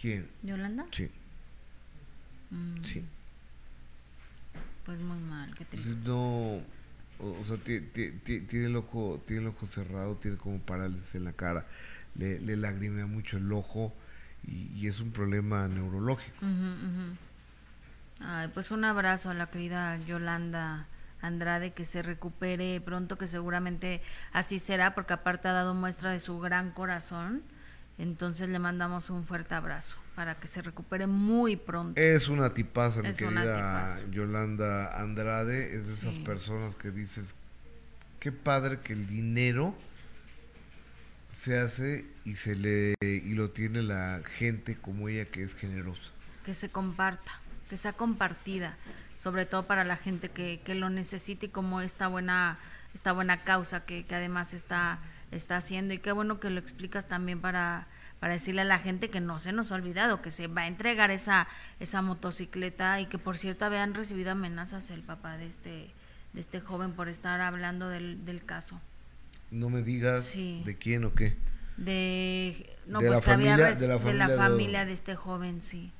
¿Quién? 0.00 0.28
¿Yolanda? 0.42 0.84
Sí, 0.92 1.10
Mm, 2.50 2.84
sí. 2.84 3.04
Pues 4.86 5.00
muy 5.00 5.18
mal, 5.18 5.52
qué 5.56 5.64
Pues 5.64 5.82
triste. 5.82 5.94
no, 6.04 6.60
o, 7.18 7.44
sea, 7.46 7.56
ti- 7.56 7.80
ti- 7.80 8.12
ti- 8.12 8.40
tiene 8.42 8.66
el 8.66 8.76
ojo, 8.76 9.20
tiene 9.26 9.42
el 9.42 9.48
ojo 9.48 9.66
cerrado, 9.66 10.16
tiene 10.16 10.36
como 10.36 10.58
parálisis 10.60 11.14
en 11.14 11.24
la 11.24 11.32
cara, 11.32 11.66
le, 12.16 12.38
le 12.40 12.56
lagrimea 12.56 13.06
mucho 13.06 13.38
el 13.38 13.50
ojo 13.52 13.92
y, 14.46 14.68
y 14.78 14.86
es 14.86 15.00
un 15.00 15.10
problema 15.10 15.66
neurológico. 15.68 16.36
Ujú, 16.42 16.50
ujú. 16.50 17.16
Ay, 18.20 18.48
pues 18.54 18.70
un 18.70 18.84
abrazo 18.84 19.30
a 19.30 19.34
la 19.34 19.46
querida 19.48 19.98
Yolanda 20.06 20.86
Andrade, 21.22 21.72
que 21.72 21.84
se 21.86 22.02
recupere 22.02 22.80
pronto, 22.82 23.16
que 23.18 23.26
seguramente 23.26 24.02
así 24.32 24.58
será, 24.58 24.94
porque 24.94 25.14
aparte 25.14 25.48
ha 25.48 25.52
dado 25.52 25.74
muestra 25.74 26.12
de 26.12 26.20
su 26.20 26.38
gran 26.38 26.70
corazón. 26.70 27.42
Entonces 27.96 28.48
le 28.48 28.58
mandamos 28.58 29.08
un 29.10 29.24
fuerte 29.24 29.54
abrazo 29.54 29.96
para 30.16 30.34
que 30.36 30.48
se 30.48 30.62
recupere 30.62 31.06
muy 31.06 31.56
pronto. 31.56 32.00
Es 32.00 32.28
una 32.28 32.52
tipaza, 32.52 33.02
mi 33.02 33.08
Es 33.08 33.16
querida 33.16 33.40
tipaza. 33.40 34.00
Yolanda 34.10 35.00
Andrade, 35.00 35.76
es 35.76 35.86
de 35.86 35.94
esas 35.94 36.14
personas 36.24 36.74
que 36.74 36.90
dices, 36.90 37.34
qué 38.18 38.32
padre 38.32 38.80
que 38.80 38.94
el 38.94 39.06
dinero 39.06 39.76
se 41.32 41.58
hace 41.58 42.04
y 42.24 42.36
se 42.36 42.54
le 42.54 42.94
y 43.02 43.34
lo 43.34 43.50
tiene 43.50 43.82
la 43.82 44.22
gente 44.38 44.76
como 44.76 45.08
ella 45.08 45.26
que 45.26 45.42
es 45.42 45.54
generosa. 45.54 46.10
que 46.44 46.54
se 46.54 46.68
comparta, 46.70 47.40
que 47.68 47.76
sea 47.76 47.92
compartida, 47.92 48.76
sobre 49.16 49.46
todo 49.46 49.66
para 49.66 49.84
la 49.84 49.96
gente 49.96 50.30
que, 50.30 50.60
que 50.64 50.74
lo 50.74 50.90
necesite 50.90 51.46
y 51.46 51.48
como 51.48 51.80
esta 51.80 52.06
buena, 52.08 52.58
esta 52.92 53.12
buena 53.12 53.42
causa 53.44 53.84
que, 53.84 54.04
que 54.04 54.14
además 54.14 54.52
está, 54.54 54.98
está 55.34 55.56
haciendo. 55.56 55.94
Y 55.94 55.98
qué 55.98 56.12
bueno 56.12 56.40
que 56.40 56.50
lo 56.50 56.58
explicas 56.60 57.06
también 57.06 57.40
para, 57.40 57.86
para 58.20 58.34
decirle 58.34 58.62
a 58.62 58.64
la 58.64 58.78
gente 58.78 59.10
que 59.10 59.20
no 59.20 59.38
se 59.38 59.52
nos 59.52 59.72
ha 59.72 59.74
olvidado, 59.76 60.22
que 60.22 60.30
se 60.30 60.46
va 60.46 60.62
a 60.62 60.66
entregar 60.66 61.10
esa, 61.10 61.46
esa 61.80 62.02
motocicleta 62.02 63.00
y 63.00 63.06
que 63.06 63.18
por 63.18 63.38
cierto 63.38 63.64
habían 63.64 63.94
recibido 63.94 64.30
amenazas 64.32 64.90
el 64.90 65.02
papá 65.02 65.36
de 65.36 65.46
este, 65.46 65.90
de 66.32 66.40
este 66.40 66.60
joven 66.60 66.92
por 66.92 67.08
estar 67.08 67.40
hablando 67.40 67.88
del, 67.88 68.24
del 68.24 68.44
caso. 68.44 68.80
No 69.50 69.70
me 69.70 69.82
digas 69.82 70.24
Sí. 70.24 70.62
de 70.64 70.76
quién 70.76 71.04
o 71.04 71.14
qué. 71.14 71.36
de 71.76 72.70
no 72.86 73.00
De 73.00 73.06
pues 73.08 73.18
la 73.18 73.20
que 73.20 73.30
familia- 73.30 73.56
de 73.56 73.62
la 73.62 73.74
de 73.74 73.86
la 73.88 73.98
familia 73.98 74.28
de- 74.28 74.36
familia 74.36 74.82
este 74.82 75.14
joven, 75.16 75.60
sí. 75.62 75.90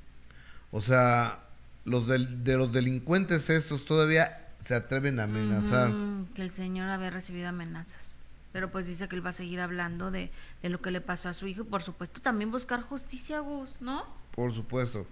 O 0.71 0.81
sea, 0.81 1.39
los 1.83 2.07
del- 2.07 2.43
de 2.43 2.57
los 2.57 2.71
delincuentes 2.71 3.49
estos 3.49 3.85
todavía 3.85 4.41
se 4.61 4.73
atreven 4.75 5.19
a 5.19 5.23
amenazar. 5.23 5.91
Que 6.33 6.41
el 6.41 6.51
señor 6.51 6.89
había 6.89 7.09
recibido 7.11 7.49
amenazas. 7.49 8.14
Pero 8.55 8.71
pues 8.71 8.87
dice 8.87 9.09
que 9.09 9.17
él 9.17 9.25
va 9.25 9.31
a 9.31 9.33
seguir 9.33 9.59
hablando 9.59 10.11
de, 10.11 10.31
de 10.63 10.69
lo 10.69 10.81
que 10.81 10.89
le 10.89 11.01
pasó 11.01 11.27
a 11.27 11.33
su 11.33 11.45
hijo 11.45 11.63
y 11.63 11.65
por 11.65 11.81
supuesto 11.81 12.21
también 12.21 12.51
buscar 12.51 12.81
justicia, 12.83 13.39
Gus, 13.41 13.81
¿no? 13.81 14.05
Por 14.33 14.53
supuesto. 14.53 15.05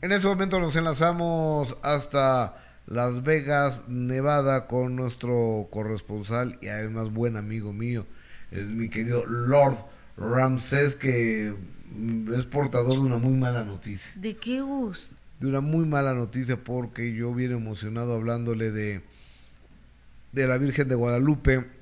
En 0.00 0.12
ese 0.12 0.26
momento 0.26 0.58
nos 0.58 0.74
enlazamos 0.74 1.76
hasta 1.82 2.56
Las 2.86 3.22
Vegas, 3.22 3.86
Nevada, 3.86 4.66
con 4.66 4.96
nuestro 4.96 5.68
corresponsal 5.70 6.58
y 6.62 6.68
además 6.68 7.12
buen 7.12 7.36
amigo 7.36 7.74
mío, 7.74 8.06
el, 8.50 8.64
mi 8.68 8.88
querido 8.88 9.26
Lord 9.26 9.76
Ramsés, 10.16 10.96
que 10.96 11.54
mm, 11.94 12.32
es 12.32 12.46
portador 12.46 12.94
de 12.94 13.00
una 13.00 13.18
muy 13.18 13.34
mala 13.34 13.62
noticia. 13.64 14.10
¿De 14.14 14.38
qué, 14.38 14.62
Gus? 14.62 15.10
De 15.38 15.48
una 15.48 15.60
muy 15.60 15.84
mala 15.84 16.14
noticia 16.14 16.56
porque 16.56 17.12
yo 17.12 17.34
bien 17.34 17.52
emocionado 17.52 18.14
hablándole 18.14 18.70
de, 18.70 19.02
de 20.32 20.46
la 20.46 20.56
Virgen 20.56 20.88
de 20.88 20.94
Guadalupe 20.94 21.73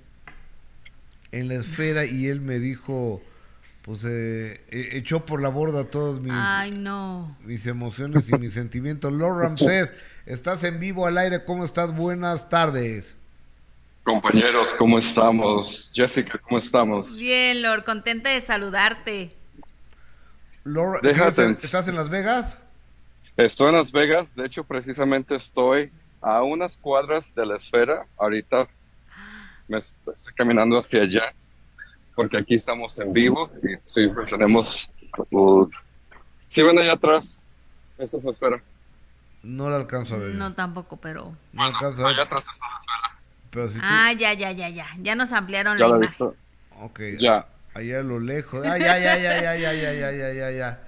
en 1.32 1.48
la 1.48 1.54
esfera 1.54 2.04
y 2.04 2.28
él 2.28 2.40
me 2.40 2.59
dijo, 2.59 3.22
pues 3.82 4.04
eh, 4.04 4.60
e- 4.70 4.96
echó 4.96 5.24
por 5.26 5.40
la 5.42 5.48
borda 5.48 5.84
todos 5.84 6.20
mis 6.20 6.32
Ay, 6.34 6.70
no. 6.70 7.36
mis 7.44 7.66
emociones 7.66 8.28
y 8.30 8.36
mis 8.38 8.52
sentimientos. 8.54 9.12
Lord 9.12 9.38
Ramsés, 9.42 9.92
estás 10.26 10.62
en 10.64 10.78
vivo 10.78 11.06
al 11.06 11.18
aire, 11.18 11.44
¿cómo 11.44 11.64
estás? 11.64 11.94
Buenas 11.94 12.48
tardes. 12.48 13.14
Compañeros, 14.04 14.74
¿cómo 14.78 14.98
estamos? 14.98 15.90
Jessica, 15.94 16.38
¿cómo 16.38 16.59
estamos? 16.59 17.18
Bien, 17.18 17.62
Lord, 17.62 17.84
contenta 17.84 18.30
de 18.30 18.40
saludarte. 18.40 19.32
Lord, 20.64 21.04
¿estás 21.06 21.38
en- 21.38 21.50
estás 21.52 21.88
en 21.88 21.96
Las 21.96 22.09
Vegas? 22.09 22.56
Estoy 23.36 23.70
en 23.70 23.76
Las 23.76 23.90
Vegas, 23.92 24.34
de 24.36 24.46
hecho 24.46 24.64
precisamente 24.64 25.34
estoy 25.34 25.90
a 26.20 26.42
unas 26.42 26.76
cuadras 26.76 27.34
de 27.34 27.46
la 27.46 27.56
esfera. 27.56 28.06
Ahorita 28.18 28.68
me 29.68 29.78
es- 29.78 29.97
estoy 30.14 30.34
caminando 30.34 30.78
hacia 30.78 31.02
allá 31.02 31.32
porque 32.14 32.36
aquí 32.39 32.55
estamos 32.56 32.98
en 32.98 33.12
vivo 33.12 33.51
y 33.62 33.68
sí, 33.84 34.09
pues, 34.09 34.30
tenemos... 34.30 34.90
uh, 35.30 35.66
¿Sí 36.47 36.62
ven 36.62 36.78
allá 36.78 36.93
atrás? 36.93 37.51
Esa 37.98 38.16
es 38.18 38.24
la 38.24 38.30
esfera. 38.32 38.62
No 39.43 39.70
la 39.70 39.76
alcanzo 39.76 40.14
a 40.14 40.18
ver. 40.18 40.34
No 40.34 40.52
tampoco, 40.55 40.97
pero... 40.98 41.34
No 41.52 41.64
alcanzo 41.64 42.01
a 42.05 42.09
ver. 42.09 42.14
Allá 42.14 42.22
atrás 42.24 42.47
está 42.52 42.66
la 42.68 42.76
esfera. 42.76 43.18
Pero 43.51 43.68
si 43.68 43.74
tú- 43.74 43.80
Ah, 43.82 44.12
ya, 44.12 44.34
ya, 44.34 44.52
ya, 44.52 44.68
ya. 44.68 44.86
Ya 45.01 45.14
nos 45.14 45.32
ampliaron 45.32 45.78
¿Ya 45.78 45.86
la 45.89 45.97
la 45.97 46.05
imagen. 46.06 46.32
Ok. 46.80 47.01
Ya. 47.18 47.47
Allá 47.74 48.01
a 48.01 48.02
lo 48.02 48.20
lejos. 48.20 48.64
Ah, 48.66 48.76
ya, 48.78 48.98
ya, 48.98 49.16
ya, 49.16 49.40
ya, 49.40 49.56
ya, 49.56 49.72
ya, 49.72 49.93
ya, 49.94 50.12
ya, 50.12 50.32
ya, 50.32 50.51
ya. 50.51 50.82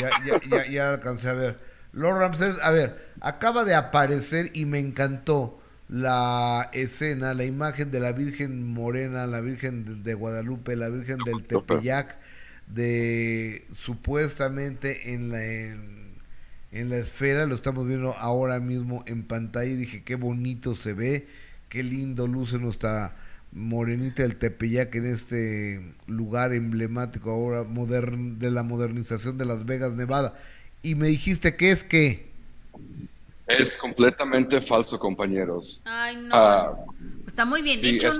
Ya, 0.00 0.10
ya, 0.24 0.40
ya, 0.48 0.66
ya 0.70 0.88
alcancé 0.90 1.28
a 1.28 1.32
ver. 1.32 1.58
Lord 1.92 2.18
Ramsés, 2.20 2.60
a 2.62 2.70
ver, 2.70 3.10
acaba 3.20 3.64
de 3.64 3.74
aparecer 3.74 4.50
y 4.54 4.64
me 4.64 4.78
encantó 4.78 5.59
la 5.90 6.70
escena, 6.72 7.34
la 7.34 7.44
imagen 7.44 7.90
de 7.90 8.00
la 8.00 8.12
Virgen 8.12 8.66
Morena, 8.66 9.26
la 9.26 9.40
Virgen 9.40 10.02
de- 10.04 10.14
Guadalupe, 10.14 10.76
la 10.76 10.88
Virgen 10.88 11.18
del 11.24 11.42
Tepeyac, 11.42 12.16
de 12.68 13.64
supuestamente 13.76 15.12
en 15.14 15.30
la 15.30 15.44
en, 15.44 16.14
en 16.72 16.90
la 16.90 16.98
esfera, 16.98 17.46
lo 17.46 17.56
estamos 17.56 17.86
viendo 17.88 18.16
ahora 18.16 18.60
mismo 18.60 19.02
en 19.06 19.24
pantalla 19.24 19.70
y 19.72 19.76
dije 19.76 20.02
qué 20.04 20.14
bonito 20.14 20.76
se 20.76 20.92
ve, 20.94 21.26
qué 21.68 21.82
lindo 21.82 22.28
luce 22.28 22.58
nuestra 22.58 23.16
morenita 23.52 24.22
del 24.22 24.36
Tepeyac 24.36 24.94
en 24.94 25.06
este 25.06 25.80
lugar 26.06 26.52
emblemático 26.52 27.32
ahora 27.32 27.64
modern, 27.64 28.38
de 28.38 28.52
la 28.52 28.62
modernización 28.62 29.38
de 29.38 29.44
Las 29.46 29.66
Vegas, 29.66 29.94
Nevada. 29.94 30.38
Y 30.84 30.94
me 30.94 31.08
dijiste 31.08 31.56
que 31.56 31.72
es 31.72 31.82
que 31.82 32.30
Es 33.58 33.76
completamente 33.76 34.60
falso, 34.60 34.98
compañeros. 34.98 35.82
Ay, 35.84 36.16
no. 36.16 36.34
Ah, 36.34 36.74
Está 37.26 37.44
muy 37.44 37.62
bien 37.62 37.80
sí, 37.80 37.88
hecho, 37.96 38.10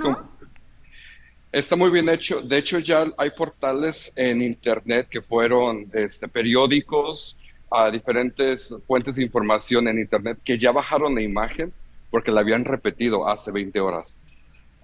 Está 1.51 1.75
muy 1.75 1.91
bien 1.91 2.07
hecho. 2.09 2.41
De 2.41 2.57
hecho, 2.57 2.79
ya 2.79 3.05
hay 3.17 3.31
portales 3.31 4.11
en 4.15 4.41
Internet 4.41 5.07
que 5.09 5.21
fueron 5.21 5.85
este, 5.93 6.27
periódicos, 6.27 7.37
a 7.69 7.89
diferentes 7.89 8.73
fuentes 8.85 9.15
de 9.15 9.23
información 9.23 9.87
en 9.87 9.99
Internet 9.99 10.39
que 10.43 10.57
ya 10.57 10.71
bajaron 10.71 11.15
la 11.15 11.21
imagen 11.21 11.71
porque 12.09 12.31
la 12.31 12.41
habían 12.41 12.65
repetido 12.65 13.27
hace 13.27 13.51
20 13.51 13.79
horas. 13.79 14.19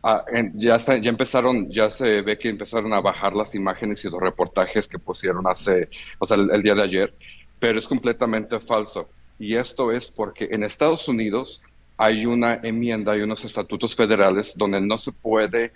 Ah, 0.03 0.23
en- 0.31 0.57
ya, 0.57 0.75
está- 0.77 0.97
ya 0.97 1.09
empezaron, 1.09 1.69
ya 1.69 1.89
se 1.89 2.21
ve 2.21 2.37
que 2.37 2.47
empezaron 2.49 2.93
a 2.93 3.01
bajar 3.01 3.33
las 3.33 3.55
imágenes 3.55 4.03
y 4.05 4.09
los 4.09 4.21
reportajes 4.21 4.87
que 4.87 4.99
pusieron 4.99 5.45
hace, 5.47 5.89
o 6.19 6.25
sea, 6.25 6.37
el, 6.37 6.49
el 6.51 6.63
día 6.63 6.75
de 6.75 6.83
ayer, 6.83 7.13
pero 7.59 7.77
es 7.77 7.87
completamente 7.87 8.57
falso. 8.59 9.09
Y 9.39 9.55
esto 9.55 9.91
es 9.91 10.05
porque 10.07 10.47
en 10.51 10.63
Estados 10.63 11.07
Unidos 11.07 11.63
hay 11.97 12.25
una 12.25 12.55
enmienda, 12.63 13.13
hay 13.13 13.21
unos 13.21 13.43
estatutos 13.45 13.95
federales 13.95 14.53
donde 14.55 14.81
no 14.81 14.97
se 14.97 15.11
puede 15.11 15.71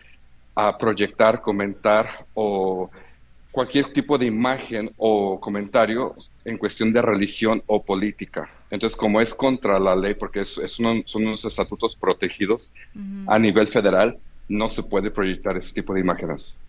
ah, 0.55 0.77
proyectar, 0.77 1.41
comentar 1.41 2.27
o 2.33 2.89
cualquier 3.51 3.91
tipo 3.93 4.17
de 4.17 4.27
imagen 4.27 4.91
o 4.97 5.39
comentario 5.39 6.15
en 6.45 6.57
cuestión 6.57 6.93
de 6.93 7.01
religión 7.01 7.61
o 7.67 7.83
política. 7.83 8.49
Entonces, 8.69 8.95
como 8.97 9.19
es 9.21 9.33
contra 9.33 9.79
la 9.79 9.95
ley, 9.95 10.13
porque 10.15 10.41
es, 10.41 10.57
es 10.57 10.79
uno- 10.79 11.01
son 11.05 11.27
unos 11.27 11.43
estatutos 11.45 11.95
protegidos 11.95 12.73
a 13.27 13.37
nivel 13.39 13.67
federal, 13.67 14.17
no 14.47 14.69
se 14.69 14.83
puede 14.83 15.11
proyectar 15.11 15.57
ese 15.57 15.73
tipo 15.73 15.93
de 15.93 15.99
imágenes. 16.01 16.59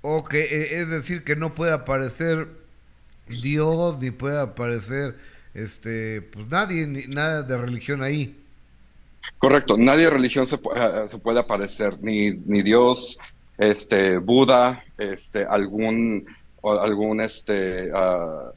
Ok, 0.00 0.34
eh, 0.34 0.80
es 0.80 0.88
decir, 0.90 1.24
que 1.24 1.36
no 1.36 1.54
puede 1.54 1.72
aparecer 1.72 2.48
Dios, 3.26 3.98
ni 4.00 4.10
puede 4.10 4.40
aparecer 4.40 5.18
este, 5.54 6.22
pues 6.22 6.46
nadie, 6.48 6.86
ni 6.86 7.06
nada 7.06 7.42
de 7.42 7.58
religión 7.58 8.02
ahí. 8.02 8.36
Correcto, 9.38 9.76
nadie 9.76 10.04
de 10.04 10.10
religión 10.10 10.46
se, 10.46 10.56
eh, 10.56 11.04
se 11.08 11.18
puede 11.18 11.40
aparecer, 11.40 11.98
ni, 12.02 12.30
ni 12.30 12.62
Dios, 12.62 13.18
este, 13.58 14.18
Buda, 14.18 14.84
este, 14.96 15.44
algún, 15.44 16.26
algún 16.62 17.20
este, 17.20 17.90
ah, 17.94 18.52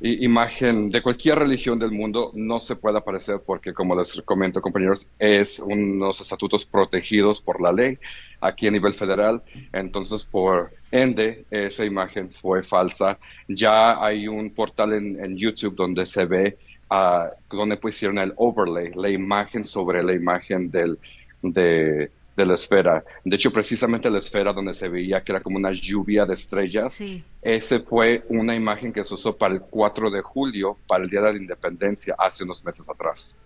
imagen 0.00 0.90
de 0.90 1.02
cualquier 1.02 1.38
religión 1.38 1.78
del 1.78 1.90
mundo 1.90 2.30
no 2.34 2.60
se 2.60 2.76
puede 2.76 2.98
aparecer 2.98 3.40
porque, 3.44 3.72
como 3.72 3.96
les 3.96 4.12
comento, 4.22 4.60
compañeros, 4.60 5.06
es 5.18 5.58
unos 5.58 6.20
estatutos 6.20 6.64
protegidos 6.64 7.40
por 7.40 7.60
la 7.60 7.72
ley 7.72 7.98
aquí 8.40 8.68
a 8.68 8.70
nivel 8.70 8.94
federal. 8.94 9.42
Entonces, 9.72 10.24
por 10.24 10.70
ende, 10.90 11.44
esa 11.50 11.84
imagen 11.84 12.30
fue 12.30 12.62
falsa. 12.62 13.18
Ya 13.48 14.02
hay 14.02 14.28
un 14.28 14.50
portal 14.50 14.92
en, 14.92 15.36
YouTube 15.36 15.74
donde 15.74 16.06
se 16.06 16.24
ve 16.24 16.58
ah, 16.90 17.30
donde 17.50 17.76
pusieron 17.76 18.18
el 18.18 18.32
overlay, 18.36 18.92
la 18.94 19.10
imagen 19.10 19.64
sobre 19.64 20.02
la 20.02 20.12
imagen 20.12 20.70
del, 20.70 20.98
de, 21.42 22.10
de 22.38 22.46
la 22.46 22.54
esfera. 22.54 23.04
De 23.24 23.36
hecho, 23.36 23.52
precisamente 23.52 24.08
la 24.08 24.20
esfera 24.20 24.52
donde 24.54 24.72
se 24.72 24.88
veía 24.88 25.22
que 25.22 25.32
era 25.32 25.40
como 25.42 25.56
una 25.58 25.72
lluvia 25.72 26.24
de 26.24 26.34
estrellas, 26.34 26.94
Sí. 26.94 27.22
ese 27.42 27.80
fue 27.80 28.24
una 28.28 28.54
imagen 28.54 28.92
que 28.92 29.02
se 29.04 29.12
usó 29.12 29.36
para 29.36 29.54
el 29.54 29.60
4 29.60 30.10
de 30.10 30.22
julio, 30.22 30.78
para 30.86 31.04
el 31.04 31.10
Día 31.10 31.20
de 31.20 31.32
la 31.32 31.38
Independencia, 31.38 32.14
hace 32.18 32.44
unos 32.44 32.64
meses 32.64 32.88
atrás. 32.88 33.36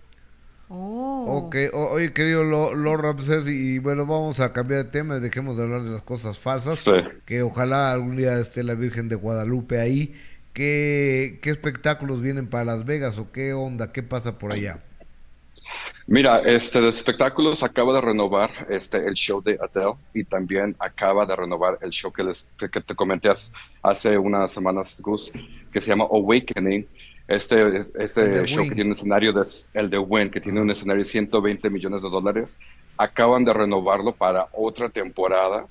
Oh. 0.68 1.44
Ok, 1.46 1.56
o- 1.74 1.90
oye 1.92 2.12
querido 2.12 2.44
Lo- 2.44 2.74
Lord 2.74 3.02
Ramsés, 3.02 3.46
y, 3.48 3.78
bueno, 3.78 4.06
vamos 4.06 4.40
a 4.40 4.52
cambiar 4.52 4.84
de 4.84 4.90
tema, 4.90 5.18
dejemos 5.20 5.56
de 5.56 5.64
hablar 5.64 5.82
de 5.82 5.90
las 5.90 6.02
cosas 6.02 6.38
falsas, 6.38 6.78
Sí. 6.78 6.92
que 7.26 7.42
ojalá 7.42 7.92
algún 7.92 8.16
día 8.16 8.38
esté 8.38 8.62
la 8.62 8.74
Virgen 8.74 9.08
de 9.08 9.16
Guadalupe 9.16 9.80
ahí. 9.80 10.14
¿Qué, 10.54 11.38
¿Qué 11.42 11.48
espectáculos 11.50 12.20
vienen 12.20 12.46
para 12.46 12.64
Las 12.66 12.84
Vegas 12.84 13.18
o 13.18 13.32
qué 13.32 13.54
onda? 13.54 13.90
¿Qué 13.92 14.02
pasa 14.02 14.36
por 14.38 14.52
allá? 14.52 14.82
Mira, 16.06 16.40
este 16.40 16.80
de 16.80 16.88
espectáculos 16.88 17.62
acaba 17.62 17.94
de 17.94 18.00
renovar 18.00 18.50
este 18.68 18.98
el 18.98 19.14
show 19.14 19.40
de 19.40 19.58
Adele 19.62 19.94
y 20.12 20.24
también 20.24 20.74
acaba 20.78 21.24
de 21.24 21.36
renovar 21.36 21.78
el 21.80 21.90
show 21.90 22.12
que 22.12 22.24
les 22.24 22.50
que, 22.58 22.68
que 22.68 22.80
te 22.80 22.94
comenté 22.94 23.30
hace- 23.82 24.18
unas 24.18 24.50
semanas, 24.52 25.00
Gus, 25.00 25.30
que 25.72 25.80
se 25.80 25.88
llama 25.88 26.04
Awakening. 26.04 26.86
Este, 27.28 27.76
es- 27.76 27.92
este 27.96 28.46
show 28.46 28.60
Wing. 28.62 28.68
que 28.70 28.74
tiene 28.74 28.88
un 28.90 28.92
escenario 28.96 29.32
de 29.32 29.42
el 29.74 29.88
de 29.88 29.98
Win, 29.98 30.28
que 30.30 30.40
tiene 30.40 30.60
un 30.60 30.70
escenario 30.70 31.04
de 31.04 31.08
120 31.08 31.70
millones 31.70 32.02
de 32.02 32.10
dólares, 32.10 32.58
acaban 32.96 33.44
de 33.44 33.52
renovarlo 33.52 34.12
para 34.12 34.48
otra 34.52 34.88
temporada 34.88 35.66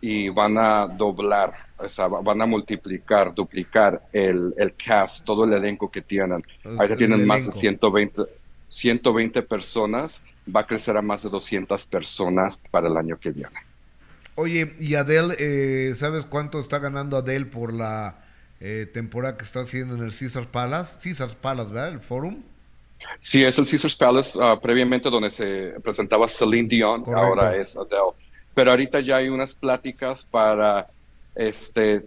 y 0.00 0.28
van 0.28 0.58
a 0.58 0.86
doblar, 0.86 1.54
o 1.78 1.88
sea, 1.88 2.08
va- 2.08 2.20
van 2.20 2.40
a 2.42 2.46
multiplicar, 2.46 3.34
duplicar 3.34 4.02
el, 4.12 4.52
el 4.58 4.74
cast, 4.74 5.24
todo 5.24 5.44
el 5.44 5.52
elenco 5.52 5.90
que 5.90 6.02
tienen. 6.02 6.44
El- 6.64 6.72
Ahorita 6.72 6.92
el 6.94 6.98
tienen 6.98 7.26
más 7.26 7.38
de 7.38 7.42
elenco. 7.44 7.58
120, 7.60 8.22
120 8.68 9.42
personas, 9.42 10.22
va 10.54 10.60
a 10.60 10.66
crecer 10.66 10.96
a 10.96 11.02
más 11.02 11.22
de 11.22 11.28
200 11.30 11.84
personas 11.86 12.56
para 12.70 12.88
el 12.88 12.96
año 12.96 13.18
que 13.18 13.30
viene. 13.30 13.56
Oye, 14.34 14.76
y 14.78 14.94
Adele, 14.94 15.34
eh, 15.38 15.94
¿sabes 15.94 16.24
cuánto 16.24 16.60
está 16.60 16.78
ganando 16.78 17.16
Adele 17.16 17.46
por 17.46 17.72
la 17.72 18.24
eh, 18.60 18.86
temporada 18.92 19.36
que 19.36 19.44
está 19.44 19.60
haciendo 19.60 19.94
en 19.96 20.02
el 20.04 20.10
Caesars 20.16 20.46
Palace? 20.46 20.98
Caesars 21.02 21.34
Palace, 21.34 21.70
¿verdad? 21.70 21.88
El 21.92 22.00
Forum. 22.00 22.42
Sí, 23.20 23.42
es 23.44 23.58
el 23.58 23.68
Caesars 23.68 23.96
Palace, 23.96 24.38
ah, 24.40 24.58
previamente 24.60 25.10
donde 25.10 25.30
se 25.30 25.74
presentaba 25.82 26.28
Celine 26.28 26.68
Dion, 26.68 27.02
Correcto. 27.02 27.26
ahora 27.26 27.56
es 27.56 27.76
Adele. 27.76 28.12
Pero 28.54 28.70
ahorita 28.70 29.00
ya 29.00 29.16
hay 29.16 29.28
unas 29.28 29.54
pláticas 29.54 30.24
para 30.24 30.86
este, 31.34 32.04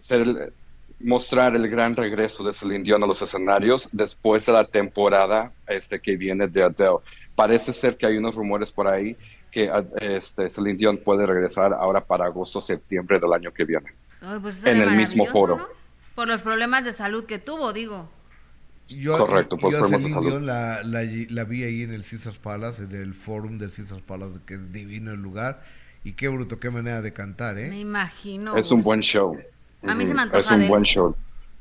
ser- 0.00 0.52
mostrar 1.00 1.56
el 1.56 1.68
gran 1.68 1.96
regreso 1.96 2.44
de 2.44 2.52
Celine 2.52 2.84
Dion 2.84 3.02
a 3.02 3.06
los 3.06 3.20
escenarios 3.22 3.88
después 3.92 4.44
de 4.46 4.52
la 4.52 4.66
temporada 4.66 5.52
este, 5.66 6.00
que 6.00 6.16
viene 6.16 6.46
de 6.46 6.62
Adele. 6.62 6.98
Parece 7.34 7.72
ser 7.72 7.96
que 7.96 8.06
hay 8.06 8.16
unos 8.16 8.34
rumores 8.34 8.70
por 8.70 8.86
ahí 8.86 9.16
que 9.50 9.68
ah, 9.70 9.84
este, 10.00 10.48
Celine 10.48 10.76
Dion 10.76 10.98
puede 10.98 11.26
regresar 11.26 11.72
ahora 11.72 12.04
para 12.04 12.26
agosto, 12.26 12.60
septiembre 12.60 13.18
del 13.18 13.32
año 13.32 13.52
que 13.52 13.64
viene. 13.64 13.92
Ay, 14.20 14.38
pues 14.40 14.64
En 14.64 14.80
el 14.80 14.90
mismo 14.92 15.26
foro. 15.26 15.56
¿no? 15.56 15.66
Por 16.14 16.28
los 16.28 16.42
problemas 16.42 16.84
de 16.84 16.92
salud 16.92 17.24
que 17.24 17.38
tuvo, 17.38 17.72
digo. 17.72 18.10
Yo, 18.86 19.16
Correcto, 19.16 19.56
yo 19.56 19.60
por 19.60 19.74
a 19.74 19.78
problemas 19.78 20.04
de 20.04 20.10
salud. 20.10 20.30
Dion 20.30 20.46
la, 20.46 20.82
la, 20.82 21.00
la 21.28 21.44
vi 21.44 21.62
ahí 21.62 21.82
en 21.82 21.94
el 21.94 22.04
Caesars 22.04 22.38
Palace, 22.38 22.82
en 22.82 22.92
el 22.92 23.14
forum 23.14 23.58
del 23.58 23.72
Caesars 23.72 24.02
Palace, 24.02 24.40
que 24.44 24.54
es 24.54 24.72
divino 24.72 25.12
el 25.12 25.22
lugar. 25.22 25.62
Y 26.02 26.12
qué 26.12 26.28
bruto, 26.28 26.58
qué 26.58 26.70
manera 26.70 27.02
de 27.02 27.12
cantar, 27.12 27.58
¿eh? 27.58 27.68
Me 27.68 27.80
imagino. 27.80 28.56
es 28.56 28.70
un 28.70 28.82
buen 28.82 29.00
show. 29.00 29.38
A 29.82 29.94
mí 29.94 30.06
se 30.06 30.14
me 30.14 30.22
antoja 30.22 30.40
Es 30.40 30.50
un 30.50 30.68
buen 30.68 30.82
show. 30.82 31.14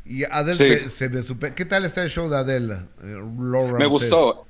Y 0.06 0.24
Adele 0.24 0.54
Sí. 0.78 0.84
te- 0.84 0.90
se 0.90 1.10
me 1.10 1.22
super... 1.22 1.54
¿Qué 1.54 1.66
tal 1.66 1.86
está 1.86 2.04
el 2.04 2.10
show 2.10 2.28
de 2.30 2.38
Adele? 2.38 2.74
eh, 3.04 3.22
Laura 3.40 3.78
Me 3.78 3.86
gustó, 3.86 4.46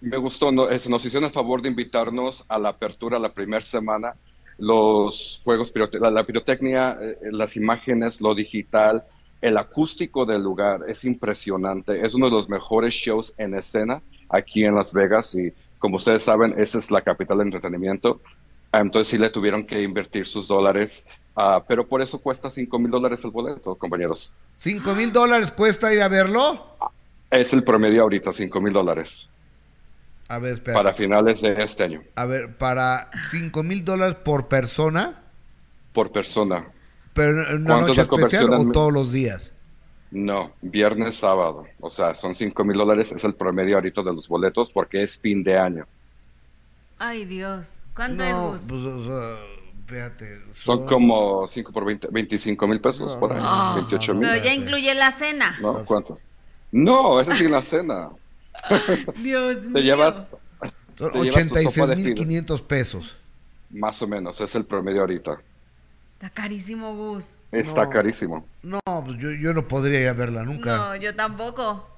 me 0.00 0.16
gustó. 0.16 0.50
No, 0.52 0.68
es- 0.68 0.88
nos 0.88 1.04
hicieron 1.04 1.26
el 1.28 1.32
favor 1.32 1.62
de 1.62 1.68
invitarnos 1.68 2.44
a 2.48 2.58
la 2.58 2.70
apertura 2.70 3.18
la 3.18 3.32
primera 3.32 3.62
semana. 3.62 4.14
Los 4.58 5.40
juegos, 5.44 5.72
pirote- 5.72 6.00
la, 6.00 6.10
la 6.10 6.24
pirotecnia, 6.24 6.96
eh, 7.00 7.18
las 7.30 7.56
imágenes, 7.56 8.20
lo 8.20 8.34
digital, 8.34 9.04
el 9.40 9.58
acústico 9.58 10.24
del 10.24 10.42
lugar 10.42 10.80
es 10.88 11.04
impresionante. 11.04 12.04
Es 12.04 12.14
uno 12.14 12.26
de 12.26 12.32
los 12.32 12.48
mejores 12.48 12.94
shows 12.94 13.32
en 13.36 13.54
escena 13.54 14.00
aquí 14.28 14.64
en 14.64 14.74
Las 14.74 14.92
Vegas 14.92 15.34
y 15.34 15.52
como 15.78 15.96
ustedes 15.96 16.22
saben, 16.22 16.54
esa 16.58 16.78
es 16.78 16.90
la 16.90 17.02
capital 17.02 17.38
del 17.38 17.48
entretenimiento. 17.48 18.20
Ah, 18.72 18.80
Entonces 18.80 19.08
sí 19.08 19.18
le 19.18 19.30
tuvieron 19.30 19.66
que 19.66 19.82
invertir 19.82 20.26
sus 20.26 20.48
dólares, 20.48 21.06
ah, 21.36 21.62
pero 21.66 21.86
por 21.86 22.02
eso 22.02 22.18
cuesta 22.20 22.50
5 22.50 22.78
mil 22.78 22.90
dólares 22.90 23.24
el 23.24 23.30
boleto, 23.30 23.74
compañeros. 23.76 24.32
¿Cinco 24.58 24.94
mil 24.94 25.12
dólares 25.12 25.52
cuesta 25.52 25.92
ir 25.92 26.02
a 26.02 26.08
verlo? 26.08 26.76
Es 27.30 27.52
el 27.52 27.62
promedio 27.64 28.02
ahorita, 28.02 28.32
5 28.32 28.60
mil 28.60 28.72
dólares 28.72 29.28
A 30.28 30.38
ver, 30.38 30.54
espera. 30.54 30.76
para 30.76 30.94
finales 30.94 31.40
de 31.42 31.62
este 31.62 31.84
año. 31.84 32.02
A 32.14 32.24
ver, 32.26 32.56
para 32.56 33.10
cinco 33.30 33.62
mil 33.62 33.84
dólares 33.84 34.16
por 34.24 34.48
persona, 34.48 35.22
por 35.92 36.10
persona. 36.12 36.66
pero 37.14 37.30
en 37.50 37.62
una 37.62 37.74
¿Cuánto 37.74 37.92
es 37.92 37.98
noche 37.98 38.16
especial 38.16 38.50
o 38.50 38.62
en- 38.62 38.72
todos 38.72 38.92
los 38.92 39.12
días. 39.12 39.52
No, 40.12 40.52
viernes, 40.62 41.16
sábado. 41.16 41.66
O 41.80 41.90
sea, 41.90 42.14
son 42.14 42.34
5 42.34 42.64
mil 42.64 42.76
dólares, 42.78 43.10
es 43.12 43.24
el 43.24 43.34
promedio 43.34 43.74
ahorita 43.74 44.02
de 44.02 44.12
los 44.12 44.28
boletos 44.28 44.70
porque 44.70 45.02
es 45.02 45.18
fin 45.18 45.42
de 45.42 45.58
año. 45.58 45.84
Ay, 46.98 47.24
Dios. 47.24 47.68
¿Cuánto 47.94 48.24
No, 48.24 48.54
es, 48.54 48.62
pues, 48.68 48.80
o 48.82 49.04
sea, 49.04 49.36
fíjate. 49.86 50.40
Son 50.54 50.86
como 50.86 51.46
5 51.48 51.72
por 51.72 51.84
20, 51.84 52.08
25 52.10 52.66
mil 52.66 52.80
pesos 52.80 53.14
por 53.16 53.32
ahí, 53.32 53.38
Ah, 53.42 53.72
28 53.76 54.14
mil. 54.14 54.28
Pero 54.28 54.44
ya 54.44 54.52
incluye 54.54 54.94
la 54.94 55.10
cena. 55.12 55.56
¿No? 55.60 55.84
¿Cuántos? 55.84 56.20
No, 56.72 57.20
esa 57.20 57.32
es 57.32 57.38
sin 57.38 57.50
la 57.52 57.62
cena. 57.62 58.10
Dios 59.22 59.56
Te 59.58 59.62
mío. 59.62 59.72
te 59.74 59.82
llevas 59.82 60.28
tu 60.96 61.04
sopa 61.04 61.18
86 61.20 61.88
de 61.88 61.96
mil 61.96 62.04
fideo. 62.06 62.14
500 62.16 62.62
pesos. 62.62 63.16
Más 63.70 64.00
o 64.02 64.06
menos, 64.08 64.40
es 64.40 64.54
el 64.54 64.64
promedio 64.64 65.00
ahorita. 65.02 65.38
Está 66.14 66.30
carísimo, 66.30 66.94
Gus. 66.96 67.36
Está 67.52 67.84
No. 67.84 67.90
carísimo. 67.90 68.46
No, 68.62 68.80
pues 69.04 69.18
yo, 69.18 69.30
yo 69.32 69.52
no 69.52 69.68
podría 69.68 70.00
ir 70.00 70.08
a 70.08 70.12
verla 70.14 70.42
nunca. 70.44 70.76
No, 70.76 70.96
yo 70.96 71.14
tampoco. 71.14 71.88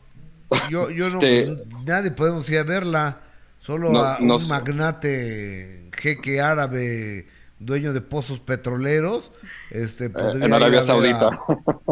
Yo, 0.71 0.91
yo 0.91 1.11
no, 1.11 1.19
Te- 1.21 1.57
nadie 1.85 2.11
podemos 2.11 2.49
ir 2.51 2.59
a 2.59 2.63
verla. 2.65 3.21
Solo 3.61 3.91
No, 3.91 4.03
a 4.03 4.19
no 4.21 4.37
un 4.37 4.49
magnate 4.49 5.89
jeque 5.97 6.41
árabe, 6.41 7.27
dueño 7.59 7.93
de 7.93 8.01
pozos 8.01 8.41
petroleros, 8.41 9.33
este, 9.71 10.11
podría 10.11 10.47
Eh, 10.47 10.47
en 10.47 10.55
ir 10.55 10.55
Arabia 10.55 10.81
a 10.81 10.85
Saudita. 10.85 11.41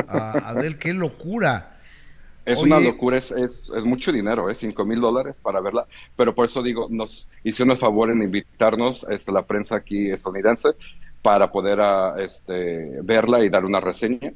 A, 0.08 0.38
a 0.38 0.50
Adele, 0.50 0.78
qué 0.78 0.92
locura. 0.94 1.72
Es 2.44 2.60
Oye. 2.60 2.66
una 2.66 2.80
locura, 2.80 3.16
es, 3.18 3.32
es, 3.32 3.70
es 3.76 3.84
mucho 3.84 4.12
dinero, 4.12 4.48
es 4.48 4.58
5 4.58 4.84
mil 4.84 5.00
dólares 5.00 5.40
para 5.40 5.60
verla, 5.60 5.86
pero 6.16 6.32
por 6.34 6.44
eso 6.44 6.62
digo, 6.62 6.86
nos 6.88 7.28
hicieron 7.42 7.72
el 7.72 7.78
favor 7.78 8.10
en 8.12 8.22
invitarnos 8.22 9.04
este, 9.10 9.32
la 9.32 9.42
prensa 9.46 9.76
aquí 9.76 10.10
estadounidense 10.12 10.68
para 11.22 11.50
poder 11.50 11.80
ah, 11.80 12.14
este, 12.20 13.00
verla 13.02 13.44
y 13.44 13.48
dar 13.48 13.64
una 13.64 13.80
reseña, 13.80 14.32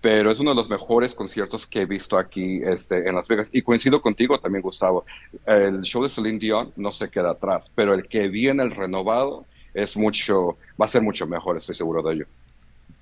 pero 0.00 0.30
es 0.30 0.40
uno 0.40 0.50
de 0.50 0.56
los 0.56 0.70
mejores 0.70 1.14
conciertos 1.14 1.66
que 1.66 1.82
he 1.82 1.86
visto 1.86 2.16
aquí 2.16 2.62
este, 2.64 3.06
en 3.06 3.14
Las 3.14 3.28
Vegas. 3.28 3.50
Y 3.52 3.60
coincido 3.60 4.00
contigo 4.00 4.38
también, 4.40 4.62
Gustavo, 4.62 5.04
el 5.44 5.82
show 5.82 6.02
de 6.02 6.08
Celine 6.08 6.38
Dion 6.38 6.72
no 6.76 6.92
se 6.92 7.10
queda 7.10 7.32
atrás, 7.32 7.70
pero 7.74 7.92
el 7.92 8.08
que 8.08 8.28
viene, 8.28 8.62
el 8.62 8.70
renovado, 8.70 9.44
es 9.74 9.96
mucho, 9.96 10.58
va 10.80 10.86
a 10.86 10.88
ser 10.88 11.02
mucho 11.02 11.26
mejor, 11.26 11.56
estoy 11.56 11.74
seguro 11.74 12.02
de 12.02 12.14
ello. 12.14 12.26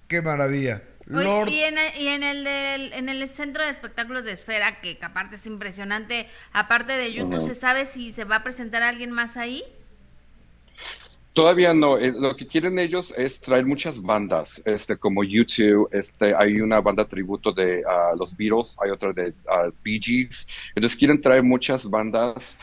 Qué 0.09 0.23
maravilla. 0.23 0.83
Lord, 1.07 1.49
y 1.49 1.63
en 1.63 1.79
el, 1.79 1.99
y 2.03 2.09
en 2.09 2.23
el 2.23 2.45
del- 2.45 2.93
en 2.93 3.09
el 3.09 3.27
centro 3.29 3.63
de 3.65 3.71
espectáculos 3.71 4.25
de 4.25 4.33
Esfera, 4.33 4.81
que 4.81 4.99
aparte 5.01 5.37
es 5.37 5.47
impresionante, 5.47 6.29
aparte 6.53 6.93
de 6.93 7.13
YouTube. 7.13 7.41
¿se 7.41 7.55
sabe 7.55 7.85
si 7.87 8.13
se 8.13 8.25
va 8.25 8.37
a 8.37 8.43
presentar 8.45 8.83
alguien 8.83 9.11
más 9.11 9.37
ahí? 9.39 9.65
Todavía 11.33 11.73
no. 11.73 11.99
eh, 11.99 12.13
Lo 12.17 12.37
que 12.37 12.47
quieren 12.47 12.79
ellos 12.79 13.15
es 13.17 13.41
traer 13.41 13.65
muchas 13.65 14.03
bandas, 14.03 14.61
este, 14.65 14.97
como 14.97 15.23
YouTube. 15.23 15.89
Este, 15.93 16.35
hay 16.35 16.61
una 16.61 16.81
banda 16.81 17.05
tributo 17.07 17.53
de 17.53 17.83
ah, 17.89 18.13
los 18.19 18.37
Beatles, 18.37 18.77
hay 18.83 18.91
otra 18.91 19.13
de 19.13 19.33
ah, 19.49 19.69
Bee 19.85 20.01
Gees. 20.03 20.47
Entonces 20.75 20.99
quieren 20.99 21.21
traer 21.21 21.43
muchas 21.43 21.89
bandas 21.89 22.59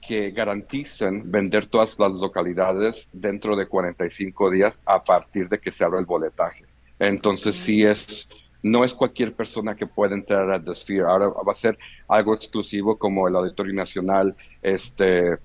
que 0.00 0.30
garanticen 0.30 1.30
vender 1.30 1.66
todas 1.66 1.98
las 1.98 2.12
localidades 2.12 3.08
dentro 3.12 3.56
de 3.56 3.66
45 3.68 4.50
días 4.50 4.78
a 4.84 5.02
partir 5.04 5.48
de 5.48 5.58
que 5.60 5.72
se 5.72 5.84
abra 5.84 5.98
el 6.00 6.06
boletaje. 6.06 6.64
Entonces 6.98 7.56
sí 7.56 7.82
es, 7.84 8.28
no 8.62 8.84
es 8.84 8.94
cualquier 8.94 9.34
persona 9.34 9.74
que 9.74 9.86
pueda 9.86 10.14
entrar 10.14 10.50
a 10.52 10.62
The 10.62 10.74
Sphere. 10.74 11.04
Ahora 11.04 11.28
va 11.28 11.52
a 11.52 11.54
ser 11.54 11.78
algo 12.08 12.34
exclusivo 12.34 12.98
como 12.98 13.26
el 13.28 13.36
Auditorio 13.36 13.72
Nacional, 13.74 14.36
este 14.62 15.38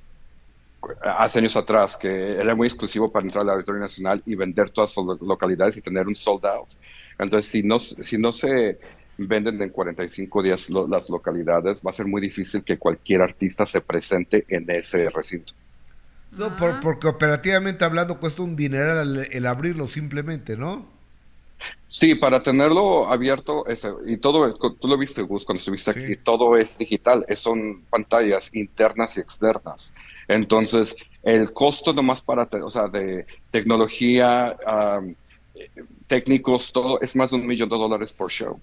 hace 1.02 1.40
años 1.40 1.56
atrás, 1.58 1.98
que 1.98 2.08
era 2.40 2.56
muy 2.56 2.68
exclusivo 2.68 3.12
para 3.12 3.26
entrar 3.26 3.44
al 3.44 3.50
Auditorio 3.52 3.82
Nacional 3.82 4.22
y 4.26 4.36
vender 4.36 4.70
todas 4.70 4.96
lo- 4.98 5.18
localidades 5.22 5.76
y 5.78 5.82
tener 5.82 6.08
un 6.08 6.16
sold 6.16 6.46
out. 6.46 6.70
Entonces, 7.18 7.52
si 7.52 7.64
no, 7.64 7.80
si 7.80 8.18
no 8.18 8.32
se 8.32 8.80
venden 9.28 9.62
en 9.62 9.70
45 9.70 10.42
días 10.44 10.70
lo- 10.70 10.88
las 10.88 11.10
localidades, 11.10 11.82
va 11.86 11.92
a 11.92 11.94
ser 11.94 12.08
muy 12.08 12.22
difícil 12.22 12.64
que 12.64 12.78
cualquier 12.78 13.22
artista 13.22 13.66
se 13.66 13.82
presente 13.82 14.46
en 14.48 14.70
ese 14.70 15.10
recinto. 15.10 15.54
no, 16.32 16.56
por- 16.56 16.80
porque 16.80 17.08
operativamente 17.08 17.84
hablando 17.86 18.20
cuesta 18.20 18.44
un 18.44 18.56
dineral 18.56 19.18
el, 19.18 19.28
el 19.34 19.46
abrirlo 19.48 19.88
simplemente, 19.88 20.56
¿no? 20.58 20.86
Sí, 21.88 22.16
para 22.16 22.42
tenerlo 22.42 23.12
abierto, 23.12 23.66
ese- 23.68 23.90
y 24.06 24.18
todo, 24.18 24.54
tú 24.80 24.88
lo 24.88 24.98
viste, 24.98 25.22
Gus, 25.24 25.44
cuando 25.44 25.60
estuviste 25.60 25.92
aquí, 25.92 26.16
todo 26.18 26.56
es 26.56 26.78
digital, 26.78 27.26
es- 27.28 27.40
son 27.40 27.86
pantallas 27.90 28.50
internas 28.54 29.18
y 29.18 29.20
externas. 29.22 29.94
Entonces, 30.28 30.96
el 31.24 31.52
costo 31.52 31.92
nomás 31.92 32.22
para, 32.22 32.46
te- 32.48 32.62
o 32.62 32.70
sea, 32.70 32.88
de 32.88 33.26
tecnología, 33.52 34.56
eh, 35.56 35.70
técnicos, 36.08 36.72
todo, 36.72 37.02
es 37.02 37.16
más 37.16 37.32
de 37.32 37.38
un 37.38 37.46
millón 37.48 37.70
de 37.70 37.76
dólares 37.78 38.14
por 38.14 38.30
show. 38.32 38.62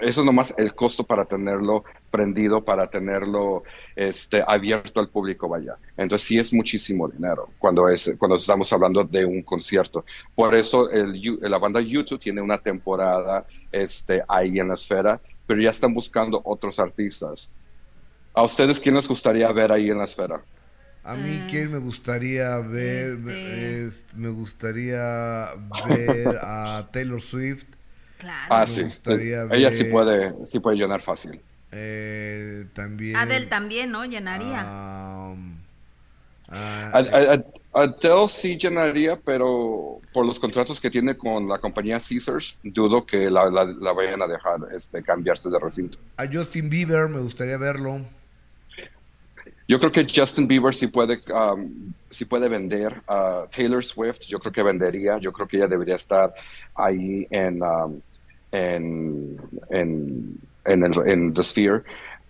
Eso 0.00 0.20
es 0.22 0.24
nomás 0.24 0.54
el 0.56 0.74
costo 0.74 1.04
para 1.04 1.26
tenerlo 1.26 1.84
prendido, 2.10 2.64
para 2.64 2.88
tenerlo 2.88 3.62
este, 3.94 4.42
abierto 4.46 5.00
al 5.00 5.10
público, 5.10 5.48
vaya. 5.50 5.78
Entonces 5.98 6.26
sí 6.26 6.38
es 6.38 6.50
muchísimo 6.52 7.08
dinero 7.08 7.54
cuando, 7.58 7.88
es, 7.88 8.14
cuando 8.18 8.36
estamos 8.36 8.72
hablando 8.72 9.04
de 9.04 9.24
un 9.26 9.42
concierto. 9.42 10.04
Por 10.34 10.54
eso 10.54 10.90
el, 10.90 11.12
la 11.42 11.58
banda 11.58 11.80
YouTube 11.82 12.20
tiene 12.20 12.40
una 12.40 12.58
temporada 12.58 13.46
este, 13.70 14.22
ahí 14.28 14.58
en 14.58 14.68
la 14.68 14.74
esfera, 14.74 15.20
pero 15.46 15.60
ya 15.60 15.70
están 15.70 15.92
buscando 15.92 16.40
otros 16.44 16.78
artistas. 16.78 17.54
¿A 18.34 18.42
ustedes 18.44 18.80
quién 18.80 18.96
les 18.96 19.08
gustaría 19.08 19.52
ver 19.52 19.72
ahí 19.72 19.90
en 19.90 19.98
la 19.98 20.04
esfera? 20.06 20.44
A 21.02 21.16
mí, 21.16 21.44
¿quién 21.46 21.70
me 21.72 21.78
gustaría 21.78 22.58
ver? 22.58 23.18
Es- 23.46 24.06
me 24.12 24.28
gustaría 24.30 25.54
ver 25.56 26.38
a 26.42 26.90
Taylor 26.92 27.20
Swift. 27.22 27.66
Claro. 28.20 28.46
Ah, 28.54 28.66
sí. 28.66 28.82
Ella 29.50 29.70
sí 29.72 29.84
puede, 29.84 30.34
sí 30.46 30.60
puede 30.60 30.76
llenar 30.76 31.02
fácil. 31.02 31.40
eh, 31.72 32.66
también. 32.74 33.16
Adel 33.16 33.48
también, 33.48 33.90
¿no? 33.90 34.04
Llenaría. 34.04 34.60
Ad- 36.48 37.08
Ad- 37.14 37.44
Adele 37.72 38.28
sí 38.28 38.58
llenaría, 38.58 39.16
pero 39.16 40.00
por 40.12 40.26
los 40.26 40.38
contratos 40.40 40.80
que 40.80 40.90
tiene 40.90 41.16
con 41.16 41.48
la 41.48 41.58
compañía 41.58 42.00
Caesars, 42.00 42.58
dudo 42.64 43.06
que 43.06 43.30
la, 43.30 43.48
la- 43.48 43.64
la 43.64 43.92
vayan 43.92 44.20
a 44.20 44.26
dejar 44.26 44.56
este, 44.76 45.02
cambiarse 45.02 45.48
de 45.48 45.58
recinto. 45.60 45.96
a 46.16 46.26
Justin 46.30 46.68
Bieber 46.68 47.08
me 47.08 47.20
gustaría 47.20 47.56
verlo. 47.56 48.00
Yo 49.68 49.78
creo 49.78 49.92
que 49.92 50.04
Justin 50.12 50.48
Bieber 50.48 50.74
sí 50.74 50.88
puede, 50.88 51.22
um, 51.32 51.92
sí 52.10 52.24
puede 52.24 52.48
vender. 52.48 53.00
a 53.06 53.44
Taylor 53.54 53.84
Swift, 53.84 54.22
yo 54.26 54.40
creo 54.40 54.52
que 54.52 54.64
vendería. 54.64 55.18
Yo 55.18 55.32
creo 55.32 55.46
que 55.46 55.58
ella 55.58 55.68
debería 55.68 55.94
estar 55.94 56.34
ahí 56.74 57.24
en, 57.30 57.62
um, 57.62 58.00
en, 58.52 59.36
en, 59.70 60.38
en, 60.64 60.84
el, 60.84 61.08
en 61.08 61.34
The 61.34 61.42
Sphere. 61.44 61.82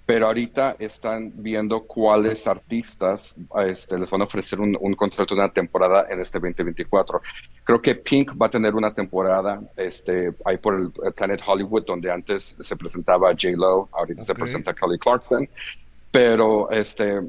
pero 0.07 0.27
ahorita 0.27 0.75
están 0.81 1.33
viendo 1.37 1.83
cuáles 1.85 2.47
artistas 2.49 3.37
este, 3.65 3.97
les 3.97 4.11
van 4.11 4.23
a 4.23 4.25
ofrecer 4.25 4.59
un, 4.61 4.77
un 4.81 4.95
contrato 4.95 5.35
de 5.37 5.41
una 5.41 5.53
temporada 5.53 6.07
en 6.11 6.21
este 6.21 6.41
2024. 6.41 7.21
Creo 7.63 7.81
que 7.81 7.95
Pink 7.95 8.33
va 8.41 8.47
a 8.47 8.51
tener 8.51 8.75
una 8.75 8.93
temporada 8.93 9.61
este, 9.77 10.33
ahí 10.45 10.57
por 10.59 10.75
el, 10.75 10.91
el 11.05 11.13
Planet 11.13 11.41
Hollywood, 11.47 11.85
donde 11.87 12.11
antes 12.11 12.57
se 12.61 12.77
presentaba 12.77 13.31
J-Lo, 13.31 13.89
ahorita 13.93 14.23
se 14.25 14.33
Ok. 14.33 14.39
presenta 14.41 14.75
Kelly 14.75 14.99
Clarkson, 14.99 15.49
pero 16.11 16.69
este, 16.73 17.21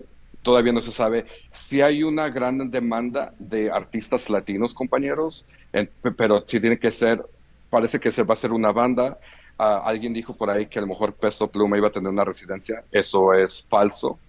todavía 0.42 0.74
no 0.74 0.82
se 0.82 0.92
sabe 0.92 1.26
si 1.52 1.82
hay 1.82 2.02
una 2.02 2.30
gran 2.30 2.72
demanda 2.72 3.32
de 3.38 3.70
artistas 3.70 4.28
latinos, 4.30 4.74
compañeros, 4.74 5.46
en- 5.72 5.88
pe- 6.02 6.12
pero 6.12 6.44
sí 6.48 6.60
tiene 6.60 6.80
que 6.80 6.90
ser, 6.90 7.24
parece 7.72 8.00
que 8.00 8.12
se 8.12 8.22
va 8.22 8.34
a 8.34 8.38
hacer 8.38 8.52
una 8.52 8.72
banda. 8.72 9.18
Ah, 9.58 9.82
alguien 9.86 10.14
dijo 10.14 10.36
por 10.36 10.52
ahí 10.52 10.68
que 10.68 10.78
a 10.78 10.84
lo 10.84 10.88
mejor 10.88 11.14
Peso 11.14 11.50
Pluma 11.50 11.78
iba 11.78 11.88
a 11.88 11.92
tener 11.92 12.10
una 12.10 12.24
residencia. 12.26 12.84
Eso 12.92 13.34
es 13.34 13.66
falso. 13.68 14.20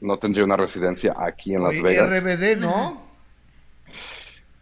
No 0.00 0.18
tendría 0.18 0.44
una 0.44 0.56
residencia 0.56 1.14
aquí 1.18 1.54
en 1.54 1.62
Las 1.62 1.82
Oye, 1.82 1.82
Vegas. 1.82 2.08
RBD, 2.08 2.60
¿no? 2.60 3.02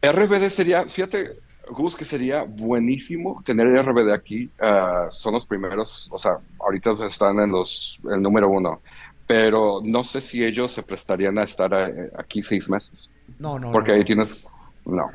RBD 0.03 0.51
sería, 0.51 0.85
fíjate, 0.87 1.39
Gus, 1.71 1.97
que 1.97 2.05
sería 2.05 2.43
buenísimo 2.45 3.43
tener 3.45 3.67
RBD 3.85 4.13
aquí. 4.13 4.51
Ah, 4.61 5.07
son 5.11 5.35
los 5.35 5.47
primeros, 5.47 6.09
o 6.13 6.19
sea, 6.19 6.39
ahorita 6.61 6.93
están 7.09 7.39
en 7.41 7.51
los, 7.51 7.99
el 8.11 8.21
número 8.21 8.49
uno, 8.51 8.83
pero 9.27 9.81
no 9.83 10.05
sé 10.05 10.21
si 10.21 10.45
ellos 10.45 10.73
se 10.73 10.83
prestarían 10.83 11.39
a 11.39 11.45
estar 11.45 11.73
eh, 11.73 12.11
aquí 12.19 12.43
seis 12.43 12.69
meses. 12.69 13.11
No, 13.39 13.59
no, 13.59 13.73
Porque 13.73 13.93
no. 13.93 13.97
ahí 13.97 14.05
tienes, 14.05 14.39
no, 14.85 15.11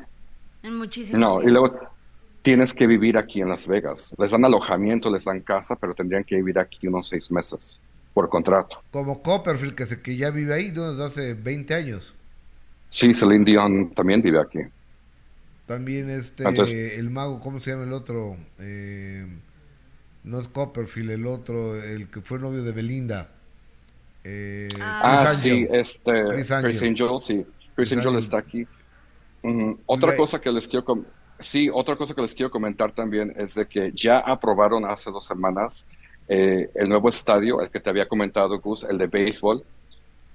En 0.62 0.76
muchísimo 0.76 1.18
no, 1.18 1.40
y 1.42 1.46
luego 1.46 1.78
tienes 2.42 2.72
que 2.72 2.86
vivir 2.86 3.16
aquí 3.18 3.40
en 3.40 3.48
Las 3.48 3.66
Vegas. 3.66 4.14
Les 4.18 4.30
dan 4.30 4.44
alojamiento, 4.44 5.10
les 5.10 5.24
dan 5.24 5.40
casa, 5.40 5.76
pero 5.76 5.94
tendrían 5.94 6.24
que 6.24 6.36
vivir 6.36 6.58
aquí 6.58 6.86
unos 6.88 7.08
seis 7.08 7.30
meses 7.30 7.82
por 8.14 8.28
contrato. 8.28 8.82
Como 8.90 9.22
Copperfield, 9.22 9.74
que, 9.74 9.86
se, 9.86 10.00
que 10.02 10.16
ya 10.16 10.30
vive 10.30 10.54
ahí 10.54 10.72
¿no? 10.72 10.90
desde 10.92 11.04
hace 11.04 11.34
20 11.34 11.74
años. 11.74 12.14
Sí, 12.88 13.14
Celine 13.14 13.44
Dion 13.44 13.90
también 13.94 14.20
vive 14.22 14.40
aquí. 14.40 14.58
También 15.66 16.10
este, 16.10 16.42
Entonces- 16.48 16.98
el 16.98 17.10
mago, 17.10 17.38
¿cómo 17.40 17.60
se 17.60 17.70
llama 17.70 17.84
el 17.84 17.92
otro? 17.92 18.36
Eh, 18.58 19.26
no 20.24 20.40
es 20.40 20.48
Copperfield, 20.48 21.10
el 21.12 21.26
otro, 21.26 21.80
el 21.80 22.08
que 22.10 22.20
fue 22.20 22.38
novio 22.40 22.62
de 22.64 22.72
Belinda. 22.72 23.28
Eh, 24.24 24.68
Ah, 24.80 25.26
Chris 25.28 25.40
sí, 25.40 25.50
Angel. 25.50 25.68
este, 25.80 26.10
Chris 26.10 26.28
Chris 26.28 26.50
Angel. 26.50 26.88
Angel, 26.88 27.08
sí. 27.22 27.34
Chris 27.44 27.70
Chris 27.76 27.92
Angel 27.92 28.08
Angel. 28.08 28.22
está 28.24 28.38
aquí. 28.38 28.66
Otra 29.86 30.16
cosa 30.16 30.40
que 30.40 30.50
les 30.50 30.66
quiero 30.68 30.84
com- 30.84 31.04
sí, 31.40 31.68
otra 31.72 31.96
cosa 31.96 32.14
que 32.14 32.22
les 32.22 32.34
quiero 32.34 32.50
comentar 32.50 32.92
también 32.92 33.34
es 33.36 33.54
de 33.54 33.66
que 33.66 33.92
ya 33.92 34.18
aprobaron 34.18 34.84
hace 34.84 35.10
dos 35.10 35.26
semanas 35.26 35.86
eh, 36.28 36.70
el 36.74 36.88
nuevo 36.88 37.08
estadio, 37.08 37.60
el 37.60 37.70
que 37.70 37.80
te 37.80 37.90
había 37.90 38.06
comentado, 38.06 38.58
Gus, 38.60 38.84
el 38.84 38.98
de 38.98 39.06
béisbol. 39.08 39.64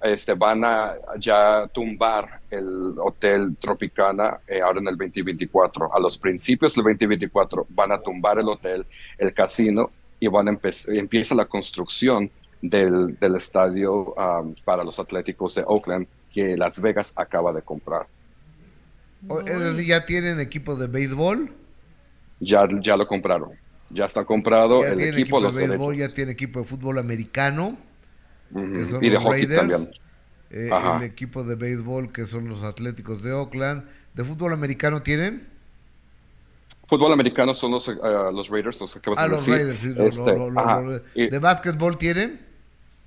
Este, 0.02 0.34
van 0.34 0.62
a 0.62 0.94
ya 1.18 1.66
tumbar 1.68 2.40
el 2.50 2.94
Hotel 2.98 3.56
Tropicana 3.58 4.38
eh, 4.46 4.60
ahora 4.60 4.80
en 4.80 4.88
el 4.88 4.96
2024. 4.96 5.94
A 5.94 5.98
los 5.98 6.18
principios 6.18 6.74
del 6.74 6.84
2024 6.84 7.66
van 7.70 7.92
a 7.92 7.98
tumbar 7.98 8.38
el 8.38 8.48
hotel, 8.48 8.84
el 9.16 9.32
casino 9.32 9.90
y 10.20 10.28
van 10.28 10.48
a 10.48 10.58
empieza 10.88 11.34
la 11.34 11.46
construcción 11.46 12.30
del, 12.60 13.18
del 13.18 13.36
estadio 13.36 14.14
um, 14.14 14.54
para 14.64 14.84
los 14.84 14.98
Atléticos 14.98 15.54
de 15.54 15.64
Oakland 15.66 16.06
que 16.32 16.56
Las 16.56 16.78
Vegas 16.78 17.12
acaba 17.16 17.52
de 17.52 17.62
comprar. 17.62 18.06
Es 19.46 19.60
decir, 19.60 19.86
ya 19.86 20.06
tienen 20.06 20.40
equipo 20.40 20.76
de 20.76 20.86
béisbol, 20.86 21.52
Ya, 22.40 22.66
ya 22.82 22.96
lo 22.96 23.06
compraron. 23.06 23.50
Ya 23.90 24.04
está 24.04 24.24
comprado 24.24 24.80
ya 24.82 24.88
el 24.88 25.00
equipo, 25.00 25.16
equipo 25.18 25.40
de 25.40 25.42
los 25.42 25.54
béisbol, 25.54 25.96
derechos. 25.96 26.10
ya 26.10 26.14
tiene 26.14 26.32
equipo 26.32 26.60
de 26.60 26.64
fútbol 26.66 26.98
americano, 26.98 27.76
que 28.52 28.86
son 28.86 29.02
Y 29.04 29.08
de 29.10 29.14
los 29.14 29.24
hockey 29.24 29.46
Raiders, 29.46 29.56
también. 29.56 29.90
eh, 30.50 30.70
el 30.96 31.02
equipo 31.02 31.44
de 31.44 31.54
béisbol, 31.54 32.12
que 32.12 32.26
son 32.26 32.48
los 32.48 32.62
Atléticos 32.62 33.22
de 33.22 33.32
Oakland. 33.32 33.84
¿De 34.14 34.24
fútbol 34.24 34.52
americano 34.52 35.02
tienen? 35.02 35.46
Fútbol 36.88 37.12
americano 37.12 37.52
son 37.52 37.72
los, 37.72 37.88
eh, 37.88 37.94
los 38.32 38.48
Raiders, 38.48 38.80
los 38.80 38.92
que 38.92 38.98
acabas 39.00 39.18
Ah, 39.18 39.24
de 39.24 39.28
los 39.30 39.40
decir. 39.46 39.54
Raiders, 39.54 39.80
sí, 39.80 39.94
lo- 39.94 40.04
Este, 40.04 40.36
lo- 40.36 40.50
lo- 40.50 40.60
ajá. 40.60 40.80
lo- 40.82 41.00
Y 41.14 41.28
¿De 41.30 41.38
básquetbol 41.38 41.98
tienen? 41.98 42.40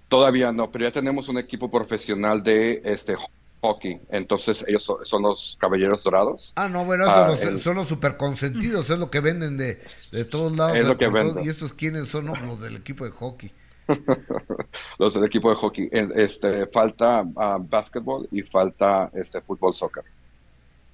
todavía 0.10 0.52
no, 0.52 0.72
pero 0.72 0.86
ya 0.86 0.92
tenemos 0.92 1.30
un 1.30 1.38
equipo 1.38 1.70
profesional 1.70 2.42
de 2.44 2.82
este 2.84 3.16
hockey. 3.62 4.00
Entonces 4.10 4.64
ellos 4.68 4.84
son, 4.84 5.04
son 5.04 5.24
los 5.24 5.58
Caballeros 5.60 6.04
Dorados. 6.04 6.54
Ah, 6.56 6.68
no, 6.68 6.86
bueno, 6.86 7.06
Ah, 7.08 7.28
los- 7.30 7.42
el- 7.42 7.62
son 7.62 7.76
los 7.76 7.88
super 7.88 8.18
consentidos, 8.18 8.90
es 8.90 8.98
lo 9.00 9.10
que 9.12 9.20
venden 9.20 9.58
de, 9.58 9.82
de 10.12 10.26
todos 10.26 10.56
lados. 10.58 10.78
Es 10.78 10.88
lo 10.88 10.98
que 10.98 11.06
todo- 11.08 11.14
venden. 11.26 11.46
¿Y 11.46 11.50
estos 11.50 11.74
quiénes 11.74 12.08
son? 12.10 12.26
No, 12.26 12.36
los 12.36 12.62
del 12.62 12.76
equipo 12.78 13.06
de 13.06 13.12
hockey. 13.12 13.52
los 14.98 15.14
del 15.14 15.24
equipo 15.26 15.50
de 15.50 15.56
hockey. 15.56 15.90
Este, 16.16 16.68
falta 16.68 17.24
ah, 17.38 17.58
básquetbol 17.60 18.28
y 18.32 18.42
falta 18.44 19.10
este 19.14 19.42
fútbol 19.42 19.74
soccer. 19.74 20.04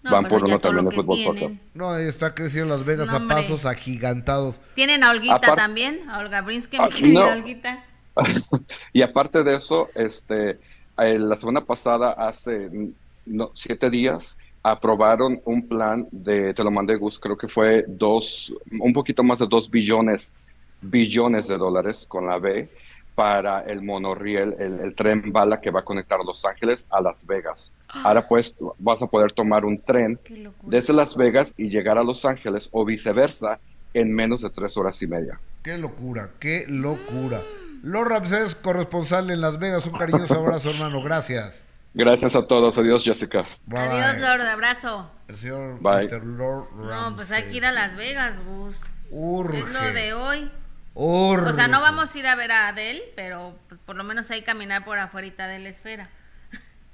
No, 0.03 0.11
Van 0.11 0.27
por 0.27 0.43
uno 0.43 0.59
también 0.59 0.85
de 0.85 0.91
que 0.91 0.95
fútbol 0.97 1.17
tienen. 1.17 1.39
soccer. 1.41 1.57
No, 1.73 1.97
está 1.97 2.35
creciendo 2.35 2.75
Las 2.75 2.85
Vegas 2.85 3.07
No, 3.07 3.15
a 3.17 3.27
pasos 3.27 3.65
agigantados. 3.65 4.59
¿Tienen 4.75 5.03
a 5.03 5.09
Olguita 5.09 5.55
también? 5.55 6.07
A 6.09 6.19
Olga 6.19 6.41
Brinsky, 6.41 6.77
Ah, 6.79 6.89
no. 7.01 7.25
Olguita. 7.27 7.83
Y 8.93 9.01
aparte 9.01 9.43
de 9.43 9.55
eso, 9.55 9.89
este, 9.95 10.59
eh, 10.97 11.19
la 11.19 11.35
semana 11.35 11.61
pasada, 11.61 12.11
hace 12.11 12.69
mm, 12.69 12.93
no, 13.27 13.51
siete 13.53 13.89
días, 13.89 14.37
aprobaron 14.63 15.41
un 15.45 15.67
plan 15.67 16.07
de, 16.11 16.53
te 16.53 16.63
lo 16.63 16.71
mandé 16.71 16.95
Gus, 16.95 17.19
creo 17.19 17.37
que 17.37 17.47
fue 17.47 17.85
dos, 17.87 18.53
un 18.79 18.93
poquito 18.93 19.23
más 19.23 19.39
de 19.39 19.47
dos 19.47 19.69
billones, 19.69 20.33
billones 20.81 21.47
de 21.47 21.57
dólares 21.57 22.05
con 22.07 22.27
la 22.27 22.39
B 22.39 22.69
para 23.13 23.61
el 23.61 23.81
monorriel, 23.81 24.55
el, 24.59 24.79
el 24.79 24.95
tren 24.95 25.31
bala 25.31 25.61
que 25.61 25.71
va 25.71 25.79
a 25.81 25.85
conectar 25.85 26.19
Los 26.25 26.43
Ángeles 26.45 26.85
a 26.89 26.99
Las 26.99 27.25
Vegas. 27.25 27.73
Ahora 27.87 28.27
pues 28.27 28.55
tú 28.55 28.73
vas 28.77 29.01
a 29.01 29.07
poder 29.07 29.31
tomar 29.31 29.63
un 29.63 29.79
tren 29.79 30.19
desde 30.63 30.93
Las 30.93 31.15
Vegas 31.15 31.53
y 31.57 31.69
llegar 31.69 31.97
a 31.97 32.03
Los 32.03 32.25
Ángeles 32.25 32.67
o 32.71 32.83
viceversa 32.83 33.59
en 33.93 34.13
menos 34.13 34.41
de 34.41 34.49
tres 34.49 34.75
horas 34.77 35.01
y 35.01 35.07
media. 35.07 35.39
Qué 35.63 35.77
locura, 35.77 36.31
qué 36.39 36.65
locura. 36.67 37.41
Lord 37.85 38.07
Ramsés, 38.09 38.55
corresponsal 38.55 39.29
en 39.29 39.41
Las 39.41 39.59
Vegas, 39.59 39.85
un 39.85 39.93
cariñoso 39.93 40.33
abrazo, 40.33 40.71
hermano, 40.71 41.03
gracias. 41.03 41.61
Gracias 41.93 42.35
a 42.35 42.47
todos. 42.47 42.77
Adiós, 42.79 43.03
Jessica. 43.03 43.45
Bye, 43.67 43.77
Adiós. 43.79 44.21
Lord, 44.21 44.41
abrazo. 44.41 45.11
El 45.27 45.35
señor 45.37 45.79
Bye. 45.81 46.07
Mr. 46.07 46.25
Lord 46.25 46.67
No, 46.75 47.15
pues 47.15 47.31
hay 47.31 47.43
que 47.43 47.53
ir 47.57 47.65
a 47.65 47.71
Las 47.71 47.95
Vegas, 47.95 48.43
Gus. 48.43 48.77
Urge. 49.11 49.59
Es 49.59 49.69
lo 49.69 49.93
de 49.93 50.13
hoy. 50.13 50.51
Urge. 50.95 51.49
O 51.51 51.53
sea, 51.53 51.67
no 51.67 51.79
vamos 51.79 52.13
a 52.13 52.17
ir 52.19 52.25
a 52.25 52.35
ver 52.35 52.51
a 52.51 52.69
Adele, 52.69 53.03
pero 53.15 53.57
pues, 53.69 53.79
por 53.85 53.95
lo 53.95 54.03
menos 54.03 54.29
hay 54.31 54.39
que 54.39 54.45
caminar 54.47 54.83
por 54.83 54.97
afuera 54.97 55.47
de 55.47 55.59
la 55.59 55.69
esfera. 55.69 56.09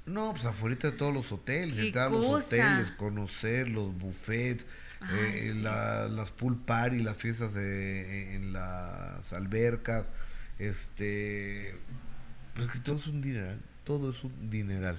No, 0.04 0.32
pues 0.32 0.44
afuera 0.44 0.76
de 0.76 0.92
todos 0.92 1.14
los 1.14 1.32
hoteles, 1.32 1.76
Qué 1.76 1.86
entrar 1.86 2.08
a 2.08 2.10
los 2.10 2.24
hoteles, 2.44 2.90
conocer 2.92 3.68
los 3.68 3.96
buffets, 3.96 4.66
Ay, 5.00 5.08
eh, 5.14 5.52
sí. 5.54 5.62
la- 5.62 6.06
las 6.08 6.30
pool 6.32 6.58
party, 6.58 7.02
las 7.02 7.16
fiestas 7.16 7.54
de- 7.54 8.34
en 8.34 8.52
las 8.52 9.32
albercas, 9.32 10.10
este, 10.58 11.76
pues 12.54 12.70
que 12.70 12.78
todo 12.80 12.96
es 12.96 13.06
un 13.06 13.22
dineral, 13.22 13.60
todo 13.84 14.10
es 14.10 14.22
un 14.24 14.50
dineral. 14.50 14.98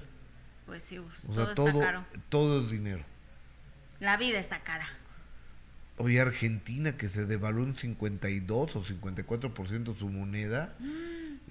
Pues 0.66 0.84
sí, 0.84 0.98
O 0.98 1.06
todo 1.28 1.46
sea, 1.46 1.56
todo, 1.56 1.68
está 1.70 1.86
caro. 1.86 2.06
todo 2.30 2.64
es 2.66 2.72
dinero. 2.72 3.04
La 4.00 4.18
vida 4.18 4.40
está 4.40 4.62
cara. 4.64 4.88
Oye, 5.98 6.20
Argentina 6.20 6.98
que 6.98 7.08
se 7.10 7.26
devaluó 7.26 7.64
en 7.66 7.76
52 7.76 8.76
o 8.76 8.84
54% 8.84 9.98
su 9.98 10.10
moneda 10.10 10.74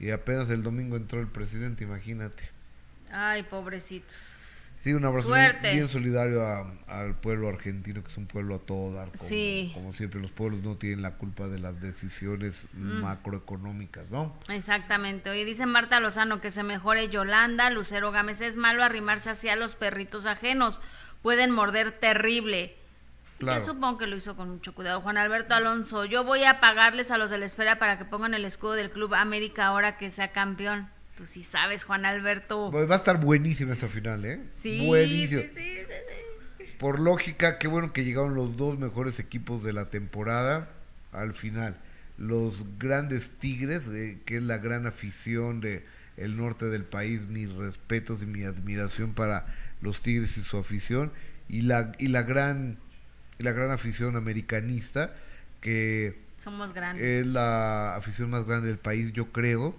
y 0.00 0.10
apenas 0.10 0.50
el 0.50 0.62
domingo 0.62 0.96
entró 0.96 1.20
el 1.20 1.28
presidente, 1.28 1.84
imagínate. 1.84 2.42
Ay, 3.12 3.44
pobrecitos. 3.44 4.34
Sí, 4.82 4.92
un 4.94 5.04
abrazo 5.04 5.28
Suerte. 5.28 5.74
bien, 5.74 5.86
solidario 5.86 6.42
a- 6.44 6.66
al 6.88 7.14
pueblo 7.14 7.48
argentino, 7.48 8.02
que 8.02 8.10
es 8.10 8.16
un 8.16 8.26
pueblo 8.26 8.56
a 8.56 8.58
todo 8.58 8.92
dar. 8.92 9.12
Como, 9.12 9.28
Sí. 9.28 9.70
como 9.74 9.92
siempre, 9.94 10.20
los 10.20 10.32
pueblos 10.32 10.60
no 10.62 10.76
tienen 10.76 11.02
la 11.02 11.12
culpa 11.12 11.46
de 11.46 11.60
las 11.60 11.80
decisiones 11.80 12.64
Mm. 12.72 13.02
macroeconómicas, 13.02 14.10
¿no? 14.10 14.36
Exactamente. 14.48 15.30
Hoy 15.30 15.44
dice 15.44 15.66
Marta 15.66 16.00
Lozano 16.00 16.40
que 16.40 16.50
se 16.50 16.64
mejore 16.64 17.08
Yolanda. 17.08 17.70
Lucero 17.70 18.10
Gámez 18.10 18.40
es 18.40 18.56
malo 18.56 18.82
arrimarse 18.82 19.30
hacia 19.30 19.54
los 19.54 19.76
perritos 19.76 20.26
ajenos. 20.26 20.80
Pueden 21.22 21.52
morder 21.52 21.92
terrible. 21.92 22.74
Claro. 23.38 23.60
Yo 23.60 23.66
supongo 23.66 23.98
que 23.98 24.06
lo 24.06 24.16
hizo 24.16 24.36
con 24.36 24.50
mucho 24.50 24.74
cuidado. 24.74 25.00
Juan 25.00 25.16
Alberto 25.16 25.54
Alonso, 25.54 26.04
yo 26.04 26.24
voy 26.24 26.44
a 26.44 26.60
pagarles 26.60 27.10
a 27.10 27.18
los 27.18 27.30
de 27.30 27.38
la 27.38 27.46
esfera 27.46 27.78
para 27.78 27.98
que 27.98 28.04
pongan 28.04 28.34
el 28.34 28.44
escudo 28.44 28.72
del 28.72 28.90
Club 28.90 29.14
América 29.14 29.66
ahora 29.66 29.96
que 29.96 30.10
sea 30.10 30.32
campeón. 30.32 30.88
Tú 31.16 31.26
sí 31.26 31.42
sabes, 31.42 31.84
Juan 31.84 32.04
Alberto. 32.04 32.70
Va 32.72 32.94
a 32.94 32.96
estar 32.98 33.20
buenísima 33.20 33.74
esa 33.74 33.88
final, 33.88 34.24
¿eh? 34.24 34.40
Sí, 34.48 34.86
Buenísima. 34.86 35.42
sí, 35.42 35.48
sí, 35.54 35.76
sí, 35.78 35.86
sí. 36.58 36.64
Por 36.78 36.98
lógica, 37.00 37.58
qué 37.58 37.68
bueno 37.68 37.92
que 37.92 38.04
llegaron 38.04 38.34
los 38.34 38.56
dos 38.56 38.78
mejores 38.78 39.18
equipos 39.18 39.62
de 39.62 39.72
la 39.72 39.90
temporada 39.90 40.70
al 41.12 41.34
final. 41.34 41.76
Los 42.18 42.64
grandes 42.78 43.32
Tigres, 43.38 43.86
eh, 43.88 44.20
que 44.24 44.36
es 44.38 44.42
la 44.42 44.58
gran 44.58 44.86
afición 44.86 45.60
de 45.60 45.84
el 46.16 46.36
norte 46.36 46.66
del 46.66 46.84
país, 46.84 47.22
mis 47.22 47.50
respetos 47.52 48.22
y 48.22 48.26
mi 48.26 48.44
admiración 48.44 49.12
para 49.14 49.46
los 49.80 50.02
Tigres 50.02 50.36
y 50.38 50.42
su 50.42 50.56
afición, 50.58 51.12
y 51.48 51.62
la, 51.62 51.92
y 51.98 52.08
la 52.08 52.22
gran 52.22 52.78
y 53.38 53.42
la 53.44 53.52
gran 53.52 53.70
afición 53.70 54.16
americanista, 54.16 55.14
que 55.60 56.20
Somos 56.42 56.72
grandes. 56.74 57.04
es 57.04 57.26
la 57.26 57.96
afición 57.96 58.30
más 58.30 58.44
grande 58.44 58.68
del 58.68 58.78
país, 58.78 59.12
yo 59.12 59.32
creo, 59.32 59.74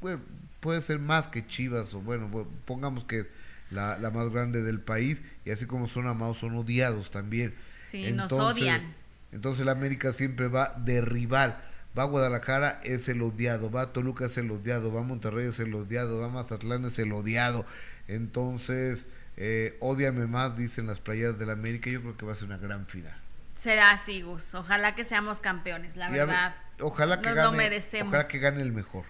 bueno, 0.00 0.20
puede 0.60 0.80
ser 0.80 0.98
más 0.98 1.28
que 1.28 1.46
Chivas, 1.46 1.94
o 1.94 2.00
bueno, 2.00 2.28
bu- 2.30 2.46
pongamos 2.64 3.04
que 3.04 3.20
es 3.20 3.26
la, 3.70 3.98
la 3.98 4.10
más 4.10 4.30
grande 4.30 4.62
del 4.62 4.80
país, 4.80 5.22
y 5.44 5.50
así 5.50 5.66
como 5.66 5.88
son 5.88 6.06
amados, 6.06 6.38
son 6.38 6.54
odiados 6.56 7.10
también. 7.10 7.54
Sí, 7.90 8.12
nos 8.12 8.32
odian. 8.32 8.94
Entonces 9.32 9.62
el 9.62 9.68
América 9.68 10.12
siempre 10.12 10.48
va 10.48 10.74
de 10.78 11.00
rival. 11.00 11.62
Va 11.98 12.02
a 12.04 12.06
Guadalajara, 12.06 12.80
es 12.84 13.08
el 13.08 13.22
odiado. 13.22 13.70
Va 13.70 13.82
a 13.82 13.92
Toluca, 13.92 14.26
es 14.26 14.36
el 14.38 14.50
odiado. 14.50 14.92
Va 14.92 15.00
a 15.00 15.02
Monterrey, 15.02 15.48
es 15.48 15.58
el 15.58 15.74
odiado. 15.74 16.20
Va 16.20 16.26
a 16.26 16.28
Mazatlán, 16.30 16.84
es 16.84 16.98
el 16.98 17.12
odiado. 17.12 17.66
Entonces, 18.08 19.06
eh, 19.36 19.76
ódiame 19.80 20.26
más, 20.26 20.56
dicen 20.56 20.86
las 20.86 21.00
playas 21.00 21.38
del 21.38 21.50
América. 21.50 21.90
Yo 21.90 22.00
creo 22.00 22.16
que 22.16 22.26
va 22.26 22.32
a 22.32 22.36
ser 22.36 22.44
una 22.44 22.58
gran 22.58 22.86
final. 22.86 23.14
Será 23.56 23.90
así, 23.90 24.22
Gus. 24.22 24.54
Ojalá 24.54 24.94
que 24.94 25.02
seamos 25.04 25.40
campeones, 25.40 25.96
la 25.96 26.06
Y 26.06 26.08
a 26.08 26.12
ver, 26.12 26.26
verdad. 26.26 26.56
ojalá 26.80 27.20
que 27.20 27.26
Nos 27.28 27.36
gane, 27.36 27.50
lo 27.50 27.56
merecemos. 27.56 28.08
Ojalá 28.08 28.28
que 28.28 28.38
gane 28.38 28.62
el 28.62 28.72
mejor. 28.72 29.04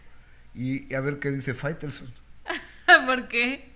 Y, 0.54 0.92
a 0.94 1.00
ver 1.00 1.18
qué 1.18 1.30
dice 1.30 1.54
Faitelson. 1.54 2.12
¿Por 3.06 3.28
qué? 3.28 3.68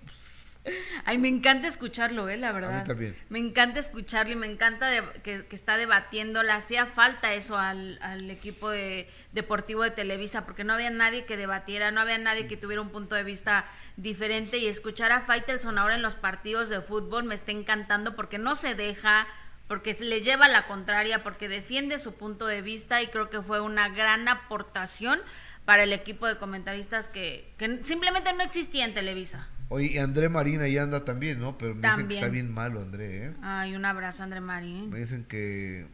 Ay, 1.03 1.17
me 1.17 1.27
encanta 1.27 1.67
escucharlo, 1.67 2.29
¿eh? 2.29 2.37
La 2.37 2.53
verdad. 2.53 2.85
también. 2.85 3.17
Me 3.27 3.37
encanta 3.37 3.81
escucharlo 3.81 4.31
y 4.31 4.35
me 4.37 4.47
encanta 4.47 4.87
de- 4.89 5.03
que, 5.21 5.45
que 5.45 5.55
está 5.57 5.75
debatiendo. 5.75 6.41
Le 6.41 6.53
hacía 6.53 6.85
falta 6.85 7.33
eso 7.33 7.57
al, 7.57 7.99
al 8.01 8.31
equipo 8.31 8.69
de, 8.69 9.09
deportivo 9.33 9.83
de 9.83 9.91
Televisa, 9.91 10.45
porque 10.45 10.63
no 10.63 10.71
había 10.73 10.89
nadie 10.89 11.25
que 11.25 11.35
debatiera, 11.35 11.91
no 11.91 11.99
había 11.99 12.17
nadie 12.17 12.47
que 12.47 12.55
tuviera 12.55 12.81
un 12.81 12.89
punto 12.91 13.13
de 13.15 13.23
vista 13.23 13.65
diferente. 13.97 14.57
Y 14.57 14.67
escuchar 14.67 15.11
a 15.11 15.21
Faitelson 15.21 15.77
ahora 15.77 15.95
en 15.95 16.01
los 16.01 16.15
partidos 16.15 16.69
de 16.69 16.79
fútbol 16.79 17.25
me 17.25 17.35
está 17.35 17.51
encantando 17.51 18.15
porque 18.15 18.37
no 18.37 18.55
se 18.55 18.73
deja, 18.73 19.27
porque 19.67 19.93
se 19.93 20.05
le 20.05 20.21
lleva 20.21 20.47
la 20.47 20.65
contraria, 20.65 21.23
porque 21.23 21.49
defiende 21.49 21.99
su 21.99 22.13
punto 22.13 22.47
de 22.47 22.61
vista 22.61 23.01
y 23.01 23.07
creo 23.07 23.29
que 23.29 23.41
fue 23.41 23.59
una 23.59 23.89
gran 23.89 24.29
aportación 24.29 25.19
para 25.65 25.83
el 25.83 25.93
equipo 25.93 26.27
de 26.27 26.37
comentaristas 26.37 27.07
que, 27.09 27.51
que 27.57 27.83
simplemente 27.83 28.31
no 28.33 28.43
existía 28.43 28.85
en 28.85 28.93
Televisa. 28.93 29.47
Oye, 29.69 29.93
y 29.93 29.97
André 29.97 30.29
Marín 30.29 30.61
ahí 30.61 30.77
anda 30.77 31.03
también, 31.05 31.39
¿no? 31.39 31.57
Pero 31.57 31.73
me 31.73 31.81
dicen 31.81 31.91
que 31.95 32.01
También. 32.01 32.19
está 32.23 32.31
bien 32.31 32.51
malo, 32.53 32.81
André, 32.81 33.25
¿eh? 33.27 33.33
Ay, 33.41 33.75
un 33.75 33.85
abrazo, 33.85 34.23
André 34.23 34.41
Marín. 34.41 34.89
Me 34.91 34.99
dicen 34.99 35.23
que, 35.23 35.87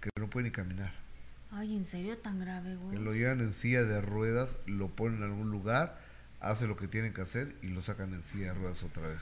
que 0.00 0.10
no 0.20 0.28
puede 0.28 0.44
ni 0.44 0.50
caminar. 0.52 0.92
Ay, 1.50 1.74
¿en 1.76 1.86
serio 1.86 2.18
tan 2.18 2.38
grave, 2.40 2.70
Que 2.70 2.76
güey? 2.76 2.98
lo 2.98 3.14
llevan 3.14 3.40
en 3.40 3.52
silla 3.52 3.82
de 3.84 4.00
ruedas, 4.02 4.58
lo 4.66 4.88
ponen 4.88 5.18
en 5.18 5.24
algún 5.24 5.50
lugar, 5.50 5.98
hace 6.40 6.66
lo 6.66 6.76
que 6.76 6.86
tienen 6.88 7.12
que 7.14 7.22
hacer 7.22 7.54
y 7.62 7.68
lo 7.68 7.82
sacan 7.82 8.12
en 8.12 8.22
silla 8.22 8.48
de 8.48 8.54
ruedas 8.54 8.82
otra 8.82 9.08
vez. 9.08 9.20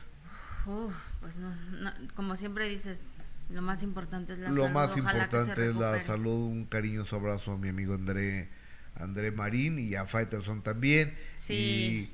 Uf, 0.67 0.93
pues 1.21 1.37
no, 1.39 1.55
no, 1.81 1.93
como 2.15 2.37
siempre 2.37 2.69
dices, 2.69 3.03
lo 3.51 3.63
más 3.63 3.83
importante 3.83 4.33
es 4.33 4.39
la 4.41 4.49
lo 4.51 4.55
salud. 4.63 4.71
más 4.71 4.91
ojalá 4.93 5.29
que 5.29 5.37
importante 5.37 5.69
es 5.69 5.77
la 5.77 6.01
salud, 6.01 6.49
un 6.51 6.65
cariñoso 6.65 7.17
abrazo 7.17 7.53
a 7.53 7.59
mi 7.59 7.69
amigo 7.69 7.95
André, 7.95 8.49
André 8.97 9.31
Marín 9.31 9.79
y 9.79 9.95
a 9.95 10.07
Faitelson 10.07 10.63
también. 10.63 11.15
Sí. 11.37 12.09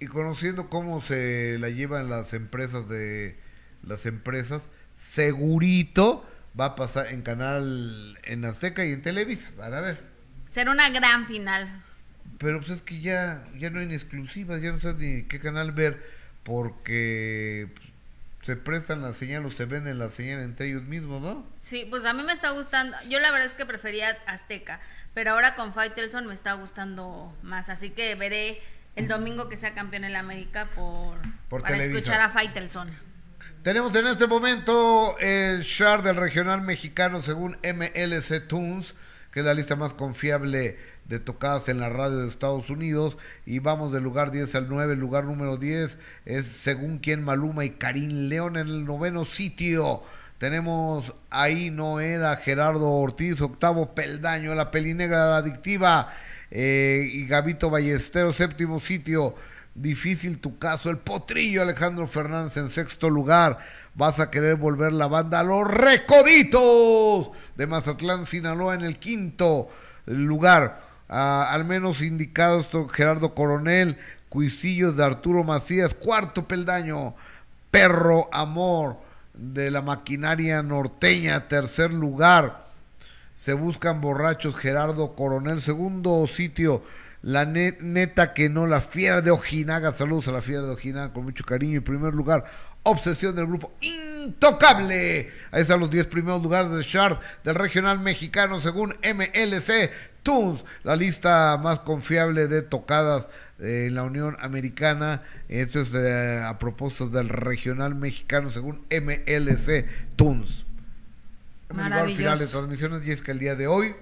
Y, 0.00 0.04
y 0.04 0.08
conociendo 0.08 0.68
cómo 0.68 1.02
se 1.02 1.58
la 1.58 1.68
llevan 1.70 2.10
las 2.10 2.32
empresas 2.32 2.88
de 2.88 3.36
las 3.82 4.06
empresas, 4.06 4.68
segurito 4.94 6.26
va 6.58 6.66
a 6.66 6.74
pasar 6.74 7.08
en 7.08 7.22
canal 7.22 8.18
en 8.24 8.44
Azteca 8.44 8.84
y 8.84 8.92
en 8.92 9.02
Televisa, 9.02 9.50
van 9.56 9.74
a 9.74 9.80
ver. 9.80 10.00
Será 10.50 10.72
una 10.72 10.88
gran 10.90 11.26
final. 11.26 11.82
Pero 12.38 12.58
pues 12.60 12.70
es 12.70 12.82
que 12.82 13.00
ya, 13.00 13.44
ya 13.58 13.70
no 13.70 13.80
hay 13.80 13.86
ni 13.86 13.94
exclusivas, 13.94 14.60
ya 14.60 14.72
no 14.72 14.80
sabes 14.80 14.98
ni 14.98 15.22
qué 15.24 15.38
canal 15.38 15.72
ver, 15.72 16.02
porque 16.42 17.68
pues, 17.74 17.88
se 18.42 18.56
prestan 18.56 19.02
la 19.02 19.14
señal 19.14 19.44
o 19.46 19.50
se 19.50 19.64
venden 19.64 19.98
la 19.98 20.10
señal 20.10 20.40
entre 20.40 20.68
ellos 20.68 20.84
mismos, 20.84 21.22
¿no? 21.22 21.46
Sí, 21.62 21.86
pues 21.88 22.04
a 22.04 22.12
mí 22.12 22.22
me 22.22 22.32
está 22.32 22.50
gustando. 22.50 22.96
Yo 23.08 23.20
la 23.20 23.30
verdad 23.30 23.46
es 23.46 23.54
que 23.54 23.66
prefería 23.66 24.16
Azteca, 24.26 24.80
pero 25.16 25.30
ahora 25.30 25.54
con 25.54 25.72
Faitelson 25.72 26.26
me 26.26 26.34
está 26.34 26.52
gustando 26.52 27.34
más. 27.40 27.70
Así 27.70 27.88
que 27.88 28.14
veré 28.16 28.60
el 28.96 29.08
domingo 29.08 29.48
que 29.48 29.56
sea 29.56 29.72
campeón 29.72 30.04
en 30.04 30.12
la 30.12 30.18
América 30.18 30.68
por, 30.74 31.16
Por 31.48 31.62
para 31.62 31.72
Televisa. 31.72 32.00
escuchar 32.00 32.20
a 32.20 32.28
Faitelson. 32.28 32.90
Tenemos 33.62 33.96
en 33.96 34.08
este 34.08 34.26
momento 34.26 35.16
el 35.18 35.62
share 35.62 36.02
del 36.02 36.16
regional 36.16 36.60
mexicano 36.60 37.22
según 37.22 37.56
MLC 37.64 38.46
Tunes, 38.46 38.94
que 39.32 39.40
es 39.40 39.46
la 39.46 39.54
lista 39.54 39.74
más 39.74 39.94
confiable 39.94 40.78
de 41.06 41.18
tocadas 41.18 41.70
en 41.70 41.80
la 41.80 41.88
radio 41.88 42.18
de 42.18 42.28
Estados 42.28 42.68
Unidos. 42.68 43.16
Y 43.46 43.60
vamos 43.60 43.94
del 43.94 44.02
lugar 44.02 44.30
10 44.32 44.54
al 44.54 44.68
9. 44.68 44.92
El 44.92 45.00
lugar 45.00 45.24
número 45.24 45.56
10 45.56 45.96
es 46.26 46.44
según 46.44 46.98
quien 46.98 47.24
Maluma 47.24 47.64
y 47.64 47.70
Karim 47.70 48.28
León 48.28 48.58
en 48.58 48.68
el 48.68 48.84
noveno 48.84 49.24
sitio. 49.24 50.02
Tenemos 50.38 51.14
ahí 51.30 51.70
no 51.70 51.98
era 51.98 52.36
Gerardo 52.36 52.90
Ortiz, 52.90 53.40
octavo 53.40 53.94
peldaño, 53.94 54.54
la 54.54 54.70
pelinegra 54.70 55.30
la 55.30 55.36
adictiva. 55.38 56.12
eh, 56.50 57.08
y 57.10 57.26
Gabito 57.26 57.70
Ballestero, 57.70 58.32
séptimo 58.32 58.78
sitio. 58.80 59.34
Difícil 59.74 60.38
tu 60.38 60.58
caso. 60.58 60.90
El 60.90 60.98
potrillo 60.98 61.62
Alejandro 61.62 62.06
Fernández 62.06 62.56
en 62.56 62.70
sexto 62.70 63.10
lugar. 63.10 63.58
Vas 63.94 64.20
a 64.20 64.30
querer 64.30 64.56
volver 64.56 64.92
la 64.92 65.06
banda 65.06 65.40
a 65.40 65.42
los 65.42 65.66
recoditos 65.66 67.30
de 67.56 67.66
Mazatlán, 67.66 68.26
Sinaloa 68.26 68.74
en 68.74 68.82
el 68.82 68.98
quinto 68.98 69.70
lugar. 70.06 70.82
Ah, 71.08 71.48
al 71.50 71.64
menos 71.64 72.02
indicado 72.02 72.60
esto 72.60 72.88
Gerardo 72.88 73.34
Coronel, 73.34 73.98
Cuisillos 74.28 74.96
de 74.96 75.04
Arturo 75.04 75.44
Macías, 75.44 75.94
cuarto 75.94 76.46
peldaño. 76.46 77.14
Perro 77.70 78.28
Amor 78.32 79.05
de 79.36 79.70
la 79.70 79.82
maquinaria 79.82 80.62
norteña, 80.62 81.48
tercer 81.48 81.92
lugar. 81.92 82.66
Se 83.34 83.52
buscan 83.52 84.00
borrachos 84.00 84.56
Gerardo 84.56 85.14
Coronel, 85.14 85.60
segundo 85.60 86.26
sitio. 86.26 86.82
La 87.22 87.44
net- 87.44 87.80
neta 87.80 88.32
que 88.34 88.48
no, 88.48 88.66
la 88.66 88.80
fiera 88.80 89.20
de 89.20 89.30
Ojinaga. 89.30 89.92
Saludos 89.92 90.28
a 90.28 90.32
la 90.32 90.40
fiera 90.42 90.62
de 90.64 90.70
Ojinaga 90.72 91.12
con 91.12 91.24
mucho 91.24 91.44
cariño. 91.44 91.78
En 91.78 91.84
primer 91.84 92.14
lugar, 92.14 92.44
obsesión 92.82 93.34
del 93.34 93.46
grupo 93.46 93.72
Intocable. 93.80 95.30
Ahí 95.50 95.62
están 95.62 95.80
los 95.80 95.90
10 95.90 96.06
primeros 96.06 96.42
lugares 96.42 96.70
del 96.70 96.84
chart 96.84 97.20
del 97.44 97.54
regional 97.56 97.98
mexicano 98.00 98.60
según 98.60 98.94
MLC 99.02 99.90
Tunes, 100.22 100.64
la 100.82 100.96
lista 100.96 101.58
más 101.62 101.80
confiable 101.80 102.48
de 102.48 102.62
tocadas 102.62 103.28
en 103.58 103.94
la 103.94 104.02
Unión 104.02 104.36
Americana. 104.40 105.22
Esto 105.48 105.80
es 105.80 105.94
eh, 105.94 106.42
a 106.44 106.58
propósito 106.58 107.08
del 107.08 107.28
regional 107.28 107.94
mexicano 107.94 108.50
según 108.50 108.86
MLC 108.90 109.86
Tunes. 110.16 110.64
Hemos 111.68 111.84
llegado 111.84 112.04
al 112.04 112.14
final 112.14 112.38
de 112.38 112.46
transmisiones 112.46 113.06
y 113.06 113.10
es 113.10 113.22
que 113.22 113.32
el 113.32 113.38
día 113.38 113.56
de 113.56 113.66
hoy, 113.66 113.94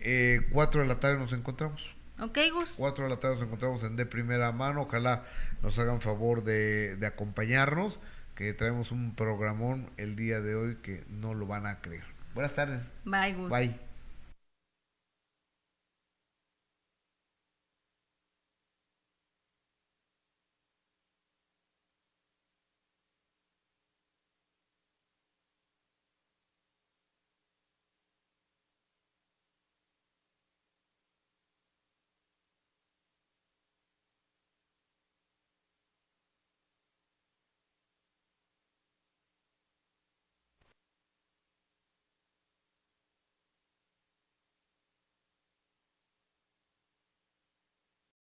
eh, 0.00 0.46
4 0.52 0.82
de 0.82 0.86
la 0.86 1.00
tarde 1.00 1.18
nos 1.18 1.32
encontramos. 1.32 1.94
Ok, 2.20 2.38
Gus. 2.52 2.72
4 2.76 3.04
de 3.04 3.10
la 3.10 3.16
tarde 3.18 3.36
nos 3.36 3.44
encontramos 3.44 3.82
en 3.84 3.96
de 3.96 4.06
primera 4.06 4.52
mano. 4.52 4.82
Ojalá 4.82 5.24
nos 5.62 5.78
hagan 5.78 6.00
favor 6.00 6.44
de, 6.44 6.96
de 6.96 7.06
acompañarnos, 7.06 8.00
que 8.34 8.52
traemos 8.52 8.90
un 8.90 9.14
programón 9.14 9.90
el 9.96 10.16
día 10.16 10.40
de 10.40 10.54
hoy 10.54 10.76
que 10.76 11.04
no 11.08 11.34
lo 11.34 11.46
van 11.46 11.66
a 11.66 11.80
creer. 11.80 12.04
Buenas 12.34 12.54
tardes. 12.54 12.82
Bye, 13.04 13.34
Gus. 13.34 13.50
Bye. 13.50 13.78